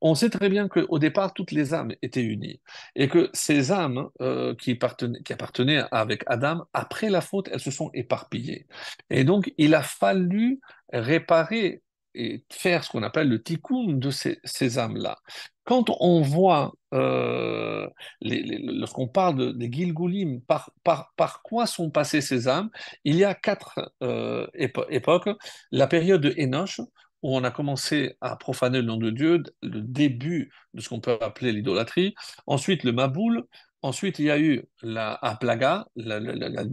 on 0.00 0.14
sait 0.14 0.30
très 0.30 0.48
bien 0.48 0.68
qu'au 0.68 0.98
départ, 0.98 1.34
toutes 1.34 1.52
les 1.52 1.74
âmes 1.74 1.92
étaient 2.02 2.22
unies 2.22 2.60
et 2.94 3.08
que 3.08 3.30
ces 3.32 3.72
âmes 3.72 4.08
euh, 4.20 4.54
qui, 4.54 4.78
qui, 5.24 5.32
appartenaient 5.32 5.82
avec 5.90 6.22
Adam, 6.26 6.64
après 6.72 7.10
la 7.10 7.20
faute, 7.20 7.48
elles 7.52 7.60
se 7.60 7.70
sont 7.70 7.90
éparpillées. 7.94 8.66
Et 9.10 9.24
donc, 9.24 9.52
il 9.58 9.74
a 9.74 9.82
fallu 9.82 10.60
réparer 10.92 11.82
et 12.14 12.44
faire 12.50 12.84
ce 12.84 12.90
qu'on 12.90 13.02
appelle 13.02 13.28
le 13.28 13.42
tikkun 13.42 13.94
de 13.94 14.10
ces, 14.10 14.38
ces 14.44 14.78
âmes-là. 14.78 15.18
Quand 15.64 15.84
on 16.00 16.22
voit, 16.22 16.72
euh, 16.92 17.88
lorsqu'on 18.20 19.08
parle 19.08 19.56
des 19.56 19.70
Gilgulim, 19.70 20.40
par, 20.42 20.70
par, 20.82 21.12
par, 21.16 21.42
quoi 21.42 21.66
sont 21.66 21.90
passées 21.90 22.20
ces 22.20 22.48
âmes, 22.48 22.70
il 23.04 23.16
y 23.16 23.24
a 23.24 23.34
quatre 23.34 23.92
euh, 24.02 24.46
époques. 24.54 25.30
La 25.70 25.86
période 25.86 26.20
de 26.20 26.34
Enoch, 26.36 26.80
où 27.22 27.36
on 27.36 27.44
a 27.44 27.50
commencé 27.52 28.16
à 28.20 28.36
profaner 28.36 28.78
le 28.78 28.86
nom 28.86 28.96
de 28.96 29.10
Dieu, 29.10 29.42
le 29.62 29.80
début 29.80 30.52
de 30.74 30.80
ce 30.80 30.88
qu'on 30.88 31.00
peut 31.00 31.16
appeler 31.20 31.52
l'idolâtrie. 31.52 32.14
Ensuite, 32.46 32.82
le 32.84 32.92
Maboul. 32.92 33.44
Ensuite, 33.82 34.18
il 34.18 34.26
y 34.26 34.30
a 34.30 34.38
eu 34.38 34.64
la 34.82 35.14
Aplaga, 35.22 35.86
la, 35.96 36.20
la, 36.20 36.48
la 36.48 36.64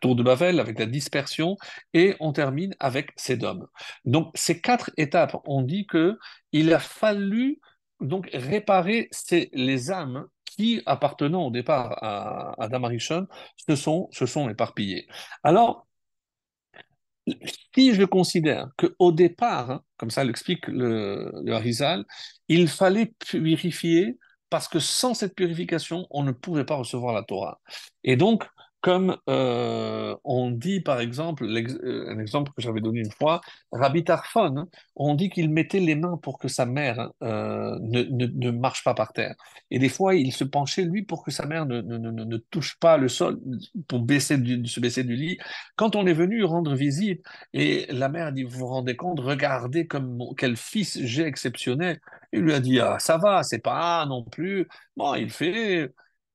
tour 0.00 0.16
de 0.16 0.22
Babel, 0.22 0.60
avec 0.60 0.78
la 0.78 0.86
dispersion, 0.86 1.56
et 1.94 2.16
on 2.20 2.32
termine 2.32 2.74
avec 2.80 3.10
Sédom. 3.16 3.66
Donc 4.04 4.30
ces 4.34 4.60
quatre 4.60 4.90
étapes, 4.96 5.36
on 5.44 5.62
dit 5.62 5.86
que 5.86 6.18
il 6.52 6.72
a 6.72 6.78
fallu 6.78 7.60
donc 8.00 8.28
réparer 8.32 9.10
les 9.52 9.90
âmes 9.90 10.26
qui, 10.44 10.82
appartenant 10.86 11.46
au 11.46 11.50
départ 11.50 12.02
à, 12.02 12.54
Adam 12.62 12.84
Arishon, 12.84 13.26
se 13.68 13.76
sont, 13.76 14.08
se 14.12 14.26
sont 14.26 14.48
éparpillées. 14.48 15.06
Alors, 15.42 15.86
si 17.74 17.94
je 17.94 18.04
considère 18.04 18.68
qu'au 18.76 19.12
départ, 19.12 19.70
hein, 19.70 19.82
comme 19.96 20.10
ça 20.10 20.24
l'explique 20.24 20.66
le, 20.66 21.30
le 21.44 21.52
Harizal, 21.52 22.04
il 22.48 22.68
fallait 22.68 23.12
purifier 23.18 24.18
parce 24.48 24.66
que 24.66 24.80
sans 24.80 25.14
cette 25.14 25.34
purification, 25.34 26.06
on 26.10 26.24
ne 26.24 26.32
pouvait 26.32 26.64
pas 26.64 26.74
recevoir 26.74 27.14
la 27.14 27.22
Torah. 27.22 27.60
Et 28.02 28.16
donc, 28.16 28.44
comme 28.80 29.16
euh, 29.28 30.16
on 30.24 30.50
dit 30.50 30.80
par 30.80 31.00
exemple, 31.00 31.44
euh, 31.44 32.10
un 32.10 32.18
exemple 32.18 32.52
que 32.52 32.62
j'avais 32.62 32.80
donné 32.80 33.00
une 33.00 33.10
fois, 33.10 33.40
Rabbi 33.72 34.04
Tarfon, 34.04 34.66
on 34.96 35.14
dit 35.14 35.28
qu'il 35.30 35.50
mettait 35.50 35.80
les 35.80 35.94
mains 35.94 36.16
pour 36.22 36.38
que 36.38 36.48
sa 36.48 36.66
mère 36.66 37.10
euh, 37.22 37.78
ne, 37.80 38.02
ne, 38.02 38.26
ne 38.26 38.50
marche 38.50 38.82
pas 38.84 38.94
par 38.94 39.12
terre. 39.12 39.34
Et 39.70 39.78
des 39.78 39.88
fois, 39.88 40.14
il 40.14 40.32
se 40.32 40.44
penchait, 40.44 40.82
lui, 40.84 41.02
pour 41.02 41.24
que 41.24 41.30
sa 41.30 41.46
mère 41.46 41.66
ne, 41.66 41.80
ne, 41.82 42.36
touche 42.50 42.78
pas 42.78 42.96
le 42.96 43.08
sol, 43.08 43.38
pour 43.88 44.00
baisser 44.00 44.36
se 44.64 44.80
baisser 44.80 45.04
du 45.04 45.14
lit. 45.14 45.38
Quand 45.76 45.96
on 45.96 46.06
est 46.06 46.12
venu 46.12 46.42
rendre 46.44 46.74
visite, 46.74 47.22
et 47.52 47.86
la 47.90 48.08
mère 48.08 48.32
dit, 48.32 48.44
vous 48.44 48.58
vous 48.58 48.66
rendez 48.66 48.96
compte, 48.96 49.20
regardez 49.20 49.86
comme 49.86 50.18
quel 50.36 50.56
fils 50.56 50.98
j'ai 51.04 51.24
exceptionnel. 51.24 52.00
Il 52.32 52.40
lui 52.40 52.54
a 52.54 52.60
dit, 52.60 52.80
ah, 52.80 52.98
ça 52.98 53.18
va, 53.18 53.42
c'est 53.42 53.58
pas 53.60 54.04
non 54.06 54.24
plus. 54.24 54.66
Bon, 54.96 55.14
il 55.14 55.30
fait. 55.30 55.92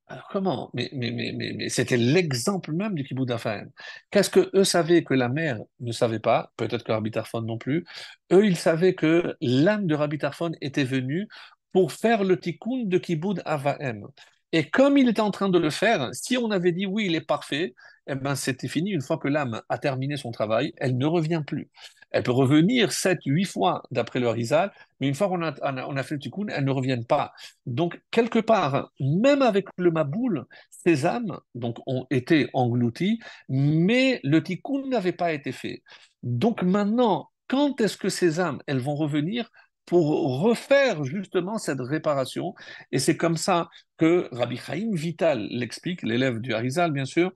Alors 0.08 0.28
comment? 0.30 0.70
Mais, 0.74 0.90
mais, 0.94 1.12
mais, 1.12 1.70
c'était 1.70 1.98
l'exemple 1.98 2.72
même 2.74 2.94
du 2.94 3.04
kibbutz 3.04 3.28
d'Aphaël. 3.28 3.72
Qu'est-ce 4.12 4.30
que 4.30 4.52
eux 4.54 4.64
savaient 4.64 5.04
que 5.04 5.16
la 5.16 5.30
mère 5.30 5.60
ne 5.80 5.92
savait 5.92 6.20
pas? 6.20 6.52
Peut-être 6.58 6.84
que 6.84 6.92
Rabbi 6.92 7.10
Tarfon 7.10 7.42
non 7.42 7.58
plus. 7.58 7.86
Eux, 8.32 8.46
ils 8.46 8.58
savaient 8.58 8.94
que 8.94 9.36
l'âme 9.42 9.88
de 9.88 9.96
Rabbi 9.96 10.20
Tarfon 10.20 10.52
était 10.62 10.84
venue 10.84 11.28
pour 11.72 11.92
faire 11.92 12.24
le 12.24 12.40
tikkun 12.40 12.84
de 12.86 12.98
kibbutz 13.00 13.42
Avahem. 13.46 14.06
Et 14.52 14.70
comme 14.70 14.98
il 14.98 15.10
était 15.10 15.22
en 15.22 15.32
train 15.32 15.50
de 15.50 15.60
le 15.60 15.70
faire, 15.72 16.10
si 16.14 16.38
on 16.38 16.52
avait 16.52 16.72
dit 16.72 16.86
oui, 16.86 17.08
il 17.08 17.16
est 17.16 17.22
parfait, 17.22 17.74
eh 18.08 18.16
ben 18.16 18.36
c'était 18.36 18.68
fini. 18.68 18.92
Une 18.92 19.02
fois 19.02 19.18
que 19.18 19.28
l'âme 19.28 19.62
a 19.70 19.78
terminé 19.80 20.18
son 20.18 20.32
travail, 20.32 20.74
elle 20.78 20.98
ne 20.98 21.06
revient 21.06 21.44
plus. 21.46 21.70
Elle 22.16 22.24
peut 22.24 22.32
revenir 22.32 22.94
sept, 22.94 23.20
huit 23.26 23.44
fois 23.44 23.84
d'après 23.92 24.22
le 24.22 24.30
Harizal, 24.30 24.72
mais 25.02 25.10
une 25.10 25.16
fois 25.16 25.28
qu'on 25.28 25.44
a, 25.44 25.54
on 25.62 25.98
a, 25.98 26.04
fait 26.04 26.16
le 26.16 26.22
tikkun, 26.22 26.46
elle 26.48 26.64
ne 26.64 26.72
revient 26.72 27.02
pas. 27.06 27.34
Donc, 27.66 28.02
quelque 28.10 28.40
part, 28.40 28.94
même 29.02 29.42
avec 29.42 29.68
le 29.78 29.92
Maboul, 29.92 30.46
ces 30.70 31.06
âmes 31.06 31.38
donc, 31.56 31.78
ont 31.88 32.08
été 32.10 32.50
englouties, 32.54 33.20
mais 33.50 34.22
le 34.24 34.42
tikkun 34.42 34.88
n'avait 34.88 35.12
pas 35.12 35.34
été 35.34 35.52
fait. 35.52 35.84
Donc 36.24 36.64
maintenant, 36.64 37.32
quand 37.50 37.82
est-ce 37.82 37.98
que 37.98 38.08
ces 38.08 38.40
âmes, 38.40 38.62
elles 38.66 38.80
vont 38.80 38.96
revenir 38.96 39.52
pour 39.86 40.40
refaire 40.40 41.04
justement 41.04 41.58
cette 41.58 41.82
réparation? 41.82 42.56
Et 42.94 43.00
c'est 43.00 43.18
comme 43.18 43.36
ça 43.36 43.68
que 43.98 44.30
Rabbi 44.32 44.56
Chaim 44.56 44.92
Vital 44.94 45.48
l'explique, 45.52 46.02
l'élève 46.02 46.40
du 46.40 46.54
Harizal, 46.54 46.94
bien 46.94 47.04
sûr, 47.04 47.34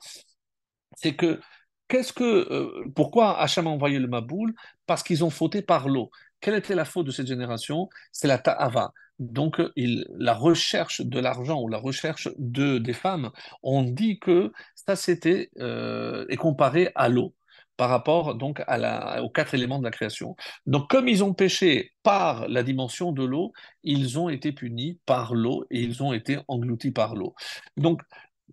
c'est 0.96 1.16
que 1.18 1.42
qu'est-ce 1.90 2.14
que 2.14 2.24
euh, 2.24 2.86
pourquoi 2.96 3.38
Hacham 3.42 3.68
a 3.68 3.70
envoyé 3.70 4.00
le 4.00 4.08
Maboul? 4.08 4.54
Parce 4.86 5.04
qu'ils 5.04 5.26
ont 5.26 5.30
fauté 5.30 5.62
par 5.62 5.90
l'eau. 5.90 6.10
Quelle 6.40 6.56
était 6.56 6.76
la 6.76 6.86
faute 6.86 7.08
de 7.08 7.12
cette 7.12 7.28
génération? 7.28 7.90
C'est 8.14 8.30
la 8.30 8.38
ta'ava. 8.38 8.94
Donc, 9.20 9.62
il, 9.76 10.06
la 10.18 10.34
recherche 10.34 11.02
de 11.02 11.20
l'argent 11.20 11.62
ou 11.62 11.68
la 11.68 11.78
recherche 11.78 12.30
de, 12.38 12.78
des 12.78 12.94
femmes, 12.94 13.32
on 13.64 13.84
dit 13.84 14.18
que 14.20 14.54
ça 14.76 14.96
c'était 14.96 15.50
euh, 15.60 16.26
est 16.30 16.38
comparé 16.38 16.92
à 16.96 17.10
l'eau 17.10 17.36
par 17.76 17.90
rapport 17.90 18.36
donc 18.36 18.62
à 18.68 18.78
la, 18.78 19.24
aux 19.24 19.30
quatre 19.30 19.54
éléments 19.54 19.80
de 19.80 19.86
la 19.86 19.92
création. 19.92 20.36
Donc, 20.66 20.90
comme 20.90 21.08
ils 21.08 21.24
ont 21.24 21.34
péché 21.34 21.94
par 22.04 22.48
la 22.50 22.62
dimension 22.62 23.14
de 23.14 23.24
l'eau, 23.24 23.54
ils 23.84 24.20
ont 24.20 24.28
été 24.28 24.52
punis 24.52 25.00
par 25.06 25.34
l'eau 25.34 25.66
et 25.72 25.82
ils 25.82 26.04
ont 26.04 26.12
été 26.12 26.40
engloutis 26.50 26.92
par 26.92 27.16
l'eau. 27.16 27.36
Donc, 27.78 28.02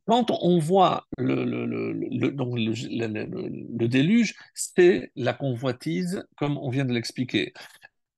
quand 0.06 0.30
on 0.30 0.58
voit 0.58 1.06
le, 1.18 2.30
donc 2.30 2.54
le- 2.56 3.88
déluge, 3.88 4.34
c'est 4.54 5.10
la 5.16 5.32
convoitise, 5.32 6.24
comme 6.36 6.58
on 6.58 6.70
vient 6.70 6.84
de 6.84 6.92
l'expliquer. 6.92 7.52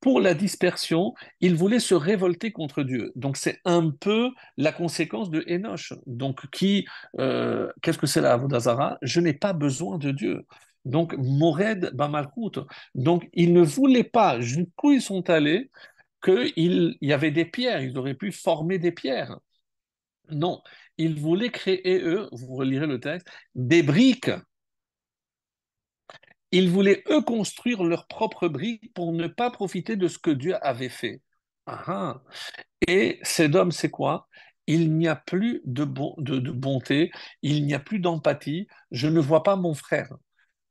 Pour 0.01 0.21
la 0.21 0.35
dispersion, 0.35 1.15
il 1.41 1.57
voulait 1.57 1.81
se 1.81 1.95
révolter 1.95 2.53
contre 2.53 2.85
Dieu. 2.85 3.13
Donc 3.17 3.37
c'est 3.37 3.59
un 3.65 3.91
peu 3.91 4.31
la 4.57 4.71
conséquence 4.71 5.29
de 5.31 5.45
Enoch. 5.49 5.93
Donc 6.07 6.49
qui, 6.51 6.87
euh, 7.19 7.69
qu'est-ce 7.83 7.99
que 7.99 8.07
c'est 8.07 8.21
la 8.21 8.35
Avodazara? 8.35 8.99
Je 9.03 9.21
n'ai 9.21 9.35
pas 9.35 9.53
besoin 9.53 9.99
de 9.99 10.13
Dieu. 10.13 10.47
Donc 10.85 11.15
Mored 11.19 11.91
Bamalchut. 11.95 12.61
Donc 12.95 13.29
ils 13.33 13.53
ne 13.53 13.63
voulaient 13.63 14.05
pas, 14.05 14.41
jusqu'où 14.41 14.93
ils 14.93 15.03
sont 15.03 15.29
allés, 15.31 15.71
qu'il 16.23 16.97
il 17.01 17.09
y 17.09 17.13
avait 17.13 17.33
des 17.33 17.45
pierres, 17.45 17.83
ils 17.83 17.99
auraient 17.99 18.15
pu 18.15 18.31
former 18.33 18.79
des 18.79 18.93
pierres. 18.93 19.39
Non, 20.31 20.63
ils 20.99 21.19
voulaient 21.21 21.51
créer, 21.51 22.01
eux, 22.03 22.29
vous 22.33 22.55
relirez 22.57 22.87
le 22.87 23.01
texte, 23.01 23.29
des 23.55 23.83
briques. 23.83 24.31
Ils 26.51 26.71
voulaient, 26.71 27.03
eux, 27.11 27.21
construire 27.23 27.85
leurs 27.85 28.07
propres 28.07 28.49
briques 28.49 28.93
pour 28.95 29.13
ne 29.13 29.27
pas 29.27 29.51
profiter 29.51 29.97
de 29.97 30.09
ce 30.09 30.19
que 30.19 30.31
Dieu 30.31 30.55
avait 30.65 30.89
fait. 30.89 31.21
Ah, 31.67 31.83
ah. 31.87 32.23
Et 32.89 33.19
Sédom, 33.23 33.71
c'est 33.71 33.91
quoi? 33.91 34.29
Il 34.67 34.95
n'y 34.97 35.09
a 35.09 35.17
plus 35.17 35.63
de, 35.65 35.85
bon- 35.85 36.15
de, 36.19 36.39
de 36.39 36.53
bonté, 36.53 37.11
il 37.43 37.67
n'y 37.67 37.75
a 37.75 37.81
plus 37.81 38.01
d'empathie, 38.01 38.69
je 38.91 39.09
ne 39.09 39.21
vois 39.21 39.43
pas 39.43 39.57
mon 39.57 39.75
frère. 39.75 40.11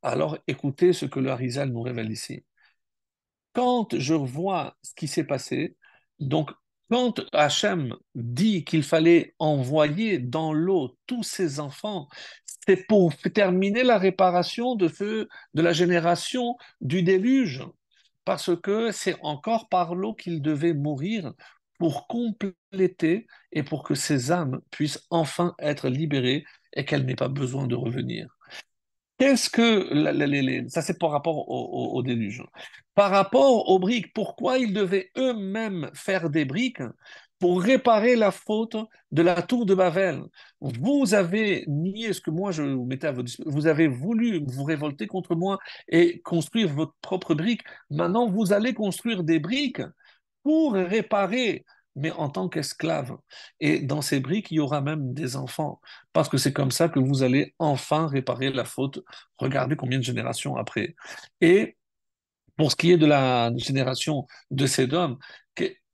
Alors 0.03 0.37
écoutez 0.47 0.93
ce 0.93 1.05
que 1.05 1.19
le 1.19 1.31
Harizal 1.31 1.71
nous 1.71 1.81
révèle 1.83 2.11
ici. 2.11 2.45
quand 3.53 3.97
je 3.97 4.13
vois 4.13 4.77
ce 4.83 4.93
qui 4.95 5.07
s'est 5.07 5.23
passé, 5.23 5.75
donc 6.19 6.51
quand 6.89 7.21
Hachem 7.33 7.95
dit 8.15 8.63
qu'il 8.63 8.83
fallait 8.83 9.33
envoyer 9.39 10.19
dans 10.19 10.53
l'eau 10.53 10.97
tous 11.05 11.23
ses 11.23 11.59
enfants, 11.59 12.07
c'est 12.65 12.87
pour 12.87 13.15
terminer 13.33 13.83
la 13.83 13.97
réparation 13.97 14.75
de, 14.75 14.87
feu, 14.87 15.27
de 15.53 15.61
la 15.61 15.73
génération 15.73 16.55
du 16.81 17.03
déluge, 17.03 17.63
parce 18.25 18.55
que 18.61 18.91
c'est 18.91 19.15
encore 19.21 19.69
par 19.69 19.95
l'eau 19.95 20.13
qu'ils 20.13 20.41
devaient 20.41 20.73
mourir 20.73 21.33
pour 21.79 22.07
compléter 22.07 23.27
et 23.51 23.63
pour 23.63 23.83
que 23.83 23.95
ces 23.95 24.31
âmes 24.31 24.59
puissent 24.71 25.05
enfin 25.09 25.55
être 25.59 25.89
libérées 25.89 26.43
et 26.73 26.85
qu'elles 26.85 27.05
n'aient 27.05 27.15
pas 27.15 27.29
besoin 27.29 27.67
de 27.67 27.75
revenir. 27.75 28.27
Qu'est-ce 29.17 29.49
que 29.49 30.69
ça 30.69 30.81
c'est 30.81 30.99
par 30.99 31.11
rapport 31.11 31.49
au 31.49 32.03
déluge. 32.03 32.43
Par 32.97 33.11
rapport 33.11 33.69
aux 33.69 33.77
briques, 33.77 34.11
pourquoi 34.11 34.57
ils 34.57 34.73
devaient 34.73 35.11
eux-mêmes 35.19 35.91
faire 35.93 36.31
des 36.31 36.45
briques 36.45 36.81
pour 37.37 37.61
réparer 37.61 38.15
la 38.15 38.31
faute 38.31 38.75
de 39.11 39.21
la 39.21 39.43
tour 39.43 39.67
de 39.67 39.75
Babel? 39.75 40.23
Vous 40.61 41.13
avez 41.13 41.63
nié 41.67 42.11
ce 42.11 42.21
que 42.21 42.31
moi 42.31 42.49
je 42.49 42.63
vous 42.63 42.85
mettais 42.85 43.05
à 43.05 43.11
votre 43.11 43.25
disposition. 43.25 43.55
Vous 43.55 43.67
avez 43.67 43.87
voulu 43.87 44.43
vous 44.47 44.63
révolter 44.63 45.05
contre 45.05 45.35
moi 45.35 45.59
et 45.87 46.21
construire 46.21 46.73
votre 46.73 46.95
propre 47.03 47.35
brique. 47.35 47.61
Maintenant, 47.91 48.27
vous 48.31 48.51
allez 48.51 48.73
construire 48.73 49.23
des 49.23 49.37
briques 49.37 49.83
pour 50.41 50.73
réparer, 50.73 51.65
mais 51.95 52.09
en 52.09 52.29
tant 52.29 52.49
qu'esclave. 52.49 53.15
Et 53.59 53.79
dans 53.79 54.01
ces 54.01 54.19
briques, 54.19 54.49
il 54.49 54.55
y 54.55 54.59
aura 54.59 54.81
même 54.81 55.13
des 55.13 55.35
enfants, 55.35 55.81
parce 56.13 56.29
que 56.29 56.37
c'est 56.37 56.51
comme 56.51 56.71
ça 56.71 56.89
que 56.89 56.99
vous 56.99 57.21
allez 57.21 57.53
enfin 57.59 58.07
réparer 58.07 58.49
la 58.51 58.65
faute. 58.65 59.03
Regardez 59.37 59.75
combien 59.75 59.99
de 59.99 60.03
générations 60.03 60.55
après. 60.55 60.95
Et 61.41 61.76
pour 62.57 62.71
ce 62.71 62.75
qui 62.75 62.91
est 62.91 62.97
de 62.97 63.05
la 63.05 63.51
génération 63.57 64.27
de 64.51 64.65
ces 64.65 64.93
hommes, 64.93 65.17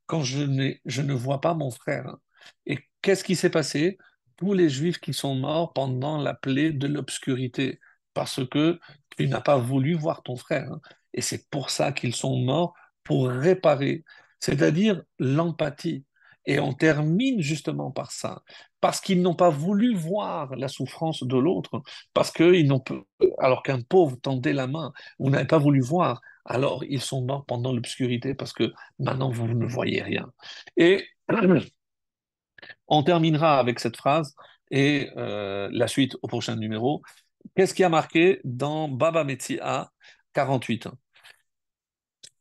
quand 0.05 0.23
je, 0.23 0.75
je 0.85 1.01
ne 1.01 1.13
vois 1.13 1.41
pas 1.41 1.53
mon 1.53 1.71
frère, 1.71 2.07
hein, 2.07 2.19
et 2.65 2.79
qu'est-ce 3.01 3.23
qui 3.23 3.35
s'est 3.35 3.49
passé? 3.49 3.97
Tous 4.35 4.53
les 4.53 4.69
Juifs 4.69 4.99
qui 4.99 5.13
sont 5.13 5.35
morts 5.35 5.73
pendant 5.73 6.17
la 6.17 6.33
plaie 6.33 6.71
de 6.71 6.87
l'obscurité, 6.87 7.79
parce 8.13 8.45
que 8.47 8.79
tu 9.17 9.27
n'as 9.27 9.41
pas 9.41 9.57
voulu 9.57 9.93
voir 9.93 10.23
ton 10.23 10.35
frère. 10.35 10.71
hein. 10.71 10.81
Et 11.13 11.21
c'est 11.21 11.49
pour 11.49 11.69
ça 11.69 11.91
qu'ils 11.91 12.15
sont 12.15 12.37
morts, 12.37 12.73
pour 13.03 13.27
réparer, 13.29 14.03
c'est-à-dire 14.39 15.01
l'empathie. 15.19 16.05
Et 16.45 16.59
on 16.59 16.73
termine 16.73 17.41
justement 17.41 17.91
par 17.91 18.11
ça, 18.11 18.43
parce 18.81 18.99
qu'ils 18.99 19.21
n'ont 19.21 19.35
pas 19.35 19.49
voulu 19.49 19.95
voir 19.95 20.55
la 20.57 20.67
souffrance 20.67 21.23
de 21.23 21.37
l'autre, 21.37 21.81
parce 22.13 22.31
qu'ils 22.31 22.67
n'ont, 22.67 22.83
alors 23.39 23.63
qu'un 23.63 23.81
pauvre 23.81 24.17
tendait 24.21 24.51
la 24.51 24.67
main, 24.67 24.91
vous 25.19 25.29
n'avez 25.29 25.47
pas 25.47 25.57
voulu 25.59 25.79
voir 25.79 26.21
alors 26.45 26.83
ils 26.85 27.01
sont 27.01 27.23
morts 27.23 27.45
pendant 27.45 27.73
l'obscurité 27.73 28.33
parce 28.33 28.53
que 28.53 28.71
maintenant 28.99 29.29
vous 29.29 29.47
ne 29.47 29.65
voyez 29.65 30.01
rien. 30.01 30.31
Et 30.77 31.05
on 32.87 33.03
terminera 33.03 33.59
avec 33.59 33.79
cette 33.79 33.97
phrase 33.97 34.35
et 34.71 35.09
euh, 35.17 35.69
la 35.71 35.87
suite 35.87 36.17
au 36.21 36.27
prochain 36.27 36.55
numéro. 36.55 37.01
Qu'est-ce 37.55 37.73
qui 37.73 37.83
a 37.83 37.89
marqué 37.89 38.41
dans 38.43 38.87
Baba 38.87 39.23
Metzia 39.23 39.91
48 40.33 40.87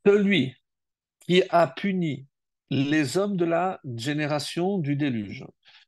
Celui 0.06 0.54
qui 1.20 1.42
a 1.50 1.66
puni 1.66 2.26
les 2.70 3.18
hommes 3.18 3.36
de 3.36 3.44
la 3.44 3.80
génération 3.96 4.78
du 4.78 4.96
déluge, 4.96 5.44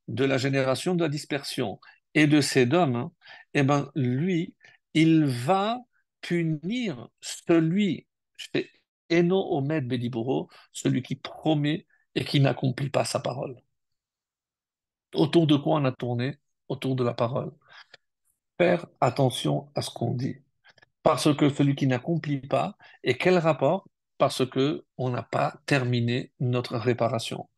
de 0.09 0.25
la 0.25 0.37
génération 0.37 0.95
de 0.95 1.03
la 1.03 1.09
dispersion 1.09 1.81
et 2.15 2.27
de 2.27 2.41
Sédom, 2.41 2.95
hein, 2.95 3.13
eh 3.55 3.63
ben, 3.63 3.91
lui, 3.95 4.55
il 4.93 5.25
va 5.25 5.79
punir 6.25 7.11
celui, 7.21 8.07
chez 8.37 8.71
Eno 9.11 9.37
Omed 9.57 9.87
Bediboro, 9.87 10.49
celui 10.73 11.03
qui 11.03 11.17
promet 11.17 11.87
et 12.15 12.25
qui 12.25 12.41
n'accomplit 12.41 12.89
pas 12.91 13.05
sa 13.05 13.21
parole. 13.21 13.57
Autour 15.15 15.47
de 15.47 15.57
quoi 15.57 15.77
on 15.81 15.85
a 15.85 15.93
tourné? 15.93 16.39
Autour 16.69 16.97
de 16.97 17.05
la 17.05 17.13
parole. 17.13 17.53
Faire 18.59 18.87
attention 19.01 19.71
à 19.75 19.83
ce 19.83 19.91
qu'on 19.91 20.15
dit. 20.15 20.37
Parce 21.03 21.35
que 21.37 21.51
celui 21.51 21.75
qui 21.75 21.87
n'accomplit 21.87 22.41
pas, 22.41 22.77
et 23.03 23.19
quel 23.19 23.37
rapport? 23.37 23.87
Parce 24.17 24.49
que 24.49 24.85
on 24.97 25.11
n'a 25.11 25.23
pas 25.23 25.61
terminé 25.67 26.33
notre 26.41 26.79
réparation. 26.79 27.51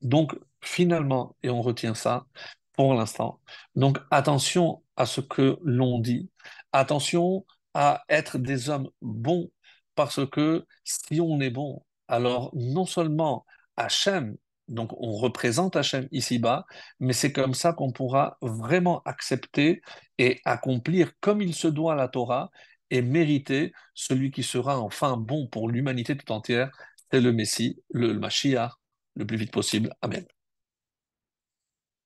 Donc, 0.00 0.34
finalement, 0.62 1.36
et 1.42 1.50
on 1.50 1.60
retient 1.60 1.94
ça 1.94 2.26
pour 2.72 2.94
l'instant, 2.94 3.40
donc 3.76 3.98
attention 4.10 4.82
à 4.96 5.06
ce 5.06 5.20
que 5.20 5.58
l'on 5.62 6.00
dit. 6.00 6.30
Attention 6.72 7.44
à 7.74 8.04
être 8.08 8.38
des 8.38 8.70
hommes 8.70 8.88
bons, 9.02 9.50
parce 9.94 10.26
que 10.30 10.66
si 10.84 11.20
on 11.20 11.40
est 11.40 11.50
bon, 11.50 11.82
alors 12.08 12.50
non 12.54 12.86
seulement 12.86 13.44
Hachem, 13.76 14.36
donc 14.68 14.92
on 14.98 15.12
représente 15.12 15.76
Hachem 15.76 16.08
ici-bas, 16.10 16.64
mais 17.00 17.12
c'est 17.12 17.32
comme 17.32 17.54
ça 17.54 17.72
qu'on 17.72 17.92
pourra 17.92 18.38
vraiment 18.40 19.02
accepter 19.04 19.82
et 20.18 20.40
accomplir 20.44 21.12
comme 21.20 21.42
il 21.42 21.54
se 21.54 21.68
doit 21.68 21.94
la 21.94 22.08
Torah 22.08 22.50
et 22.90 23.02
mériter 23.02 23.72
celui 23.94 24.30
qui 24.30 24.42
sera 24.42 24.78
enfin 24.80 25.16
bon 25.16 25.46
pour 25.48 25.68
l'humanité 25.68 26.16
tout 26.16 26.30
entière, 26.32 26.70
c'est 27.10 27.20
le 27.20 27.32
Messie, 27.32 27.82
le 27.90 28.14
Mashiach, 28.14 28.72
le 29.16 29.26
plus 29.26 29.36
vite 29.36 29.52
possible. 29.52 29.90
Amen. 30.02 30.33